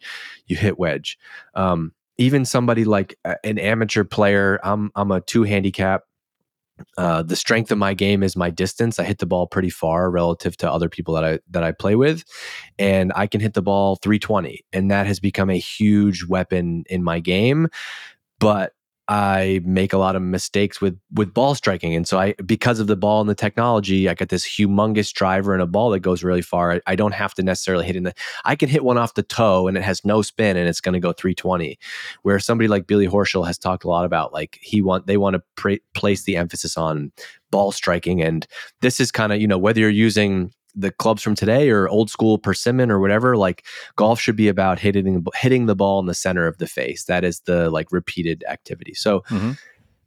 you 0.47 0.55
hit 0.55 0.79
wedge 0.79 1.17
um, 1.53 1.91
even 2.17 2.43
somebody 2.45 2.86
like 2.86 3.17
uh, 3.25 3.36
an 3.43 3.59
amateur 3.59 4.03
player 4.03 4.59
i'm 4.63 4.91
i'm 4.95 5.11
a 5.11 5.21
two 5.21 5.43
handicap 5.43 6.03
uh, 6.97 7.23
the 7.23 7.36
strength 7.36 7.71
of 7.71 7.77
my 7.77 7.93
game 7.93 8.23
is 8.23 8.36
my 8.36 8.49
distance. 8.49 8.99
I 8.99 9.03
hit 9.03 9.19
the 9.19 9.25
ball 9.25 9.47
pretty 9.47 9.69
far 9.69 10.09
relative 10.09 10.57
to 10.57 10.71
other 10.71 10.89
people 10.89 11.13
that 11.15 11.23
I 11.23 11.39
that 11.49 11.63
I 11.63 11.71
play 11.71 11.95
with, 11.95 12.23
and 12.79 13.11
I 13.15 13.27
can 13.27 13.41
hit 13.41 13.53
the 13.53 13.61
ball 13.61 13.97
320, 13.97 14.65
and 14.73 14.91
that 14.91 15.07
has 15.07 15.19
become 15.19 15.49
a 15.49 15.57
huge 15.57 16.25
weapon 16.25 16.84
in 16.89 17.03
my 17.03 17.19
game. 17.19 17.67
But 18.39 18.73
I 19.07 19.61
make 19.65 19.93
a 19.93 19.97
lot 19.97 20.15
of 20.15 20.21
mistakes 20.21 20.79
with 20.79 20.97
with 21.11 21.33
ball 21.33 21.55
striking, 21.55 21.95
and 21.95 22.07
so 22.07 22.19
I 22.19 22.33
because 22.45 22.79
of 22.79 22.87
the 22.87 22.95
ball 22.95 23.19
and 23.19 23.29
the 23.29 23.35
technology, 23.35 24.07
I 24.07 24.13
got 24.13 24.29
this 24.29 24.45
humongous 24.45 25.11
driver 25.11 25.53
and 25.53 25.61
a 25.61 25.67
ball 25.67 25.89
that 25.91 25.99
goes 25.99 26.23
really 26.23 26.41
far. 26.41 26.73
I, 26.73 26.81
I 26.87 26.95
don't 26.95 27.13
have 27.13 27.33
to 27.35 27.43
necessarily 27.43 27.85
hit 27.85 27.95
in 27.95 28.03
the. 28.03 28.13
I 28.45 28.55
can 28.55 28.69
hit 28.69 28.83
one 28.83 28.97
off 28.97 29.15
the 29.15 29.23
toe, 29.23 29.67
and 29.67 29.75
it 29.75 29.83
has 29.83 30.05
no 30.05 30.21
spin, 30.21 30.55
and 30.55 30.69
it's 30.69 30.81
going 30.81 30.93
to 30.93 30.99
go 30.99 31.13
320 31.13 31.77
where 32.21 32.39
somebody 32.39 32.67
like 32.67 32.87
Billy 32.87 33.07
Horschel 33.07 33.45
has 33.45 33.57
talked 33.57 33.83
a 33.83 33.89
lot 33.89 34.05
about 34.05 34.33
like 34.33 34.59
he 34.61 34.81
want 34.81 35.07
they 35.07 35.17
want 35.17 35.35
to 35.35 35.43
pra- 35.55 35.79
place 35.93 36.23
the 36.23 36.37
emphasis 36.37 36.77
on 36.77 37.11
ball 37.49 37.71
striking 37.71 38.21
and 38.21 38.47
this 38.79 38.99
is 38.99 39.11
kind 39.11 39.33
of 39.33 39.41
you 39.41 39.47
know 39.47 39.57
whether 39.57 39.81
you're 39.81 39.89
using 39.89 40.53
the 40.76 40.91
clubs 40.91 41.22
from 41.22 41.36
today 41.36 41.69
or 41.69 41.88
old 41.89 42.09
school 42.09 42.38
persimmon 42.38 42.89
or 42.91 42.99
whatever 42.99 43.36
like 43.38 43.65
golf 43.95 44.19
should 44.19 44.36
be 44.36 44.47
about 44.47 44.80
hitting 44.80 45.26
hitting 45.36 45.65
the 45.65 45.76
ball 45.76 45.99
in 45.99 46.05
the 46.05 46.13
center 46.13 46.47
of 46.47 46.57
the 46.57 46.67
face. 46.67 47.05
That 47.05 47.24
is 47.24 47.41
the 47.41 47.69
like 47.69 47.91
repeated 47.91 48.43
activity. 48.47 48.93
So 48.93 49.22
Mhm. 49.30 49.57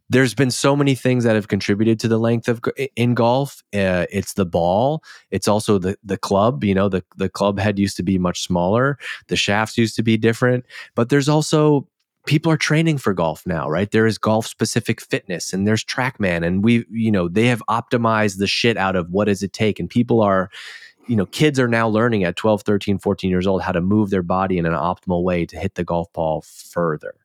there's 0.09 0.35
been 0.35 0.51
so 0.51 0.75
many 0.75 0.93
things 0.93 1.23
that 1.23 1.35
have 1.35 1.47
contributed 1.47 1.99
to 1.99 2.07
the 2.07 2.19
length 2.19 2.47
of 2.47 2.61
in 2.95 3.15
golf. 3.15 3.63
Uh, 3.73 4.05
it's 4.11 4.33
the 4.33 4.45
ball. 4.45 5.03
It's 5.31 5.47
also 5.47 5.77
the 5.79 5.97
the 6.03 6.17
club 6.17 6.63
you 6.63 6.75
know 6.75 6.89
the 6.89 7.03
the 7.17 7.29
club 7.29 7.59
head 7.59 7.79
used 7.79 7.97
to 7.97 8.03
be 8.03 8.17
much 8.17 8.43
smaller. 8.43 8.97
The 9.27 9.35
shafts 9.35 9.77
used 9.77 9.95
to 9.95 10.03
be 10.03 10.17
different. 10.17 10.65
But 10.95 11.09
there's 11.09 11.29
also 11.29 11.87
people 12.25 12.51
are 12.51 12.57
training 12.57 12.97
for 12.97 13.13
golf 13.13 13.45
now 13.45 13.69
right? 13.69 13.91
There 13.91 14.05
is 14.05 14.17
golf 14.17 14.47
specific 14.47 15.01
fitness 15.01 15.53
and 15.53 15.67
there's 15.67 15.83
trackman 15.83 16.45
and 16.45 16.63
we 16.63 16.85
you 16.89 17.11
know 17.11 17.27
they 17.27 17.47
have 17.47 17.61
optimized 17.69 18.37
the 18.37 18.47
shit 18.47 18.77
out 18.77 18.95
of 18.95 19.09
what 19.09 19.25
does 19.25 19.43
it 19.43 19.53
take 19.53 19.79
and 19.79 19.89
people 19.89 20.21
are 20.21 20.49
you 21.07 21.15
know 21.15 21.25
kids 21.27 21.59
are 21.59 21.67
now 21.67 21.87
learning 21.87 22.23
at 22.23 22.35
12 22.35 22.63
13 22.63 22.97
14 22.99 23.29
years 23.29 23.47
old 23.47 23.61
how 23.61 23.71
to 23.71 23.81
move 23.81 24.09
their 24.09 24.23
body 24.23 24.57
in 24.57 24.65
an 24.65 24.73
optimal 24.73 25.23
way 25.23 25.45
to 25.45 25.57
hit 25.57 25.75
the 25.75 25.83
golf 25.83 26.11
ball 26.13 26.41
further. 26.41 27.15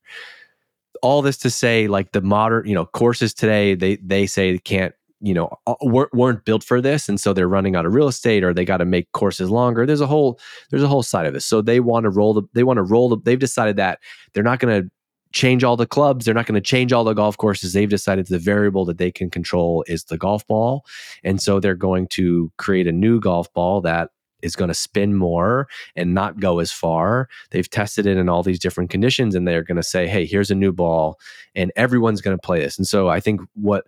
All 1.03 1.23
this 1.23 1.39
to 1.39 1.51
say 1.51 1.89
like 1.89 2.13
the 2.13 2.21
modern 2.21 2.67
you 2.67 2.75
know 2.75 2.87
courses 2.87 3.33
today 3.33 3.75
they 3.75 3.97
they 3.97 4.27
say 4.27 4.59
can't 4.59 4.95
you 5.21 5.35
know 5.35 5.51
weren't, 5.83 6.13
weren't 6.15 6.45
built 6.45 6.65
for 6.65 6.81
this 6.81 7.09
and 7.09 7.21
so 7.21 7.33
they're 7.33 7.49
running 7.49 7.77
out 7.77 7.87
of 7.87 7.95
real 7.95 8.09
estate 8.09 8.43
or 8.43 8.55
they 8.55 8.65
got 8.65 8.79
to 8.79 8.85
make 8.85 9.11
courses 9.13 9.51
longer 9.51 9.87
there's 9.87 10.01
a 10.01 10.07
whole 10.07 10.39
there's 10.71 10.83
a 10.83 10.89
whole 10.89 11.03
side 11.03 11.27
of 11.27 11.35
this 11.35 11.47
so 11.47 11.61
they 11.61 11.81
want 11.81 12.05
to 12.05 12.11
roll 12.11 12.33
the 12.33 12.43
they 12.55 12.65
want 12.65 12.79
to 12.79 12.83
roll 12.83 13.09
the 13.09 13.17
they've 13.25 13.39
decided 13.39 13.77
that 13.77 13.99
they're 14.33 14.43
not 14.43 14.59
going 14.59 14.83
to 14.83 14.91
change 15.33 15.63
all 15.63 15.77
the 15.77 15.87
clubs 15.87 16.25
they're 16.25 16.35
not 16.35 16.47
going 16.47 16.55
to 16.55 16.61
change 16.61 16.93
all 16.93 17.05
the 17.05 17.13
golf 17.13 17.37
courses 17.37 17.73
they've 17.73 17.91
decided 17.91 18.27
the 18.27 18.39
variable 18.39 18.85
that 18.85 18.99
they 18.99 19.13
can 19.13 19.31
control 19.31 19.85
is 19.87 20.05
the 20.05 20.19
golf 20.19 20.45
ball 20.47 20.85
and 21.23 21.41
so 21.41 21.61
they're 21.61 21.75
going 21.75 22.09
to 22.09 22.51
create 22.57 22.87
a 22.87 22.93
new 22.93 23.21
golf 23.21 23.53
ball 23.53 23.81
that 23.81 24.11
is 24.43 24.57
going 24.57 24.69
to 24.69 24.75
spin 24.75 25.15
more 25.15 25.69
and 25.97 26.15
not 26.15 26.41
go 26.41 26.61
as 26.61 26.73
far. 26.73 27.29
They've 27.51 27.69
tested 27.69 28.07
it 28.07 28.17
in 28.17 28.29
all 28.29 28.43
these 28.43 28.59
different 28.59 28.89
conditions 28.89 29.35
and 29.35 29.47
they're 29.47 29.63
going 29.63 29.77
to 29.77 29.83
say, 29.83 30.07
hey, 30.09 30.25
here's 30.25 30.51
a 30.51 30.55
new 30.55 30.73
ball 30.73 31.19
and 31.55 31.71
everyone's 31.77 32.21
going 32.21 32.37
to 32.37 32.41
play 32.41 32.61
this. 32.61 32.79
And 32.79 32.87
so 32.87 33.09
I 33.09 33.21
think 33.21 33.41
what 33.55 33.85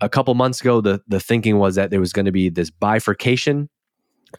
a 0.00 0.08
couple 0.08 0.34
months 0.34 0.60
ago, 0.60 0.80
the, 0.80 1.02
the 1.08 1.20
thinking 1.20 1.58
was 1.58 1.74
that 1.76 1.90
there 1.90 2.00
was 2.00 2.12
going 2.12 2.26
to 2.26 2.32
be 2.32 2.48
this 2.48 2.70
bifurcation 2.70 3.68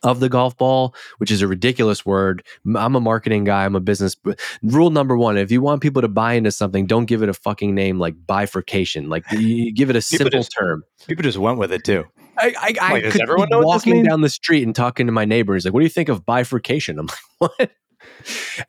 of 0.04 0.20
the 0.20 0.28
golf 0.28 0.58
ball, 0.58 0.94
which 1.20 1.32
is 1.32 1.42
a 1.42 1.48
ridiculous 1.48 2.06
word. 2.06 2.44
I'm 2.76 2.96
a 2.96 3.00
marketing 3.00 3.46
guy. 3.46 3.64
I'm 3.66 3.76
a 3.76 3.80
business. 3.80 4.16
Rule 4.62 4.90
number 4.90 5.16
one: 5.16 5.38
if 5.38 5.52
you 5.52 5.62
want 5.62 5.82
people 5.82 6.02
to 6.02 6.10
buy 6.10 6.34
into 6.34 6.52
something, 6.52 6.86
don't 6.86 7.06
give 7.06 7.24
it 7.24 7.30
a 7.30 7.34
fucking 7.34 7.74
name 7.74 7.98
like 8.00 8.16
bifurcation. 8.28 9.10
Like 9.10 9.24
you- 9.32 9.72
give 9.74 9.90
it 9.90 9.96
a 9.96 10.02
simple 10.02 10.30
just- 10.30 10.54
term. 10.58 10.84
People 11.08 11.24
just 11.24 11.38
went 11.38 11.58
with 11.60 11.72
it 11.72 11.84
too. 11.84 12.04
I, 12.38 12.54
I, 12.60 12.76
I 12.82 12.92
Like, 12.94 13.04
could 13.14 13.22
everyone 13.22 13.48
be 13.48 13.52
know 13.52 13.60
what 13.60 13.76
this 13.76 13.86
walking 13.86 14.04
down 14.04 14.20
the 14.20 14.28
street 14.28 14.64
and 14.64 14.76
talking 14.76 15.06
to 15.06 15.14
my 15.14 15.24
neighbor. 15.24 15.54
He's 15.54 15.64
like, 15.64 15.74
"What 15.74 15.80
do 15.80 15.86
you 15.86 15.90
think 15.90 16.10
of 16.10 16.26
bifurcation?" 16.26 17.00
I'm 17.00 17.06
like, 17.06 17.18
"What?" 17.60 17.72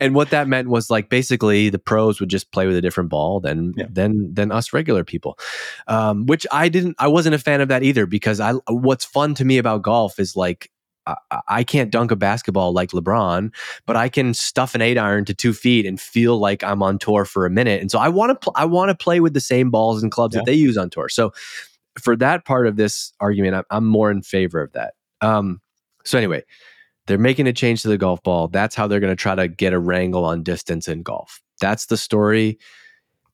And 0.00 0.14
what 0.14 0.30
that 0.30 0.48
meant 0.48 0.68
was 0.68 0.90
like 0.90 1.08
basically 1.08 1.68
the 1.70 1.78
pros 1.78 2.20
would 2.20 2.28
just 2.28 2.50
play 2.52 2.66
with 2.66 2.76
a 2.76 2.80
different 2.80 3.08
ball 3.10 3.40
than 3.40 3.72
Yeah. 3.76 3.86
than 3.90 4.34
than 4.34 4.52
us 4.52 4.72
regular 4.72 5.04
people, 5.04 5.38
um, 5.86 6.26
which 6.26 6.46
I 6.52 6.68
didn't. 6.68 6.96
I 6.98 7.08
wasn't 7.08 7.34
a 7.34 7.38
fan 7.38 7.60
of 7.60 7.68
that 7.68 7.82
either 7.82 8.06
because 8.06 8.40
I 8.40 8.52
what's 8.68 9.04
fun 9.04 9.34
to 9.34 9.44
me 9.44 9.58
about 9.58 9.82
golf 9.82 10.18
is 10.18 10.36
like. 10.36 10.70
I- 11.46 11.62
can't 11.62 11.92
dunk 11.92 12.10
a 12.10 12.16
basketball 12.16 12.72
like 12.72 12.90
LeBron, 12.90 13.54
but 13.86 13.94
I 13.94 14.08
can 14.08 14.34
stuff 14.34 14.74
an 14.74 14.82
eight 14.82 14.98
iron 14.98 15.24
to 15.26 15.34
two 15.34 15.52
feet 15.52 15.86
and 15.86 16.00
feel 16.00 16.36
like 16.38 16.64
I'm 16.64 16.82
on 16.82 16.98
tour 16.98 17.24
for 17.24 17.46
a 17.46 17.50
minute. 17.50 17.80
And 17.80 17.92
so 17.92 18.00
I 18.00 18.08
want 18.08 18.30
to, 18.30 18.34
pl- 18.34 18.52
I 18.56 18.64
want 18.64 18.88
to 18.88 18.96
play 18.96 19.20
with 19.20 19.32
the 19.32 19.40
same 19.40 19.70
balls 19.70 20.02
and 20.02 20.10
clubs 20.10 20.34
Yeah. 20.34 20.40
that 20.40 20.46
they 20.46 20.54
use 20.54 20.76
on 20.76 20.90
tour. 20.90 21.08
So 21.08 21.32
for 21.96 22.16
that 22.16 22.44
part 22.44 22.66
of 22.66 22.74
this 22.74 23.12
argument, 23.20 23.54
I'm, 23.54 23.62
I'm 23.70 23.86
more 23.86 24.10
in 24.10 24.20
favor 24.22 24.60
of 24.60 24.72
that. 24.72 24.94
Um, 25.20 25.60
so 26.04 26.18
anyway, 26.18 26.42
they're 27.06 27.18
making 27.18 27.46
a 27.46 27.52
change 27.52 27.82
to 27.82 27.88
the 27.88 27.98
golf 27.98 28.22
ball. 28.22 28.48
That's 28.48 28.74
how 28.74 28.86
they're 28.86 29.00
going 29.00 29.12
to 29.12 29.20
try 29.20 29.34
to 29.34 29.48
get 29.48 29.72
a 29.72 29.78
wrangle 29.78 30.24
on 30.24 30.42
distance 30.42 30.88
in 30.88 31.02
golf. 31.02 31.40
That's 31.60 31.86
the 31.86 31.96
story. 31.96 32.58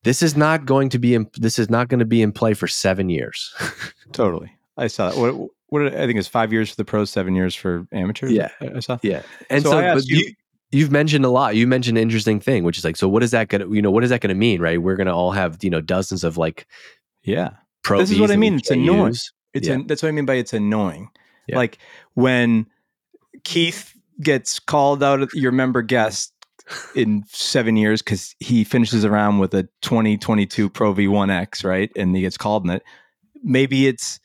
This 0.03 0.21
is 0.21 0.35
not 0.35 0.65
going 0.65 0.89
to 0.89 0.99
be 0.99 1.13
in, 1.15 1.29
this 1.37 1.57
is 1.57 1.69
not 1.69 1.87
going 1.87 1.99
to 1.99 2.05
be 2.05 2.21
in 2.21 2.31
play 2.31 2.53
for 2.53 2.67
seven 2.67 3.09
years. 3.09 3.53
Totally. 4.11 4.51
I 4.77 4.87
saw 4.87 5.09
that. 5.11 5.17
What, 5.17 5.49
what 5.67 5.93
I 5.95 6.05
think 6.05 6.19
it's 6.19 6.27
five 6.27 6.51
years 6.51 6.69
for 6.71 6.75
the 6.75 6.85
pros, 6.85 7.09
seven 7.09 7.35
years 7.35 7.55
for 7.55 7.87
amateurs. 7.91 8.31
Yeah. 8.31 8.49
I 8.61 8.79
saw. 8.79 8.97
yeah, 9.01 9.21
and 9.49 9.63
So 9.63 9.71
so, 9.71 9.97
you- 10.05 10.17
you, 10.17 10.33
you've 10.71 10.91
mentioned 10.91 11.25
a 11.25 11.29
lot. 11.29 11.55
You 11.55 11.67
mentioned 11.67 11.97
an 11.97 12.01
interesting 12.01 12.39
thing, 12.39 12.63
which 12.63 12.77
is 12.77 12.83
like, 12.83 12.95
so 12.97 13.07
what 13.07 13.23
is 13.23 13.31
that 13.31 13.47
going 13.49 13.61
to, 13.67 13.73
you 13.73 13.81
know, 13.81 13.91
what 13.91 14.03
is 14.03 14.09
that 14.09 14.21
going 14.21 14.29
to 14.29 14.35
mean, 14.35 14.61
right? 14.61 14.81
We're 14.81 14.95
going 14.95 15.07
to 15.07 15.13
all 15.13 15.31
have 15.31 15.63
you 15.63 15.69
know 15.69 15.81
dozens 15.81 16.23
of 16.23 16.37
like 16.37 16.67
Yeah. 17.23 17.51
pro. 17.83 17.99
This 17.99 18.11
is 18.11 18.19
what 18.19 18.29
I 18.31 18.35
mean. 18.35 18.55
It's 18.55 18.71
annoying. 18.71 19.07
use. 19.07 19.31
It's 19.53 19.67
Yeah. 19.67 19.75
an, 19.75 19.87
that's 19.87 20.03
what 20.03 20.09
I 20.09 20.11
mean 20.11 20.25
by 20.25 20.35
it's 20.35 20.53
annoying. 20.53 21.09
Yeah. 21.47 21.57
Like 21.57 21.77
when 22.15 22.65
Keith 23.43 23.93
gets 24.21 24.59
called 24.59 25.03
out, 25.03 25.21
of 25.21 25.31
your 25.33 25.51
member 25.51 25.81
guest 25.81 26.33
in 26.95 27.23
seven 27.27 27.75
years 27.75 28.01
because 28.01 28.35
he 28.39 28.63
finishes 28.63 29.03
around 29.03 29.39
with 29.39 29.53
a 29.53 29.63
2022 29.81 30.69
Pro 30.69 30.93
V1X, 30.93 31.63
right? 31.63 31.91
And 31.95 32.15
he 32.15 32.21
gets 32.21 32.37
called 32.37 32.63
in 32.63 32.69
it. 32.69 32.83
Maybe 33.43 33.87
it's 33.87 34.19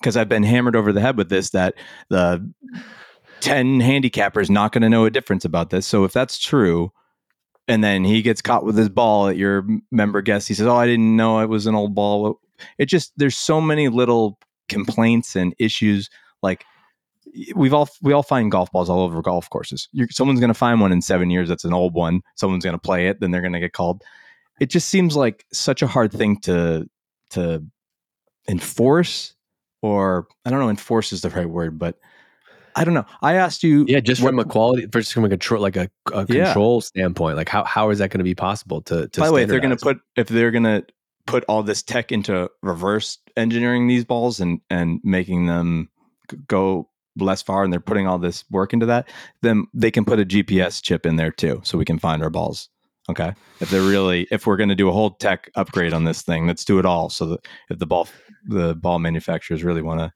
because 0.00 0.16
I've 0.16 0.28
been 0.28 0.42
hammered 0.42 0.76
over 0.76 0.92
the 0.92 1.00
head 1.00 1.16
with 1.16 1.28
this 1.28 1.50
that 1.50 1.74
the 2.08 2.50
10 3.40 3.80
handicappers 3.80 4.48
not 4.48 4.72
going 4.72 4.82
to 4.82 4.88
know 4.88 5.04
a 5.04 5.10
difference 5.10 5.44
about 5.44 5.70
this. 5.70 5.86
So 5.86 6.04
if 6.04 6.12
that's 6.12 6.38
true, 6.38 6.92
and 7.66 7.82
then 7.82 8.04
he 8.04 8.22
gets 8.22 8.42
caught 8.42 8.64
with 8.64 8.76
his 8.76 8.88
ball 8.88 9.28
at 9.28 9.36
your 9.36 9.66
member 9.90 10.20
guest, 10.20 10.48
he 10.48 10.54
says, 10.54 10.66
"Oh, 10.66 10.76
I 10.76 10.86
didn't 10.86 11.16
know 11.16 11.40
it 11.40 11.48
was 11.48 11.66
an 11.66 11.74
old 11.74 11.94
ball." 11.94 12.40
It 12.78 12.86
just 12.86 13.12
there's 13.16 13.36
so 13.36 13.60
many 13.60 13.88
little 13.88 14.38
complaints 14.68 15.34
and 15.34 15.54
issues. 15.58 16.10
Like 16.42 16.64
we've 17.54 17.74
all 17.74 17.88
we 18.02 18.12
all 18.12 18.22
find 18.22 18.50
golf 18.50 18.70
balls 18.72 18.88
all 18.90 19.00
over 19.00 19.20
golf 19.22 19.48
courses. 19.50 19.88
You're, 19.92 20.08
someone's 20.10 20.40
going 20.40 20.48
to 20.48 20.54
find 20.54 20.80
one 20.80 20.92
in 20.92 21.02
seven 21.02 21.30
years 21.30 21.48
that's 21.48 21.64
an 21.64 21.72
old 21.74 21.94
one. 21.94 22.20
Someone's 22.36 22.64
going 22.64 22.74
to 22.74 22.80
play 22.80 23.08
it, 23.08 23.20
then 23.20 23.30
they're 23.30 23.40
going 23.40 23.52
to 23.52 23.60
get 23.60 23.72
called. 23.72 24.02
It 24.60 24.70
just 24.70 24.88
seems 24.88 25.16
like 25.16 25.44
such 25.52 25.82
a 25.82 25.86
hard 25.86 26.12
thing 26.12 26.38
to 26.40 26.88
to 27.30 27.64
enforce, 28.48 29.34
or 29.82 30.26
I 30.44 30.50
don't 30.50 30.60
know, 30.60 30.68
enforce 30.70 31.12
is 31.12 31.22
the 31.22 31.30
right 31.30 31.48
word, 31.48 31.78
but 31.78 31.98
I 32.76 32.84
don't 32.84 32.94
know. 32.94 33.06
I 33.22 33.34
asked 33.34 33.62
you, 33.62 33.84
Yeah, 33.88 34.00
just 34.00 34.20
what- 34.22 34.30
from 34.30 34.38
a 34.40 34.44
quality, 34.44 34.86
just 34.88 35.12
from 35.12 35.24
a 35.24 35.28
control, 35.28 35.62
like 35.62 35.76
a, 35.76 35.88
a 36.12 36.26
Yeah. 36.28 36.46
control 36.46 36.80
standpoint, 36.80 37.36
like 37.36 37.48
how, 37.48 37.62
how 37.64 37.90
is 37.90 37.98
that 38.00 38.10
going 38.10 38.18
to 38.18 38.24
be 38.24 38.34
possible 38.34 38.82
to? 38.82 39.08
to 39.08 39.20
By 39.20 39.26
the 39.28 39.32
way, 39.32 39.42
if 39.42 39.48
they're 39.48 39.60
going 39.60 39.76
to 39.76 39.82
put 39.82 39.98
if 40.16 40.28
they're 40.28 40.50
going 40.50 40.64
to 40.64 40.84
put 41.26 41.44
all 41.48 41.62
this 41.62 41.82
tech 41.82 42.12
into 42.12 42.50
reverse 42.62 43.18
engineering 43.36 43.86
these 43.86 44.04
balls 44.04 44.40
and 44.40 44.60
and 44.70 45.00
making 45.04 45.46
them 45.46 45.88
go 46.48 46.88
less 47.18 47.42
far, 47.42 47.64
and 47.64 47.72
they're 47.72 47.80
putting 47.80 48.06
all 48.06 48.18
this 48.18 48.44
work 48.50 48.72
into 48.72 48.86
that, 48.86 49.08
then 49.42 49.66
they 49.72 49.90
can 49.90 50.04
put 50.04 50.18
a 50.20 50.24
GPS 50.24 50.82
chip 50.82 51.06
in 51.06 51.16
there 51.16 51.30
too, 51.30 51.60
so 51.64 51.78
we 51.78 51.84
can 51.84 51.98
find 51.98 52.22
our 52.22 52.30
balls. 52.30 52.68
Okay, 53.10 53.34
if 53.60 53.68
they're 53.68 53.82
really 53.82 54.26
if 54.30 54.46
we're 54.46 54.56
going 54.56 54.70
to 54.70 54.74
do 54.74 54.88
a 54.88 54.92
whole 54.92 55.10
tech 55.10 55.50
upgrade 55.56 55.92
on 55.92 56.04
this 56.04 56.22
thing, 56.22 56.46
let's 56.46 56.64
do 56.64 56.78
it 56.78 56.86
all. 56.86 57.10
So 57.10 57.26
that 57.26 57.46
if 57.68 57.78
the 57.78 57.86
ball 57.86 58.08
the 58.46 58.74
ball 58.74 58.98
manufacturers 58.98 59.62
really 59.62 59.82
want 59.82 60.00
to 60.00 60.12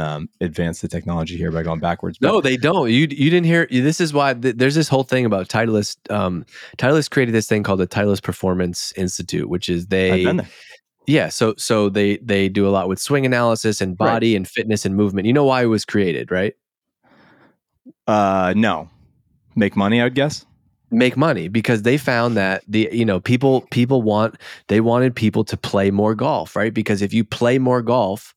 um, 0.00 0.28
advance 0.40 0.80
the 0.80 0.88
technology 0.88 1.36
here 1.36 1.52
by 1.52 1.62
going 1.62 1.80
backwards, 1.80 2.18
But- 2.18 2.28
No, 2.28 2.40
they 2.40 2.56
don't. 2.56 2.88
You 2.90 3.00
you 3.10 3.30
didn't 3.30 3.44
hear. 3.44 3.68
This 3.70 4.00
is 4.00 4.12
why 4.14 4.32
th- 4.34 4.56
there's 4.56 4.74
this 4.74 4.88
whole 4.88 5.04
thing 5.04 5.24
about 5.26 5.48
Titleist. 5.48 5.98
Um, 6.10 6.46
Titleist 6.78 7.10
created 7.10 7.32
this 7.34 7.46
thing 7.46 7.62
called 7.62 7.78
the 7.80 7.86
Titleist 7.86 8.22
Performance 8.22 8.92
Institute, 8.96 9.48
which 9.48 9.68
is 9.68 9.86
they 9.88 10.24
been 10.24 10.38
there. 10.38 10.48
Yeah. 11.06 11.28
So 11.28 11.54
so 11.56 11.88
they 11.88 12.16
they 12.18 12.48
do 12.48 12.66
a 12.66 12.70
lot 12.70 12.88
with 12.88 12.98
swing 12.98 13.26
analysis 13.26 13.80
and 13.80 13.96
Right. 14.00 14.12
body 14.14 14.36
and 14.36 14.46
fitness 14.48 14.84
and 14.84 14.96
movement. 14.96 15.26
You 15.26 15.32
know 15.32 15.44
why 15.44 15.62
it 15.62 15.66
was 15.66 15.84
created, 15.84 16.30
right? 16.30 16.54
Uh, 18.06 18.52
no, 18.56 18.88
make 19.56 19.76
money, 19.76 20.00
I'd 20.00 20.14
guess. 20.14 20.46
make 20.90 21.16
money 21.16 21.48
because 21.48 21.82
they 21.82 21.96
found 21.98 22.36
that 22.36 22.62
the 22.68 22.88
you 22.92 23.04
know 23.04 23.18
people 23.18 23.62
people 23.72 24.00
want 24.02 24.36
they 24.68 24.80
wanted 24.80 25.14
people 25.16 25.42
to 25.42 25.56
play 25.56 25.90
more 25.90 26.14
golf 26.14 26.54
right 26.54 26.72
because 26.72 27.02
if 27.02 27.12
you 27.12 27.24
play 27.24 27.58
more 27.58 27.82
golf 27.82 28.32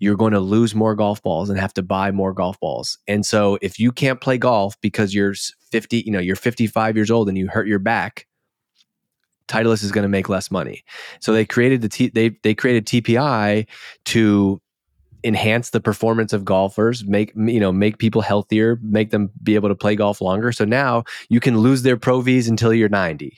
you're 0.00 0.16
going 0.16 0.32
to 0.32 0.40
lose 0.40 0.74
more 0.74 0.96
golf 0.96 1.22
balls 1.22 1.48
and 1.50 1.60
have 1.60 1.72
to 1.74 1.82
buy 1.82 2.10
more 2.10 2.32
golf 2.32 2.58
balls 2.58 2.98
and 3.06 3.24
so 3.24 3.58
if 3.62 3.78
you 3.78 3.92
can't 3.92 4.20
play 4.20 4.36
golf 4.38 4.74
because 4.80 5.14
you're 5.14 5.34
50 5.70 5.98
you 6.04 6.10
know 6.10 6.18
you're 6.18 6.34
55 6.34 6.96
years 6.96 7.10
old 7.12 7.28
and 7.28 7.38
you 7.38 7.46
hurt 7.46 7.68
your 7.68 7.78
back 7.78 8.26
Titleist 9.50 9.82
is 9.82 9.92
going 9.92 10.02
to 10.02 10.08
make 10.08 10.28
less 10.28 10.50
money. 10.50 10.84
So 11.20 11.32
they 11.32 11.44
created 11.44 11.82
the 11.82 11.88
T, 11.88 12.08
they 12.08 12.30
they 12.42 12.54
created 12.54 12.86
TPI 12.86 13.66
to 14.06 14.62
enhance 15.22 15.70
the 15.70 15.80
performance 15.80 16.32
of 16.32 16.46
golfers 16.46 17.04
make 17.04 17.30
you 17.36 17.60
know 17.60 17.70
make 17.70 17.98
people 17.98 18.22
healthier 18.22 18.78
make 18.82 19.10
them 19.10 19.30
be 19.42 19.54
able 19.54 19.68
to 19.68 19.74
play 19.74 19.96
golf 19.96 20.20
longer. 20.20 20.52
So 20.52 20.64
now 20.64 21.04
you 21.28 21.40
can 21.40 21.58
lose 21.58 21.82
their 21.82 21.96
pro 21.96 22.20
Vs 22.20 22.48
until 22.48 22.72
you're 22.72 22.88
90 22.88 23.36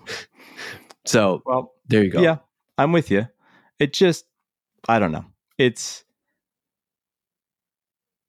so 1.04 1.42
Well, 1.44 1.72
there 1.88 2.02
you 2.04 2.10
go. 2.10 2.22
Yeah, 2.22 2.36
I'm 2.78 2.92
with 2.92 3.10
you. 3.10 3.26
It 3.78 3.92
just, 3.92 4.26
I 4.88 4.98
don't 4.98 5.10
know. 5.10 5.24
It's, 5.58 6.04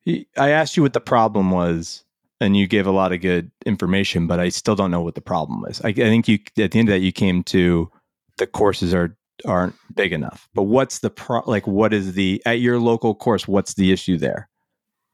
I 0.08 0.50
asked 0.50 0.76
you 0.78 0.84
what 0.84 0.94
the 0.94 1.02
problem 1.02 1.52
was, 1.52 2.04
and 2.42 2.58
you 2.58 2.68
gave 2.68 2.88
a 2.88 2.92
lot 2.92 3.14
of 3.14 3.22
good 3.22 3.52
information, 3.66 4.28
but 4.28 4.40
I 4.40 4.50
still 4.50 4.76
don't 4.76 4.92
know 4.92 5.02
what 5.02 5.16
the 5.16 5.22
problem 5.22 5.64
is. 5.70 5.80
I, 5.82 5.90
I 5.90 5.94
think 5.94 6.28
you, 6.28 6.40
at 6.58 6.72
the 6.72 6.80
end 6.80 6.90
of 6.90 6.94
that, 6.94 7.00
you 7.00 7.12
came 7.14 7.44
to 7.46 7.90
the 8.38 8.48
courses 8.48 8.94
are 8.94 9.16
aren't 9.46 9.76
big 9.96 10.12
enough. 10.12 10.50
But 10.54 10.64
what's 10.64 11.00
the 11.00 11.12
pro? 11.12 11.42
Like, 11.46 11.66
what 11.68 11.94
is 11.94 12.14
the 12.14 12.42
at 12.46 12.60
your 12.60 12.80
local 12.80 13.16
course? 13.16 13.48
What's 13.48 13.76
the 13.76 13.92
issue 13.92 14.18
there? 14.18 14.50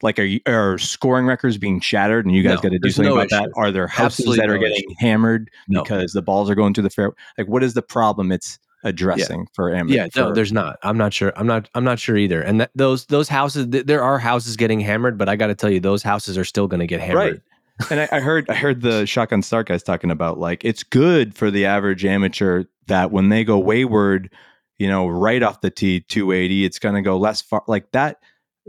Like, 0.02 0.20
are 0.20 0.24
you, 0.24 0.40
are 0.48 0.78
scoring 0.78 1.26
records 1.26 1.58
being 1.58 1.80
shattered, 1.82 2.26
and 2.26 2.34
you 2.34 2.44
guys 2.44 2.58
No, 2.58 2.62
got 2.62 2.72
to 2.72 2.80
do 2.80 2.90
something 2.92 3.14
no 3.14 3.20
about 3.20 3.30
that? 3.32 3.50
Are 3.56 3.72
there 3.72 3.88
houses 3.88 4.20
Absolutely 4.20 4.38
that 4.38 4.50
are 4.50 4.56
no 4.56 4.62
getting 4.62 4.84
issue. 4.90 4.96
hammered 5.00 5.50
because 5.68 6.14
the 6.14 6.22
balls 6.22 6.50
are 6.50 6.56
going 6.56 6.74
through 6.74 6.84
the 6.84 6.90
fair? 6.90 7.12
Like, 7.38 7.48
what 7.48 7.64
is 7.64 7.74
the 7.74 7.82
problem 7.82 8.32
it's 8.32 8.58
addressing 8.88 9.48
for 9.54 9.74
amateur? 9.74 9.96
yeah 9.96 10.08
no 10.16 10.34
there's 10.34 10.52
not 10.52 10.78
i'm 10.84 10.98
not 10.98 11.14
sure 11.14 11.32
i'm 11.36 11.48
not 11.48 11.70
i'm 11.76 11.84
not 11.84 12.00
sure 12.00 12.18
either 12.18 12.42
and 12.42 12.62
that, 12.62 12.72
those 12.76 13.06
those 13.08 13.30
houses 13.30 13.68
th- 13.68 13.86
there 13.86 14.02
are 14.04 14.18
houses 14.20 14.56
getting 14.58 14.80
hammered 14.80 15.18
but 15.18 15.30
i 15.30 15.36
got 15.36 15.48
to 15.48 15.56
tell 15.56 15.70
you 15.70 15.80
those 15.80 16.04
houses 16.04 16.38
are 16.38 16.46
still 16.46 16.68
going 16.68 16.80
to 16.80 16.88
get 16.88 17.00
hammered 17.00 17.34
Right. 17.34 17.42
and 17.92 18.00
I, 18.00 18.10
I 18.12 18.20
heard 18.22 18.50
I 18.50 18.56
heard 18.56 18.82
the 18.82 19.06
shotgun 19.06 19.44
start 19.44 19.68
guys 19.68 19.84
talking 19.84 20.10
about 20.10 20.40
like 20.40 20.66
it's 20.66 20.82
good 20.82 21.36
for 21.36 21.52
the 21.52 21.66
average 21.66 22.04
amateur 22.06 22.64
that 22.88 23.12
when 23.12 23.30
they 23.30 23.44
go 23.44 23.60
wayward, 23.60 24.34
you 24.80 24.88
know, 24.88 25.08
right 25.08 25.44
off 25.44 25.62
the 25.62 25.70
tee 25.70 26.00
280, 26.00 26.66
it's 26.66 26.80
going 26.80 26.96
to 26.96 27.04
go 27.04 27.18
less 27.18 27.42
far 27.42 27.64
like 27.68 27.92
that. 27.92 28.18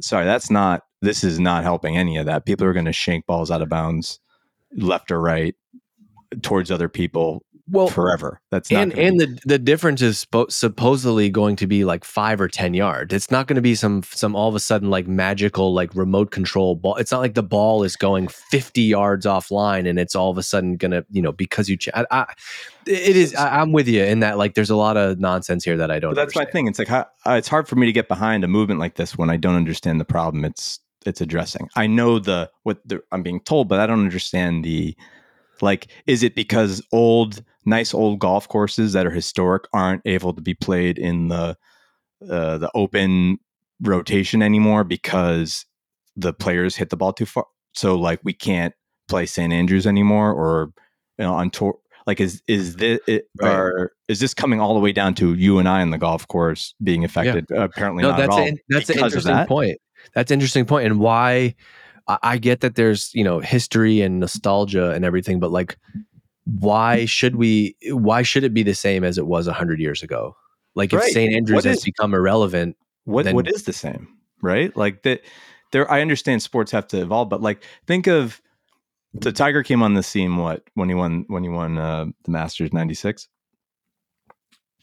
Sorry, 0.01 0.27
that's 0.27 0.51
not. 0.51 0.83
This 1.01 1.25
is 1.25 1.41
not 1.41 1.62
helping 1.62 1.97
any 1.97 2.19
of 2.19 2.27
that. 2.27 2.45
People 2.45 2.66
are 2.66 2.75
going 2.75 2.85
to 2.85 2.93
shank 2.93 3.25
balls 3.25 3.51
out 3.51 3.62
of 3.62 3.71
bounds, 3.71 4.21
left 4.77 5.11
or 5.11 5.21
right, 5.23 5.55
towards 6.43 6.71
other 6.71 6.89
people 6.91 7.43
well 7.71 7.89
forever. 7.89 8.41
That's 8.51 8.71
not 8.71 8.83
and 8.83 8.99
and 8.99 9.19
be- 9.19 9.27
the 9.27 9.41
the 9.45 9.59
difference 9.59 10.03
is 10.03 10.25
spo- 10.25 10.51
supposedly 10.51 11.31
going 11.31 11.57
to 11.57 11.66
be 11.66 11.85
like 11.85 12.05
five 12.05 12.41
or 12.41 12.49
ten 12.49 12.75
yards. 12.75 13.12
It's 13.14 13.31
not 13.31 13.47
going 13.47 13.57
to 13.57 13.62
be 13.62 13.75
some 13.75 14.03
some 14.03 14.35
all 14.35 14.49
of 14.49 14.55
a 14.55 14.61
sudden 14.61 14.91
like 14.91 15.07
magical 15.07 15.73
like 15.75 15.95
remote 15.95 16.31
control 16.31 16.75
ball. 16.75 16.97
It's 16.97 17.12
not 17.12 17.21
like 17.21 17.35
the 17.35 17.43
ball 17.43 17.83
is 17.83 17.97
going 17.97 18.29
fifty 18.29 18.83
yards 18.83 19.27
offline 19.27 19.89
and 19.89 19.99
it's 19.99 20.14
all 20.14 20.31
of 20.31 20.39
a 20.39 20.43
sudden 20.43 20.77
going 20.77 20.93
to 20.93 21.05
you 21.11 21.23
know 21.23 21.33
because 21.33 21.69
you. 21.69 21.77
Ch- 21.77 21.91
I, 21.95 22.07
I, 22.11 22.35
it 22.87 23.16
is. 23.16 23.35
I, 23.35 23.61
I'm 23.61 23.73
with 23.73 23.89
you 23.89 24.03
in 24.03 24.21
that 24.21 24.39
like 24.39 24.55
there's 24.55 24.71
a 24.71 24.77
lot 24.77 24.97
of 24.97 25.19
nonsense 25.19 25.64
here 25.64 25.77
that 25.77 25.91
I 25.91 25.99
don't. 25.99 26.14
But 26.14 26.23
that's 26.23 26.37
my 26.37 26.45
thing. 26.45 26.66
It's 26.66 26.79
like 26.79 26.89
how, 26.89 27.07
uh, 27.27 27.33
it's 27.33 27.49
hard 27.49 27.69
for 27.69 27.77
me 27.77 27.87
to 27.87 27.93
get 27.93 28.09
behind 28.09 28.45
a 28.45 28.49
movement 28.49 28.81
like 28.81 28.95
this 28.95 29.16
when 29.16 29.31
I 29.31 29.37
don't 29.37 29.57
understand 29.57 30.01
the 30.01 30.05
problem 30.05 30.45
it's 30.45 30.81
it's 31.07 31.21
addressing. 31.21 31.69
I 31.77 31.87
know 31.87 32.19
the 32.19 32.51
what 32.62 32.81
the, 32.87 33.03
I'm 33.12 33.23
being 33.23 33.41
told, 33.41 33.69
but 33.69 33.81
I 33.81 33.87
don't 33.87 34.01
understand 34.01 34.64
the 34.64 34.97
like. 35.61 35.89
Is 36.07 36.23
it 36.23 36.35
because 36.35 36.83
old, 36.93 37.43
nice 37.69 37.95
old 37.95 38.19
golf 38.19 38.49
courses 38.49 38.93
that 38.95 39.07
are 39.07 39.11
historic 39.11 39.64
aren't 39.73 40.03
able 40.05 40.33
to 40.33 40.41
be 40.41 40.55
played 40.55 40.99
in 40.99 41.29
the 41.29 41.57
uh, 42.29 42.59
the 42.59 42.71
open 42.75 43.39
rotation 43.81 44.43
anymore 44.43 44.85
because 44.85 45.64
the 46.16 46.33
players 46.33 46.77
hit 46.77 46.91
the 46.91 46.97
ball 46.97 47.12
too 47.12 47.27
far? 47.27 47.47
So 47.75 47.95
like 47.95 48.21
we 48.25 48.33
can't 48.33 48.75
play 49.09 49.27
St 49.27 49.53
Andrews 49.53 49.87
anymore, 49.87 50.33
or 50.33 50.73
you 51.19 51.25
know 51.25 51.35
on 51.35 51.51
tour. 51.51 51.79
Like 52.07 52.21
is 52.21 52.43
is 52.49 52.77
this 52.77 53.01
it, 53.07 53.29
Right. 53.41 53.53
are 53.53 53.93
is 54.09 54.19
this 54.19 54.33
coming 54.33 54.61
all 54.61 54.73
the 54.75 54.81
way 54.81 54.93
down 54.93 55.14
to 55.16 55.35
you 55.35 55.59
and 55.59 55.69
I 55.69 55.83
on 55.83 55.91
the 55.91 55.99
golf 55.99 56.27
course 56.27 56.75
being 56.83 57.05
affected? 57.05 57.51
Apparently 57.51 58.03
no, 58.03 58.11
not 58.11 58.16
that's 58.16 58.35
at 58.35 58.41
all. 58.41 58.49
an, 58.49 58.59
that's 58.71 58.91
an 58.91 58.99
interesting 58.99 59.35
that. 59.35 59.47
point. 59.47 59.79
That's 60.14 60.31
an 60.31 60.37
interesting 60.37 60.64
point, 60.64 60.87
and 60.87 61.01
why 61.01 61.55
I, 62.09 62.19
I 62.23 62.39
get 62.39 62.61
that 62.61 62.77
there's 62.77 63.11
you 63.14 63.25
know 63.25 63.41
history 63.41 64.01
and 64.01 64.21
nostalgia 64.21 64.93
and 64.93 65.05
everything, 65.05 65.39
but 65.39 65.51
like, 65.51 65.77
why 66.61 67.05
should 67.05 67.37
we? 67.37 67.77
Why 67.91 68.23
should 68.23 68.45
it 68.45 68.55
be 68.55 68.63
the 68.63 68.75
same 68.75 69.05
as 69.05 69.19
it 69.19 69.27
was 69.27 69.47
hundred 69.47 69.81
years 69.81 70.03
ago? 70.03 70.37
Like, 70.75 70.93
if 70.93 71.01
Right. 71.01 71.13
St. 71.13 71.35
Andrews 71.35 71.57
What 71.57 71.65
has 71.65 71.79
is- 71.79 71.85
become 71.85 72.15
irrelevant, 72.15 72.77
what 73.05 73.25
then- 73.25 73.35
what 73.35 73.49
is 73.49 73.65
the 73.65 73.73
same 73.73 74.09
right 74.41 74.77
like 74.77 75.03
that 75.03 75.21
there 75.73 75.91
i 75.91 76.01
understand 76.01 76.41
sports 76.43 76.71
have 76.71 76.87
to 76.87 77.01
evolve 77.01 77.29
but 77.29 77.41
like 77.43 77.65
think 77.89 78.07
of 78.07 78.41
the 79.15 79.33
tiger 79.33 79.65
came 79.65 79.83
on 79.83 79.95
the 79.95 80.03
scene 80.03 80.37
what 80.37 80.63
when 80.75 80.89
he 80.89 80.95
won 80.95 81.25
when 81.27 81.43
he 81.43 81.49
won 81.49 81.77
uh, 81.77 82.05
the 82.25 82.31
masters 82.31 82.73
96 82.73 83.27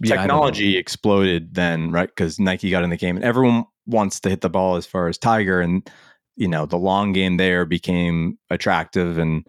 Yeah, 0.01 0.15
I 0.15 0.17
don't 0.17 0.27
know. 0.27 0.33
technology 0.33 0.77
exploded 0.77 1.53
then 1.53 1.91
right 1.91 2.09
because 2.09 2.37
nike 2.39 2.69
got 2.69 2.83
in 2.83 2.89
the 2.89 2.97
game 2.97 3.15
and 3.15 3.23
everyone 3.23 3.63
wants 3.85 4.19
to 4.21 4.29
hit 4.29 4.41
the 4.41 4.49
ball 4.49 4.75
as 4.75 4.85
far 4.85 5.07
as 5.07 5.17
tiger 5.17 5.61
and 5.61 5.89
you 6.35 6.47
know 6.49 6.65
the 6.65 6.77
long 6.77 7.13
game 7.13 7.37
there 7.37 7.65
became 7.65 8.37
attractive 8.49 9.17
and 9.17 9.47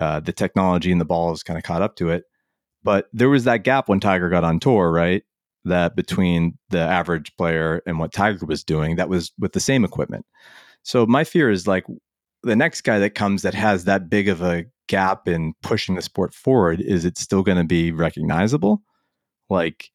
uh, 0.00 0.20
the 0.20 0.32
technology 0.32 0.92
and 0.92 1.00
the 1.00 1.04
ball 1.04 1.30
has 1.30 1.42
kind 1.42 1.58
of 1.58 1.64
caught 1.64 1.82
up 1.82 1.96
to 1.96 2.10
it. 2.10 2.24
But 2.82 3.08
there 3.12 3.28
was 3.28 3.44
that 3.44 3.64
gap 3.64 3.88
when 3.88 4.00
tiger 4.00 4.28
got 4.28 4.44
on 4.44 4.60
tour 4.60 4.90
right? 4.90 5.22
That 5.64 5.96
between 5.96 6.58
the 6.68 6.80
average 6.80 7.34
player 7.36 7.82
and 7.86 7.98
what 7.98 8.12
tiger 8.12 8.44
was 8.44 8.62
doing 8.62 8.96
that 8.96 9.08
was 9.08 9.32
with 9.38 9.52
the 9.52 9.60
same 9.60 9.84
equipment. 9.84 10.26
So 10.82 11.06
my 11.06 11.24
fear 11.24 11.50
is 11.50 11.66
like 11.66 11.84
the 12.42 12.56
next 12.56 12.82
guy 12.82 12.98
that 12.98 13.14
comes 13.14 13.42
that 13.42 13.54
has 13.54 13.84
that 13.84 14.10
big 14.10 14.28
of 14.28 14.42
a 14.42 14.66
gap 14.86 15.26
in 15.26 15.54
pushing 15.62 15.94
the 15.94 16.02
sport 16.02 16.34
forward 16.34 16.82
is 16.82 17.06
it 17.06 17.16
still 17.16 17.42
going 17.42 17.56
to 17.56 17.64
be 17.64 17.90
recognizable? 17.90 18.82
Like 19.48 19.90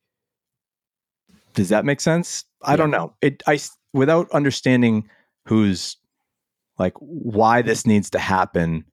does 1.54 1.70
that 1.70 1.86
make 1.86 2.02
sense? 2.02 2.46
I 2.64 2.76
don't 2.76 2.92
know. 2.92 3.14
It 3.22 3.44
i 3.46 3.60
without 3.94 4.32
understanding 4.32 5.10
who's 5.46 5.98
like 6.78 6.94
why 7.00 7.62
this 7.62 7.86
needs 7.86 8.10
to 8.12 8.20
happen 8.20 8.86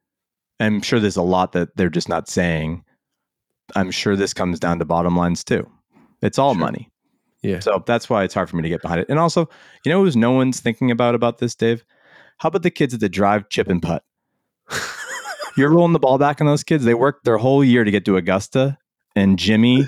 i'm 0.61 0.81
sure 0.83 0.99
there's 1.01 1.17
a 1.17 1.23
lot 1.23 1.53
that 1.53 1.77
they're 1.77 1.89
just 1.91 2.09
not 2.09 2.29
saying 2.29 2.83
i'm 3.75 3.91
sure 3.91 4.17
this 4.17 4.33
comes 4.35 4.59
down 4.61 4.79
to 4.79 4.85
bottom 4.85 5.17
lines 5.17 5.43
too 5.45 5.69
it's 6.23 6.39
all 6.39 6.55
Sure. 6.55 6.61
money 6.61 6.91
Yeah. 7.43 7.61
so 7.61 7.83
that's 7.87 8.09
why 8.11 8.25
it's 8.25 8.35
hard 8.35 8.49
for 8.51 8.57
me 8.57 8.63
to 8.63 8.69
get 8.69 8.83
behind 8.83 9.01
it 9.01 9.09
and 9.09 9.19
also 9.19 9.49
you 9.85 9.91
know 9.93 10.03
who's 10.03 10.17
no 10.17 10.33
one's 10.33 10.61
thinking 10.61 10.91
about 10.91 11.15
about 11.15 11.39
this 11.39 11.55
dave 11.55 11.85
How 12.39 12.49
about 12.49 12.63
the 12.63 12.71
kids 12.71 12.93
at 12.95 13.01
the 13.01 13.09
drive 13.09 13.49
chip 13.49 13.69
and 13.69 13.81
putt? 13.83 14.03
You're 15.57 15.71
rolling 15.71 15.95
the 15.95 15.99
ball 15.99 16.19
back 16.19 16.41
on 16.43 16.47
those 16.47 16.63
kids. 16.63 16.85
They 16.85 16.93
worked 16.93 17.25
their 17.25 17.39
whole 17.39 17.65
year 17.65 17.83
to 17.83 17.91
get 17.91 18.05
to 18.05 18.17
Augusta, 18.19 18.77
and 19.15 19.39
Jimmy, 19.39 19.87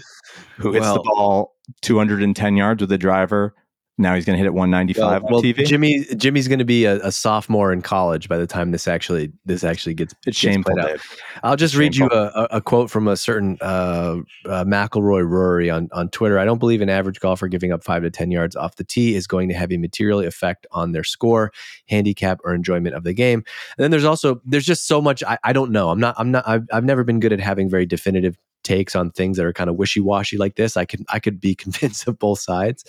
who 0.56 0.72
hits 0.72 0.86
the 0.86 1.00
ball 1.04 1.54
210 1.82 2.56
yards 2.56 2.80
with 2.80 2.88
the 2.88 2.96
driver, 2.96 3.54
now 3.98 4.14
he's 4.14 4.24
going 4.24 4.34
to 4.34 4.38
hit 4.38 4.46
it 4.46 4.54
195 4.54 5.22
well, 5.24 5.36
on 5.36 5.42
TV. 5.42 5.66
Jimmy 5.66 6.04
Jimmy's 6.16 6.48
going 6.48 6.60
to 6.60 6.64
be 6.64 6.84
a, 6.84 6.96
a 7.00 7.12
sophomore 7.12 7.72
in 7.72 7.82
college 7.82 8.28
by 8.28 8.38
the 8.38 8.46
time 8.46 8.70
this 8.70 8.88
actually 8.88 9.32
this 9.44 9.64
actually 9.64 9.94
gets 9.94 10.12
it's 10.12 10.24
gets 10.24 10.38
shameful, 10.38 10.74
played 10.74 10.94
out. 10.94 11.00
I'll 11.42 11.56
just 11.56 11.74
read 11.76 11.96
you 11.96 12.08
a, 12.10 12.48
a, 12.50 12.60
quote 12.60 12.90
from 12.90 13.08
a 13.08 13.16
certain 13.16 13.58
uh, 13.60 14.16
uh, 14.46 14.64
McIlroy 14.64 15.28
Rory 15.28 15.70
on, 15.70 15.88
on 15.92 16.08
Twitter. 16.10 16.38
I 16.38 16.44
don't 16.44 16.58
believe 16.58 16.80
an 16.80 16.88
average 16.88 17.20
golfer 17.20 17.48
giving 17.48 17.72
up 17.72 17.84
five 17.84 18.02
to 18.02 18.10
10 18.10 18.30
yards 18.30 18.56
off 18.56 18.76
the 18.76 18.84
tee 18.84 19.14
is 19.14 19.26
going 19.26 19.48
to 19.48 19.54
have 19.54 19.72
a 19.72 19.76
material 19.76 20.20
effect 20.20 20.66
on 20.72 20.92
their 20.92 21.04
score, 21.04 21.52
handicap, 21.88 22.40
or 22.44 22.54
enjoyment 22.54 22.94
of 22.94 23.04
the 23.04 23.12
game. 23.12 23.44
And 23.76 23.84
then 23.84 23.90
there's 23.90 24.04
also, 24.04 24.40
there's 24.44 24.66
just 24.66 24.86
so 24.86 25.00
much, 25.00 25.22
I, 25.24 25.38
I 25.44 25.52
don't 25.52 25.70
know. 25.70 25.90
I'm 25.90 26.00
not, 26.00 26.14
I'm 26.18 26.30
not, 26.30 26.46
I've, 26.46 26.66
I've 26.72 26.84
never 26.84 27.04
been 27.04 27.20
good 27.20 27.32
at 27.32 27.40
having 27.40 27.68
very 27.68 27.86
definitive 27.86 28.36
takes 28.68 28.94
on 28.94 29.10
things 29.10 29.36
that 29.36 29.46
are 29.46 29.52
kind 29.52 29.70
of 29.70 29.76
wishy-washy 29.76 30.36
like 30.36 30.56
this. 30.56 30.76
I 30.76 30.84
could, 30.84 31.04
I 31.08 31.18
could 31.18 31.40
be 31.40 31.54
convinced 31.64 32.06
of 32.06 32.18
both 32.18 32.40
sides. 32.40 32.84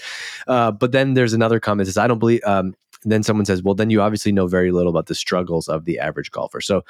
Uh, 0.47 0.71
but 0.71 0.91
then 0.91 1.13
there's 1.13 1.33
another 1.33 1.59
comment 1.59 1.85
that 1.85 1.93
says, 1.93 1.97
I 1.97 2.07
don't 2.07 2.19
believe, 2.19 2.41
um, 2.45 2.75
then 3.03 3.23
someone 3.23 3.45
says, 3.45 3.63
"Well, 3.63 3.75
then 3.75 3.89
you 3.89 4.01
obviously 4.01 4.31
know 4.31 4.47
very 4.47 4.71
little 4.71 4.89
about 4.89 5.05
the 5.05 5.15
struggles 5.15 5.69
of 5.69 5.85
the 5.85 5.99
average 5.99 6.31
golfer." 6.31 6.59
So, 6.59 6.83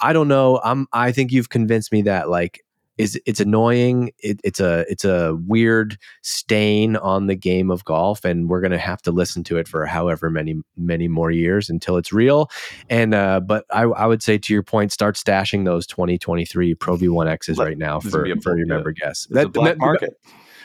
I 0.00 0.12
don't 0.12 0.28
know. 0.28 0.60
I'm. 0.62 0.86
I 0.92 1.10
think 1.10 1.32
you've 1.32 1.48
convinced 1.48 1.90
me 1.90 2.02
that 2.02 2.28
like 2.28 2.63
is 2.98 3.20
it's 3.26 3.40
annoying. 3.40 4.12
It, 4.18 4.40
it's 4.44 4.60
a 4.60 4.84
it's 4.88 5.04
a 5.04 5.36
weird 5.46 5.98
stain 6.22 6.96
on 6.96 7.26
the 7.26 7.34
game 7.34 7.70
of 7.70 7.84
golf, 7.84 8.24
and 8.24 8.48
we're 8.48 8.60
gonna 8.60 8.78
have 8.78 9.02
to 9.02 9.12
listen 9.12 9.42
to 9.44 9.56
it 9.56 9.66
for 9.68 9.84
however 9.86 10.30
many 10.30 10.56
many 10.76 11.08
more 11.08 11.30
years 11.30 11.68
until 11.68 11.96
it's 11.96 12.12
real. 12.12 12.50
And 12.88 13.14
uh, 13.14 13.40
but 13.40 13.64
I, 13.70 13.82
I 13.82 14.06
would 14.06 14.22
say 14.22 14.38
to 14.38 14.52
your 14.52 14.62
point, 14.62 14.92
start 14.92 15.16
stashing 15.16 15.64
those 15.64 15.86
2023 15.86 16.74
Pro 16.74 16.96
V1 16.96 17.28
X's 17.28 17.58
Let- 17.58 17.64
right 17.66 17.78
now 17.78 18.00
for 18.00 18.24
a 18.24 18.40
for 18.40 18.56
your 18.56 18.66
bull- 18.66 18.76
member 18.76 18.92
guess. 18.92 19.26
It's 19.30 19.44
a 19.44 19.48
black 19.48 19.78
market. 19.78 20.18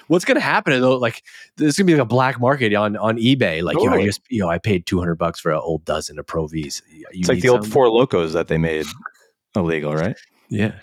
What's 0.08 0.26
going 0.26 0.38
to 0.38 0.42
happen 0.42 0.82
though? 0.82 0.98
Like, 0.98 1.24
there's 1.58 1.78
going 1.78 1.86
to 1.86 1.94
be 1.94 1.96
like 1.96 2.02
a 2.02 2.06
black 2.06 2.40
market 2.40 2.74
on 2.74 2.98
on 2.98 3.18
eBay. 3.18 3.62
Like, 3.62 3.78
you 3.78 3.88
know, 3.88 3.96
I 3.96 4.06
just 4.06 4.22
you 4.28 4.40
know, 4.40 4.50
I 4.50 4.58
paid 4.58 4.88
200 4.88 5.16
bucks 5.16 5.40
for 5.40 5.52
an 5.52 5.60
old 5.60 5.86
dozen 5.86 6.18
of 6.18 6.26
Pro 6.26 6.48
V's. 6.48 6.82
You 6.92 7.06
It's 7.12 7.30
like 7.30 7.42
the 7.42 7.50
old? 7.50 7.68
Four 7.68 7.90
Locos 7.90 8.34
that 8.34 8.48
they 8.48 8.58
made 8.58 8.88
illegal, 9.56 9.94
right? 9.94 10.18
Yeah, 10.52 10.80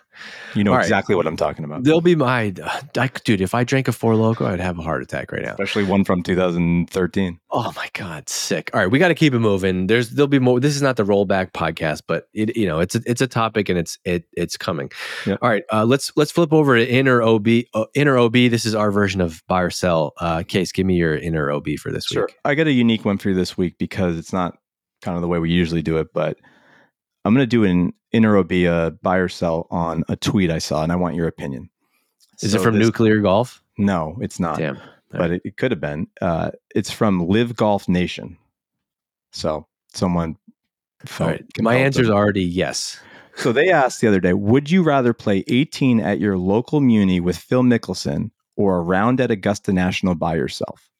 You 0.55 0.63
know 0.63 0.71
All 0.71 0.77
right. 0.77 0.85
exactly 0.85 1.15
what 1.17 1.27
I'm 1.27 1.37
talking 1.37 1.65
about. 1.65 1.83
they'll 1.83 2.01
be 2.01 2.15
my 2.15 2.53
I, 2.97 3.09
dude. 3.25 3.41
If 3.41 3.53
I 3.55 3.65
drank 3.65 3.89
a 3.89 3.93
Four 3.93 4.15
Loco, 4.15 4.47
I'd 4.47 4.61
have 4.61 4.79
a 4.79 4.83
heart 4.83 5.03
attack 5.03 5.33
right 5.33 5.43
now. 5.43 5.51
Especially 5.51 5.83
one 5.83 6.05
from 6.05 6.23
2013. 6.23 7.41
Oh 7.51 7.73
my 7.77 7.89
god, 7.95 8.29
sick. 8.29 8.71
All 8.73 8.81
right, 8.81 8.91
we 8.91 8.99
got 8.99 9.09
to 9.09 9.15
keep 9.15 9.35
it 9.35 9.41
moving. 9.41 9.87
There's 9.89 10.11
there'll 10.11 10.29
be 10.29 10.39
more. 10.39 10.61
This 10.61 10.77
is 10.77 10.83
not 10.83 10.97
the 10.97 11.05
rollback 11.05 11.53
podcast, 11.53 12.03
but 12.07 12.29
it 12.33 12.57
you 12.57 12.67
know 12.67 12.81
it's 12.81 12.95
a, 12.95 13.01
it's 13.07 13.21
a 13.21 13.27
topic 13.27 13.69
and 13.69 13.79
it's 13.79 13.99
it 14.05 14.25
it's 14.33 14.57
coming. 14.57 14.91
Yeah. 15.27 15.37
All 15.43 15.49
right, 15.49 15.65
uh, 15.73 15.85
let's 15.85 16.13
let's 16.17 16.31
flip 16.31 16.53
over 16.53 16.77
to 16.77 16.89
inner 16.89 17.23
OB. 17.23 17.49
Uh, 17.75 17.87
inner 17.95 18.17
OB. 18.19 18.33
This 18.35 18.65
is 18.65 18.75
our 18.75 18.91
version 18.91 19.21
of 19.21 19.43
buy 19.49 19.63
or 19.63 19.71
sell. 19.71 20.13
Uh, 20.19 20.43
Case, 20.45 20.73
give 20.73 20.87
me 20.87 20.95
your 20.95 21.17
inner 21.17 21.51
OB 21.51 21.77
for 21.81 21.91
this 21.91 22.05
Sure. 22.07 22.27
week. 22.27 22.37
I 22.45 22.55
got 22.55 22.67
a 22.67 22.73
unique 22.73 23.05
one 23.05 23.19
for 23.19 23.31
you 23.31 23.35
this 23.35 23.57
week 23.59 23.79
because 23.79 24.17
it's 24.19 24.33
not 24.33 24.57
kind 25.03 25.17
of 25.17 25.23
the 25.23 25.29
way 25.29 25.39
we 25.39 25.51
usually 25.51 25.83
do 25.83 25.99
it, 25.99 26.09
but 26.15 26.39
I'm 27.27 27.35
going 27.35 27.43
to 27.43 27.47
do 27.47 27.65
an 27.65 27.93
inner 28.13 28.37
OB 28.39 28.53
uh, 28.53 28.91
buy 29.03 29.17
or 29.17 29.29
sell 29.29 29.67
on 29.71 30.05
a 30.09 30.17
tweet 30.17 30.51
I 30.51 30.59
saw, 30.59 30.83
and 30.83 30.93
I 30.93 30.97
want 30.97 31.17
your 31.17 31.27
opinion. 31.27 31.69
Is 32.41 32.53
So 32.53 32.61
it 32.61 32.63
from 32.63 32.79
this- 32.79 32.87
Nuclear 32.87 33.21
Golf? 33.21 33.63
No, 33.79 34.17
it's 34.21 34.39
not. 34.41 34.59
Damn. 34.59 34.79
But 35.11 35.31
it, 35.31 35.43
it 35.45 35.57
could 35.57 35.71
have 35.71 35.81
been. 35.81 36.09
Uh, 36.21 36.51
it's 36.75 36.91
from 36.91 37.27
LIV 37.27 37.57
Golf 37.57 37.89
Nation. 37.89 38.37
So 39.33 39.67
someone. 39.93 40.37
All 41.21 41.27
right. 41.29 41.45
My 41.61 41.75
answer 41.77 42.03
is 42.03 42.11
already 42.11 42.43
yes. 42.43 42.99
So 43.37 43.53
they 43.53 43.71
asked 43.71 44.01
the 44.01 44.09
other 44.09 44.21
day, 44.21 44.33
would 44.33 44.71
you 44.71 44.83
rather 44.83 45.13
play 45.13 45.45
18 45.49 46.01
at 46.01 46.19
your 46.21 46.39
local 46.39 46.81
Muni 46.81 47.21
with 47.21 47.37
Phil 47.37 47.63
Mickelson 47.63 48.31
or 48.57 48.79
a 48.79 48.81
round 48.81 49.21
at 49.21 49.31
Augusta 49.31 49.73
National 49.73 50.15
by 50.15 50.35
yourself? 50.37 50.91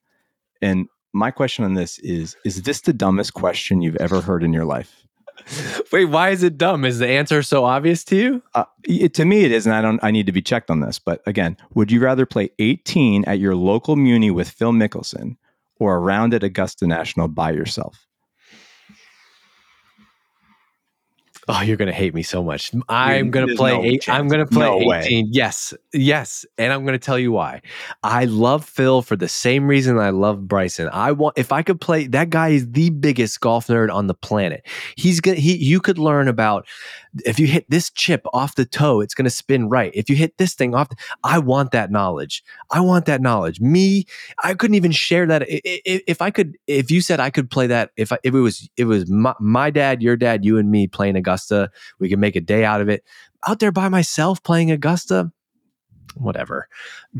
And 0.61 0.87
my 1.13 1.31
question 1.31 1.65
on 1.65 1.75
this 1.75 1.99
is 2.01 2.37
is 2.45 2.63
this 2.63 2.83
the 2.83 2.93
dumbest 2.93 3.33
question 3.35 3.81
you've 3.81 3.97
ever 3.97 4.21
heard 4.21 4.43
in 4.45 4.53
your 4.53 4.67
life? 4.67 5.06
Wait, 5.93 6.07
why 6.07 6.31
is 6.31 6.43
it 6.43 6.59
dumb? 6.59 6.85
Is 6.85 6.99
the 6.99 7.09
answer 7.09 7.43
so 7.43 7.65
obvious 7.65 8.05
to 8.05 8.17
you? 8.17 8.43
Uh, 8.55 8.65
it, 8.85 9.15
to 9.15 9.25
me, 9.25 9.45
it 9.45 9.53
is, 9.53 9.67
and 9.67 9.75
I 9.75 9.83
don't. 9.83 10.03
I 10.03 10.11
need 10.11 10.27
to 10.27 10.33
be 10.33 10.43
checked 10.43 10.71
on 10.71 10.81
this. 10.81 10.99
But 10.99 11.23
again, 11.27 11.57
would 11.75 11.91
you 11.91 12.01
rather 12.01 12.27
play 12.27 12.51
18 12.59 13.25
at 13.25 13.39
your 13.39 13.55
local 13.55 13.97
Muni 13.97 14.31
with 14.31 14.49
Phil 14.49 14.73
Mickelson 14.73 15.37
or 15.79 15.97
a 15.97 15.99
round 15.99 16.35
at 16.35 16.43
Augusta 16.43 16.87
National 16.87 17.29
by 17.29 17.51
yourself? 17.51 18.06
Oh, 21.49 21.61
you're 21.63 21.77
gonna 21.77 21.93
hate 21.93 22.13
me 22.13 22.25
so 22.25 22.43
much. 22.43 22.73
I'm 22.89 23.31
gonna 23.31 23.47
there's 23.47 23.59
play 23.59 23.73
no 23.73 23.85
eight. 23.85 24.09
I'm 24.09 24.27
gonna 24.27 24.47
play 24.47 24.67
No 24.67 24.79
way. 24.85 25.03
18. 25.05 25.29
Yes, 25.31 25.73
yes, 25.93 26.45
and 26.59 26.73
I'm 26.73 26.85
gonna 26.85 26.99
tell 26.99 27.19
you 27.19 27.31
why. 27.31 27.63
I 28.03 28.25
love 28.25 28.65
Phil 28.65 29.01
for 29.03 29.15
the 29.15 29.29
same 29.29 29.69
reason 29.69 29.97
I 29.99 30.11
love 30.11 30.49
Bryson. 30.49 30.89
I 30.93 31.13
want 31.13 31.39
if 31.39 31.53
I 31.53 31.63
could 31.63 31.81
play. 31.81 32.09
That 32.09 32.31
guy 32.31 32.49
is 32.49 32.71
the 32.73 32.91
biggest 32.91 33.41
golf 33.41 33.69
nerd 33.69 33.93
on 33.93 34.09
the 34.09 34.15
planet. 34.15 34.67
He's 34.97 35.21
gonna. 35.21 35.37
He. 35.37 35.57
You 35.57 35.81
could 35.81 35.99
learn 35.99 36.27
about 36.27 36.67
if 37.25 37.39
you 37.39 37.47
hit 37.47 37.69
this 37.71 37.91
chip 37.91 38.27
off 38.33 38.55
the 38.55 38.65
toe, 38.65 39.01
it's 39.01 39.15
gonna 39.15 39.31
spin 39.31 39.69
right. 39.69 39.91
If 39.95 40.11
you 40.11 40.17
hit 40.17 40.37
this 40.39 40.55
thing 40.55 40.75
off, 40.75 40.89
I 41.25 41.39
want 41.39 41.71
that 41.73 41.91
knowledge. 41.91 42.45
I 42.71 42.81
want 42.81 43.07
that 43.07 43.21
knowledge. 43.21 43.61
Me, 43.61 44.07
I 44.43 44.55
couldn't 44.55 44.75
even 44.75 44.93
share 44.93 45.27
that. 45.27 45.45
If 45.47 46.21
I 46.21 46.31
could, 46.31 46.57
if 46.67 46.91
you 46.91 47.01
said 47.01 47.21
I 47.21 47.31
could 47.31 47.51
play 47.51 47.67
that, 47.69 47.91
if 47.97 48.13
I, 48.13 48.19
if 48.23 48.35
it 48.35 48.41
was 48.41 48.69
it 48.77 48.85
was 48.85 49.09
my, 49.09 49.35
my 49.41 49.71
dad, 49.71 50.03
your 50.03 50.17
dad, 50.17 50.45
you 50.45 50.59
and 50.59 50.71
me 50.71 50.87
playing 50.87 51.17
Augusta, 51.17 51.71
we 51.99 52.09
could 52.09 52.19
make 52.19 52.37
a 52.37 52.41
day 52.41 52.65
out 52.65 52.81
of 52.81 52.89
it. 52.89 53.05
Out 53.47 53.61
there 53.61 53.73
by 53.73 53.89
myself 53.89 54.43
playing 54.43 54.71
Augusta, 54.71 55.31
whatever. 56.17 56.69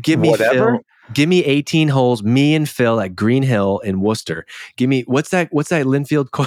Give 0.01 0.19
me 0.19 0.29
Whatever? 0.29 0.71
Phil. 0.71 0.79
Give 1.13 1.29
me 1.29 1.43
18 1.45 1.87
holes, 1.87 2.21
me 2.21 2.53
and 2.53 2.67
Phil 2.67 2.99
at 2.99 3.15
Green 3.15 3.41
Hill 3.41 3.79
in 3.79 4.01
Worcester. 4.01 4.45
Give 4.75 4.89
me 4.89 5.03
what's 5.03 5.29
that? 5.29 5.47
What's 5.51 5.69
that 5.69 5.85
Lynnfield? 5.85 6.31
Co- 6.31 6.45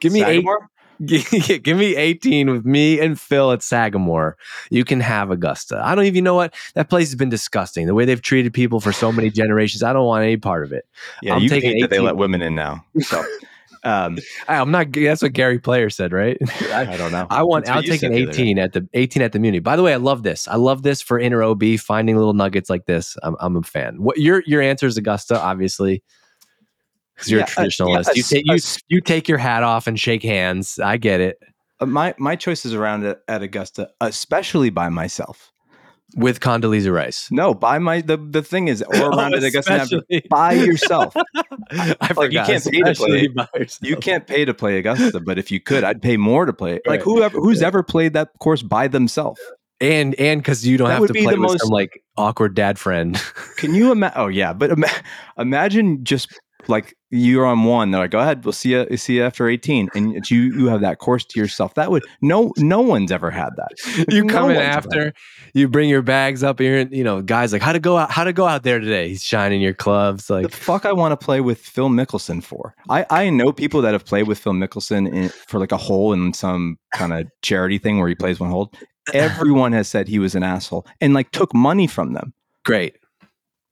give 0.00 0.12
me 0.12 0.22
eight. 0.22 0.44
Sagamore? 0.44 0.58
Give 0.60 0.68
give 1.04 1.76
me 1.76 1.96
18 1.96 2.50
with 2.50 2.64
me 2.64 3.00
and 3.00 3.20
Phil 3.20 3.52
at 3.52 3.62
Sagamore. 3.62 4.36
You 4.70 4.84
can 4.84 5.00
have 5.00 5.30
Augusta. 5.30 5.80
I 5.84 5.94
don't 5.94 6.06
even 6.06 6.24
know 6.24 6.34
what 6.34 6.54
that 6.74 6.88
place 6.88 7.08
has 7.08 7.14
been 7.14 7.28
disgusting. 7.28 7.86
The 7.86 7.94
way 7.94 8.04
they've 8.04 8.22
treated 8.22 8.54
people 8.54 8.80
for 8.80 8.92
so 8.92 9.12
many 9.12 9.30
generations. 9.30 9.82
I 9.82 9.92
don't 9.92 10.06
want 10.06 10.24
any 10.24 10.36
part 10.36 10.64
of 10.64 10.72
it. 10.72 10.86
Yeah, 11.22 11.34
I'm 11.34 11.42
you 11.42 11.48
taking 11.48 11.72
hate 11.72 11.82
that 11.82 11.90
they 11.90 11.96
18. 11.96 12.06
let 12.06 12.16
women 12.16 12.42
in 12.42 12.54
now. 12.54 12.84
So, 13.00 13.24
um, 13.84 14.18
I, 14.48 14.56
I'm 14.56 14.70
not. 14.70 14.92
That's 14.92 15.22
what 15.22 15.32
Gary 15.32 15.58
Player 15.58 15.90
said, 15.90 16.12
right? 16.12 16.38
I 16.72 16.96
don't 16.96 17.12
know. 17.12 17.26
I 17.30 17.42
want. 17.42 17.66
That's 17.66 17.76
I'll 17.76 17.82
take 17.82 18.02
an 18.02 18.12
the 18.12 18.22
other 18.22 18.32
day. 18.32 18.42
18 18.42 18.58
at 18.58 18.72
the 18.72 18.88
18 18.94 19.22
at 19.22 19.32
the 19.32 19.38
Muni. 19.38 19.58
By 19.58 19.76
the 19.76 19.82
way, 19.82 19.92
I 19.92 19.98
love 19.98 20.22
this. 20.22 20.48
I 20.48 20.56
love 20.56 20.82
this 20.82 21.02
for 21.02 21.18
inner 21.18 21.42
OB 21.42 21.62
finding 21.78 22.16
little 22.16 22.34
nuggets 22.34 22.70
like 22.70 22.86
this. 22.86 23.16
I'm, 23.22 23.36
I'm 23.40 23.56
a 23.56 23.62
fan. 23.62 24.02
What 24.02 24.18
your 24.18 24.42
your 24.46 24.62
answer 24.62 24.86
is 24.86 24.96
Augusta, 24.96 25.40
obviously, 25.40 26.02
because 27.16 27.30
you're 27.30 27.40
Yeah, 27.40 27.46
a 27.56 27.60
uh, 27.60 27.64
traditionalist. 27.64 28.06
yeah, 28.08 28.12
you 28.14 28.22
take 28.22 28.44
you 28.46 28.58
you 28.88 29.00
take 29.00 29.28
your 29.28 29.38
hat 29.38 29.62
off 29.62 29.86
and 29.86 29.98
shake 29.98 30.22
hands. 30.22 30.78
I 30.78 30.96
get 30.96 31.20
it. 31.20 31.38
Uh, 31.80 31.86
my 31.86 32.14
my 32.18 32.36
choices 32.36 32.74
around 32.74 33.04
it 33.04 33.20
at 33.28 33.42
Augusta, 33.42 33.90
especially 34.00 34.70
by 34.70 34.88
myself. 34.88 35.52
With 36.14 36.38
Condoleezza 36.38 36.94
Rice. 36.94 37.28
No, 37.32 37.52
by 37.52 37.78
my 37.80 38.00
the 38.00 38.16
the 38.16 38.40
thing 38.42 38.68
is, 38.68 38.80
or 38.88 38.94
around 39.10 39.34
Oh, 39.34 39.38
at 39.38 39.42
Augusta 39.42 40.02
by 40.30 40.52
yourself. 40.52 41.14
I 41.72 41.96
Like, 42.16 42.30
you 42.32 42.40
can't 42.42 42.64
pay 42.64 42.80
to 42.80 42.94
play- 42.94 43.28
You 43.82 43.96
can't 43.96 44.24
pay 44.26 44.44
to 44.44 44.54
play 44.54 44.78
Augusta, 44.78 45.18
but 45.20 45.36
if 45.36 45.50
you 45.50 45.58
could, 45.60 45.82
I'd 45.82 46.00
pay 46.00 46.16
more 46.16 46.46
to 46.46 46.52
play. 46.52 46.80
Like 46.86 47.02
whoever 47.02 47.38
who's 47.38 47.60
ever 47.60 47.82
played 47.82 48.12
that 48.12 48.30
course 48.38 48.62
by 48.62 48.86
themselves. 48.88 49.40
and 49.80 50.14
and 50.14 50.40
because 50.40 50.64
you 50.66 50.78
don't 50.78 50.88
That 50.88 51.00
have 51.00 51.06
to 51.08 51.12
be 51.12 51.22
play 51.24 51.34
the 51.34 51.40
with 51.40 51.50
most- 51.50 51.60
some 51.62 51.70
like 51.70 52.02
awkward 52.16 52.54
dad 52.54 52.78
friend. 52.78 53.20
Can 53.56 53.74
you 53.74 53.90
imagine? 53.90 54.18
Oh 54.18 54.28
yeah, 54.28 54.52
but 54.52 54.70
ima- 54.70 55.02
imagine 55.38 56.04
just 56.04 56.28
like 56.68 56.94
you're 57.10 57.46
on 57.46 57.64
one. 57.64 57.90
They're 57.90 58.00
like, 58.00 58.10
"Go 58.10 58.18
ahead, 58.18 58.44
we'll 58.44 58.52
see 58.52 58.70
you 58.70 58.96
see 58.96 59.16
you 59.16 59.22
after 59.22 59.48
18," 59.48 59.88
and 59.94 60.28
you 60.30 60.42
you 60.42 60.66
have 60.66 60.80
that 60.80 60.98
course 60.98 61.24
to 61.26 61.40
yourself. 61.40 61.74
That 61.74 61.90
would 61.90 62.04
no 62.22 62.52
no 62.56 62.80
one's 62.80 63.12
ever 63.12 63.30
had 63.30 63.50
that. 63.56 64.06
you 64.10 64.24
No 64.24 64.32
come 64.32 64.50
in 64.50 64.56
one's 64.56 64.58
ever 64.58 64.64
had 64.64 64.76
after, 64.76 65.12
you 65.54 65.68
bring 65.68 65.88
your 65.88 66.02
bags 66.02 66.42
up 66.42 66.58
here, 66.58 66.78
and 66.78 66.92
you 66.92 67.04
know, 67.04 67.22
guys 67.22 67.52
like 67.52 67.62
how 67.62 67.72
to 67.72 67.78
go 67.78 67.96
out, 67.96 68.10
how 68.10 68.24
to 68.24 68.32
go 68.32 68.46
out 68.46 68.62
there 68.62 68.78
today. 68.80 69.08
He's 69.08 69.22
shining 69.22 69.60
your 69.60 69.74
clubs, 69.74 70.28
Like 70.28 70.50
the 70.50 70.56
fuck 70.56 70.84
I 70.84 70.92
want 70.92 71.18
to 71.18 71.24
play 71.24 71.40
with 71.40 71.60
Phil 71.60 71.88
Mickelson 71.88 72.42
for? 72.42 72.74
I, 72.88 73.06
I 73.10 73.30
know 73.30 73.52
people 73.52 73.80
that 73.82 73.92
have 73.92 74.04
played 74.04 74.26
with 74.26 74.38
Phil 74.38 74.52
Mickelson 74.52 75.12
in, 75.12 75.28
for 75.28 75.60
like 75.60 75.72
a 75.72 75.76
hole 75.76 76.12
in 76.12 76.32
some 76.32 76.78
kind 76.94 77.12
of 77.12 77.26
charity 77.42 77.78
thing 77.78 77.98
where 77.98 78.08
he 78.08 78.14
plays 78.14 78.40
one 78.40 78.50
hole. 78.50 78.72
Everyone 79.14 79.72
has 79.72 79.86
said 79.86 80.08
he 80.08 80.18
was 80.18 80.34
an 80.34 80.42
asshole 80.42 80.84
and 81.00 81.14
like 81.14 81.30
took 81.30 81.54
money 81.54 81.86
from 81.86 82.12
them. 82.12 82.34
great. 82.64 82.96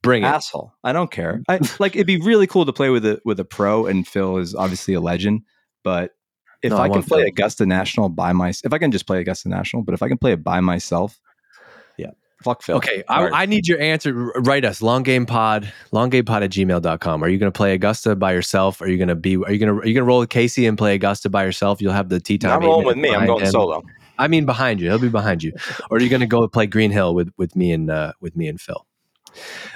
Bring 0.05 0.23
it. 0.23 0.27
Asshole. 0.27 0.73
I 0.83 0.93
don't 0.93 1.11
care. 1.11 1.41
I 1.49 1.59
like 1.79 1.95
it'd 1.95 2.07
be 2.07 2.21
really 2.21 2.47
cool 2.47 2.65
to 2.65 2.73
play 2.73 2.89
with 2.89 3.05
a 3.05 3.19
with 3.25 3.39
a 3.39 3.45
pro 3.45 3.85
and 3.85 4.07
Phil 4.07 4.37
is 4.37 4.55
obviously 4.55 4.93
a 4.93 5.01
legend, 5.01 5.41
but 5.83 6.11
if 6.61 6.71
No, 6.71 6.77
I 6.77 6.83
I, 6.83 6.89
can 6.89 7.03
play 7.03 7.21
Phil. 7.23 7.27
Augusta 7.27 7.65
National 7.65 8.09
by 8.09 8.31
my 8.31 8.53
if 8.63 8.71
I 8.71 8.77
can 8.77 8.91
just 8.91 9.05
play 9.05 9.19
Augusta 9.19 9.49
National, 9.49 9.83
but 9.83 9.93
if 9.93 10.01
I 10.01 10.07
can 10.07 10.17
play 10.17 10.31
it 10.31 10.43
by 10.43 10.61
myself, 10.61 11.19
yeah, 11.97 12.11
Fuck 12.43 12.61
Phil. 12.61 12.77
Okay, 12.77 13.03
I, 13.07 13.27
I 13.29 13.45
need 13.45 13.67
your 13.67 13.79
answer. 13.79 14.13
Write 14.13 14.65
us 14.65 14.81
long 14.81 15.03
game 15.03 15.25
pod, 15.25 15.71
longgamepod 15.91 16.43
at 16.43 16.51
gmail.com. 16.51 17.23
Are 17.23 17.29
you 17.29 17.37
going 17.37 17.51
to 17.51 17.57
play 17.57 17.73
Augusta 17.73 18.15
by 18.15 18.33
yourself? 18.33 18.81
Are 18.81 18.87
you 18.87 18.97
going 18.97 19.07
to 19.07 19.15
be, 19.15 19.35
are 19.37 19.51
you 19.51 19.57
going 19.57 19.73
to, 19.73 19.81
are 19.81 19.87
you 19.87 19.93
going 19.93 19.95
to 19.95 20.03
roll 20.03 20.19
with 20.19 20.29
Casey 20.29 20.65
and 20.67 20.77
play 20.77 20.95
Augusta 20.95 21.29
by 21.29 21.43
yourself? 21.43 21.81
You'll 21.81 21.93
have 21.93 22.09
the 22.09 22.19
tea 22.19 22.37
time. 22.37 22.51
not 22.51 22.63
eight 22.63 22.67
rolling 22.67 22.85
with 22.85 22.97
me. 22.97 23.15
I'm 23.15 23.25
going 23.25 23.45
solo. 23.47 23.83
I 24.17 24.27
mean, 24.27 24.45
behind 24.45 24.79
you. 24.79 24.89
He'll 24.89 24.99
be 24.99 25.09
behind 25.09 25.43
you. 25.43 25.53
Or 25.89 25.97
are 25.97 26.01
you 26.01 26.09
going 26.09 26.21
to 26.21 26.27
go 26.27 26.47
play 26.47 26.67
Green 26.67 26.91
Hill 26.91 27.15
with, 27.15 27.31
with 27.37 27.55
me 27.55 27.71
and, 27.71 27.89
uh, 27.89 28.13
with 28.21 28.35
me 28.35 28.47
and 28.47 28.59
Phil? 28.61 28.85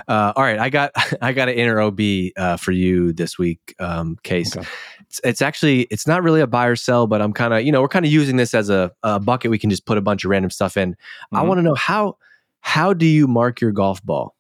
Uh, 0.08 0.34
all 0.36 0.44
right, 0.44 0.60
I 0.60 0.70
got 0.70 0.92
I 1.22 1.34
got 1.34 1.50
an 1.50 1.56
inner 1.56 1.80
OB 1.80 2.00
uh, 2.38 2.58
for 2.58 2.72
you 2.72 3.14
this 3.14 3.38
week, 3.38 3.76
um, 3.80 4.18
Case. 4.24 4.56
Okay. 4.56 4.68
It's, 5.02 5.22
it's 5.24 5.42
actually 5.42 5.82
it's 5.92 6.06
not 6.08 6.22
really 6.24 6.42
a 6.42 6.48
buy 6.48 6.68
or 6.68 6.76
sell, 6.76 7.08
but 7.08 7.22
I'm 7.22 7.34
kind 7.34 7.54
of 7.54 7.64
you 7.64 7.72
know 7.72 7.82
we're 7.82 7.88
kind 7.88 8.06
of 8.06 8.12
using 8.12 8.36
this 8.38 8.54
as 8.54 8.70
a, 8.70 8.92
a 9.04 9.20
bucket 9.20 9.50
we 9.52 9.58
can 9.60 9.70
just 9.70 9.86
put 9.86 9.98
a 9.98 10.02
bunch 10.02 10.24
of 10.26 10.30
random 10.32 10.52
stuff 10.52 10.78
in. 10.78 10.96
I 11.32 11.42
Mhm. 11.42 11.48
want 11.48 11.58
to 11.60 11.62
know 11.64 11.76
how 11.76 12.18
how 12.62 12.94
do 12.94 13.06
you 13.06 13.28
mark 13.28 13.62
your 13.62 13.72
golf 13.72 14.04
ball? 14.04 14.36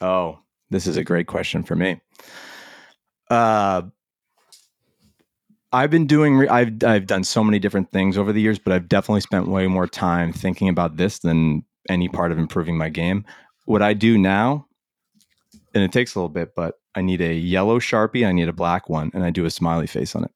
Oh, 0.00 0.38
this 0.70 0.86
is 0.86 0.96
a 0.96 1.04
great 1.04 1.26
question 1.26 1.62
for 1.62 1.74
me. 1.76 2.00
Uh, 3.28 3.82
I've 5.72 5.90
been 5.90 6.06
doing. 6.06 6.36
Re- 6.36 6.48
I've 6.48 6.82
I've 6.84 7.06
done 7.06 7.22
so 7.24 7.44
many 7.44 7.58
different 7.58 7.92
things 7.92 8.18
over 8.18 8.32
the 8.32 8.40
years, 8.40 8.58
but 8.58 8.72
I've 8.72 8.88
definitely 8.88 9.20
spent 9.20 9.48
way 9.48 9.66
more 9.68 9.86
time 9.86 10.32
thinking 10.32 10.68
about 10.68 10.96
this 10.96 11.20
than 11.20 11.64
any 11.88 12.08
part 12.08 12.32
of 12.32 12.38
improving 12.38 12.76
my 12.76 12.88
game. 12.88 13.24
What 13.70 13.82
I 13.82 13.94
do 13.94 14.18
now, 14.18 14.66
and 15.74 15.84
it 15.84 15.92
takes 15.92 16.16
a 16.16 16.18
little 16.18 16.28
bit, 16.28 16.56
but 16.56 16.74
I 16.96 17.02
need 17.02 17.20
a 17.20 17.32
yellow 17.32 17.78
sharpie. 17.78 18.26
I 18.26 18.32
need 18.32 18.48
a 18.48 18.52
black 18.52 18.88
one, 18.88 19.12
and 19.14 19.22
I 19.22 19.30
do 19.30 19.44
a 19.44 19.50
smiley 19.50 19.86
face 19.86 20.16
on 20.16 20.24
it. 20.24 20.32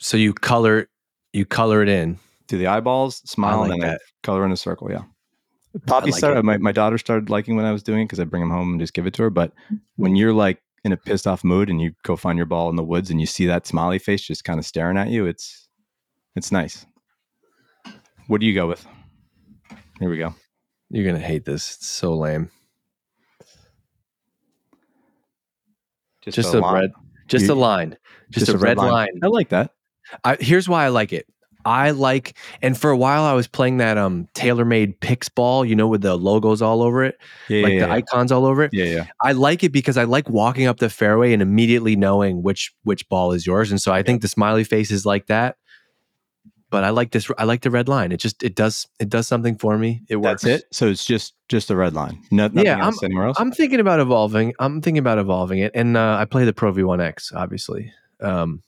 So 0.00 0.16
you 0.16 0.34
color 0.34 0.88
you 1.32 1.46
color 1.46 1.84
it 1.84 1.88
in. 1.88 2.18
Do 2.48 2.58
the 2.58 2.66
eyeballs, 2.66 3.18
smile, 3.30 3.60
like 3.60 3.70
and 3.74 3.82
then. 3.82 3.90
I 3.90 3.96
color 4.24 4.44
in 4.44 4.50
a 4.50 4.56
circle. 4.56 4.90
Yeah. 4.90 5.02
Poppy 5.86 6.10
like 6.10 6.18
started. 6.18 6.44
My, 6.44 6.56
my 6.56 6.72
daughter 6.72 6.98
started 6.98 7.30
liking 7.30 7.54
when 7.54 7.64
I 7.64 7.70
was 7.70 7.84
doing 7.84 8.00
it 8.00 8.04
because 8.06 8.18
I 8.18 8.24
bring 8.24 8.42
them 8.42 8.50
home 8.50 8.72
and 8.72 8.80
just 8.80 8.92
give 8.92 9.06
it 9.06 9.14
to 9.14 9.22
her. 9.22 9.30
But 9.30 9.52
when 9.94 10.10
mm-hmm. 10.10 10.16
you're 10.16 10.32
like 10.32 10.60
in 10.82 10.90
a 10.90 10.96
pissed 10.96 11.28
off 11.28 11.44
mood 11.44 11.70
and 11.70 11.80
you 11.80 11.92
go 12.02 12.16
find 12.16 12.36
your 12.36 12.46
ball 12.46 12.70
in 12.70 12.74
the 12.74 12.82
woods 12.82 13.08
and 13.08 13.20
you 13.20 13.26
see 13.26 13.46
that 13.46 13.68
smiley 13.68 14.00
face 14.00 14.22
just 14.22 14.42
kind 14.42 14.58
of 14.58 14.66
staring 14.66 14.98
at 14.98 15.10
you, 15.10 15.26
it's 15.26 15.68
it's 16.34 16.50
nice. 16.50 16.86
What 18.26 18.40
do 18.40 18.48
you 18.48 18.54
go 18.54 18.66
with? 18.66 18.84
Here 20.00 20.10
we 20.10 20.18
go. 20.18 20.34
You're 20.94 21.04
gonna 21.04 21.18
hate 21.18 21.44
this. 21.44 21.74
It's 21.74 21.88
so 21.88 22.14
lame. 22.14 22.50
Just 26.22 26.54
a 26.54 26.60
line. 26.60 26.74
red, 26.82 26.92
just 27.26 27.46
You- 27.46 27.52
a 27.52 27.56
line, 27.56 27.96
just, 28.30 28.48
a, 28.48 28.56
red 28.56 28.76
line. 28.78 29.08
I 29.22 29.26
like 29.26 29.48
that. 29.48 29.72
I, 30.22 30.36
here's 30.40 30.68
why 30.68 30.84
I 30.84 30.88
like 30.88 31.12
it. 31.12 31.26
I 31.66 31.90
like, 31.90 32.36
and 32.62 32.78
for 32.78 32.90
a 32.90 32.96
while 32.96 33.24
I 33.24 33.32
was 33.32 33.48
playing 33.48 33.78
that 33.78 33.98
um 33.98 34.28
TaylorMade 34.34 35.00
Pix 35.00 35.28
ball, 35.28 35.64
you 35.64 35.74
know, 35.74 35.88
with 35.88 36.02
the 36.02 36.16
logos 36.16 36.62
all 36.62 36.80
over 36.82 37.02
it, 37.02 37.18
Yeah, 37.48 37.62
like 37.64 37.72
yeah, 37.72 37.86
the 37.86 37.90
icons 37.92 38.30
all 38.30 38.46
over 38.46 38.62
it. 38.62 38.72
yeah, 38.72 38.84
yeah. 38.84 39.06
I 39.20 39.32
like 39.32 39.64
it 39.64 39.72
because 39.72 39.96
I 39.96 40.04
like 40.04 40.28
walking 40.30 40.66
up 40.66 40.78
the 40.78 40.90
fairway 40.90 41.32
and 41.32 41.42
immediately 41.42 41.96
knowing 41.96 42.42
which 42.44 42.72
which 42.84 43.08
ball 43.08 43.32
is 43.32 43.46
yours, 43.46 43.70
and 43.72 43.82
so 43.82 43.92
I 43.92 44.02
think 44.04 44.22
the 44.22 44.28
smiley 44.28 44.62
face 44.62 44.90
is 44.92 45.04
like 45.04 45.26
that. 45.26 45.56
But 46.74 46.82
I 46.82 46.90
like 46.90 47.12
this. 47.12 47.30
I 47.38 47.44
like 47.44 47.60
the 47.62 47.70
red 47.70 47.88
line. 47.88 48.10
It 48.10 48.16
just 48.16 48.42
it 48.42 48.56
does 48.56 48.88
it 48.98 49.08
does 49.08 49.28
something 49.28 49.56
for 49.56 49.78
me. 49.78 50.02
It 50.08 50.16
works. 50.16 50.42
That's 50.42 50.64
it. 50.64 50.74
So 50.74 50.88
it's 50.88 51.04
just 51.06 51.34
just 51.48 51.68
the 51.68 51.76
red 51.76 51.94
line. 51.94 52.20
No, 52.32 52.48
nothing 52.48 52.64
Yeah, 52.66 52.84
else 52.84 53.00
anywhere 53.00 53.28
else. 53.28 53.36
I'm 53.38 53.52
thinking 53.52 53.78
about 53.78 54.00
evolving. 54.00 54.54
I'm 54.58 54.80
thinking 54.82 54.98
about 54.98 55.18
evolving 55.18 55.60
it, 55.60 55.70
and 55.76 55.96
uh, 55.96 56.16
I 56.18 56.24
play 56.24 56.44
the 56.44 56.52
Pro 56.52 56.72
V1X, 56.72 57.32
obviously. 57.32 57.92
Um, 58.20 58.64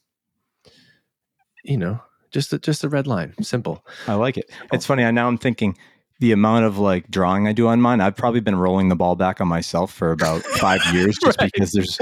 you 1.64 1.76
know, 1.76 1.98
just 2.30 2.52
a, 2.52 2.60
just 2.60 2.84
a 2.84 2.88
red 2.88 3.08
line, 3.08 3.34
simple. 3.42 3.84
I 4.06 4.14
like 4.14 4.36
it. 4.36 4.52
It's 4.72 4.86
funny. 4.86 5.02
I 5.02 5.10
now 5.10 5.26
I'm 5.26 5.36
thinking 5.36 5.76
the 6.20 6.32
amount 6.32 6.64
of 6.64 6.78
like 6.78 7.10
drawing 7.10 7.46
I 7.46 7.52
do 7.52 7.68
on 7.68 7.80
mine. 7.80 8.00
I've 8.00 8.16
probably 8.16 8.40
been 8.40 8.56
rolling 8.56 8.88
the 8.88 8.96
ball 8.96 9.16
back 9.16 9.40
on 9.40 9.48
myself 9.48 9.92
for 9.92 10.12
about 10.12 10.42
five 10.44 10.80
years, 10.94 11.16
just 11.22 11.38
Right. 11.40 11.50
because 11.52 11.72
there's 11.72 11.98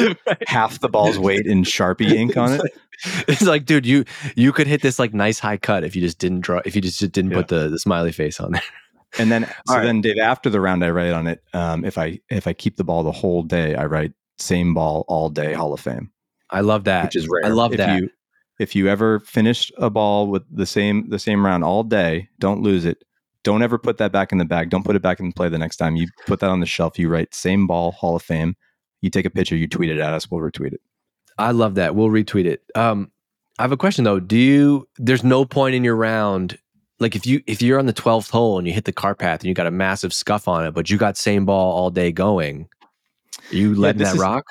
half 0.46 0.78
the 0.80 0.88
ball's 0.88 1.18
weight 1.18 1.46
in 1.46 1.62
Sharpie 1.64 2.10
ink 2.12 2.36
on 2.36 2.52
it. 2.52 2.60
It's 3.26 3.42
like, 3.42 3.64
dude, 3.64 3.86
you 3.86 4.04
you 4.36 4.52
could 4.52 4.66
hit 4.68 4.82
this 4.82 4.98
like 4.98 5.12
nice 5.14 5.38
high 5.40 5.56
cut 5.56 5.82
if 5.84 5.96
you 5.96 6.00
just 6.02 6.18
didn't 6.18 6.40
draw, 6.42 6.60
if 6.64 6.76
you 6.76 6.80
just 6.82 7.00
didn't 7.00 7.30
Yeah. 7.32 7.38
put 7.38 7.48
the, 7.48 7.68
the 7.68 7.78
smiley 7.78 8.12
face 8.12 8.38
on 8.38 8.52
there. 8.52 8.62
And 9.18 9.30
then, 9.32 9.44
so 9.46 9.52
All 9.68 9.76
right. 9.78 9.84
then, 9.84 10.00
Dave, 10.00 10.18
after 10.18 10.48
the 10.48 10.60
round, 10.60 10.84
I 10.84 10.90
write 10.90 11.12
on 11.12 11.26
it. 11.26 11.42
Um, 11.52 11.84
if 11.84 11.98
I 11.98 12.20
if 12.30 12.46
I 12.46 12.52
keep 12.52 12.76
the 12.76 12.84
ball 12.84 13.02
the 13.02 13.12
whole 13.12 13.42
day, 13.42 13.74
I 13.74 13.86
write 13.86 14.12
same 14.38 14.74
ball 14.74 15.04
all 15.08 15.28
day 15.28 15.54
Hall 15.54 15.72
of 15.72 15.80
Fame, 15.80 16.10
I 16.50 16.60
love 16.60 16.84
that. 16.84 17.04
which 17.04 17.16
is 17.16 17.28
rare. 17.28 17.46
I 17.46 17.48
love 17.54 17.72
if 17.72 17.78
that. 17.78 18.00
You, 18.00 18.10
if 18.60 18.76
you 18.76 18.88
ever 18.88 19.18
finish 19.20 19.72
a 19.78 19.90
ball 19.90 20.28
with 20.28 20.44
the 20.50 20.66
same 20.66 21.08
the 21.08 21.18
same 21.18 21.44
round 21.44 21.64
all 21.64 21.82
day, 21.82 22.28
don't 22.38 22.62
lose 22.62 22.84
it. 22.84 23.02
Don't 23.44 23.62
ever 23.62 23.78
put 23.78 23.98
that 23.98 24.10
back 24.10 24.32
in 24.32 24.38
the 24.38 24.44
bag. 24.44 24.70
Don't 24.70 24.84
put 24.84 24.96
it 24.96 25.02
back 25.02 25.20
in 25.20 25.32
play 25.32 25.48
the 25.48 25.58
next 25.58 25.76
time. 25.76 25.96
You 25.96 26.08
put 26.26 26.40
that 26.40 26.50
on 26.50 26.60
the 26.60 26.66
shelf. 26.66 26.98
You 26.98 27.08
write 27.08 27.34
same 27.34 27.66
ball 27.66 27.92
Hall 27.92 28.16
of 28.16 28.22
Fame. 28.22 28.56
You 29.02 29.10
take 29.10 29.26
a 29.26 29.30
picture. 29.30 29.54
You 29.54 29.68
tweet 29.68 29.90
it 29.90 29.98
at 29.98 30.12
us. 30.14 30.30
We'll 30.30 30.40
retweet 30.40 30.72
it. 30.72 30.80
I 31.38 31.50
love 31.50 31.74
that. 31.74 31.94
We'll 31.94 32.08
retweet 32.08 32.46
it. 32.46 32.62
Um, 32.74 33.10
I 33.58 33.62
have 33.62 33.72
a 33.72 33.76
question 33.76 34.04
though. 34.04 34.18
Do 34.18 34.36
you? 34.36 34.88
There's 34.96 35.22
no 35.22 35.44
point 35.44 35.74
in 35.74 35.84
your 35.84 35.94
round. 35.94 36.58
Like 37.00 37.14
if 37.14 37.26
you 37.26 37.42
if 37.46 37.60
you're 37.60 37.78
on 37.78 37.86
the 37.86 37.92
twelfth 37.92 38.30
hole 38.30 38.58
and 38.58 38.66
you 38.66 38.72
hit 38.72 38.86
the 38.86 38.92
car 38.92 39.14
path 39.14 39.40
and 39.40 39.48
you 39.48 39.54
got 39.54 39.66
a 39.66 39.70
massive 39.70 40.12
scuff 40.12 40.48
on 40.48 40.64
it, 40.66 40.72
but 40.72 40.88
you 40.88 40.96
got 40.96 41.16
same 41.16 41.44
ball 41.44 41.72
all 41.72 41.90
day 41.90 42.12
going, 42.12 42.68
you 43.50 43.74
letting 43.74 43.98
this 43.98 44.08
that 44.08 44.14
is- 44.16 44.20
rock? 44.20 44.44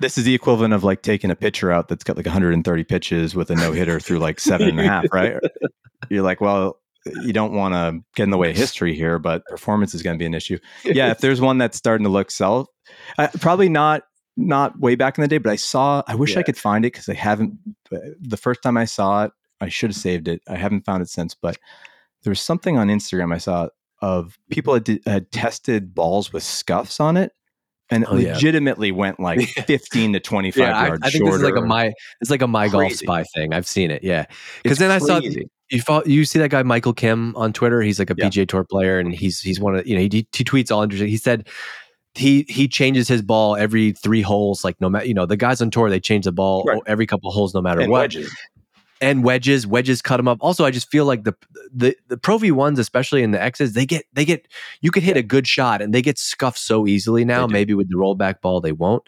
This 0.00 0.16
is 0.16 0.22
the 0.24 0.34
equivalent 0.34 0.72
of 0.74 0.84
like 0.84 1.02
taking 1.02 1.28
a 1.28 1.34
pitcher 1.34 1.72
out 1.72 1.88
that's 1.88 2.04
got 2.04 2.16
like 2.16 2.24
130 2.24 2.84
pitches 2.84 3.34
with 3.34 3.50
a 3.50 3.56
no 3.56 3.72
hitter 3.72 3.98
through 3.98 4.20
like 4.20 4.38
seven 4.38 4.68
and 4.68 4.78
a 4.78 4.84
half, 4.84 5.06
right? 5.12 5.34
You're 6.08 6.22
like, 6.22 6.40
well, 6.40 6.78
you 7.22 7.32
don't 7.32 7.52
want 7.52 7.74
to 7.74 8.00
get 8.14 8.24
in 8.24 8.30
the 8.30 8.38
way 8.38 8.50
of 8.50 8.56
history 8.56 8.94
here, 8.94 9.18
but 9.18 9.44
performance 9.46 9.94
is 9.94 10.02
going 10.02 10.14
to 10.14 10.18
be 10.18 10.26
an 10.26 10.34
issue. 10.34 10.58
Yeah, 10.84 11.10
if 11.10 11.18
there's 11.18 11.40
one 11.40 11.58
that's 11.58 11.76
starting 11.76 12.04
to 12.04 12.10
look 12.10 12.30
self, 12.30 12.68
uh, 13.18 13.28
probably 13.40 13.68
not 13.68 14.02
not 14.36 14.78
way 14.78 14.94
back 14.94 15.18
in 15.18 15.22
the 15.22 15.28
day, 15.28 15.38
but 15.38 15.50
I 15.50 15.56
saw. 15.56 16.02
I 16.06 16.14
wish 16.14 16.36
I 16.36 16.42
could 16.42 16.56
find 16.56 16.84
it 16.84 16.92
because 16.92 17.08
I 17.08 17.14
haven't. 17.14 17.58
The 17.90 18.36
first 18.36 18.62
time 18.62 18.76
I 18.76 18.84
saw 18.84 19.24
it, 19.24 19.32
I 19.60 19.68
should 19.68 19.90
have 19.90 19.96
saved 19.96 20.28
it. 20.28 20.40
I 20.48 20.56
haven't 20.56 20.84
found 20.84 21.02
it 21.02 21.08
since, 21.08 21.34
but 21.34 21.58
there 22.22 22.30
was 22.30 22.40
something 22.40 22.78
on 22.78 22.88
Instagram 22.88 23.34
I 23.34 23.38
saw 23.38 23.68
of 24.00 24.38
people 24.50 24.74
had, 24.74 25.00
had 25.06 25.30
tested 25.32 25.94
balls 25.94 26.32
with 26.32 26.42
scuffs 26.42 27.00
on 27.00 27.16
it. 27.16 27.32
And 27.90 28.04
Oh, 28.08 28.16
yeah. 28.16 28.34
legitimately 28.34 28.92
went 28.92 29.18
like 29.28 29.40
15 29.48 30.12
to 30.12 30.20
25 30.20 30.58
Yeah, 30.60 30.78
I, 30.78 30.86
yards 30.88 31.02
I 31.04 31.10
think 31.10 31.24
this 31.24 31.34
is 31.36 31.42
like 31.42 31.56
a 31.56 31.60
my 31.62 31.92
it's 32.20 32.30
like 32.30 32.42
a 32.42 32.46
MyGolfSpy 32.46 33.24
thing. 33.34 33.54
I've 33.54 33.66
seen 33.66 33.90
it. 33.90 34.02
Yeah, 34.04 34.26
because 34.62 34.78
then 34.78 34.90
I 34.90 34.98
saw 34.98 35.20
you 35.70 35.82
follow, 35.82 36.04
you 36.04 36.24
see 36.24 36.38
that 36.38 36.50
guy 36.50 36.62
Michael 36.62 36.92
Kim 36.94 37.34
on 37.36 37.52
Twitter. 37.52 37.80
He's 37.82 37.98
like 37.98 38.10
a 38.10 38.14
Yeah. 38.16 38.26
PGA 38.28 38.46
Tour 38.48 38.64
player, 38.64 38.98
and 38.98 39.14
he's 39.14 39.40
he's 39.40 39.58
one 39.60 39.74
of 39.76 39.86
you 39.86 39.94
know 39.96 40.00
he, 40.02 40.08
he 40.32 40.44
tweets 40.44 40.70
all 40.70 40.82
interesting. 40.82 41.08
He 41.08 41.16
said 41.18 41.48
he 42.14 42.44
he 42.48 42.66
changes 42.68 43.06
his 43.08 43.22
ball 43.22 43.54
every 43.56 43.92
three 43.92 44.22
holes. 44.22 44.64
Like 44.64 44.80
no 44.80 44.88
matter 44.88 45.06
you 45.06 45.14
know 45.14 45.26
the 45.26 45.36
guys 45.36 45.60
on 45.62 45.70
tour 45.70 45.88
they 45.90 46.00
change 46.00 46.24
the 46.24 46.32
ball 46.32 46.64
Right. 46.64 46.80
every 46.86 47.06
couple 47.06 47.30
holes 47.30 47.54
no 47.54 47.60
matter 47.62 47.80
And 47.80 47.90
what. 47.90 47.98
wedges. 48.00 48.34
And 49.00 49.22
wedges, 49.22 49.64
wedges 49.66 50.02
cut 50.02 50.16
them 50.16 50.26
up. 50.26 50.38
Also, 50.40 50.64
I 50.64 50.72
just 50.72 50.90
feel 50.90 51.04
like 51.04 51.22
the 51.24 51.34
the 51.72 51.96
the 52.08 52.16
Pro 52.16 52.36
V 52.38 52.50
ones, 52.50 52.78
especially 52.80 53.22
in 53.22 53.30
the 53.30 53.40
X's, 53.40 53.72
they 53.74 53.86
get 53.86 54.04
they 54.12 54.24
get 54.24 54.48
you 54.80 54.90
could 54.90 55.04
hit 55.04 55.16
a 55.16 55.22
good 55.22 55.46
shot 55.46 55.80
and 55.80 55.94
they 55.94 56.02
get 56.02 56.18
scuffed 56.18 56.58
so 56.58 56.86
easily 56.86 57.24
now. 57.24 57.46
Maybe 57.46 57.74
with 57.74 57.88
the 57.88 57.96
rollback 57.96 58.40
ball 58.40 58.60
they 58.60 58.72
won't. 58.72 59.04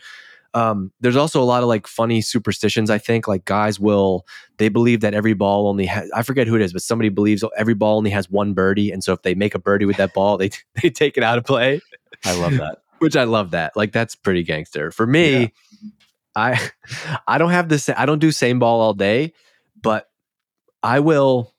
Um, 0.53 0.91
there's 1.01 1.17
also 1.17 1.41
a 1.41 1.45
lot 1.45 1.63
of 1.63 1.69
like 1.69 1.87
funny 1.87 2.21
superstitions. 2.21 2.91
I 2.91 2.99
think 2.99 3.29
like 3.29 3.45
guys 3.45 3.79
will 3.79 4.27
they 4.59 4.69
believe 4.69 5.01
that 5.01 5.15
every 5.15 5.35
ball 5.35 5.69
only 5.69 5.87
has 5.87 6.11
I 6.13 6.23
forget 6.23 6.47
who 6.47 6.57
it 6.57 6.63
is, 6.63 6.73
but 6.73 6.83
somebody 6.83 7.09
believes 7.09 7.45
every 7.57 7.75
ball 7.75 7.99
only 7.99 8.11
has 8.11 8.29
one 8.31 8.53
birdie, 8.53 8.91
and 8.91 9.03
so 9.03 9.13
if 9.13 9.23
they 9.23 9.35
make 9.35 9.55
a 9.55 9.61
birdie 9.61 9.87
with 9.87 9.97
that 9.97 10.13
ball, 10.15 10.37
they 10.37 10.51
they 10.83 10.91
take 10.91 11.17
it 11.17 11.23
out 11.23 11.39
of 11.39 11.45
play. 11.45 11.81
I 12.25 12.37
love 12.37 12.57
that. 12.59 12.79
Which 12.99 13.17
I 13.17 13.25
love 13.25 13.53
that. 13.53 13.77
Like 13.77 13.93
that's 13.93 14.15
pretty 14.15 14.43
gangster. 14.43 14.91
For 14.91 15.07
me, 15.07 15.41
Yeah. 15.41 15.49
I 16.37 16.71
I 17.29 17.39
don't 17.39 17.51
have 17.51 17.69
this. 17.69 17.89
I 17.89 18.05
don't 18.07 18.19
do 18.19 18.31
same 18.33 18.59
ball 18.59 18.81
all 18.81 18.95
day, 18.95 19.33
but 19.83 20.09
I 20.83 21.01
will. 21.01 21.55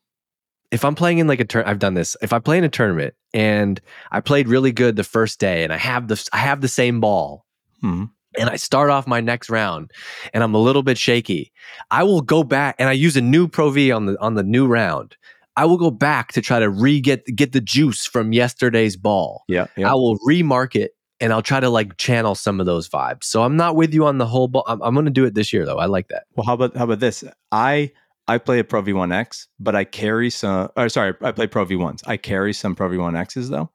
If 0.72 0.86
I'm 0.86 0.96
playing 0.96 1.18
in 1.18 1.28
like 1.28 1.42
a 1.42 1.46
turn, 1.46 1.66
I've 1.66 1.80
done 1.80 1.96
this. 1.96 2.16
If 2.22 2.32
I 2.32 2.40
play 2.40 2.58
in 2.58 2.64
a 2.64 2.70
tournament 2.70 3.14
and 3.34 3.82
I 4.12 4.22
played 4.22 4.48
really 4.48 4.72
good 4.72 4.96
the 4.96 5.04
first 5.04 5.40
day, 5.40 5.64
and 5.64 5.74
I 5.74 5.78
have 5.78 6.08
the 6.08 6.30
I 6.32 6.38
have 6.38 6.62
the 6.62 6.68
same 6.70 7.02
ball, 7.02 7.46
Mhm. 7.84 8.10
and 8.40 8.50
I 8.50 8.56
start 8.56 8.90
off 8.90 9.06
my 9.06 9.20
next 9.20 9.50
round 9.50 9.92
and 10.34 10.44
I'm 10.44 10.54
a 10.54 10.60
little 10.60 10.82
bit 10.84 10.98
shaky, 10.98 11.52
I 11.90 12.04
will 12.04 12.22
go 12.22 12.44
back 12.44 12.76
and 12.80 12.88
I 12.88 12.94
use 12.94 13.18
a 13.18 13.22
new 13.22 13.48
Pro 13.50 13.70
V 13.70 13.92
on 13.92 14.06
the 14.06 14.22
on 14.22 14.36
the 14.36 14.44
new 14.44 14.66
round. 14.66 15.18
I 15.58 15.66
will 15.66 15.78
go 15.78 15.92
back 15.92 16.32
to 16.34 16.42
try 16.42 16.60
to 16.60 16.70
re 16.70 17.02
get 17.02 17.26
get 17.36 17.52
the 17.52 17.60
juice 17.60 18.06
from 18.06 18.32
yesterday's 18.32 18.96
ball. 18.96 19.44
Yeah. 19.50 19.68
yeah. 19.76 19.92
I 19.92 19.94
will 19.96 20.18
remark 20.26 20.78
it 20.78 20.92
and 21.20 21.34
I'll 21.34 21.42
try 21.42 21.60
to 21.60 21.70
like 21.70 21.98
channel 21.98 22.34
some 22.34 22.62
of 22.62 22.66
those 22.66 22.88
vibes. 22.88 23.26
So 23.26 23.44
I'm 23.44 23.58
not 23.58 23.76
with 23.76 23.94
you 23.94 24.06
on 24.06 24.20
the 24.20 24.26
whole 24.26 24.48
ball. 24.48 24.64
I'm, 24.68 24.82
I'm 24.82 24.94
going 24.94 25.06
to 25.06 25.12
do 25.12 25.26
it 25.26 25.36
this 25.36 25.52
year 25.52 25.66
though. 25.66 25.78
I 25.80 25.86
like 25.88 26.08
that. 26.08 26.24
Well, 26.38 26.46
how 26.46 26.54
about 26.54 26.78
how 26.78 26.86
about 26.86 27.02
this? 27.02 27.26
I 27.52 27.92
I 28.34 28.38
play 28.38 28.60
a 28.60 28.64
Pro 28.64 28.82
V1X, 28.82 29.48
but 29.60 29.76
I 29.76 29.84
carry 29.84 30.30
some. 30.30 30.70
Or 30.78 30.90
sorry, 30.90 31.14
I 31.22 31.32
play 31.32 31.48
Pro 31.48 31.66
V1s. 31.66 32.02
I 32.08 32.18
carry 32.18 32.54
some 32.54 32.76
Pro 32.76 32.90
V1Xs 32.90 33.50
though, 33.50 33.70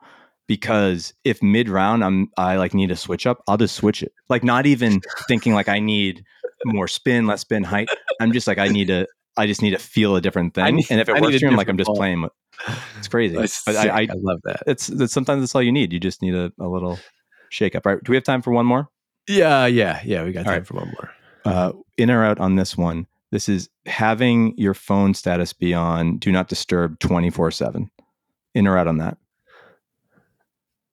because 0.47 1.13
if 1.25 1.43
mid 1.43 1.69
round 1.69 2.03
I'm 2.05 2.29
I 2.37 2.57
like 2.57 2.75
need 2.75 2.91
a 2.91 2.97
switch 2.97 3.27
up, 3.27 3.43
I'll 3.49 3.57
just 3.57 3.75
switch 3.77 4.03
it. 4.03 4.13
Like 4.29 4.45
not 4.45 4.67
even 4.67 5.01
thinking 5.29 5.55
like 5.55 5.69
I 5.69 5.79
need 5.79 6.25
more 6.65 6.89
spin, 6.89 7.27
less 7.27 7.43
spin 7.43 7.65
height. 7.65 7.89
I'm 8.21 8.33
just 8.33 8.47
like 8.47 8.59
I 8.59 8.69
need 8.69 8.89
to. 8.89 9.07
I 9.39 9.47
just 9.47 9.61
need 9.61 9.73
to 9.73 9.79
feel 9.79 10.17
a 10.17 10.21
different 10.23 10.55
thing. 10.55 10.77
need- 10.77 10.87
and 10.91 10.99
if 10.99 11.11
it 11.11 11.17
I 11.17 11.21
works 11.21 11.39
for 11.39 11.47
him, 11.49 11.57
like 11.57 11.69
I'm 11.69 11.77
just 11.77 11.89
ball. 11.89 11.97
playing 11.97 12.23
with. 12.23 12.33
It's 12.99 13.09
crazy. 13.09 13.37
But. 13.37 13.77
I, 13.77 13.89
I, 13.89 14.01
I 14.01 14.09
love 14.17 14.41
that. 14.45 14.63
it's, 14.67 14.89
it's 14.89 15.13
sometimes 15.13 15.43
that's 15.43 15.55
all 15.55 15.63
you 15.63 15.73
need. 15.73 15.93
You 15.93 16.01
just 16.01 16.23
need 16.23 16.35
a, 16.35 16.51
a 16.59 16.67
little 16.67 16.99
shake 17.51 17.75
up. 17.77 17.85
Right? 17.85 18.03
Do 18.03 18.13
we 18.13 18.17
have 18.17 18.25
time 18.25 18.41
for 18.41 18.53
one 18.53 18.65
more? 18.65 18.89
Yeah, 19.29 19.67
yeah, 19.67 20.01
yeah. 20.07 20.25
We 20.25 20.33
got 20.33 20.41
All 20.41 20.45
time 20.47 20.53
right. 20.61 20.67
for 20.67 20.75
one 20.77 20.87
more. 20.89 21.11
uh, 21.45 21.73
in 21.99 22.11
or 22.11 22.25
out 22.25 22.39
on 22.41 22.57
this 22.57 22.79
one. 22.79 23.07
This 23.33 23.49
is 23.49 23.69
having 23.87 24.55
your 24.57 24.75
phone 24.75 25.15
status 25.15 25.53
be 25.53 25.75
on 25.75 26.19
do 26.19 26.31
not 26.31 26.49
disturb 26.49 26.99
24 27.01 27.51
7. 27.51 27.91
In 28.55 28.67
or 28.67 28.79
out 28.79 28.87
on 28.87 28.99
that? 28.99 29.19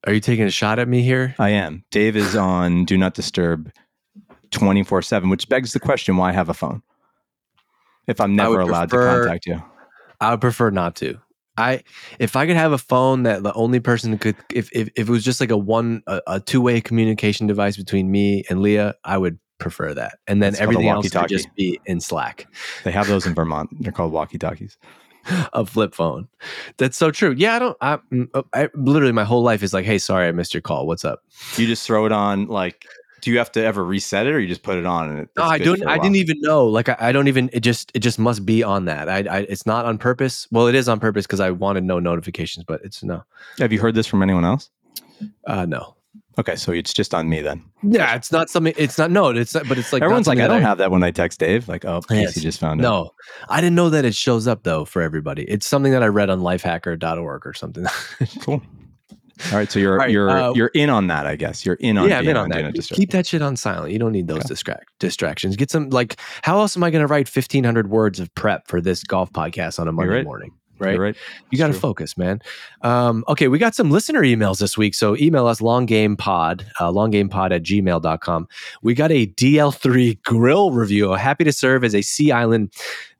Are 0.05 0.13
you 0.13 0.19
taking 0.19 0.45
a 0.45 0.51
shot 0.51 0.79
at 0.79 0.87
me 0.87 1.01
here? 1.01 1.35
I 1.39 1.49
am. 1.51 1.85
Dave 1.91 2.17
is 2.17 2.35
on 2.35 2.85
do 2.85 2.97
not 2.97 3.13
disturb 3.13 3.71
24 4.51 5.01
7, 5.01 5.29
which 5.29 5.47
begs 5.47 5.73
the 5.73 5.79
question 5.79 6.17
why 6.17 6.31
have 6.31 6.49
a 6.49 6.53
phone? 6.53 6.81
If 8.07 8.19
I'm 8.19 8.35
never 8.35 8.59
allowed 8.59 8.89
prefer- 8.89 9.19
to 9.19 9.23
contact 9.23 9.45
you. 9.45 9.63
I 10.19 10.31
would 10.31 10.41
prefer 10.41 10.69
not 10.69 10.95
to. 10.97 11.19
I 11.55 11.83
if 12.17 12.35
I 12.35 12.47
could 12.47 12.55
have 12.55 12.71
a 12.71 12.77
phone 12.77 13.23
that 13.23 13.43
the 13.43 13.53
only 13.53 13.79
person 13.79 14.17
could 14.17 14.35
if 14.51 14.69
if, 14.73 14.89
if 14.95 15.07
it 15.07 15.09
was 15.09 15.23
just 15.23 15.39
like 15.39 15.51
a 15.51 15.57
one 15.57 16.01
a, 16.07 16.21
a 16.25 16.39
two 16.39 16.61
way 16.61 16.81
communication 16.81 17.45
device 17.45 17.77
between 17.77 18.11
me 18.11 18.43
and 18.49 18.61
Leah, 18.61 18.95
I 19.03 19.17
would 19.17 19.37
prefer 19.63 19.93
that. 19.93 20.19
And 20.27 20.43
then 20.43 20.53
It's 20.53 20.61
everything 20.61 20.87
else 20.87 21.13
would 21.13 21.29
just 21.29 21.53
be 21.55 21.79
in 21.85 21.99
Slack. 21.99 22.47
They 22.83 22.91
have 22.91 23.07
those 23.07 23.25
in 23.25 23.33
Vermont. 23.33 23.69
They're 23.79 23.91
called 23.91 24.11
walkie 24.11 24.37
talkies. 24.37 24.77
a 25.53 25.65
flip 25.65 25.95
phone. 25.95 26.27
That's 26.77 26.97
so 26.97 27.11
true. 27.11 27.33
Yeah, 27.37 27.55
I 27.55 27.59
don't. 27.59 27.77
I, 27.81 27.97
mm, 28.11 28.29
uh, 28.33 28.43
I 28.53 28.69
literally 28.75 29.13
my 29.13 29.23
whole 29.23 29.41
life 29.41 29.63
is 29.63 29.73
like, 29.73 29.85
hey, 29.85 29.97
sorry, 29.97 30.27
I 30.27 30.31
missed 30.31 30.53
your 30.53 30.61
call. 30.61 30.85
What's 30.85 31.05
up? 31.05 31.23
You 31.55 31.65
just 31.65 31.85
throw 31.85 32.05
it 32.05 32.11
on 32.11 32.47
like, 32.47 32.85
do 33.21 33.31
you 33.31 33.37
have 33.37 33.51
to 33.53 33.63
ever 33.63 33.85
reset 33.85 34.27
it 34.27 34.33
or 34.33 34.39
you 34.39 34.47
just 34.47 34.63
put 34.63 34.77
it 34.77 34.85
on? 34.85 35.09
And 35.09 35.19
it, 35.19 35.29
No, 35.37 35.43
it's 35.43 35.51
I 35.51 35.57
don't. 35.59 35.87
I 35.87 35.97
didn't 35.97 36.17
even 36.17 36.41
know. 36.41 36.65
Like, 36.65 36.89
I, 36.89 36.97
I 36.99 37.11
don't 37.11 37.27
even. 37.27 37.49
It 37.53 37.61
just. 37.61 37.91
It 37.93 37.99
just 37.99 38.19
must 38.19 38.45
be 38.45 38.63
on 38.63 38.85
that. 38.85 39.07
I. 39.07 39.19
I 39.19 39.39
it's 39.47 39.65
not 39.65 39.85
on 39.85 39.97
purpose. 39.97 40.47
Well, 40.51 40.67
it 40.67 40.75
is 40.75 40.89
on 40.89 40.99
purpose 40.99 41.25
because 41.25 41.39
I 41.39 41.51
wanted 41.51 41.85
no 41.85 41.99
notifications, 41.99 42.65
but 42.65 42.81
it's 42.83 43.03
no. 43.03 43.23
Have 43.59 43.71
you 43.71 43.79
heard 43.79 43.95
this 43.95 44.07
from 44.07 44.21
anyone 44.21 44.43
else? 44.43 44.69
Uh, 45.47 45.65
no. 45.65 45.95
Okay, 46.39 46.55
so 46.55 46.71
it's 46.71 46.93
just 46.93 47.13
on 47.13 47.29
me 47.29 47.41
then. 47.41 47.63
Yeah, 47.83 48.15
it's 48.15 48.31
not 48.31 48.49
something. 48.49 48.73
It's 48.75 48.97
not. 48.97 49.11
No, 49.11 49.29
it's 49.29 49.53
not. 49.53 49.67
But 49.69 49.77
it's 49.77 49.93
like 49.93 50.01
Everyone's 50.01 50.25
like, 50.27 50.39
I 50.39 50.47
don't 50.47 50.61
that 50.61 50.67
have 50.67 50.77
that 50.79 50.89
when 50.89 51.03
I 51.03 51.11
text 51.11 51.39
Dave. 51.39 51.67
Like, 51.67 51.85
oh, 51.85 52.01
Yes. 52.09 52.33
Casey 52.33 52.41
just 52.41 52.59
found 52.59 52.79
it. 52.79 52.83
No, 52.83 53.11
I 53.49 53.61
didn't 53.61 53.75
know 53.75 53.89
that 53.91 54.03
it 54.03 54.15
shows 54.15 54.47
up 54.47 54.63
though 54.63 54.83
for 54.85 55.01
everybody. 55.01 55.43
It's 55.43 55.67
something 55.67 55.91
that 55.91 56.01
I 56.01 56.07
read 56.07 56.29
on 56.29 56.41
lifehacker.org 56.41 57.45
or 57.45 57.53
something. 57.53 57.85
Cool. 58.41 58.61
All 59.51 59.57
right, 59.57 59.69
so 59.69 59.79
you're 59.79 59.97
right, 59.97 60.11
you're 60.11 60.29
uh, 60.29 60.53
you're 60.53 60.69
in 60.69 60.89
on 60.89 61.07
that, 61.07 61.25
I 61.25 61.35
guess. 61.35 61.65
You're 61.65 61.75
in 61.75 61.97
on. 61.97 62.07
yeah, 62.07 62.19
I'm 62.19 62.27
in 62.27 62.37
on 62.37 62.49
Do 62.49 62.61
that. 62.61 62.89
Keep- 62.93 63.11
that 63.11 63.25
shit 63.25 63.41
on 63.41 63.55
silent. 63.55 63.91
You 63.91 63.99
don't 63.99 64.11
need 64.11 64.27
those 64.27 64.43
distract 64.43 64.85
distractions. 64.99 65.55
Get 65.55 65.71
some 65.71 65.89
like. 65.89 66.19
How 66.43 66.59
else 66.59 66.77
am 66.77 66.83
I 66.83 66.91
going 66.91 67.01
to 67.05 67.07
write 67.07 67.27
1,500 67.33 67.89
words 67.89 68.19
of 68.19 68.33
prep 68.35 68.67
for 68.67 68.79
this 68.79 69.03
golf 69.03 69.31
podcast 69.33 69.79
on 69.79 69.87
a 69.87 69.91
Monday 69.91 70.15
right. 70.15 70.23
morning? 70.23 70.51
Right. 70.79 70.99
right. 70.99 71.15
You 71.51 71.57
got 71.57 71.67
to 71.67 71.73
focus, 71.73 72.17
man. 72.17 72.41
Um, 72.81 73.23
okay, 73.27 73.47
we 73.47 73.57
got 73.57 73.75
some 73.75 73.91
listener 73.91 74.21
emails 74.21 74.59
this 74.59 74.77
week. 74.77 74.95
So 74.95 75.15
email 75.15 75.47
us 75.47 75.61
longgamepod, 75.61 76.65
uh, 76.79 76.91
longgamepod 76.91 77.51
at 77.51 77.63
gmail.com. 77.63 78.47
We 78.81 78.93
got 78.93 79.11
a 79.11 79.27
DL3 79.27 80.21
grill 80.23 80.71
review. 80.71 81.11
Happy 81.11 81.43
to 81.43 81.53
serve 81.53 81.83
as 81.83 81.93
a 81.95 82.01
Sea 82.01 82.31
Island. 82.31 82.73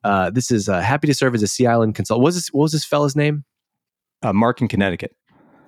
Uh, 0.04 0.30
this 0.30 0.52
is 0.52 0.68
uh, 0.68 0.82
happy 0.82 1.08
to 1.08 1.14
serve 1.14 1.36
as 1.36 1.44
a 1.44 1.48
Sea 1.48 1.68
Island 1.68 1.96
consultant. 1.96 2.24
What 2.24 2.28
was 2.28 2.36
this, 2.36 2.48
what 2.50 2.64
was 2.64 2.72
this 2.72 2.86
fella's 2.86 3.16
name? 3.16 3.46
Uh, 4.22 4.34
Mark 4.34 4.62
in 4.62 4.68
Connecticut. 4.68 5.16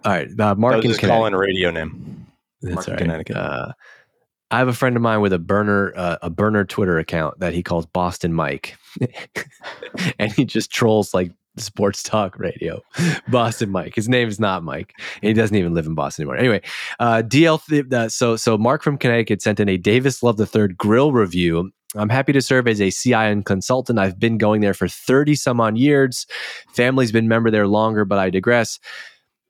All 0.04 0.12
right, 0.12 0.28
uh, 0.40 0.56
Mark 0.56 0.76
in 0.76 0.82
Connecticut. 0.82 1.10
call-in 1.10 1.36
radio 1.36 1.72
name. 1.72 2.28
That's 2.62 2.76
Mark 2.76 2.88
right. 2.88 2.98
Connecticut. 2.98 3.38
Uh, 3.38 3.74
I 4.52 4.60
have 4.60 4.68
a 4.68 4.74
friend 4.74 4.96
of 4.96 5.02
mine 5.02 5.22
with 5.22 5.34
a 5.34 5.40
burner 5.40 5.94
uh, 5.96 6.18
a 6.22 6.30
burner 6.30 6.64
Twitter 6.64 7.00
account 7.00 7.40
that 7.40 7.54
he 7.54 7.64
calls 7.64 7.86
Boston 7.88 8.34
Mike, 8.34 8.78
and 10.20 10.32
he 10.32 10.46
just 10.46 10.72
trolls 10.72 11.14
like 11.14 11.32
sports 11.58 12.04
talk 12.04 12.38
radio. 12.40 12.82
Boston 13.28 13.70
Mike. 13.70 13.96
His 13.96 14.10
name 14.10 14.28
is 14.28 14.40
not 14.40 14.64
Mike, 14.64 14.94
and 15.22 15.28
he 15.28 15.34
doesn't 15.34 15.56
even 15.56 15.74
live 15.74 15.86
in 15.86 15.96
Boston 15.96 16.24
anymore. 16.24 16.38
Anyway, 16.38 16.62
uh, 17.00 17.24
DL. 17.26 17.64
Th- 17.66 17.92
uh, 17.92 18.10
so 18.10 18.36
so 18.36 18.58
Mark 18.58 18.84
from 18.84 18.98
Connecticut 18.98 19.42
sent 19.42 19.60
in 19.60 19.70
a 19.70 19.78
Davis 19.78 20.24
Love 20.24 20.38
the 20.38 20.46
Third 20.46 20.78
grill 20.78 21.12
review. 21.12 21.72
I'm 21.96 22.10
happy 22.10 22.34
to 22.34 22.42
serve 22.42 22.68
as 22.68 22.82
a 22.82 22.90
CIN 22.90 23.44
consultant. 23.44 24.00
I've 24.00 24.20
been 24.20 24.38
going 24.38 24.62
there 24.62 24.74
for 24.74 24.88
30 24.88 25.36
some 25.36 25.62
on 25.62 25.78
years. 25.78 26.28
Family's 26.74 27.12
been 27.12 27.30
member 27.30 27.50
there 27.50 27.68
longer, 27.68 28.04
but 28.04 28.20
I 28.20 28.30
digress. 28.30 28.80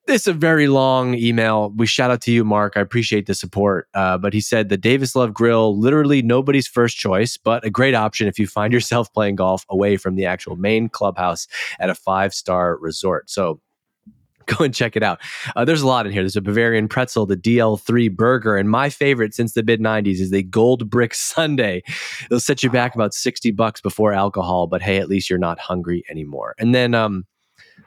This 0.07 0.21
is 0.21 0.27
a 0.27 0.33
very 0.33 0.67
long 0.67 1.15
email. 1.15 1.73
We 1.75 1.87
shout 1.87 2.11
out 2.11 2.21
to 2.21 2.31
you, 2.31 2.43
Mark. 2.43 2.73
I 2.77 2.81
appreciate 2.81 3.25
the 3.25 3.33
support. 3.33 3.87
Uh, 3.95 4.19
but 4.19 4.33
he 4.33 4.41
said 4.41 4.69
the 4.69 4.77
Davis 4.77 5.15
Love 5.15 5.33
Grill, 5.33 5.79
literally 5.79 6.21
nobody's 6.21 6.67
first 6.67 6.95
choice, 6.95 7.37
but 7.37 7.65
a 7.65 7.71
great 7.71 7.95
option 7.95 8.27
if 8.27 8.37
you 8.37 8.45
find 8.45 8.71
yourself 8.71 9.11
playing 9.13 9.37
golf 9.37 9.65
away 9.67 9.97
from 9.97 10.15
the 10.15 10.25
actual 10.27 10.57
main 10.57 10.89
clubhouse 10.89 11.47
at 11.79 11.89
a 11.89 11.95
five 11.95 12.35
star 12.35 12.77
resort. 12.77 13.31
So 13.31 13.59
go 14.45 14.63
and 14.63 14.75
check 14.75 14.95
it 14.95 15.01
out. 15.01 15.19
Uh, 15.55 15.65
there's 15.65 15.81
a 15.81 15.87
lot 15.87 16.05
in 16.05 16.11
here. 16.11 16.21
There's 16.21 16.35
a 16.35 16.41
Bavarian 16.41 16.87
pretzel, 16.87 17.25
the 17.25 17.35
DL3 17.35 18.15
burger, 18.15 18.57
and 18.57 18.69
my 18.69 18.89
favorite 18.89 19.33
since 19.33 19.53
the 19.53 19.63
mid 19.63 19.79
90s 19.79 20.19
is 20.19 20.29
the 20.29 20.43
Gold 20.43 20.87
Brick 20.87 21.13
sundae. 21.15 21.81
It'll 22.25 22.39
set 22.39 22.61
you 22.61 22.69
back 22.69 22.93
about 22.93 23.15
60 23.15 23.49
bucks 23.51 23.81
before 23.81 24.13
alcohol, 24.13 24.67
but 24.67 24.83
hey, 24.83 24.97
at 24.97 25.09
least 25.09 25.31
you're 25.31 25.39
not 25.39 25.57
hungry 25.57 26.03
anymore. 26.11 26.53
And 26.59 26.75
then, 26.75 26.93
um, 26.93 27.25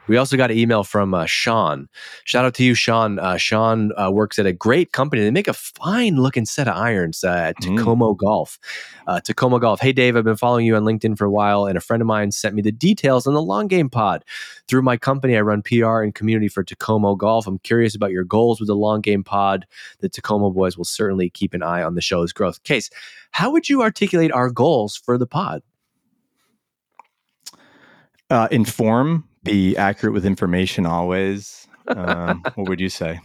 we 0.09 0.17
also 0.17 0.35
got 0.35 0.51
an 0.51 0.57
email 0.57 0.83
from 0.83 1.13
uh, 1.13 1.25
Sean. 1.25 1.87
Shout 2.25 2.43
out 2.43 2.53
to 2.55 2.63
you, 2.63 2.73
Sean. 2.73 3.19
Uh, 3.19 3.37
Sean 3.37 3.91
uh, 3.97 4.11
works 4.11 4.37
at 4.39 4.45
a 4.45 4.51
great 4.51 4.91
company. 4.91 5.21
They 5.21 5.31
make 5.31 5.47
a 5.47 5.53
fine 5.53 6.17
looking 6.17 6.45
set 6.45 6.67
of 6.67 6.75
irons 6.75 7.23
uh, 7.23 7.29
at 7.29 7.55
Mm. 7.61 7.77
Takomo 7.77 8.13
Golf. 8.15 8.57
Uh, 9.07 9.19
Takomo 9.21 9.59
Golf. 9.59 9.79
Hey, 9.79 9.91
Dave, 9.93 10.15
I've 10.17 10.23
been 10.23 10.35
following 10.35 10.65
you 10.65 10.75
on 10.75 10.83
LinkedIn 10.83 11.17
for 11.17 11.25
a 11.25 11.31
while, 11.31 11.65
and 11.65 11.77
a 11.77 11.81
friend 11.81 12.01
of 12.01 12.07
mine 12.07 12.31
sent 12.31 12.55
me 12.55 12.61
the 12.61 12.71
details 12.71 13.27
on 13.27 13.33
the 13.33 13.41
long 13.41 13.67
game 13.67 13.89
pod. 13.89 14.25
Through 14.67 14.81
my 14.81 14.97
company, 14.97 15.37
I 15.37 15.41
run 15.41 15.61
PR 15.61 16.01
and 16.01 16.13
community 16.15 16.47
for 16.47 16.63
Takomo 16.63 17.15
Golf. 17.15 17.47
I'm 17.47 17.59
curious 17.59 17.95
about 17.95 18.11
your 18.11 18.23
goals 18.23 18.59
with 18.59 18.67
the 18.67 18.75
long 18.75 19.01
game 19.01 19.23
pod. 19.23 19.65
The 19.99 20.09
Takomo 20.09 20.49
boys 20.49 20.77
will 20.77 20.85
certainly 20.85 21.29
keep 21.29 21.53
an 21.53 21.61
eye 21.63 21.83
on 21.83 21.95
the 21.95 22.01
show's 22.01 22.33
growth. 22.33 22.63
Case, 22.63 22.89
how 23.31 23.51
would 23.51 23.69
you 23.69 23.81
articulate 23.83 24.31
our 24.31 24.49
goals 24.49 24.97
for 24.97 25.17
the 25.17 25.27
pod? 25.27 25.61
Uh, 28.29 28.47
inform, 28.51 29.23
be 29.43 29.75
accurate 29.77 30.13
with 30.13 30.25
information 30.25 30.85
always. 30.85 31.67
Um, 31.87 32.43
what 32.55 32.69
would 32.69 32.79
you 32.79 32.89
say? 32.89 33.19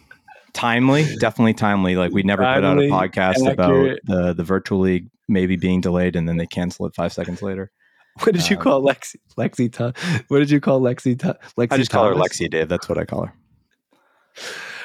Timely, 0.53 1.05
definitely 1.19 1.55
timely. 1.55 1.97
Like 1.97 2.13
we 2.13 2.23
never 2.23 2.43
put 2.43 2.65
out 2.65 2.79
a 2.79 2.83
podcast 2.83 3.47
accurate. 3.47 3.53
about 3.55 3.99
the 4.05 4.35
the 4.35 4.45
virtual 4.45 4.81
league 4.81 5.09
maybe 5.29 5.57
being 5.57 5.81
delayed 5.81 6.15
and 6.17 6.29
then 6.29 6.37
they 6.37 6.47
cancel 6.47 6.87
it 6.87 6.95
five 6.95 7.13
seconds 7.13 7.43
later. 7.43 7.71
What 8.23 8.33
did 8.33 8.49
you 8.49 8.57
Uh, 8.57 8.61
call 8.63 8.81
Lexi? 8.83 9.17
Lexi? 9.37 9.73
Tho- 9.75 9.93
what 10.29 10.39
did 10.39 10.49
you 10.49 10.61
call 10.61 10.81
Lexi? 10.81 11.19
Tho- 11.19 11.35
Lexi 11.59 11.73
I 11.73 11.77
just 11.79 11.91
call 11.91 12.07
her 12.07 12.15
Lexi, 12.15 12.49
Dave. 12.49 12.69
That's 12.69 12.89
what 12.89 12.97
I 12.97 13.05
call 13.05 13.25
her. 13.27 13.35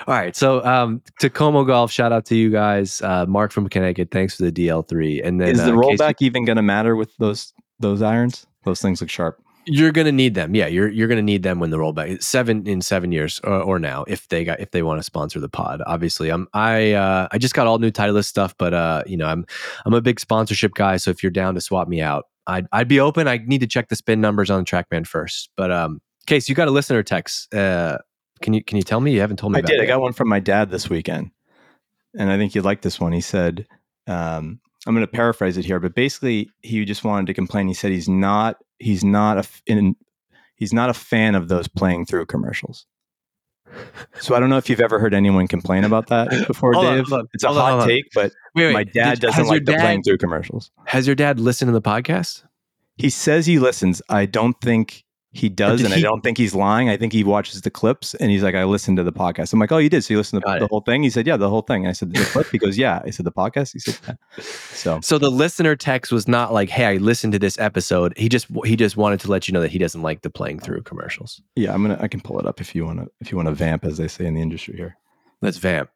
All 0.08 0.16
right. 0.16 0.36
So 0.36 0.66
um, 0.66 1.04
Takomo 1.22 1.64
Golf, 1.64 1.92
shout 1.92 2.12
out 2.12 2.26
to 2.26 2.36
you 2.36 2.50
guys. 2.50 3.02
Uh, 3.04 3.28
Mark 3.28 3.52
from 3.52 3.70
Connecticut, 3.70 4.10
thanks 4.10 4.36
for 4.36 4.44
the 4.50 4.52
DL3. 4.52 5.22
And 5.24 5.40
then 5.40 5.50
Is 5.50 5.58
the 5.64 5.66
uh, 5.66 5.80
Casey, 5.80 5.98
rollback 5.98 6.16
even 6.22 6.44
going 6.46 6.56
to 6.56 6.64
matter 6.64 6.96
with 6.96 7.16
those 7.18 7.54
those 7.80 8.02
irons? 8.02 8.48
Those 8.66 8.82
things 8.82 9.00
look 9.00 9.12
sharp. 9.12 9.40
You're 9.72 9.92
gonna 9.92 10.12
need 10.12 10.34
them. 10.34 10.56
Yeah, 10.56 10.66
you're 10.66 10.90
you're 10.90 11.08
gonna 11.08 11.22
need 11.22 11.44
them 11.44 11.60
when 11.60 11.70
the 11.70 11.78
rollback 11.78 12.22
seven 12.24 12.66
in 12.68 12.82
seven 12.82 13.12
years 13.12 13.40
or, 13.44 13.62
or 13.62 13.80
now 13.80 14.04
if 14.08 14.28
they 14.28 14.44
got 14.44 14.60
if 14.60 14.72
they 14.72 14.82
want 14.82 15.00
to 15.00 15.04
sponsor 15.04 15.40
the 15.40 15.50
pod. 15.50 15.82
Obviously, 15.86 16.30
I'm 16.30 16.48
I 16.54 16.94
uh, 16.94 17.28
I 17.32 17.38
just 17.38 17.54
got 17.54 17.68
all 17.68 17.78
new 17.78 17.92
Titleist 17.92 18.26
stuff, 18.26 18.56
but 18.58 18.74
uh, 18.74 19.04
you 19.06 19.16
know 19.16 19.28
I'm 19.28 19.46
I'm 19.86 19.94
a 19.94 20.02
big 20.02 20.20
sponsorship 20.20 20.74
guy. 20.74 20.98
So 20.98 21.12
if 21.12 21.22
you're 21.22 21.32
down 21.32 21.54
to 21.54 21.62
swap 21.62 21.88
me 21.88 22.02
out, 22.02 22.26
I'd 22.48 22.68
I'd 22.72 22.88
be 22.88 23.00
open. 23.00 23.28
I 23.28 23.38
need 23.38 23.62
to 23.62 23.68
check 23.68 23.90
the 23.90 23.96
spin 23.96 24.22
numbers 24.22 24.50
on 24.50 24.60
the 24.60 24.66
TrackMan 24.66 25.06
first. 25.06 25.50
But 25.56 25.72
um, 25.72 26.02
Case, 26.26 26.50
you 26.50 26.56
got 26.56 26.68
a 26.68 26.72
listener 26.72 27.04
text. 27.04 27.54
Uh, 27.54 28.00
can 28.42 28.54
you 28.54 28.64
can 28.64 28.78
you 28.78 28.84
tell 28.84 29.02
me? 29.02 29.14
You 29.14 29.22
haven't 29.22 29.38
told 29.38 29.54
me. 29.54 29.58
I 29.58 29.60
about 29.60 29.70
did. 29.70 29.80
it 29.80 29.84
I 29.84 29.86
got 29.86 30.02
one 30.02 30.14
from 30.14 30.30
my 30.30 30.40
dad 30.40 30.72
this 30.72 30.90
weekend, 30.90 31.30
and 32.18 32.32
I 32.32 32.38
think 32.38 32.56
you'd 32.56 32.66
like 32.66 32.82
this 32.82 33.00
one. 33.00 33.12
He 33.12 33.22
said, 33.22 33.68
um, 34.08 34.60
"I'm 34.88 34.96
going 34.96 35.06
to 35.06 35.12
paraphrase 35.12 35.58
it 35.58 35.66
here, 35.66 35.80
but 35.80 35.94
basically, 35.94 36.50
he 36.62 36.86
just 36.86 37.04
wanted 37.04 37.28
to 37.28 37.34
complain. 37.34 37.68
He 37.68 37.74
said 37.74 37.92
he's 37.92 38.10
not 38.10 38.58
he's 38.80 39.04
not 39.04 39.38
a 39.38 39.48
in, 39.66 39.96
he's 40.56 40.74
not 40.74 40.90
a 40.90 40.94
fan 40.94 41.36
of 41.36 41.48
those 41.48 41.68
playing 41.68 42.06
through 42.06 42.26
commercials. 42.26 42.86
So 44.20 44.34
I 44.36 44.40
don't 44.40 44.50
know 44.50 44.58
if 44.58 44.68
you've 44.68 44.80
ever 44.82 44.98
heard 45.00 45.14
anyone 45.14 45.48
complain 45.48 45.84
about 45.84 46.08
that 46.08 46.30
before, 46.48 46.74
Hold 46.74 46.86
on, 46.88 46.96
Dave. 46.98 47.08
hold 47.08 47.22
on, 47.22 47.28
it's 47.34 47.44
a 47.44 47.50
hot 47.54 47.82
on. 47.82 47.88
take, 47.88 48.06
but 48.16 48.32
Wait, 48.56 48.66
wait. 48.68 48.74
my 48.74 48.84
dad 48.84 49.20
Did- 49.20 49.28
doesn't 49.28 49.46
like 49.48 49.66
the 49.66 49.74
playing 49.74 50.02
through 50.02 50.18
commercials. 50.18 50.72
Has 50.86 51.06
your 51.06 51.16
dad 51.16 51.40
listened 51.40 51.70
to 51.70 51.74
the 51.74 51.82
podcast? 51.82 52.44
He 52.98 53.10
says 53.12 53.46
he 53.46 53.60
listens. 53.60 54.02
I 54.10 54.26
don't 54.26 54.60
think 54.60 55.04
he 55.40 55.50
does, 55.50 55.82
and 55.84 55.94
he- 55.94 56.00
I 56.00 56.04
don't 56.04 56.22
think 56.22 56.38
he's 56.38 56.54
lying. 56.54 56.90
I 56.90 56.98
think 56.98 57.14
he 57.14 57.24
watches 57.24 57.62
the 57.62 57.70
clips, 57.72 58.14
and 58.16 58.30
he's 58.30 58.44
like, 58.44 58.56
"I 58.56 58.64
listened 58.66 58.98
to 58.98 59.04
the 59.04 59.12
podcast." 59.12 59.54
I'm 59.54 59.60
like, 59.60 59.72
"Oh, 59.72 59.78
you 59.78 59.90
did? 59.90 60.04
So 60.04 60.14
you 60.14 60.18
listened 60.18 60.44
to 60.44 60.50
the 60.60 60.66
it. 60.66 60.70
whole 60.70 60.82
thing?" 60.82 61.04
He 61.04 61.10
said, 61.10 61.26
"Yeah, 61.26 61.38
the 61.38 61.50
whole 61.50 61.62
thing." 61.62 61.88
I 61.88 61.92
said, 61.94 62.14
"The 62.14 62.24
clip?" 62.26 62.48
He 62.52 62.58
goes, 62.58 62.78
"Yeah." 62.86 63.02
I 63.06 63.10
said, 63.10 63.26
"The 63.26 63.32
podcast?" 63.32 63.74
He 63.74 63.80
said, 63.80 63.98
"Yeah." 64.08 64.44
So 64.44 65.00
So 65.02 65.18
the 65.18 65.30
listener 65.32 65.76
text 65.76 66.12
was 66.12 66.28
not 66.28 66.54
like, 66.54 66.70
"Hey, 66.70 66.86
I 66.86 66.98
listened 66.98 67.34
to 67.34 67.40
this 67.40 67.58
episode." 67.60 68.14
He 68.18 68.30
just 68.30 68.48
he 68.66 68.76
just 68.76 68.98
wanted 68.98 69.20
to 69.22 69.32
let 69.32 69.48
you 69.48 69.54
know 69.54 69.62
that 69.62 69.72
he 69.72 69.78
doesn't 69.80 70.02
like 70.02 70.22
the 70.22 70.30
playing 70.30 70.60
through 70.60 70.82
commercials. 70.84 71.42
yeah, 71.56 71.74
I'm 71.74 71.82
gonna 71.82 71.98
I 72.02 72.08
can 72.08 72.22
pull 72.22 72.40
it 72.40 72.46
up 72.46 72.62
if 72.62 72.76
you 72.76 72.86
want 72.86 73.00
to 73.00 73.08
if 73.22 73.32
you 73.32 73.38
want 73.38 73.48
to 73.48 73.54
vamp, 73.56 73.86
as 73.86 73.98
they 73.98 74.08
say 74.08 74.26
in 74.26 74.34
the 74.36 74.42
industry 74.42 74.76
here. 74.76 74.98
Let's 75.42 75.58
vamp. 75.58 75.90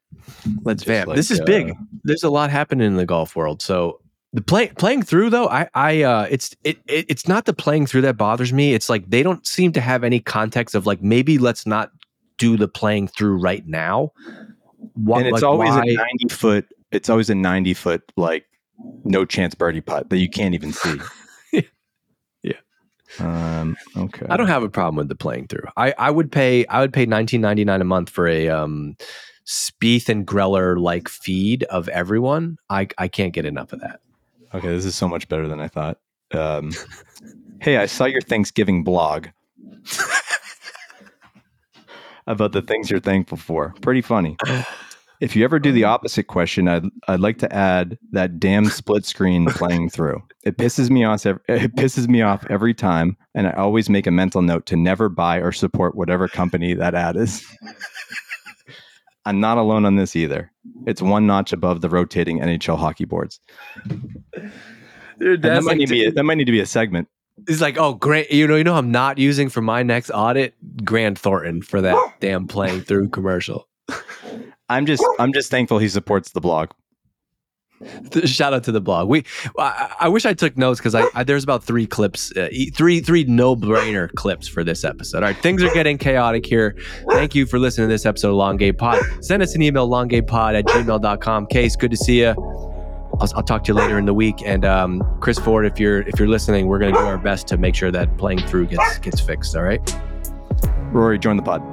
Let's 0.63 0.83
Just 0.83 0.87
vamp. 0.87 1.07
like, 1.09 1.17
this 1.17 1.29
is 1.29 1.41
uh, 1.41 1.43
big. 1.45 1.73
There's 2.05 2.23
a 2.23 2.29
lot 2.29 2.49
happening 2.49 2.87
in 2.87 2.95
the 2.95 3.05
golf 3.05 3.35
world. 3.35 3.61
So 3.61 3.99
The 4.33 4.41
play 4.41 4.67
playing 4.69 5.03
through 5.03 5.29
though, 5.29 5.47
I 5.47 5.69
I 5.75 6.01
uh 6.01 6.27
it's 6.29 6.55
it, 6.63 6.79
it 6.87 7.05
it's 7.07 7.27
not 7.27 7.45
the 7.45 7.53
playing 7.53 7.85
through 7.85 8.01
that 8.01 8.17
bothers 8.17 8.51
me. 8.51 8.73
It's 8.73 8.89
like 8.89 9.07
they 9.09 9.21
don't 9.21 9.45
seem 9.45 9.71
to 9.73 9.81
have 9.81 10.03
any 10.03 10.19
context 10.19 10.73
of 10.73 10.87
like 10.87 11.03
maybe 11.03 11.37
let's 11.37 11.67
not 11.67 11.91
do 12.39 12.57
the 12.57 12.67
playing 12.67 13.09
through 13.09 13.37
right 13.37 13.65
now. 13.67 14.11
What, 14.95 15.19
and 15.19 15.27
it's 15.27 15.33
like, 15.33 15.43
always 15.43 15.69
why- 15.69 15.83
a 15.87 15.95
90 15.95 16.29
foot 16.29 16.65
it's 16.91 17.09
always 17.09 17.29
a 17.29 17.35
90 17.35 17.73
foot 17.75 18.03
like 18.17 18.45
no 19.03 19.23
chance 19.23 19.53
birdie 19.55 19.81
putt 19.81 20.09
that 20.09 20.17
you 20.17 20.29
can't 20.29 20.53
even 20.55 20.73
see 20.73 20.99
Yeah. 22.43 22.53
um 23.19 23.75
okay 23.95 24.25
I 24.29 24.35
don't 24.37 24.47
have 24.47 24.63
a 24.63 24.69
problem 24.69 24.95
with 24.95 25.09
the 25.09 25.15
playing 25.15 25.47
through. 25.47 25.67
I, 25.77 25.93
I 25.97 26.09
would 26.09 26.31
pay 26.31 26.65
I 26.67 26.81
would 26.81 26.91
pay 26.91 27.05
nineteen 27.05 27.41
ninety 27.41 27.63
nine 27.65 27.81
a 27.81 27.85
month 27.85 28.09
for 28.09 28.27
a 28.27 28.49
um 28.49 28.95
Spieth 29.45 30.09
and 30.09 30.25
Greller 30.25 30.79
like 30.79 31.07
feed 31.07 31.63
of 31.65 31.87
everyone. 31.89 32.57
I 32.69 32.87
I 32.97 33.07
can't 33.07 33.33
get 33.33 33.45
enough 33.45 33.73
of 33.73 33.81
that. 33.81 33.99
Okay 34.53 34.67
this 34.69 34.85
is 34.85 34.95
so 34.95 35.07
much 35.07 35.27
better 35.29 35.47
than 35.47 35.59
i 35.59 35.67
thought. 35.67 35.99
Um 36.33 36.71
hey 37.61 37.77
i 37.77 37.85
saw 37.85 38.05
your 38.05 38.21
thanksgiving 38.21 38.83
blog. 38.83 39.27
About 42.25 42.53
the 42.53 42.61
things 42.61 42.89
you're 42.89 43.01
thankful 43.01 43.37
for. 43.37 43.73
Pretty 43.81 44.01
funny. 44.01 44.37
If 45.19 45.35
you 45.35 45.43
ever 45.43 45.59
do 45.59 45.71
the 45.73 45.83
opposite 45.83 46.27
question 46.27 46.67
i'd, 46.67 46.85
I'd 47.07 47.19
like 47.19 47.37
to 47.39 47.53
add 47.53 47.97
that 48.11 48.39
damn 48.39 48.65
split 48.65 49.05
screen 49.05 49.45
playing 49.47 49.89
through. 49.89 50.21
It 50.43 50.57
pisses 50.57 50.89
me 50.89 51.03
off 51.03 51.25
ev- 51.25 51.39
it 51.47 51.75
pisses 51.75 52.07
me 52.07 52.21
off 52.21 52.45
every 52.49 52.73
time 52.73 53.17
and 53.35 53.47
i 53.47 53.51
always 53.51 53.89
make 53.89 54.07
a 54.07 54.11
mental 54.11 54.41
note 54.41 54.65
to 54.67 54.75
never 54.75 55.09
buy 55.09 55.37
or 55.37 55.51
support 55.51 55.95
whatever 55.95 56.27
company 56.27 56.73
that 56.73 56.95
ad 56.95 57.15
is 57.17 57.45
i'm 59.25 59.39
not 59.39 59.57
alone 59.57 59.85
on 59.85 59.95
this 59.95 60.15
either. 60.15 60.51
It's 60.85 61.01
one 61.01 61.27
notch 61.27 61.53
above 61.53 61.81
the 61.81 61.89
rotating 61.89 62.39
nhl 62.39 62.77
hockey 62.77 63.05
boards. 63.05 63.39
Dude, 65.19 65.41
that, 65.43 65.63
might 65.63 65.77
need 65.77 65.87
to 65.87 65.93
be 65.93 66.05
a, 66.05 66.11
that 66.11 66.23
might 66.23 66.35
need 66.35 66.45
to 66.45 66.51
be 66.51 66.59
a 66.59 66.65
segment. 66.65 67.07
It's 67.47 67.61
like, 67.61 67.77
oh, 67.77 67.93
great. 67.93 68.31
You 68.31 68.47
know, 68.47 68.55
you 68.55 68.63
know, 68.63 68.75
I'm 68.75 68.91
not 68.91 69.17
using 69.17 69.49
for 69.49 69.61
my 69.61 69.83
next 69.83 70.11
audit? 70.11 70.55
Grant 70.83 71.17
Thornton 71.17 71.61
for 71.61 71.81
that 71.81 72.13
damn 72.19 72.47
playing 72.47 72.81
through 72.81 73.09
commercial. 73.09 73.67
i'm 74.69 74.85
just 74.85 75.03
i'm 75.19 75.33
just 75.33 75.51
thankful 75.51 75.77
he 75.77 75.89
supports 75.89 76.31
the 76.31 76.39
blog 76.39 76.69
Shout 78.25 78.53
out 78.53 78.63
to 78.65 78.71
the 78.71 78.81
blog. 78.81 79.09
We, 79.09 79.25
I, 79.57 79.95
I 80.01 80.07
wish 80.07 80.25
I 80.25 80.33
took 80.33 80.57
notes 80.57 80.79
because 80.79 80.95
I, 80.95 81.05
I 81.13 81.23
there's 81.23 81.43
about 81.43 81.63
three 81.63 81.85
clips, 81.85 82.31
uh, 82.35 82.49
three 82.73 82.99
three 83.01 83.23
no 83.25 83.55
brainer 83.55 84.11
clips 84.13 84.47
for 84.47 84.63
this 84.63 84.83
episode. 84.83 85.23
All 85.23 85.29
right, 85.29 85.37
things 85.37 85.63
are 85.63 85.73
getting 85.73 85.97
chaotic 85.97 86.45
here. 86.45 86.77
Thank 87.09 87.35
you 87.35 87.45
for 87.45 87.59
listening 87.59 87.87
to 87.89 87.93
this 87.93 88.05
episode 88.05 88.29
of 88.29 88.35
Long 88.35 88.57
Game 88.57 88.75
Pod. 88.75 89.01
Send 89.21 89.43
us 89.43 89.55
an 89.55 89.61
email, 89.61 89.87
longgamepod 89.89 90.57
at 90.57 90.65
gmail.com. 90.65 91.47
Case, 91.47 91.75
good 91.75 91.91
to 91.91 91.97
see 91.97 92.21
you. 92.21 92.29
I'll, 93.19 93.29
I'll 93.35 93.43
talk 93.43 93.63
to 93.65 93.67
you 93.69 93.73
later 93.75 93.97
in 93.97 94.05
the 94.05 94.13
week. 94.13 94.41
And 94.45 94.65
um, 94.65 95.03
Chris 95.19 95.39
Ford, 95.39 95.65
if 95.65 95.79
you're 95.79 96.01
if 96.01 96.19
you're 96.19 96.27
listening, 96.27 96.67
we're 96.67 96.79
gonna 96.79 96.93
do 96.93 96.99
our 96.99 97.17
best 97.17 97.47
to 97.47 97.57
make 97.57 97.75
sure 97.75 97.91
that 97.91 98.17
playing 98.17 98.39
through 98.47 98.67
gets 98.67 98.99
gets 98.99 99.19
fixed. 99.19 99.55
All 99.55 99.63
right. 99.63 99.81
rory 100.91 101.19
join 101.19 101.37
the 101.37 101.43
pod 101.43 101.72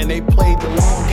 and 0.00 0.10
they 0.10 0.22
played 0.22 0.58
the 0.60 0.68
long 0.68 1.09